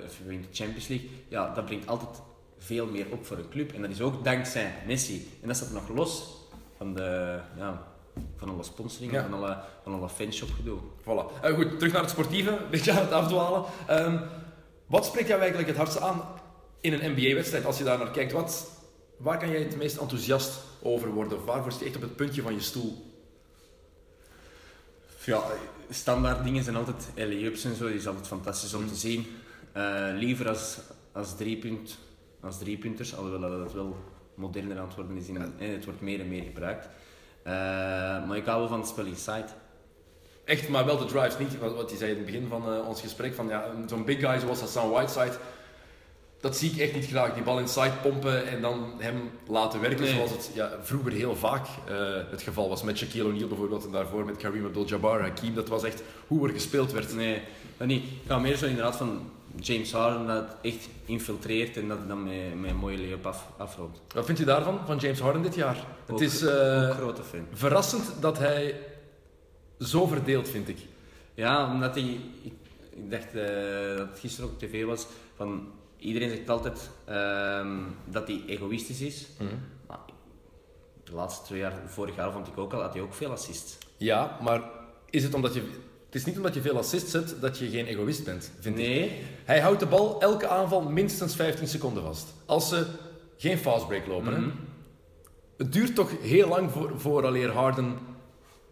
of 0.06 0.18
je 0.18 0.24
wint 0.26 0.44
de 0.44 0.64
Champions 0.64 0.88
League, 0.88 1.10
ja, 1.28 1.54
dat 1.54 1.66
brengt 1.66 1.88
altijd 1.88 2.22
veel 2.58 2.86
meer 2.86 3.06
op 3.12 3.26
voor 3.26 3.38
een 3.38 3.50
club. 3.50 3.74
En 3.74 3.82
dat 3.82 3.92
is 3.92 4.02
ook 4.02 4.24
dankzij 4.24 4.74
Messi. 4.86 5.38
En 5.42 5.48
dat 5.48 5.58
staat 5.58 5.72
nog 5.72 5.90
los 5.90 6.36
van, 6.78 6.94
de, 6.94 7.40
ja, 7.58 7.88
van 8.38 8.50
alle 8.50 8.64
sponsoring, 8.64 9.12
Ja. 9.12 9.22
van 9.22 9.34
alle, 9.34 9.58
van 9.84 9.94
alle 9.94 10.10
fanshop 10.10 10.50
gedoe. 10.56 10.80
Voilà. 11.02 11.42
Eh, 11.42 11.54
goed, 11.54 11.78
terug 11.78 11.94
naar 11.94 12.02
het 12.02 12.12
sportieve. 12.12 12.50
Een 12.50 12.70
beetje 12.70 12.92
aan 12.92 13.02
het 13.02 13.12
afdwalen. 13.12 13.64
Ehm, 13.88 14.18
wat 14.86 15.06
spreekt 15.06 15.28
jou 15.28 15.40
eigenlijk 15.40 15.70
het 15.70 15.78
hardste 15.78 16.02
aan 16.02 16.22
in 16.82 16.94
een 16.94 17.12
NBA-wedstrijd? 17.12 17.66
Als 17.66 17.78
je 17.78 17.84
daar 17.84 17.98
naar 17.98 18.12
kijkt, 18.12 18.32
wat, 18.32 18.68
waar 19.18 19.38
kan 19.38 19.50
jij 19.50 19.60
het 19.62 19.78
meest 19.78 19.98
enthousiast 19.98 20.60
over 20.82 21.10
worden? 21.10 21.38
Of 21.38 21.46
waarvoor 21.46 21.72
zit 21.72 21.80
je 21.80 21.86
echt 21.86 21.96
op 21.96 22.02
het 22.02 22.16
puntje 22.16 22.42
van 22.42 22.54
je 22.54 22.62
stoel? 22.62 23.06
Ja, 25.24 25.44
standaard 25.90 26.44
dingen 26.44 26.64
zijn 26.64 26.76
altijd 26.76 27.10
alley-ups 27.18 27.64
en 27.64 27.76
zo, 27.76 27.88
die 27.88 27.96
is 27.96 28.08
altijd 28.08 28.28
fantastisch 28.28 28.74
om 28.74 28.88
te 28.88 28.96
zien. 28.96 29.28
Eh, 29.72 30.08
liever 30.14 30.50
als, 30.50 30.78
als, 31.12 31.36
driepunt, 31.36 31.98
als 32.42 32.58
driepunters, 32.58 33.16
alhoewel 33.16 33.60
dat 33.60 33.74
wel 33.74 33.98
moderner 34.36 34.78
aan 34.78 34.88
het 34.88 34.96
worden 34.96 35.18
is 35.18 35.28
in, 35.28 35.38
en 35.38 35.72
het 35.72 35.86
wordt 35.86 36.02
meer 36.02 36.20
en 36.20 36.28
meer 36.28 36.44
gebruikt. 36.44 36.90
Eh, 37.44 37.54
maar 38.28 38.38
ik 38.38 38.46
hou 38.46 38.60
wel 38.60 38.68
van 38.68 38.80
het 38.80 38.88
spel 38.88 39.06
inside. 39.06 39.48
Echt, 40.46 40.70
maar 40.70 40.86
wel 40.86 40.98
de 40.98 41.06
drives. 41.06 41.38
Niet 41.38 41.60
wat, 41.60 41.76
wat 41.76 41.92
je 41.92 41.98
zei 41.98 42.12
in 42.12 42.18
het 42.18 42.26
begin 42.26 42.48
van 42.48 42.74
eh, 42.74 42.88
ons 42.88 43.02
gesprek. 43.02 43.34
Van, 43.34 43.48
ja, 43.48 43.72
zo'n 43.86 44.06
big 44.06 44.20
guy 44.20 44.40
zoals 44.40 44.60
Hassan 44.60 44.90
Whiteside. 44.90 45.38
Dat 46.40 46.58
zie 46.58 46.72
ik 46.72 46.78
echt 46.78 46.94
niet 46.94 47.08
graag. 47.08 47.34
Die 47.34 47.44
bal 47.44 47.60
inside 47.60 47.92
pompen 48.02 48.48
en 48.48 48.62
dan 48.62 48.92
hem 48.98 49.30
laten 49.48 49.82
werken. 49.82 50.04
Nee. 50.04 50.14
Zoals 50.14 50.32
het 50.32 50.52
ja, 50.54 50.72
vroeger 50.82 51.12
heel 51.12 51.36
vaak 51.36 51.66
eh, 51.88 51.96
het 52.30 52.42
geval 52.42 52.70
was. 52.70 52.84
Met 52.84 52.98
Shaquille 52.98 53.26
O'Neal 53.28 53.48
bijvoorbeeld. 53.48 53.86
En 53.86 53.92
daarvoor 53.92 54.26
met 54.26 54.38
Kareem 54.38 54.66
Abdul-Jabbar, 54.66 55.22
Hakim. 55.22 55.54
Dat 55.54 55.68
was 55.68 55.84
echt 55.84 56.04
hoe 56.28 56.48
er 56.48 56.54
gespeeld 56.54 56.92
werd. 56.92 57.16
Nee, 57.16 57.42
dat 57.78 57.88
niet. 57.88 58.04
Meer 58.42 58.56
zo 58.56 58.66
inderdaad 58.66 58.96
van 58.96 59.30
James 59.60 59.92
Harden 59.92 60.28
dat 60.28 60.36
het 60.38 60.56
echt 60.74 60.88
infiltreert 61.06 61.78
en 61.78 61.88
dat 61.88 61.98
het 61.98 62.08
dan 62.08 62.24
met, 62.24 62.60
met 62.60 62.70
een 62.70 62.76
mooie 62.78 62.98
layup 62.98 63.26
af. 63.26 63.48
Wat 64.14 64.26
vind 64.26 64.38
je 64.38 64.46
daarvan, 64.46 64.80
van 64.86 64.98
James 64.98 65.20
Harden 65.20 65.42
dit 65.42 65.56
jaar? 65.56 65.78
Ook- 66.10 66.20
het 66.20 66.32
is 66.34 66.44
Ook 66.44 66.94
grote 66.94 67.24
fan. 67.24 67.46
verrassend 67.54 68.04
dat 68.20 68.38
hij 68.38 68.76
zo 69.80 70.06
verdeeld, 70.08 70.50
vind 70.50 70.70
ik. 70.70 70.78
Ja, 71.34 71.72
omdat 71.74 71.96
hij... 71.96 72.20
Ik, 72.42 72.54
ik 72.90 73.12
dacht 73.12 73.34
eh, 73.36 73.98
dat 73.98 74.08
het 74.10 74.20
gisteren 74.20 74.50
ook 74.50 74.56
op 74.56 74.60
tv 74.60 74.86
was, 74.86 75.08
van... 75.36 75.68
Iedereen 76.00 76.30
zegt 76.30 76.50
altijd 76.50 76.90
ehm, 77.06 77.78
dat 78.06 78.28
hij 78.28 78.44
egoïstisch 78.48 79.02
is. 79.02 79.28
Maar 79.88 80.00
de 81.04 81.12
laatste 81.14 81.46
twee 81.46 81.60
jaar, 81.60 81.74
vorig 81.86 82.16
jaar 82.16 82.32
vond 82.32 82.48
ik 82.48 82.58
ook 82.58 82.74
al, 82.74 82.82
had 82.82 82.94
hij 82.94 83.02
ook 83.02 83.14
veel 83.14 83.32
assists. 83.32 83.78
Ja, 83.98 84.38
maar 84.42 84.62
is 85.10 85.24
het 85.24 85.34
omdat 85.34 85.54
je... 85.54 85.62
Het 86.06 86.16
is 86.16 86.26
niet 86.26 86.38
omdat 86.38 86.54
je 86.54 86.62
veel 86.62 86.78
assists 86.78 87.14
hebt 87.14 87.42
dat 87.42 87.58
je 87.58 87.70
geen 87.70 87.86
egoïst 87.86 88.24
bent, 88.24 88.52
vind 88.60 88.78
ik. 88.78 88.86
Nee, 88.86 89.22
Hij 89.46 89.60
houdt 89.60 89.80
de 89.80 89.86
bal 89.86 90.22
elke 90.22 90.48
aanval 90.48 90.82
minstens 90.82 91.36
15 91.36 91.68
seconden 91.68 92.04
vast. 92.04 92.28
Als 92.46 92.70
ze 92.70 92.86
geen 93.38 93.58
fastbreak 93.58 94.08
lopen. 94.08 94.42
Mhm. 94.42 94.50
Het 95.58 95.74
duurt 95.74 95.96
toch 95.96 96.12
heel 96.22 96.48
lang 96.48 96.72
voor, 96.72 96.92
vooraleer 97.00 97.52
Harden 97.52 97.98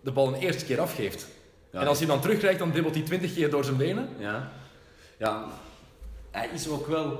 de 0.02 0.12
bal 0.12 0.28
een 0.28 0.40
eerste 0.40 0.66
keer 0.66 0.80
afgeeft. 0.80 1.28
Ja, 1.72 1.80
en 1.82 1.88
als 1.88 1.98
hij 1.98 2.08
dan 2.08 2.22
terugkrijgt, 2.22 2.60
dan 2.60 2.72
dribbelt 2.72 2.96
hij 2.96 3.04
20 3.04 3.34
keer 3.34 3.50
door 3.50 3.64
zijn 3.64 3.78
benen. 3.78 4.10
ja. 4.20 4.52
Ja, 5.18 5.46
hij 6.36 6.50
is 6.54 6.68
ook 6.68 6.88
wel 6.88 7.20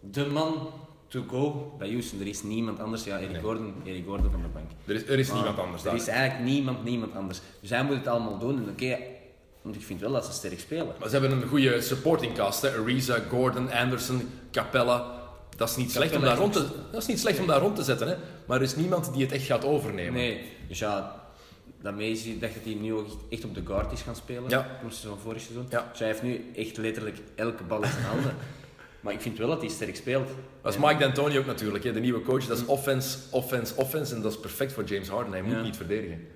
de 0.00 0.26
man 0.26 0.68
to 1.08 1.24
go 1.28 1.74
bij 1.78 1.88
Houston. 1.90 2.20
Er 2.20 2.26
is 2.26 2.42
niemand 2.42 2.80
anders. 2.80 3.04
Ja, 3.04 3.16
Eric, 3.16 3.30
Nee. 3.32 3.40
Gordon, 3.40 3.74
Eric 3.84 4.04
Gordon 4.06 4.30
van 4.30 4.42
de 4.42 4.48
bank. 4.48 4.70
Er 4.86 4.94
is, 4.94 5.06
er 5.08 5.18
is 5.18 5.26
Maar 5.28 5.36
niemand 5.36 5.58
anders 5.58 5.82
Er 5.82 5.88
daar. 5.90 5.98
is 6.00 6.06
eigenlijk 6.06 6.50
niemand, 6.50 6.84
niemand 6.84 7.14
anders. 7.14 7.40
Dus 7.60 7.70
hij 7.70 7.84
moet 7.84 7.96
het 7.96 8.06
allemaal 8.06 8.38
doen. 8.38 8.56
En 8.56 8.68
oké, 8.70 8.98
want 9.62 9.76
ik 9.76 9.82
vind 9.82 10.00
wel 10.00 10.12
dat 10.12 10.24
ze 10.26 10.32
sterk 10.32 10.60
spelen. 10.60 10.94
Maar 10.98 11.08
ze 11.08 11.16
hebben 11.18 11.42
een 11.42 11.48
goede 11.48 11.80
supporting 11.80 12.34
cast. 12.34 12.62
Hè. 12.62 12.70
Ariza, 12.78 13.18
Gordon, 13.28 13.70
Anderson, 13.72 14.28
Capella. 14.50 15.18
Dat 15.56 15.68
is 15.68 15.76
niet 15.76 15.90
slecht, 15.92 16.16
om 16.16 16.22
daar, 16.22 16.36
rond 16.36 16.52
te, 16.52 16.66
dat 16.90 17.00
is 17.00 17.06
niet 17.08 17.20
slecht 17.20 17.38
om 17.40 17.46
daar 17.46 17.60
rond 17.60 17.76
te 17.76 17.82
zetten. 17.82 18.08
Hè. 18.08 18.14
Maar 18.46 18.56
er 18.56 18.62
is 18.62 18.76
niemand 18.76 19.12
die 19.12 19.22
het 19.22 19.32
echt 19.32 19.44
gaat 19.44 19.64
overnemen. 19.64 20.12
Nee, 20.12 20.40
dus 20.68 20.78
ja, 20.78 21.19
daarmee 21.82 22.16
zie 22.16 22.34
ik 22.34 22.40
dat 22.40 22.50
hij 22.62 22.74
nu 22.74 22.94
ook 22.94 23.06
echt 23.30 23.44
op 23.44 23.54
de 23.54 23.62
guard 23.64 23.92
is 23.92 24.02
gaan 24.02 24.16
spelen. 24.16 24.48
Ja. 24.50 24.80
Van 24.88 25.18
vorig 25.18 25.40
seizoen. 25.42 25.66
Ja. 25.70 25.86
Dus 25.90 25.98
hij 25.98 26.08
heeft 26.08 26.22
nu 26.22 26.50
echt 26.56 26.76
letterlijk 26.76 27.18
elke 27.34 27.62
bal 27.62 27.82
in 27.82 27.90
zijn 27.90 28.04
handen. 28.04 28.34
maar 29.00 29.12
ik 29.12 29.20
vind 29.20 29.38
wel 29.38 29.48
dat 29.48 29.60
hij 29.60 29.70
sterk 29.70 29.96
speelt. 29.96 30.28
Dat 30.62 30.74
is 30.74 30.80
Mike 30.80 30.96
D'Antoni 30.98 31.38
ook 31.38 31.46
natuurlijk, 31.46 31.84
hè, 31.84 31.92
de 31.92 32.00
nieuwe 32.00 32.22
coach. 32.22 32.46
Dat 32.46 32.58
is 32.58 32.64
offense, 32.66 33.18
offense, 33.30 33.76
offense. 33.76 34.14
En 34.14 34.20
dat 34.22 34.32
is 34.32 34.38
perfect 34.40 34.72
voor 34.72 34.84
James 34.84 35.08
Harden. 35.08 35.32
Hij 35.32 35.42
moet 35.42 35.54
Ja. 35.54 35.62
niet 35.62 35.76
verdedigen. 35.76 36.26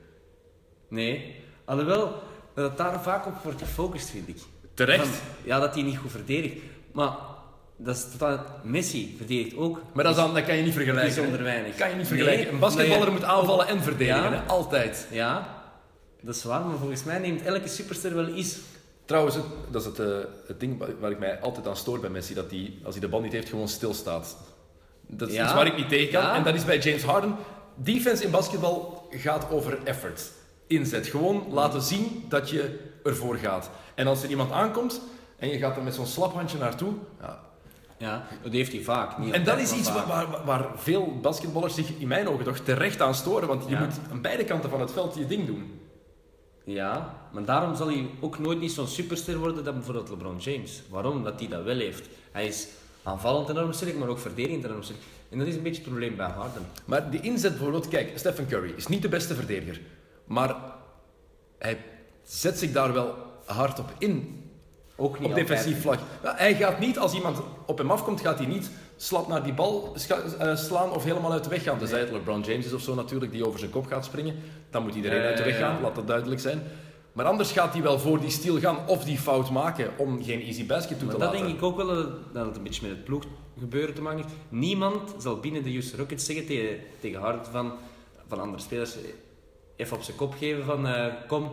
Nee, 0.88 1.34
alhoewel 1.64 2.22
dat 2.54 2.76
daar 2.76 3.02
vaak 3.02 3.26
op 3.26 3.42
wordt 3.42 3.58
gefocust, 3.62 4.10
vind 4.10 4.28
ik. 4.28 4.36
Terecht. 4.74 5.22
Ja, 5.44 5.60
dat 5.60 5.74
hij 5.74 5.82
niet 5.82 5.96
goed 5.98 6.10
verdedigt. 6.10 6.54
Maar 6.92 7.16
dat 7.76 7.96
is 7.96 8.06
totaal... 8.10 8.44
Messi 8.62 9.14
verdedigt 9.16 9.56
ook. 9.56 9.80
Maar 9.92 10.04
dat, 10.04 10.12
is 10.16 10.20
dan, 10.22 10.34
dat 10.34 10.44
kan 10.44 10.56
je 10.56 10.62
niet 10.62 10.72
vergelijken. 10.72 11.14
Bijzonder 11.14 11.42
weinig. 11.42 11.74
kan 11.76 11.90
je 11.90 11.94
niet 11.96 12.06
vergelijken. 12.06 12.44
Nee, 12.44 12.52
een 12.52 12.58
basketballer 12.58 13.04
je- 13.04 13.10
moet 13.12 13.24
aanvallen 13.24 13.66
en 13.66 13.82
verdedigen. 13.82 14.22
Ja. 14.22 14.32
Hè? 14.32 14.40
Altijd. 14.46 15.06
Ja, 15.10 15.48
dat 16.20 16.34
is 16.34 16.44
waar, 16.44 16.64
maar 16.64 16.78
volgens 16.78 17.04
mij 17.04 17.18
neemt 17.18 17.42
elke 17.42 17.68
superster 17.68 18.14
wel 18.14 18.28
iets. 18.28 18.58
Trouwens, 19.04 19.36
dat 19.70 19.80
is 19.80 19.86
het, 19.86 19.98
eh, 19.98 20.06
het 20.46 20.60
ding 20.60 20.84
waar- 21.00 21.10
ik 21.10 21.18
mij 21.18 21.40
altijd 21.40 21.66
aan 21.68 21.76
stoor 21.76 22.00
bij 22.00 22.10
Messi. 22.10 22.34
Dat 22.34 22.50
hij, 22.50 22.74
als 22.84 22.94
hij 22.94 23.02
de 23.04 23.08
bal 23.10 23.20
niet 23.20 23.32
heeft, 23.32 23.48
gewoon 23.48 23.68
stilstaat. 23.68 24.36
Dat 25.06 25.28
is 25.28 25.34
Ja. 25.34 25.44
iets 25.44 25.52
waar 25.54 25.66
ik 25.66 25.76
niet 25.76 25.88
tegen 25.88 26.12
kan. 26.12 26.22
Ja. 26.22 26.34
En 26.34 26.42
dat 26.42 26.54
is 26.54 26.64
bij 26.64 26.78
James 26.78 27.02
Harden. 27.02 27.36
Defense 27.74 28.24
in 28.24 28.30
basketbal 28.30 29.06
gaat 29.10 29.50
over 29.50 29.78
effort. 29.84 30.30
Inzet. 30.66 31.06
Gewoon 31.06 31.46
laten 31.50 31.82
zien 31.82 32.24
dat 32.28 32.50
je 32.50 32.78
ervoor 33.02 33.36
gaat. 33.36 33.70
En 33.94 34.06
als 34.06 34.22
er 34.22 34.30
iemand 34.30 34.52
aankomt 34.52 35.00
en 35.38 35.48
je 35.48 35.58
gaat 35.58 35.76
er 35.76 35.82
met 35.82 35.94
zo'n 35.94 36.06
slap 36.06 36.32
handje 36.34 36.58
naartoe. 36.58 36.92
Ja. 37.20 37.40
Ja, 38.04 38.26
dat 38.42 38.52
heeft 38.52 38.72
hij 38.72 38.82
vaak. 38.82 39.18
Niet 39.18 39.32
En 39.34 39.44
dat 39.44 39.58
is 39.58 39.72
iets 39.72 39.92
waar, 39.92 40.06
waar, 40.06 40.44
waar 40.44 40.66
veel 40.76 41.18
basketballers 41.22 41.74
zich 41.74 41.88
in 41.98 42.08
mijn 42.08 42.28
ogen 42.28 42.44
toch 42.44 42.58
terecht 42.58 43.00
aan 43.00 43.14
storen. 43.14 43.48
Want 43.48 43.64
je 43.64 43.70
Ja. 43.70 43.80
moet 43.80 43.94
aan 44.10 44.20
beide 44.20 44.44
kanten 44.44 44.70
van 44.70 44.80
het 44.80 44.92
veld 44.92 45.14
je 45.14 45.26
ding 45.26 45.46
doen. 45.46 45.80
Ja, 46.64 47.14
maar 47.32 47.44
daarom 47.44 47.74
zal 47.76 47.86
hij 47.86 48.06
ook 48.20 48.38
nooit 48.38 48.60
niet 48.60 48.72
zo'n 48.72 48.86
superster 48.86 49.38
worden 49.38 49.64
dan 49.64 49.74
bijvoorbeeld 49.74 50.08
LeBron 50.08 50.38
James. 50.38 50.82
Waarom? 50.90 51.24
Dat 51.24 51.38
hij 51.40 51.48
dat 51.48 51.62
wel 51.64 51.76
heeft. 51.78 52.08
Hij 52.32 52.46
is 52.46 52.68
aanvallend 53.02 53.48
enorm 53.48 53.72
sterk, 53.72 53.98
maar 53.98 54.08
ook 54.08 54.18
verdedigend 54.18 54.64
enorm 54.64 54.82
sterk. 54.82 54.98
En 55.30 55.38
dat 55.38 55.46
is 55.46 55.54
een 55.56 55.62
beetje 55.62 55.80
het 55.80 55.88
probleem 55.90 56.16
bij 56.16 56.26
Harden. 56.30 56.62
Maar 56.84 57.10
die 57.10 57.20
inzet 57.20 57.50
bijvoorbeeld, 57.52 57.88
kijk, 57.88 58.12
Stephen 58.18 58.46
Curry 58.46 58.72
is 58.76 58.86
niet 58.86 59.02
de 59.02 59.08
beste 59.08 59.34
verdediger. 59.34 59.80
Maar 60.24 60.56
hij 61.58 61.78
zet 62.22 62.58
zich 62.58 62.72
daar 62.72 62.92
wel 62.92 63.14
hard 63.44 63.78
op 63.78 63.92
in. 63.98 64.43
Ook 64.96 65.18
niet 65.18 65.28
op 65.28 65.34
defensief 65.34 65.80
vlak. 65.80 65.98
Hij 66.22 66.54
gaat 66.54 66.78
niet, 66.78 66.98
als 66.98 67.14
iemand 67.14 67.38
op 67.66 67.78
hem 67.78 67.90
afkomt, 67.90 68.20
gaat 68.20 68.38
hij 68.38 68.46
niet 68.46 68.70
slap 68.96 69.28
naar 69.28 69.42
die 69.42 69.52
bal 69.52 69.94
eh, 70.38 70.56
slaan 70.56 70.90
of 70.90 71.04
helemaal 71.04 71.32
uit 71.32 71.44
de 71.44 71.50
weg 71.50 71.62
gaan. 71.62 71.78
Tenzij 71.78 72.00
het 72.00 72.10
LeBron 72.10 72.40
James 72.40 72.66
is 72.66 72.72
of 72.72 72.80
zo 72.80 72.94
natuurlijk, 72.94 73.32
die 73.32 73.46
over 73.46 73.58
zijn 73.58 73.70
kop 73.70 73.86
gaat 73.86 74.04
springen. 74.04 74.34
Dan 74.70 74.82
moet 74.82 74.94
iedereen 74.94 75.22
uit 75.22 75.36
de 75.36 75.42
weg 75.44 75.58
ja. 75.58 75.68
gaan, 75.72 75.82
laat 75.82 75.94
dat 75.94 76.06
duidelijk 76.06 76.40
zijn. 76.40 76.62
Maar 77.12 77.24
anders 77.26 77.52
gaat 77.52 77.72
hij 77.72 77.82
wel 77.82 77.98
voor 77.98 78.20
die 78.20 78.30
steal 78.30 78.58
gaan 78.58 78.78
of 78.86 79.04
die 79.04 79.18
fout 79.18 79.50
maken 79.50 79.90
om 79.96 80.24
geen 80.24 80.40
easy 80.42 80.66
basket 80.66 80.98
toe 80.98 81.06
Maar 81.06 81.14
te 81.16 81.20
dat 81.20 81.30
laten. 81.32 81.46
denk 81.46 81.58
ik 81.58 81.64
ook 81.64 81.76
wel 81.76 81.86
dat 81.86 81.96
het- 81.96 82.34
dat 82.34 82.56
een 82.56 82.62
beetje 82.62 82.86
met 82.86 82.90
het 82.96 83.04
ploeggebeuren 83.04 83.94
te 83.94 84.02
maken 84.02 84.18
heeft. 84.22 84.34
Niemand 84.48 85.14
zal 85.18 85.40
binnen 85.40 85.62
de 85.62 85.70
Houston 85.70 85.98
Rockets 85.98 86.24
zeggen 86.24 86.46
tegen, 86.46 86.76
tegen 87.00 87.20
Harden 87.20 87.44
van, 87.52 87.72
van 88.28 88.40
andere 88.40 88.62
spelers, 88.62 88.96
eh, 88.96 89.02
even 89.76 89.96
op 89.96 90.02
zijn 90.02 90.16
kop 90.16 90.34
geven 90.38 90.64
van 90.64 90.86
eh, 90.86 91.06
kom, 91.28 91.48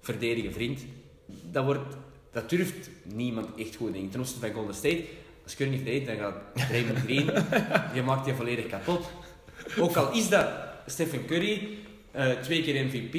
verdedigen 0.00 0.52
vriend. 0.52 0.80
Dat, 1.26 1.64
wordt, 1.64 1.96
dat 2.32 2.50
durft 2.50 2.90
niemand 3.02 3.48
echt 3.56 3.76
goed. 3.76 3.92
denk 3.92 4.04
ik. 4.04 4.10
Ten 4.10 4.20
opzichte 4.20 4.46
van 4.46 4.54
Golden 4.54 4.74
State, 4.74 5.04
als 5.44 5.56
Curry 5.56 5.70
niet 5.70 5.80
verdedigt, 5.82 6.06
dan 6.06 6.16
gaat 6.16 6.68
Draymond 6.68 6.98
Green, 6.98 7.24
je 7.96 8.02
maakt 8.02 8.26
je 8.26 8.34
volledig 8.34 8.66
kapot. 8.66 9.10
Ook 9.78 9.96
al 9.96 10.12
is 10.12 10.28
dat 10.28 10.48
Stephen 10.86 11.26
Curry, 11.26 11.68
eh, 12.10 12.30
twee 12.30 12.62
keer 12.62 12.84
MVP, 12.84 13.14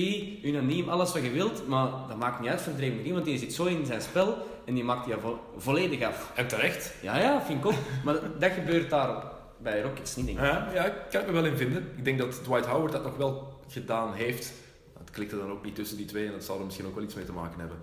unaniem, 0.46 0.90
alles 0.90 1.14
wat 1.14 1.24
je 1.24 1.32
wilt, 1.32 1.68
maar 1.68 1.90
dat 2.08 2.18
maakt 2.18 2.40
niet 2.40 2.50
uit 2.50 2.62
voor 2.62 2.76
Draymond 2.76 3.00
Green, 3.02 3.14
want 3.14 3.26
die 3.26 3.38
zit 3.38 3.54
zo 3.54 3.66
in 3.66 3.86
zijn 3.86 4.02
spel 4.02 4.38
en 4.66 4.74
die 4.74 4.84
maakt 4.84 5.08
je 5.08 5.16
vo- 5.22 5.40
volledig 5.58 6.02
af. 6.04 6.32
En 6.36 6.48
terecht. 6.48 6.94
Ja, 7.02 7.20
ja, 7.20 7.42
vind 7.46 7.60
ik 7.60 7.66
ook. 7.66 7.74
Maar 8.04 8.16
dat 8.40 8.52
gebeurt 8.52 8.90
daar 8.90 9.24
bij 9.58 9.82
Rockets 9.82 10.16
niet, 10.16 10.26
denk 10.26 10.38
ik. 10.38 10.44
Ja, 10.46 10.70
ja, 10.74 10.86
ik 10.86 10.94
kan 11.12 11.22
het 11.22 11.26
me 11.28 11.34
wel 11.42 11.46
in 11.46 11.58
vinden. 11.58 11.92
Ik 11.98 12.06
denk 12.06 12.18
dat 12.18 12.44
Dwight 12.44 12.66
Howard 12.66 12.92
dat 12.92 13.04
nog 13.04 13.18
wel 13.18 13.60
gedaan 13.70 14.14
heeft. 14.14 14.54
Het 15.00 15.10
klikte 15.12 15.38
dan 15.38 15.52
ook 15.52 15.64
niet 15.64 15.76
tussen 15.76 15.98
die 15.98 16.06
twee 16.06 16.26
en 16.26 16.32
dat 16.32 16.44
zal 16.44 16.60
er 16.60 16.66
misschien 16.66 16.86
ook 16.88 16.96
wel 16.96 17.04
iets 17.04 17.16
mee 17.16 17.26
te 17.26 17.32
maken 17.32 17.60
hebben. 17.60 17.78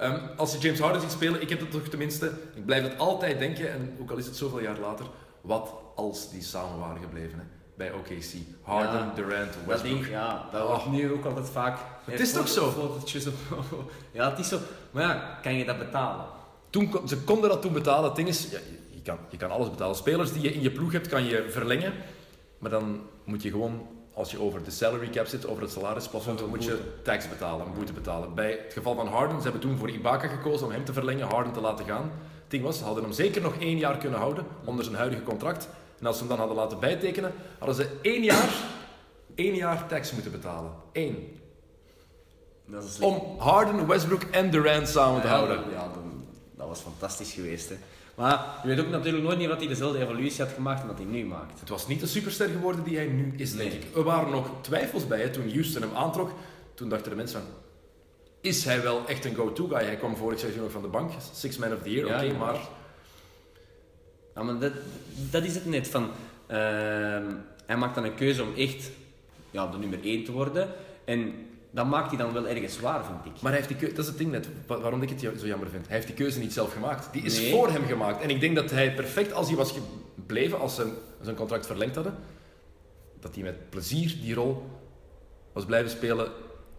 Ehm, 0.00 0.18
als 0.36 0.52
je 0.52 0.58
James 0.58 0.78
Harden 0.80 1.00
ziet 1.00 1.10
spelen, 1.10 1.42
ik 1.42 1.48
heb 1.48 1.60
het 1.60 1.70
toch 1.70 1.82
tenminste, 1.82 2.32
ik 2.54 2.64
blijf 2.64 2.82
het 2.82 2.98
altijd 2.98 3.38
denken, 3.38 3.72
en 3.72 3.96
ook 4.00 4.10
al 4.10 4.16
is 4.16 4.26
het 4.26 4.36
zoveel 4.36 4.60
jaar 4.60 4.78
later, 4.78 5.06
wat 5.40 5.72
als 5.96 6.30
die 6.30 6.42
samen 6.42 6.78
waren 6.78 7.02
gebleven 7.02 7.38
hè, 7.38 7.44
bij 7.76 7.92
OKC. 7.92 8.32
Harden, 8.62 8.92
Ja, 9.06 9.12
Durant, 9.14 9.52
Dat 9.52 9.62
Westbrook. 9.66 9.98
ik, 10.04 10.08
ja, 10.10 10.48
dat 10.52 10.62
Oh. 10.62 10.68
wordt 10.68 10.86
nu 10.90 11.12
ook 11.12 11.24
altijd 11.24 11.48
vaak... 11.48 11.78
Het 12.04 12.20
is 12.20 12.32
toch 12.32 12.48
zo? 12.48 12.72
Ja, 14.12 14.30
het 14.30 14.38
is 14.38 14.48
zo. 14.48 14.58
Maar 14.90 15.02
ja, 15.02 15.38
kan 15.42 15.54
je 15.54 15.64
dat 15.64 15.78
betalen? 15.78 16.24
Toen, 16.70 16.90
ze 17.06 17.18
konden 17.22 17.50
dat 17.50 17.62
toen 17.62 17.72
betalen. 17.72 18.04
Het 18.04 18.16
ding 18.16 18.28
is, 18.28 18.50
ja, 18.50 18.58
je 18.90 19.02
kan, 19.02 19.18
je 19.28 19.36
kan 19.36 19.50
alles 19.50 19.70
betalen. 19.70 19.96
Spelers 19.96 20.32
die 20.32 20.42
je 20.42 20.52
in 20.52 20.62
je 20.62 20.70
ploeg 20.70 20.92
hebt, 20.92 21.08
kan 21.08 21.24
je 21.24 21.46
verlengen. 21.50 21.92
Maar 22.58 22.70
dan 22.70 23.00
moet 23.24 23.42
je 23.42 23.50
gewoon, 23.50 23.86
als 24.12 24.30
je 24.30 24.40
over 24.40 24.64
de 24.64 24.70
salary 24.70 25.08
cap 25.08 25.26
zit, 25.26 25.46
over 25.46 25.62
het 25.62 25.72
salarisplafond, 25.72 26.38
dan 26.38 26.48
moet 26.48 26.64
je 26.64 26.78
tax 27.02 27.28
betalen, 27.28 27.66
een 27.66 27.74
boete 27.74 27.92
betalen. 27.92 28.34
Bij 28.34 28.50
het 28.50 28.72
geval 28.72 28.94
van 28.94 29.06
Harden, 29.06 29.36
ze 29.36 29.42
hebben 29.42 29.60
toen 29.60 29.78
voor 29.78 29.90
Ibaka 29.90 30.28
gekozen 30.28 30.66
om 30.66 30.72
hem 30.72 30.84
te 30.84 30.92
verlengen, 30.92 31.28
Harden 31.28 31.52
te 31.52 31.60
laten 31.60 31.84
gaan. 31.84 32.12
Het 32.40 32.50
ding 32.50 32.62
was, 32.62 32.78
ze 32.78 32.84
hadden 32.84 33.04
hem 33.04 33.12
zeker 33.12 33.42
nog 33.42 33.54
één 33.58 33.78
jaar 33.78 33.98
kunnen 33.98 34.18
houden 34.18 34.46
onder 34.64 34.84
zijn 34.84 34.96
huidige 34.96 35.22
contract. 35.22 35.68
En 36.00 36.06
als 36.06 36.16
ze 36.16 36.20
hem 36.20 36.30
dan 36.30 36.38
hadden 36.38 36.56
laten 36.56 36.78
bijtekenen, 36.78 37.32
hadden 37.58 37.76
ze 37.76 37.88
één 38.02 38.22
jaar, 38.22 38.50
één 39.34 39.54
jaar 39.54 39.86
tax 39.86 40.12
moeten 40.12 40.32
betalen. 40.32 40.72
Eén. 40.92 41.38
Dat 42.66 42.84
is 42.84 42.94
slecht. 42.94 43.12
Om 43.12 43.38
Harden, 43.38 43.86
Westbrook 43.86 44.22
en 44.22 44.50
Durant 44.50 44.88
samen 44.88 45.20
te 45.20 45.26
houden. 45.26 45.56
Ja, 45.70 45.88
dat 46.56 46.68
was 46.68 46.80
fantastisch 46.80 47.32
geweest. 47.32 47.68
Hè. 47.68 47.76
Maar 48.20 48.58
je 48.62 48.68
weet 48.68 48.80
ook 48.80 48.88
natuurlijk 48.88 49.24
nooit 49.24 49.38
niet 49.38 49.48
wat 49.48 49.58
hij 49.58 49.68
dezelfde 49.68 49.98
evolutie 50.00 50.44
had 50.44 50.52
gemaakt 50.52 50.80
en 50.80 50.86
wat 50.86 50.96
hij 50.98 51.06
nu 51.06 51.24
maakt. 51.24 51.60
Het 51.60 51.68
was 51.68 51.86
niet 51.86 52.00
de 52.00 52.06
superster 52.06 52.48
geworden 52.48 52.84
die 52.84 52.96
hij 52.96 53.06
nu 53.06 53.32
is, 53.36 53.56
denk 53.56 53.70
Nee. 53.70 53.78
ik. 53.80 53.96
Er 53.96 54.02
waren 54.02 54.30
nog 54.30 54.50
twijfels 54.60 55.06
bij 55.06 55.20
hè, 55.20 55.30
toen 55.30 55.50
Houston 55.50 55.82
hem 55.82 55.94
aantrok. 55.94 56.30
Toen 56.74 56.88
dachten 56.88 57.10
de 57.10 57.16
mensen 57.16 57.40
van... 57.40 57.48
Is 58.40 58.64
hij 58.64 58.82
wel 58.82 59.06
echt 59.06 59.24
een 59.24 59.34
go-to 59.34 59.66
guy? 59.66 59.84
Hij 59.84 59.96
kwam 59.96 60.16
vorig 60.16 60.38
seizoen 60.38 60.62
nog 60.62 60.72
van 60.72 60.82
de 60.82 60.88
bank. 60.88 61.10
Six 61.32 61.56
man 61.56 61.72
of 61.72 61.82
the 61.82 61.90
year, 61.90 62.06
Ja, 62.06 62.24
oké, 62.24 62.38
maar... 62.38 62.58
Ja, 64.34 64.42
maar 64.42 64.58
dat, 64.58 64.72
dat 65.30 65.44
is 65.44 65.54
het 65.54 65.66
net 65.66 65.88
van. 65.88 66.10
ehm, 66.46 67.24
hij 67.66 67.76
maakt 67.76 67.94
dan 67.94 68.04
een 68.04 68.14
keuze 68.14 68.42
om 68.42 68.54
echt 68.56 68.90
ja, 69.50 69.66
de 69.66 69.78
nummer 69.78 69.98
1 70.04 70.24
te 70.24 70.32
worden. 70.32 70.68
En 71.04 71.34
dat 71.70 71.86
maakt 71.86 72.08
hij 72.08 72.18
dan 72.18 72.32
wel 72.32 72.48
ergens 72.48 72.74
zwaar, 72.74 73.04
vind 73.04 73.24
ik. 73.36 73.42
Maar 73.42 73.52
hij 73.52 73.60
heeft 73.60 73.68
die 73.68 73.76
keuze... 73.76 73.94
Dat 73.94 74.04
is 74.04 74.10
het 74.10 74.18
ding 74.18 74.30
net, 74.30 74.48
wa- 74.66 74.80
waarom 74.80 75.02
ik 75.02 75.08
het 75.08 75.20
zo 75.20 75.46
jammer 75.46 75.68
vind. 75.68 75.86
Hij 75.86 75.94
heeft 75.94 76.06
die 76.06 76.16
keuze 76.16 76.38
niet 76.38 76.52
zelf 76.52 76.72
gemaakt. 76.72 77.12
Die 77.12 77.22
is 77.22 77.40
Nee. 77.40 77.50
voor 77.52 77.70
hem 77.70 77.84
gemaakt. 77.86 78.22
En 78.22 78.30
ik 78.30 78.40
denk 78.40 78.56
dat 78.56 78.70
hij 78.70 78.94
perfect, 78.94 79.32
als 79.32 79.46
hij 79.48 79.56
was 79.56 79.74
gebleven, 80.16 80.60
als 80.60 80.74
ze 80.74 80.92
zijn 81.20 81.36
contract 81.36 81.66
verlengd 81.66 81.94
hadden, 81.94 82.14
dat 83.20 83.34
hij 83.34 83.42
met 83.44 83.70
plezier 83.70 84.16
die 84.22 84.34
rol 84.34 84.62
was 85.52 85.64
blijven 85.64 85.90
spelen 85.90 86.28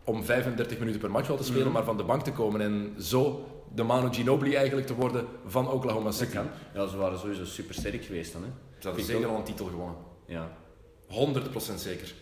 om 0.03 0.23
35 0.23 0.79
minuten 0.79 0.99
per 1.01 1.11
match 1.11 1.27
wel 1.27 1.37
te 1.37 1.43
spelen, 1.43 1.63
Mhm. 1.63 1.73
maar 1.73 1.83
van 1.83 1.97
de 1.97 2.03
bank 2.03 2.23
te 2.23 2.31
komen 2.31 2.61
en 2.61 2.95
zo 2.99 3.45
de 3.75 3.83
Manu 3.83 4.13
Ginobili 4.13 4.55
eigenlijk 4.55 4.87
te 4.87 4.95
worden 4.95 5.25
van 5.45 5.69
Oklahoma 5.69 6.11
City. 6.11 6.37
Ja, 6.73 6.87
ze 6.87 6.97
waren 6.97 7.19
sowieso 7.19 7.45
super 7.45 7.75
sterk 7.75 8.03
geweest 8.05 8.33
dan. 8.33 8.41
Hè. 8.43 8.49
Ze 8.79 8.87
hadden 8.87 9.05
zeker 9.05 9.25
ook. 9.25 9.31
al 9.31 9.37
een 9.37 9.43
titel 9.43 9.65
gewonnen. 9.65 9.95
Ja. 10.25 10.51
100% 11.07 11.79
zeker. 11.81 12.13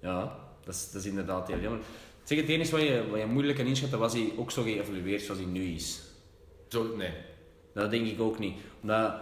Ja, 0.00 0.36
dat 0.64 0.74
is, 0.74 0.90
dat 0.90 1.02
is 1.02 1.08
inderdaad 1.08 1.48
heel 1.48 1.58
jammer. 1.60 1.80
Zeg, 2.24 2.38
het 2.38 2.48
enige 2.48 2.70
wat 2.70 2.80
je, 2.80 3.04
wat 3.10 3.20
je 3.20 3.26
moeilijk 3.26 3.58
kan 3.58 3.66
inschatten, 3.66 3.98
was 3.98 4.12
hij 4.12 4.32
ook 4.36 4.50
zo 4.50 4.62
geëvolueerd 4.62 5.22
zoals 5.22 5.40
hij 5.40 5.48
nu 5.48 5.64
is. 5.64 6.00
Zo, 6.68 6.96
nee. 6.96 7.12
Dat 7.74 7.90
denk 7.90 8.06
ik 8.06 8.20
ook 8.20 8.38
niet. 8.38 8.58
Omdat 8.82 9.14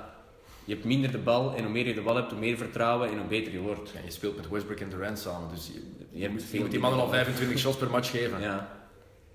je 0.64 0.74
hebt 0.74 0.86
minder 0.86 1.11
de 1.11 1.18
bal 1.18 1.55
en 1.55 1.62
hoe 1.62 1.72
meer 1.72 1.86
je 1.86 1.94
de 1.94 2.01
bal 2.01 2.16
hebt, 2.16 2.30
hoe 2.30 2.40
meer 2.40 2.57
vertrouwen 2.57 3.11
en 3.11 3.18
hoe 3.18 3.26
beter 3.26 3.53
je 3.53 3.61
wordt. 3.61 3.90
Ja, 3.90 4.01
je 4.05 4.11
speelt 4.11 4.36
met 4.36 4.49
Westbrook 4.49 4.78
en 4.78 4.90
Durant 4.90 5.18
samen, 5.18 5.49
dus 5.49 5.70
je, 6.11 6.28
moet, 6.28 6.42
je 6.42 6.49
veel 6.49 6.61
moet 6.61 6.70
die 6.70 6.80
mannen 6.80 7.01
al 7.01 7.07
minder 7.07 7.24
25 7.24 7.59
shots 7.59 7.76
per 7.76 7.90
match 7.90 8.11
geven. 8.11 8.40
Ja. 8.40 8.76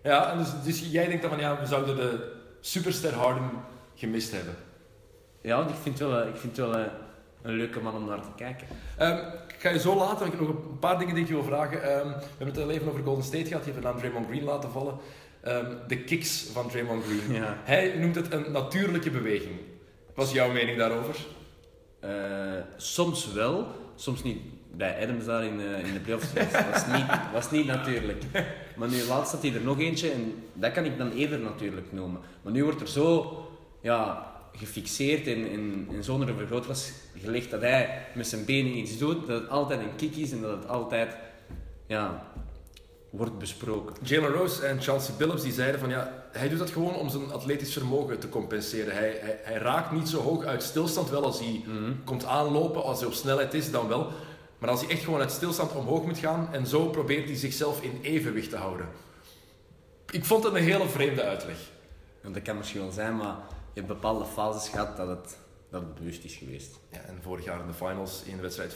Ja, 0.04 0.32
en 0.32 0.38
dus, 0.38 0.50
dus 0.64 0.92
jij 0.92 1.08
denkt 1.08 1.22
dan 1.22 1.32
van 1.32 1.40
ja, 1.40 1.60
we 1.60 1.66
zouden 1.66 1.96
de 1.96 2.32
superster 2.60 3.14
Harden 3.14 3.52
gemist 3.96 4.32
hebben. 4.32 4.56
Ja, 5.42 5.58
want 5.58 5.70
ik 5.70 5.76
vind 5.82 6.00
het 6.00 6.08
wel, 6.08 6.22
eh, 6.22 6.30
ik 6.30 6.36
vind 6.36 6.58
wel 6.58 6.78
eh, 6.78 6.86
een 7.42 7.54
leuke 7.54 7.80
man 7.80 7.96
om 7.96 8.06
naar 8.06 8.22
te 8.22 8.28
kijken. 8.36 8.68
Ehm, 8.98 9.20
ga 9.64 9.70
je 9.70 9.80
zo 9.80 9.96
laten, 9.96 10.20
want 10.20 10.34
ik 10.34 10.40
heb 10.40 10.48
nog 10.48 10.50
een 10.50 10.80
paar 10.80 11.00
dingen 11.00 11.14
die 11.14 11.24
ik 11.24 11.30
je 11.30 11.36
wil 11.36 11.44
vragen. 11.44 11.84
Ehm, 11.84 12.08
we 12.08 12.24
hebben 12.38 12.56
het 12.56 12.64
al 12.64 12.72
even 12.72 12.88
over 12.88 13.04
Golden 13.04 13.24
State 13.24 13.46
gehad, 13.46 13.66
je 13.66 13.72
hebt 13.72 13.84
de 13.84 13.90
naam 13.90 13.98
Draymond 13.98 14.28
Green 14.28 14.44
laten 14.44 14.72
vallen. 14.72 14.98
Ehm, 15.42 15.74
de 15.88 15.98
kicks 15.98 16.50
van 16.54 16.70
Draymond 16.70 17.04
Green. 17.04 17.42
Ja. 17.42 17.58
Hij 17.64 17.96
noemt 17.98 18.16
het 18.16 18.34
een 18.34 18.52
natuurlijke 18.52 19.10
beweging. 19.10 19.56
Wat 20.16 20.28
is 20.28 20.34
jouw 20.34 20.52
mening 20.52 20.78
daarover? 20.78 21.16
Eh, 22.00 22.10
soms 22.76 23.34
wel, 23.34 23.68
soms 23.96 24.24
niet. 24.24 24.42
Bij 24.72 25.04
Adams 25.04 25.26
daar 25.26 25.44
in, 25.44 25.60
eh, 25.60 25.88
in 25.88 25.94
de 25.94 26.00
playoffs 26.00 26.34
was, 26.34 26.52
was, 26.72 26.88
niet, 26.88 27.06
was 27.34 27.52
niet 27.52 27.66
natuurlijk. 27.66 28.24
Maar 28.76 28.90
nu 28.90 29.04
laatst 29.04 29.32
had 29.32 29.42
hij 29.42 29.54
er 29.54 29.62
nog 29.62 29.80
eentje 29.80 30.12
en 30.12 30.44
dat 30.54 30.72
kan 30.72 30.86
ik 30.86 30.98
dan 30.98 31.12
eerder 31.12 31.40
natuurlijk 31.40 31.92
noemen. 31.92 32.22
Maar 32.42 32.54
nu 32.54 32.64
wordt 32.64 32.82
er 32.82 32.88
zo 32.88 33.38
ja, 33.82 34.33
gefixeerd 34.58 35.28
en, 35.28 35.50
en, 35.50 35.88
en 35.92 36.04
zonder 36.04 36.30
een 36.30 36.38
vergrootglas 36.38 36.92
gelegd 37.22 37.52
dat 37.52 37.62
hij 37.62 38.06
met 38.16 38.28
zijn 38.28 38.46
benen 38.46 38.78
iets 38.78 38.98
doet, 38.98 39.28
dat 39.28 39.42
het 39.42 39.50
altijd 39.50 39.80
een 39.80 39.96
kick 39.96 40.16
is 40.16 40.32
en 40.32 40.42
dat 40.42 40.58
het 40.58 40.68
altijd 40.68 41.16
ja, 41.88 42.32
wordt 43.10 43.38
besproken. 43.38 43.96
Jalen 44.04 44.32
Rose 44.32 44.66
en 44.66 44.82
Chelsea 44.82 45.16
Billups 45.16 45.42
die 45.42 45.52
zeiden 45.52 45.80
van 45.80 45.90
ja, 45.90 46.26
hij 46.32 46.50
doet 46.50 46.60
dat 46.60 46.70
gewoon 46.70 46.96
om 46.96 47.10
zijn 47.10 47.32
atletisch 47.32 47.74
vermogen 47.74 48.20
te 48.20 48.30
compenseren. 48.30 48.94
Hij, 48.94 49.18
hij, 49.22 49.40
hij 49.44 49.58
raakt 49.58 49.92
niet 49.92 50.10
zo 50.10 50.22
hoog 50.22 50.46
uit 50.46 50.64
stilstand, 50.64 51.10
wel 51.10 51.24
als 51.24 51.40
hij 51.40 51.64
komt 52.04 52.26
aanlopen, 52.26 52.84
als 52.84 53.00
hij 53.00 53.08
op 53.08 53.14
snelheid 53.14 53.54
is, 53.54 53.72
dan 53.72 53.88
wel. 53.88 54.12
Maar 54.58 54.70
als 54.70 54.82
hij 54.82 54.90
echt 54.90 55.04
gewoon 55.04 55.20
uit 55.20 55.32
stilstand 55.32 55.72
omhoog 55.72 56.06
moet 56.06 56.18
gaan 56.18 56.50
en 56.52 56.68
zo 56.68 56.90
probeert 56.90 57.28
hij 57.28 57.38
zichzelf 57.38 57.82
in 57.82 58.00
evenwicht 58.02 58.50
te 58.50 58.56
houden. 58.56 58.88
Ik 60.12 60.26
vond 60.26 60.44
het 60.44 60.54
een 60.54 60.64
hele 60.64 60.88
vreemde 60.88 61.24
uitleg. 61.24 61.58
Dat 62.22 62.42
kan 62.42 62.58
misschien 62.58 62.82
wel 62.82 62.92
zijn, 62.92 63.16
maar 63.16 63.36
je 63.74 63.80
hebt 63.82 63.88
bepaalde 63.88 64.26
fases 64.26 64.70
gehad 64.70 64.98
dat 64.98 65.08
het, 65.08 65.38
dat 65.70 65.82
het 65.82 65.96
bewust 65.96 66.24
is 66.24 66.36
geweest. 66.36 66.80
Ja, 66.92 67.00
en 67.02 67.20
vorig 67.22 67.46
jaar 67.46 67.60
in 67.60 67.68
de 67.68 67.74
finals, 67.74 68.22
in 68.26 68.36
de 68.36 68.42
wedstrijd, 68.42 68.76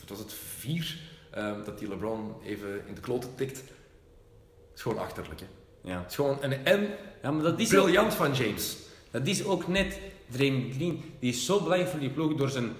wat 0.00 0.08
was 0.08 0.18
het 0.18 0.32
vier, 0.32 0.98
ehm, 1.30 1.64
dat 1.64 1.78
die 1.78 1.88
LeBron 1.88 2.34
even 2.44 2.82
in 2.86 2.94
de 2.94 3.00
kloten 3.00 3.34
tikt. 3.34 3.56
Het 3.56 3.66
is 4.76 4.82
gewoon 4.82 4.98
achterlijk, 4.98 5.40
hè. 5.40 5.46
Ja, 5.90 5.98
Het 6.00 6.08
is 6.10 6.14
gewoon 6.14 6.38
een 6.40 6.64
en 6.64 6.88
ja 7.22 7.30
maar 7.30 7.42
dat 7.42 7.58
is 7.60 7.74
ook- 7.74 7.82
briljant 7.82 8.14
van 8.14 8.34
James. 8.34 8.76
Dat 9.10 9.26
is 9.26 9.44
ook 9.44 9.68
net 9.68 9.98
Draymond 10.26 10.74
Green. 10.74 11.02
Die 11.18 11.30
is 11.32 11.44
zo 11.44 11.60
belangrijk 11.60 11.90
voor 11.90 12.00
die 12.00 12.10
ploeg 12.10 12.34
door 12.34 12.48
zijn, 12.50 12.72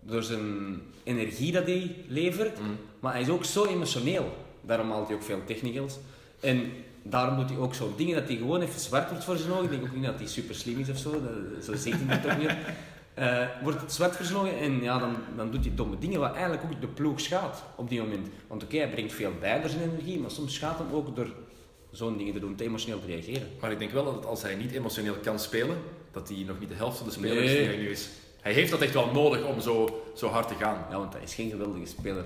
door 0.00 0.22
zijn 0.22 0.80
energie 1.04 1.52
dat 1.52 1.64
hij 1.66 1.96
levert. 2.08 2.58
Maar 3.00 3.12
hij 3.12 3.22
is 3.22 3.28
ook 3.28 3.44
zo 3.44 3.64
emotioneel. 3.64 4.36
Daarom 4.60 4.90
haalt 4.90 5.06
hij 5.06 5.16
ook 5.16 5.22
veel 5.22 5.44
technicals. 5.46 5.98
En 6.40 6.72
daarom 7.04 7.36
doet 7.36 7.48
hij 7.48 7.58
ook 7.58 7.74
zo 7.74 7.92
dingen 7.96 8.14
dat 8.14 8.28
hij 8.28 8.36
gewoon 8.36 8.60
even 8.60 8.80
zwart 8.80 9.08
wordt 9.08 9.24
voor 9.24 9.36
zijn 9.36 9.52
ogen. 9.52 9.64
Ik 9.64 9.70
denk 9.70 9.84
ook 9.84 9.94
niet 9.94 10.04
dat 10.04 10.18
hij 10.18 10.26
super 10.26 10.54
slim 10.54 10.78
is 10.78 10.88
of 10.90 10.98
zo. 10.98 11.10
Dat, 11.10 11.64
zo 11.64 11.74
ziet 11.74 11.94
hij 11.94 12.16
het 12.16 12.22
toch 12.22 12.38
niet. 12.38 12.56
Eh, 13.14 13.46
wordt 13.62 13.80
het 13.80 13.92
zwart 13.92 14.34
ogen 14.34 14.58
en 14.58 14.82
ja, 14.82 14.98
dan, 14.98 15.16
dan 15.36 15.50
doet 15.50 15.64
hij 15.64 15.74
domme 15.74 15.98
dingen 15.98 16.20
wat 16.20 16.32
eigenlijk 16.32 16.62
ook 16.64 16.80
de 16.80 16.86
ploeg 16.86 17.20
schaadt 17.20 17.62
op 17.76 17.88
die 17.88 18.00
moment. 18.00 18.28
Want 18.46 18.62
oké, 18.62 18.76
hij 18.76 18.90
brengt 18.90 19.12
veel 19.12 19.32
bij 19.40 19.60
door 19.60 19.70
zijn 19.70 19.90
energie, 19.90 20.20
maar 20.20 20.30
soms 20.30 20.54
schaadt 20.54 20.78
hem 20.78 20.92
ook 20.92 21.16
door 21.16 21.28
zo'n 21.90 22.16
dingen 22.16 22.32
te 22.32 22.40
doen, 22.40 22.54
te 22.54 22.64
emotioneel 22.64 23.00
te 23.00 23.06
reageren. 23.06 23.48
Maar 23.60 23.72
ik 23.72 23.78
denk 23.78 23.90
wel 23.90 24.04
dat 24.04 24.26
als 24.26 24.42
hij 24.42 24.54
niet 24.54 24.72
emotioneel 24.72 25.14
kan 25.14 25.38
spelen, 25.38 25.76
dat 26.12 26.28
hij 26.28 26.44
nog 26.46 26.60
niet 26.60 26.68
de 26.68 26.74
helft 26.74 26.96
van 26.96 27.06
de 27.06 27.12
speler 27.12 27.42
is 27.42 27.50
die 27.50 27.66
hij 27.66 27.76
nu 27.76 27.88
is. 27.88 28.08
Hij 28.40 28.52
heeft 28.52 28.70
dat 28.70 28.80
echt 28.80 28.94
wel 28.94 29.10
nodig 29.12 29.44
om 29.46 29.60
zo, 29.60 30.02
zo 30.14 30.28
hard 30.28 30.48
te 30.48 30.54
gaan. 30.54 30.86
Ja, 30.90 30.98
want 30.98 31.12
hij 31.12 31.22
is 31.22 31.34
geen 31.34 31.50
geweldige 31.50 31.86
speler. 31.86 32.24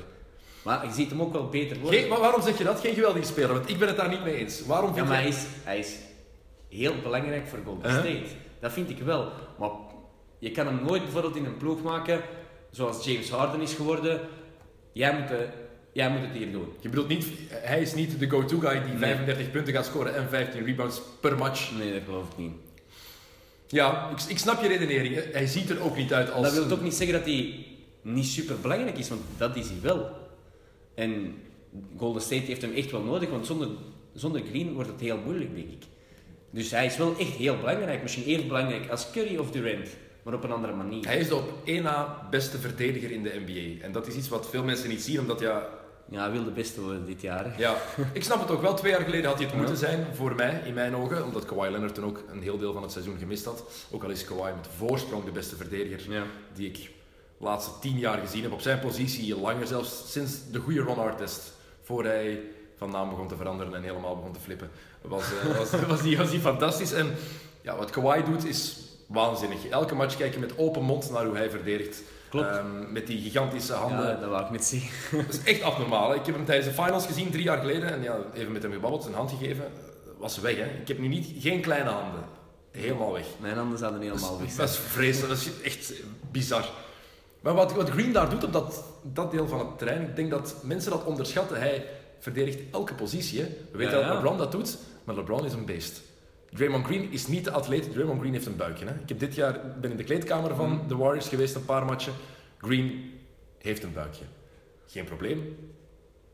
Maar 0.63 0.87
je 0.87 0.93
ziet 0.93 1.11
hem 1.11 1.23
ook 1.23 1.33
wel 1.33 1.49
beter 1.49 1.79
worden. 1.79 2.01
Geen, 2.01 2.09
maar 2.09 2.21
waarom 2.21 2.43
zeg 2.43 2.59
je 2.59 2.65
dat? 2.65 2.81
Geen 2.81 2.95
geweldige 2.95 3.27
speler, 3.27 3.53
want 3.53 3.69
ik 3.69 3.79
ben 3.79 3.89
het 3.89 3.97
daar 3.97 4.09
niet 4.09 4.25
mee 4.25 4.35
eens. 4.35 4.67
Waarom 4.67 4.89
ja, 4.89 4.95
vind 4.95 5.07
maar 5.07 5.17
hij 5.17 5.27
je... 5.27 5.33
is, 5.33 5.45
hij 5.65 5.79
is 5.79 5.95
heel 6.69 6.95
belangrijk 7.03 7.47
voor 7.47 7.59
Golden. 7.65 7.91
State. 7.91 8.23
Dat 8.61 8.73
vind 8.73 8.91
ik 8.91 8.99
wel. 8.99 9.33
Maar 9.59 9.71
je 10.39 10.51
kan 10.51 10.67
hem 10.67 10.81
nooit 10.87 11.03
bijvoorbeeld 11.03 11.37
in 11.37 11.45
een 11.45 11.57
ploeg 11.57 11.83
maken 11.83 12.21
zoals 12.71 13.05
James 13.05 13.31
Harden 13.31 13.61
is 13.61 13.75
geworden. 13.75 14.21
Jij 14.93 15.19
moet, 15.19 15.29
de- 15.29 15.49
jij 15.93 16.11
moet 16.11 16.21
het 16.21 16.33
hier 16.37 16.53
doen. 16.53 16.73
Je 16.81 16.89
bedoelt 16.89 17.09
niet, 17.09 17.27
hij 17.49 17.81
is 17.81 17.95
niet 17.95 18.19
de 18.19 18.29
go-to 18.31 18.59
guy 18.59 18.73
die 18.83 18.93
Nee. 18.93 18.99
35 18.99 19.51
punten 19.51 19.73
gaat 19.75 19.87
scoren 19.87 20.15
en 20.15 20.29
15 20.29 20.65
rebounds 20.65 21.01
per 21.21 21.37
match. 21.39 21.71
Nee, 21.79 21.93
dat 21.93 22.03
geloof 22.05 22.29
ik 22.31 22.37
niet. 22.37 22.53
Ja, 23.67 24.11
ik, 24.11 24.23
ik 24.29 24.39
snap 24.39 24.63
je 24.63 24.69
redenering. 24.69 25.33
Hij 25.33 25.47
ziet 25.47 25.71
er 25.71 25.83
ook 25.83 25.97
niet 25.97 26.13
uit 26.13 26.31
als... 26.31 26.43
Dat 26.43 26.53
wil 26.53 26.67
toch 26.67 26.83
niet 26.83 26.95
zeggen 26.95 27.17
dat 27.17 27.27
hij 27.27 27.67
niet 28.03 28.27
super 28.27 28.61
belangrijk 28.61 28.99
is, 28.99 29.09
want 29.09 29.21
dat 29.37 29.57
is 29.57 29.67
hij 29.69 29.79
wel. 29.83 30.11
En 30.99 31.35
Golden 31.97 32.23
State 32.23 32.45
heeft 32.45 32.63
hem 32.63 32.73
echt 32.75 32.91
wel 32.91 33.03
nodig, 33.03 33.31
want 33.31 33.47
zonder, 33.47 33.69
zonder 34.15 34.43
Green 34.51 34.73
wordt 34.73 34.91
het 34.91 35.01
heel 35.01 35.19
moeilijk, 35.25 35.55
denk 35.55 35.69
ik. 35.71 35.83
Dus 36.51 36.71
hij 36.71 36.87
is 36.87 36.97
wel 36.97 37.15
echt 37.19 37.31
heel 37.31 37.57
belangrijk. 37.57 38.03
Misschien 38.03 38.25
even 38.25 38.47
belangrijk 38.49 38.91
als 38.91 39.11
Curry 39.11 39.37
of 39.37 39.51
Durant, 39.51 39.89
maar 40.23 40.35
op 40.35 40.45
een 40.45 40.53
andere 40.53 40.75
manier. 40.75 41.05
Hij 41.07 41.19
is 41.19 41.29
de 41.29 41.35
op 41.37 41.53
één 41.65 41.83
na 41.83 42.27
beste 42.31 42.59
verdediger 42.59 43.11
in 43.11 43.23
de 43.23 43.41
NBA. 43.47 43.85
En 43.85 43.93
dat 43.93 44.07
is 44.07 44.15
iets 44.17 44.29
wat 44.29 44.49
veel 44.51 44.63
mensen 44.65 44.89
niet 44.89 45.03
zien, 45.03 45.21
omdat 45.21 45.41
ja, 45.41 45.69
Ja, 46.11 46.21
hij 46.23 46.31
wil 46.31 46.45
de 46.45 46.51
beste 46.51 46.81
worden 46.81 47.07
dit 47.07 47.21
jaar. 47.21 47.45
hè. 47.45 47.59
Ja, 47.63 47.77
ik 48.13 48.23
snap 48.23 48.41
het 48.41 48.51
ook 48.51 48.63
wel. 48.63 48.75
Twee 48.75 48.93
jaar 48.93 49.01
geleden 49.01 49.27
had 49.27 49.39
hij 49.39 49.47
het 49.47 49.57
moeten 49.57 49.77
zijn, 49.77 50.07
voor 50.15 50.35
mij, 50.35 50.63
in 50.67 50.75
mijn 50.75 50.95
ogen. 50.97 51.25
Omdat 51.25 51.45
Kawhi 51.45 51.71
Leonard 51.71 51.95
toen 51.95 52.05
ook 52.05 52.23
een 52.33 52.43
heel 52.43 52.59
deel 52.59 52.73
van 52.73 52.83
het 52.83 52.93
seizoen 52.93 53.19
gemist 53.19 53.45
had. 53.45 53.65
Ook 53.91 54.05
al 54.05 54.11
is 54.11 54.25
Kawhi 54.25 54.53
met 54.57 54.69
voorsprong 54.77 55.25
de 55.25 55.31
beste 55.31 55.57
verdediger 55.57 56.13
Ja. 56.13 56.23
die 56.55 56.67
ik 56.69 56.91
de 57.39 57.45
laatste 57.45 57.71
tien 57.81 57.99
jaar 57.99 58.19
gezien 58.19 58.43
heb. 58.43 58.53
Op 58.53 58.61
zijn 58.61 58.79
positie, 58.79 59.41
langer 59.41 59.67
zelfs, 59.67 60.13
sinds 60.13 60.33
de 60.51 60.59
goede 60.59 60.81
Ron 60.81 60.99
Artest. 60.99 61.53
Voor 61.83 62.05
hij 62.05 62.41
van 62.77 62.91
naam 62.91 63.09
begon 63.09 63.29
te 63.29 63.37
veranderen 63.37 63.75
en 63.75 63.83
helemaal 63.83 64.17
begon 64.17 64.33
te 64.33 64.41
flippen. 64.41 64.71
Was, 65.01 65.23
eh, 65.23 65.57
was, 65.59 65.71
was, 65.87 66.03
die, 66.03 66.17
was 66.17 66.31
die 66.31 66.41
fantastisch. 66.41 66.93
En 66.93 67.15
ja, 67.63 67.77
wat 67.77 67.91
Kawhi 67.91 68.25
doet 68.25 68.45
is 68.45 68.77
waanzinnig. 69.07 69.69
Elke 69.69 69.95
match 69.95 70.17
kijk 70.17 70.35
je 70.35 70.41
met 70.41 70.59
open 70.59 70.83
mond 70.83 71.11
naar 71.11 71.25
hoe 71.25 71.37
hij 71.37 71.51
verdedigt. 71.51 72.03
Klopt. 72.29 72.47
Ehm, 72.49 72.93
met 72.93 73.07
die 73.07 73.21
gigantische 73.21 73.73
handen. 73.73 74.07
Ja, 74.07 74.15
dat 74.15 74.29
wou 74.31 74.45
ik 74.45 74.51
met 74.51 74.65
zeggen. 74.65 75.17
Dat 75.27 75.35
is 75.35 75.43
echt 75.43 75.63
abnormaal. 75.63 76.11
hè. 76.11 76.17
Ik 76.17 76.27
heb 76.27 76.35
hem 76.35 76.45
tijdens 76.45 76.77
de 76.77 76.83
finals 76.83 77.07
gezien, 77.07 77.31
drie 77.31 77.43
jaar 77.43 77.59
geleden. 77.59 77.91
En 77.93 78.03
ja, 78.03 78.17
even 78.35 78.53
met 78.53 78.63
hem 78.63 78.73
gebabbeld, 78.73 79.03
zijn 79.03 79.15
hand 79.15 79.31
gegeven. 79.31 79.65
Was 80.19 80.39
weg, 80.41 80.57
hè. 80.57 80.65
Ik 80.81 80.89
heb 80.89 80.99
nu 80.99 81.09
niet, 81.09 81.43
geen 81.43 81.61
kleine 81.61 81.91
handen. 81.91 82.23
Helemaal 82.71 83.13
weg. 83.13 83.27
Mijn 83.41 83.57
handen 83.57 83.79
zouden 83.79 84.01
helemaal 84.01 84.39
weg 84.39 84.47
zijn. 84.47 84.67
Dat 84.67 84.69
is 84.69 84.77
vreselijk. 84.77 85.29
Dat 85.29 85.39
is 85.39 85.61
echt 85.63 85.93
bizar. 86.31 86.65
Maar 87.41 87.55
wat, 87.55 87.73
wat 87.73 87.91
Green 87.91 88.13
daar 88.13 88.31
doet 88.31 88.45
op 88.45 88.53
dat, 88.53 88.85
dat 89.03 89.31
deel 89.31 89.49
van 89.49 89.59
het 89.59 89.79
terrein, 89.79 90.03
ik 90.03 90.17
denk 90.17 90.31
dat 90.31 90.55
mensen 90.63 90.91
dat 90.91 91.05
onderschatten. 91.05 91.59
Hij 91.59 91.85
verdedigt 92.19 92.59
elke 92.73 92.95
positie. 92.95 93.41
Hè. 93.41 93.47
We 93.73 93.79
weten 93.79 93.99
Ja, 93.99 94.07
dat. 94.07 94.15
LeBron 94.15 94.39
dat 94.39 94.53
doet, 94.53 94.79
maar 95.05 95.15
LeBron 95.15 95.45
is 95.45 95.53
een 95.53 95.65
beest. 95.65 96.01
Draymond 96.51 96.85
Green 96.87 97.11
is 97.13 97.27
niet 97.27 97.45
de 97.45 97.51
atleet. 97.51 97.93
Draymond 97.93 98.21
Green 98.21 98.33
heeft 98.33 98.47
een 98.47 98.57
buikje. 98.57 98.85
Hè. 98.87 98.93
Ik 99.03 99.09
heb 99.09 99.19
dit 99.19 99.35
jaar 99.35 99.61
ben 99.81 99.91
in 99.91 99.97
de 99.97 100.05
kleedkamer 100.05 100.55
van 100.55 100.71
Mhm. 100.71 100.89
de 100.89 100.97
Warriors 100.97 101.29
geweest, 101.29 101.55
een 101.55 101.65
paar 101.65 101.85
matchen. 101.85 102.13
Green 102.59 103.15
heeft 103.59 103.83
een 103.83 103.93
buikje. 103.93 104.25
Geen 104.87 105.05
probleem. 105.05 105.57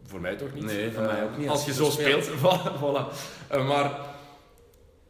Voor 0.07 0.21
mij 0.21 0.37
toch 0.37 0.55
niet? 0.55 0.65
Nee, 0.65 0.91
voor 0.93 1.03
Eh, 1.03 1.13
mij 1.13 1.23
ook 1.25 1.37
niet. 1.39 1.49
Als 1.49 1.59
Als 1.67 1.77
je 1.77 1.85
zo 1.85 1.91
speelt. 1.91 2.29
Voilà. 2.81 3.13
Eh, 3.49 3.69
maar 3.69 4.01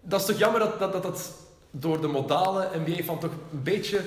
dat 0.01 0.21
is 0.21 0.27
toch 0.27 0.39
jammer 0.39 0.61
dat 0.61 0.79
dat, 0.79 0.93
dat, 0.93 1.03
dat 1.03 1.33
door 1.71 2.01
de 2.01 2.07
modale 2.07 2.69
NBA 2.85 3.03
van 3.05 3.19
toch 3.19 3.31
een 3.53 3.63
beetje 3.63 4.01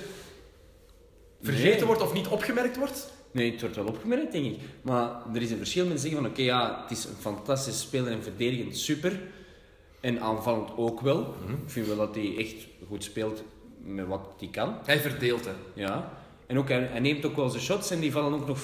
vergeten 1.41 1.77
Nee. 1.77 1.85
wordt 1.85 2.01
of 2.01 2.13
niet 2.13 2.27
opgemerkt 2.27 2.77
wordt? 2.77 3.13
Nee, 3.31 3.51
het 3.51 3.61
wordt 3.61 3.75
wel 3.75 3.85
opgemerkt, 3.85 4.31
denk 4.31 4.45
ik. 4.45 4.59
Maar 4.81 5.21
er 5.33 5.41
is 5.41 5.51
een 5.51 5.57
verschil 5.57 5.85
met 5.85 6.01
zeggen 6.01 6.21
van, 6.21 6.29
oké, 6.29 6.41
ja, 6.41 6.81
het 6.81 6.97
is 6.97 7.05
een 7.05 7.15
fantastische 7.19 7.79
speler 7.79 8.11
en 8.11 8.23
verdedigend 8.23 8.77
super. 8.77 9.19
En 9.99 10.21
aanvallend 10.21 10.69
ook 10.77 11.01
wel. 11.01 11.35
Ik 11.47 11.71
vind 11.71 11.87
wel 11.87 11.95
dat 11.97 12.15
hij 12.15 12.37
echt 12.37 12.55
goed 12.87 13.03
speelt 13.03 13.43
met 13.83 14.07
wat 14.07 14.29
hij 14.39 14.47
kan. 14.47 14.75
Hij 14.85 14.99
verdeelt, 14.99 15.45
hè. 15.45 15.51
Ja. 15.73 16.13
En 16.45 16.57
ook, 16.57 16.67
hij, 16.69 16.79
hij 16.79 16.99
neemt 16.99 17.25
ook 17.25 17.35
wel 17.35 17.49
zijn 17.49 17.63
shots 17.63 17.91
en 17.91 17.99
die 17.99 18.11
vallen 18.11 18.39
ook 18.39 18.47
nog 18.47 18.59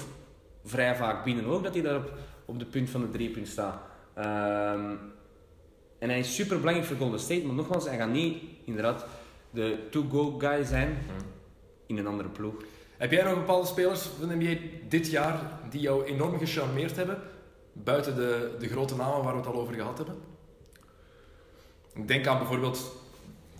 vrij 0.63 0.95
vaak 0.95 1.23
binnen 1.23 1.45
ook, 1.45 1.63
dat 1.63 1.73
hij 1.73 1.83
daar 1.83 1.95
op, 1.95 2.11
op 2.45 2.59
de 2.59 2.65
punt 2.65 2.89
van 2.89 3.01
de 3.01 3.09
driepunt 3.09 3.47
staat. 3.47 3.81
Ehm, 4.13 4.95
en 5.99 6.09
hij 6.09 6.19
is 6.19 6.35
super 6.35 6.57
belangrijk 6.59 6.87
voor 6.87 6.97
Golden 6.97 7.19
State, 7.19 7.45
maar 7.45 7.55
nogmaals, 7.55 7.85
hij 7.85 7.97
gaat 7.97 8.09
niet 8.11 8.37
inderdaad 8.65 9.05
de 9.49 9.77
to-go 9.89 10.37
guy 10.39 10.63
zijn 10.63 10.97
in 11.97 12.05
een 12.05 12.11
andere 12.11 12.29
ploeg. 12.29 12.53
Heb 12.97 13.11
jij 13.11 13.23
nog 13.23 13.33
bepaalde 13.33 13.67
spelers 13.67 14.01
van 14.19 14.27
de 14.27 14.35
NBA 14.35 14.59
dit 14.89 15.11
jaar 15.11 15.59
die 15.69 15.81
jou 15.81 16.03
enorm 16.05 16.37
gecharmeerd 16.39 16.95
hebben? 16.95 17.21
Buiten 17.73 18.15
de, 18.15 18.55
de 18.59 18.67
grote 18.67 18.95
namen 18.95 19.23
waar 19.23 19.33
we 19.33 19.39
het 19.39 19.47
al 19.47 19.61
over 19.61 19.73
gehad 19.73 19.97
hebben? 19.97 20.15
Ik 21.93 22.07
denk 22.07 22.27
aan 22.27 22.37
bijvoorbeeld, 22.37 22.91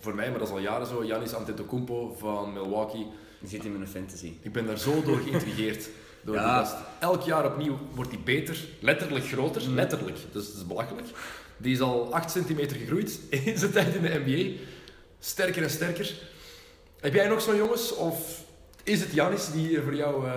voor 0.00 0.14
mij, 0.14 0.30
maar 0.30 0.38
dat 0.38 0.48
is 0.48 0.54
al 0.54 0.60
jaren 0.60 0.86
zo, 0.86 0.98
Giannis 1.00 1.34
Antetokounmpo 1.34 2.16
van 2.18 2.52
Milwaukee. 2.52 3.06
Die 3.40 3.48
zit 3.48 3.64
in 3.64 3.72
mijn 3.78 3.88
fantasy. 3.90 4.32
Ik 4.42 4.52
ben 4.52 4.66
daar 4.66 4.78
zo 4.78 5.02
door 5.02 5.18
geïntrigeerd. 5.18 5.88
Door 6.24 6.34
Ja. 6.34 6.42
die 6.42 6.64
gast. 6.66 6.76
Elk 7.00 7.22
jaar 7.22 7.46
opnieuw 7.46 7.78
wordt 7.94 8.10
hij 8.10 8.20
beter, 8.24 8.64
letterlijk 8.80 9.24
groter, 9.24 9.68
letterlijk. 9.68 10.16
Dus 10.32 10.46
dat 10.46 10.54
is 10.56 10.66
belachelijk. 10.66 11.06
Die 11.56 11.72
is 11.72 11.80
al 11.80 12.14
8 12.14 12.30
centimeter 12.30 12.76
gegroeid 12.76 13.20
in 13.30 13.58
zijn 13.58 13.70
tijd 13.70 13.94
in 13.94 14.02
de 14.02 14.22
NBA. 14.24 14.60
Sterker 15.18 15.62
en 15.62 15.70
sterker. 15.70 16.14
Heb 17.04 17.14
jij 17.14 17.28
nog 17.28 17.42
zo'n 17.42 17.56
jongens? 17.56 17.94
Of 17.94 18.44
is 18.82 19.00
het 19.00 19.12
Janis 19.12 19.50
die 19.52 19.80
voor 19.80 19.94
jou, 19.94 20.26
eh, 20.26 20.32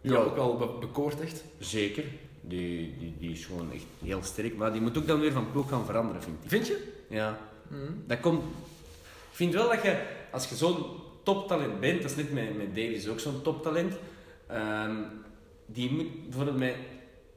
jou 0.00 0.18
Ja. 0.24 0.30
ook 0.30 0.36
wel 0.36 0.56
be- 0.56 0.78
bekoort 0.80 1.20
echt? 1.20 1.44
Zeker. 1.58 2.04
Die, 2.40 2.94
die, 2.98 3.14
die 3.18 3.30
is 3.30 3.44
gewoon 3.44 3.72
echt 3.72 3.84
heel 4.04 4.22
sterk. 4.22 4.56
Maar 4.56 4.72
die 4.72 4.80
moet 4.80 4.98
ook 4.98 5.06
dan 5.06 5.20
weer 5.20 5.32
van 5.32 5.50
ploeg 5.52 5.68
gaan 5.68 5.84
veranderen, 5.86 6.22
vind 6.22 6.36
ik. 6.42 6.48
Vind 6.50 6.66
je? 6.66 6.92
Ja. 7.08 7.38
Dat 8.06 8.20
komt... 8.20 8.42
Ik 9.30 9.36
vind 9.44 9.54
wel 9.54 9.68
dat 9.68 9.82
je, 9.82 10.02
als 10.30 10.48
je 10.48 10.54
zo'n 10.56 10.76
toptalent 11.22 11.80
bent, 11.80 12.02
dat 12.02 12.10
is 12.10 12.16
net 12.16 12.32
met, 12.32 12.56
met 12.56 12.74
Davis 12.74 13.08
ook 13.08 13.20
zo'n 13.20 13.42
toptalent, 13.42 13.94
ehm, 14.46 14.94
die 15.66 15.92
moet, 15.92 16.22
bijvoorbeeld 16.28 16.58
met, 16.58 16.74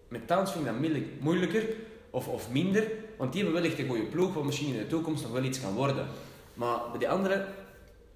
met 0.07 0.27
Towns 0.27 0.51
vind 0.51 0.65
ik 0.65 0.71
dat 0.71 0.79
moeilijk- 0.79 1.07
moeilijker, 1.19 1.63
of, 2.09 2.27
of 2.27 2.51
minder, 2.51 2.91
want 3.17 3.33
die 3.33 3.43
hebben 3.43 3.61
wel 3.61 3.69
echt 3.71 3.79
een 3.79 3.87
goede 3.87 4.03
ploeg, 4.03 4.33
wat 4.33 4.43
misschien 4.43 4.73
in 4.73 4.79
de 4.79 4.87
toekomst 4.87 5.23
nog 5.23 5.31
wel 5.31 5.43
iets 5.43 5.61
kan 5.61 5.73
worden. 5.73 6.07
Maar 6.53 6.79
bij 6.89 6.99
die 6.99 7.09
anderen 7.09 7.45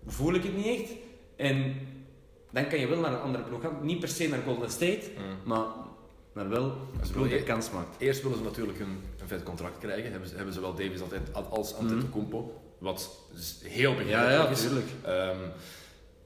voel 0.06 0.34
ik 0.34 0.44
het 0.44 0.56
niet 0.56 0.80
echt. 0.80 0.92
En 1.36 1.76
dan 2.52 2.68
kan 2.68 2.80
je 2.80 2.88
wel 2.88 3.00
naar 3.00 3.14
een 3.14 3.20
andere 3.20 3.44
ploeg 3.44 3.62
gaan. 3.62 3.78
Niet 3.82 4.00
per 4.00 4.10
se 4.10 4.28
naar 4.28 4.42
Golden 4.46 4.72
State, 4.72 5.02
maar, 5.44 5.66
maar 6.34 6.50
wel 6.50 6.64
een 7.00 7.06
Ze 7.06 7.12
ploeg 7.12 7.30
die 7.30 7.44
kans 7.44 7.72
maakt. 7.72 7.96
Eerst 7.98 8.22
willen 8.22 8.38
ze 8.38 8.44
natuurlijk 8.44 8.80
een, 8.80 9.00
een 9.22 9.28
vet 9.28 9.44
contract 9.44 9.78
krijgen. 9.78 10.12
Hebben 10.12 10.30
ze, 10.30 10.36
hebben 10.36 10.54
ze 10.54 10.62
wel 10.62 10.76
Davis 10.76 11.02
altijd 11.02 11.22
als 11.50 11.76
Antetokounmpo. 11.76 12.62
Wat 12.78 13.20
heel 13.64 13.96
begrijpelijk 13.96 14.50
is. 14.50 14.62
tuurlijk. 14.62 14.88
Ehm, 15.04 15.40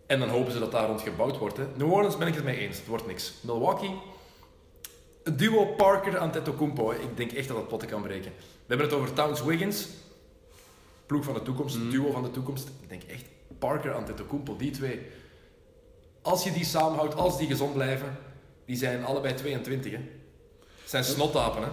en 0.05 0.19
dan 0.19 0.29
hopen 0.29 0.51
ze 0.51 0.59
dat 0.59 0.71
daar 0.71 0.87
rond 0.87 1.01
gebouwd 1.01 1.37
wordt. 1.37 1.57
Hè. 1.57 1.63
New 1.75 1.91
Orleans 1.93 2.17
ben 2.17 2.27
ik 2.27 2.35
het 2.35 2.43
mee 2.43 2.57
eens, 2.57 2.77
het 2.77 2.87
wordt 2.87 3.07
niks. 3.07 3.33
Milwaukee, 3.41 3.95
het 5.23 5.39
duo 5.39 5.65
Parker 5.65 6.17
Antetokounmpo. 6.17 6.91
Ik 6.91 7.17
denk 7.17 7.31
echt 7.31 7.47
dat 7.47 7.57
dat 7.57 7.67
potten 7.67 7.87
kan 7.87 8.01
breken. 8.01 8.31
We 8.37 8.75
hebben 8.75 8.87
het 8.87 8.95
over 8.95 9.13
Towns 9.13 9.43
Wiggins, 9.43 9.87
ploeg 11.05 11.23
van 11.23 11.33
de 11.33 11.41
toekomst, 11.41 11.91
duo 11.91 12.11
van 12.11 12.23
de 12.23 12.31
toekomst. 12.31 12.67
Ik 12.81 12.89
denk 12.89 13.03
echt 13.03 13.25
Parker 13.59 13.93
Antetokounmpo, 13.93 14.55
die 14.55 14.71
twee. 14.71 14.99
Als 16.21 16.43
je 16.43 16.51
die 16.51 16.65
samenhoudt, 16.65 17.15
als 17.15 17.37
die 17.37 17.47
gezond 17.47 17.73
blijven, 17.73 18.17
die 18.65 18.75
zijn 18.75 19.05
allebei 19.05 19.33
22. 19.33 19.91
Hè. 19.91 19.97
Het 19.97 20.89
zijn 20.89 21.03
snottapen, 21.03 21.61
hè. 21.61 21.69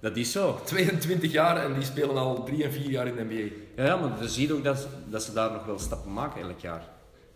Dat 0.00 0.16
is 0.16 0.32
zo. 0.32 0.60
22 0.64 1.32
jaar 1.32 1.64
en 1.64 1.74
die 1.74 1.84
spelen 1.84 2.16
al 2.16 2.44
3 2.44 2.64
en 2.64 2.72
4 2.72 2.90
jaar 2.90 3.06
in 3.06 3.16
de 3.16 3.24
NBA. 3.24 3.54
Ja, 3.76 3.84
ja, 3.84 3.96
maar 3.96 4.22
je 4.22 4.28
ziet 4.28 4.50
ook 4.50 4.64
dat, 4.64 4.88
dat 5.08 5.22
ze 5.22 5.32
daar 5.32 5.52
nog 5.52 5.64
wel 5.64 5.78
stappen 5.78 6.12
maken 6.12 6.40
elk 6.40 6.58
jaar. 6.58 6.88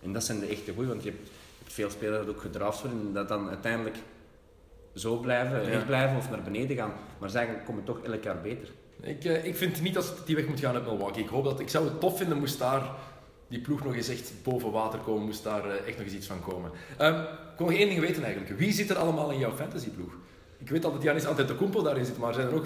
En 0.02 0.12
dat 0.12 0.24
zijn 0.24 0.40
de 0.40 0.46
echte 0.46 0.72
goeie, 0.72 0.88
want 0.88 1.02
je 1.02 1.10
hebt, 1.10 1.30
veel 1.64 1.90
spelers 1.90 2.26
dat 2.26 2.34
ook 2.34 2.40
gedraft 2.40 2.80
worden 2.80 3.00
en 3.00 3.12
dat 3.12 3.28
dan 3.28 3.48
uiteindelijk 3.48 3.96
zo 4.94 5.16
blijven, 5.16 5.64
recht 5.64 5.86
blijven 5.86 6.16
of 6.16 6.30
naar 6.30 6.42
beneden 6.42 6.76
gaan. 6.76 6.92
Maar 7.18 7.30
zij 7.30 7.62
komen 7.66 7.84
toch 7.84 8.02
elk 8.02 8.22
jaar 8.22 8.40
beter. 8.40 8.68
Ik, 9.00 9.24
eh, 9.24 9.44
ik 9.44 9.56
vind 9.56 9.80
niet 9.80 9.94
dat 9.94 10.04
ze 10.04 10.12
die 10.24 10.36
weg 10.36 10.46
moet 10.46 10.60
gaan 10.60 10.74
uit 10.74 10.86
Milwaukee. 10.86 11.22
Ik, 11.22 11.28
hoop 11.28 11.44
dat, 11.44 11.60
ik 11.60 11.68
zou 11.68 11.84
het 11.84 12.00
tof 12.00 12.18
vinden 12.18 12.38
moest 12.38 12.58
daar 12.58 12.82
die 13.50 13.60
ploeg 13.60 13.84
nog 13.84 13.94
eens 13.94 14.08
echt 14.08 14.32
boven 14.42 14.70
water 14.70 14.98
komen, 14.98 15.24
moest 15.26 15.44
daar 15.44 15.64
eh, 15.64 15.86
echt 15.86 15.96
nog 15.96 16.06
eens 16.06 16.14
iets 16.16 16.26
van 16.26 16.40
komen. 16.42 16.70
Ehm, 16.98 17.14
ik 17.20 17.56
wil 17.58 17.66
nog 17.66 17.76
één 17.76 17.88
ding 17.88 18.00
weten 18.00 18.22
eigenlijk. 18.24 18.58
Wie 18.58 18.72
zit 18.72 18.90
er 18.90 18.96
allemaal 18.96 19.30
in 19.30 19.38
jouw 19.38 19.56
fantasyploeg? 19.56 20.12
Ik 20.58 20.68
weet 20.70 20.84
al 20.84 20.92
dat 20.92 21.02
Janis 21.02 21.26
Antetokounmpo 21.26 21.82
daarin 21.82 22.04
zit, 22.04 22.18
maar 22.18 22.34
zijn 22.34 22.46
er 22.46 22.52
nog, 22.52 22.64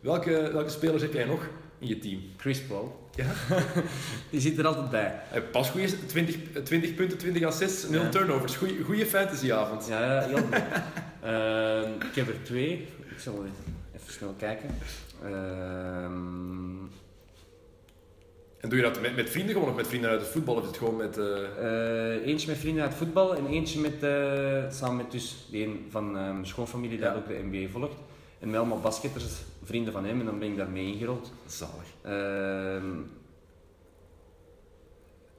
welke, 0.00 0.50
welke 0.52 0.70
spelers 0.70 1.02
heb 1.02 1.12
jij 1.12 1.24
nog 1.24 1.40
in 1.78 1.86
je 1.88 1.98
team? 1.98 2.20
Chris 2.36 2.60
Paul, 2.60 3.08
Ja? 3.14 3.26
die 4.30 4.40
zit 4.40 4.58
er 4.58 4.66
altijd 4.66 4.90
bij. 4.90 5.20
Eh, 5.32 5.40
Pas 5.52 5.70
goede 5.70 6.06
20, 6.06 6.36
20 6.64 6.94
punten, 6.94 7.18
20 7.18 7.42
assists, 7.42 7.88
0 7.88 8.02
Ja. 8.02 8.08
turnovers. 8.08 8.56
Goeie, 8.56 8.82
goeie 8.84 9.06
fantasyavond. 9.06 9.86
Ja, 9.86 10.04
ja, 10.14 10.20
heel. 10.26 10.44
Ehm, 11.22 11.90
ik 11.92 12.14
heb 12.14 12.28
er 12.28 12.42
twee. 12.42 12.72
Ik 13.10 13.18
zal 13.18 13.44
even 13.94 14.12
snel 14.12 14.34
kijken. 14.38 14.68
Ehm, 15.24 16.84
En 18.60 18.68
doe 18.68 18.78
je 18.78 18.84
dat 18.84 19.00
met, 19.00 19.16
met 19.16 19.30
vrienden 19.30 19.54
gewoon 19.54 19.68
of 19.68 19.76
met 19.76 19.86
vrienden 19.86 20.10
uit 20.10 20.20
het 20.20 20.28
voetbal 20.30 20.54
of 20.54 20.60
is 20.62 20.66
het 20.68 20.76
gewoon 20.76 20.96
met... 20.96 21.18
eh, 21.18 22.14
eh, 22.14 22.26
eentje 22.26 22.48
met 22.48 22.58
vrienden 22.58 22.82
uit 22.82 22.94
voetbal 22.94 23.36
en 23.36 23.46
eentje 23.46 23.80
met, 23.80 24.02
eh, 24.02 24.70
samen 24.70 24.96
met 24.96 25.10
dus 25.10 25.46
de 25.50 25.62
een 25.62 25.86
van 25.90 26.12
mijn 26.12 26.46
schoonfamilie 26.46 26.98
dat 26.98 27.08
Ja. 27.12 27.16
ook 27.16 27.28
de 27.28 27.40
NBA 27.50 27.68
volgt. 27.72 27.94
En 28.38 28.50
met 28.50 28.58
allemaal 28.58 28.80
basketters, 28.80 29.24
vrienden 29.64 29.92
van 29.92 30.04
hem, 30.04 30.20
en 30.20 30.26
dan 30.26 30.38
ben 30.38 30.48
ik 30.48 30.56
daarmee 30.56 30.92
ingerold. 30.92 31.32
Zalig. 31.46 31.86
Ehm, 32.02 32.90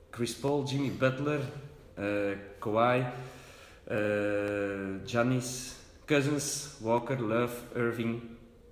Chris 0.09 0.35
Paul, 0.35 0.63
Jimmy 0.67 0.91
Butler, 0.97 1.39
Kawhi, 2.59 3.03
Giannis, 5.05 5.73
Cousins, 6.05 6.67
Walker, 6.79 7.21
Love, 7.21 7.55
Irving, 7.75 8.21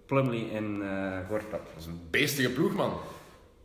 Plumlee 0.06 0.50
en 0.52 0.82
Gortat. 1.30 1.50
Dat 1.52 1.80
is 1.80 1.86
een 1.86 2.00
beestige 2.10 2.50
ploeg, 2.50 2.74
man. 2.74 2.94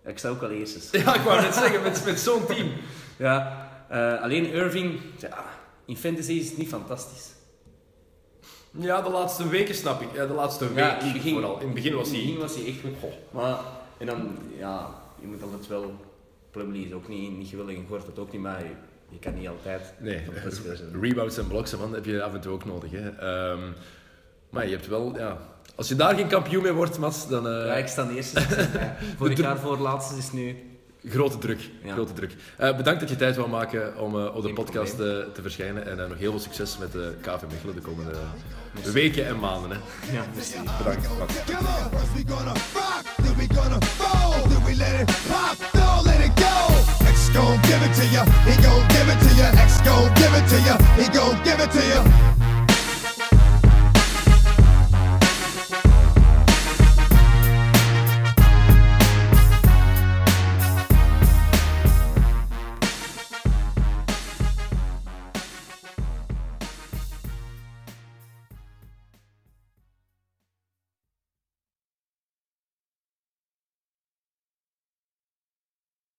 Ik 0.04 0.18
sta 0.18 0.28
ook 0.28 0.42
al 0.42 0.50
eerst. 0.50 0.88
Ja, 0.96 1.14
ik 1.14 1.20
wou 1.20 1.40
net 1.40 1.54
zeggen, 1.54 1.82
met, 1.82 2.04
met 2.04 2.20
zo'n 2.20 2.46
team. 2.46 2.72
Ja, 3.16 3.68
eh, 3.88 4.22
alleen 4.22 4.46
Irving, 4.52 5.00
ja, 5.18 5.44
in 5.84 5.96
fantasy 5.96 6.32
is 6.32 6.48
het 6.48 6.58
niet 6.58 6.68
fantastisch. 6.68 7.28
Ja, 8.70 9.02
de 9.02 9.10
laatste 9.10 9.48
weken 9.48 9.74
snap 9.74 10.00
ik. 10.00 10.08
Ja, 10.14 10.26
de 10.26 10.32
laatste 10.32 10.68
week 10.68 10.76
Ja, 10.78 10.98
in 10.98 11.04
het 11.04 11.12
begin, 11.12 11.32
vooral. 11.32 11.60
In 11.60 11.64
het 11.64 11.74
begin 11.74 11.94
was 11.94 12.08
in 12.08 12.14
het 12.14 12.22
begin 12.22 12.38
hij... 12.38 12.46
was 12.46 12.56
hij 12.56 12.66
echt 12.66 12.80
goed. 12.80 13.12
Maar, 13.30 13.58
en 13.98 14.06
dan, 14.06 14.38
ja, 14.58 14.94
je 15.20 15.26
moet 15.26 15.42
altijd 15.42 15.66
wel... 15.66 15.94
Plumlee 16.50 16.86
is 16.86 16.92
ook 16.92 17.08
niet, 17.08 17.38
niet 17.38 17.48
geweldig 17.48 17.76
en 17.76 17.86
Gortat 17.88 18.18
ook 18.18 18.32
niet, 18.32 18.40
maar 18.40 18.62
je, 18.62 18.70
je 19.08 19.18
kan 19.18 19.34
niet 19.34 19.48
altijd 19.48 19.94
Nee, 19.98 20.22
rebounds 21.00 21.38
en 21.38 21.46
blocks, 21.46 21.76
man, 21.76 21.94
heb 21.94 22.04
je 22.04 22.22
af 22.22 22.34
en 22.34 22.40
toe 22.40 22.52
ook 22.52 22.64
nodig. 22.64 22.90
Hè. 22.90 23.08
Ehm, 23.08 23.70
maar 24.50 24.64
je 24.64 24.70
hebt 24.70 24.86
wel, 24.86 25.16
ja... 25.16 25.38
Als 25.80 25.88
je 25.88 25.94
daar 25.96 26.14
geen 26.14 26.28
kampioen 26.28 26.62
mee 26.62 26.72
wordt, 26.72 26.98
Mats, 26.98 27.28
dan... 27.28 27.48
eh, 27.48 27.66
Ja, 27.66 27.74
ik 27.74 27.86
sta 27.86 28.04
de 28.04 28.14
eerste. 28.16 28.40
Vorig 29.18 29.38
jaar 29.38 29.58
voor 29.58 29.78
laatste 29.78 30.16
is 30.16 30.32
nu... 30.32 30.56
Grote 31.04 31.38
druk. 31.38 31.70
Ja. 31.84 31.92
Grote 31.92 32.12
druk. 32.12 32.34
Eh, 32.56 32.76
bedankt 32.76 33.00
dat 33.00 33.08
je 33.08 33.16
tijd 33.16 33.36
wou 33.36 33.48
maken 33.48 33.98
om 33.98 34.18
eh, 34.18 34.26
op 34.26 34.34
de 34.34 34.42
Geen 34.42 34.54
podcast 34.54 34.96
te 34.96 35.38
verschijnen. 35.42 35.86
En 35.86 35.96
nog 36.08 36.18
heel 36.18 36.30
veel 36.30 36.40
succes 36.40 36.78
met 36.78 36.92
de 36.92 37.14
KV 37.20 37.42
Mechelen 37.50 37.74
de 37.74 37.80
komende 37.80 38.12
weken 38.92 39.26
en 39.26 39.38
maanden. 39.38 39.70
Hè. 39.70 39.76
Ja, 40.12 40.24
merci. 40.34 40.56
Bedankt. 40.78 41.08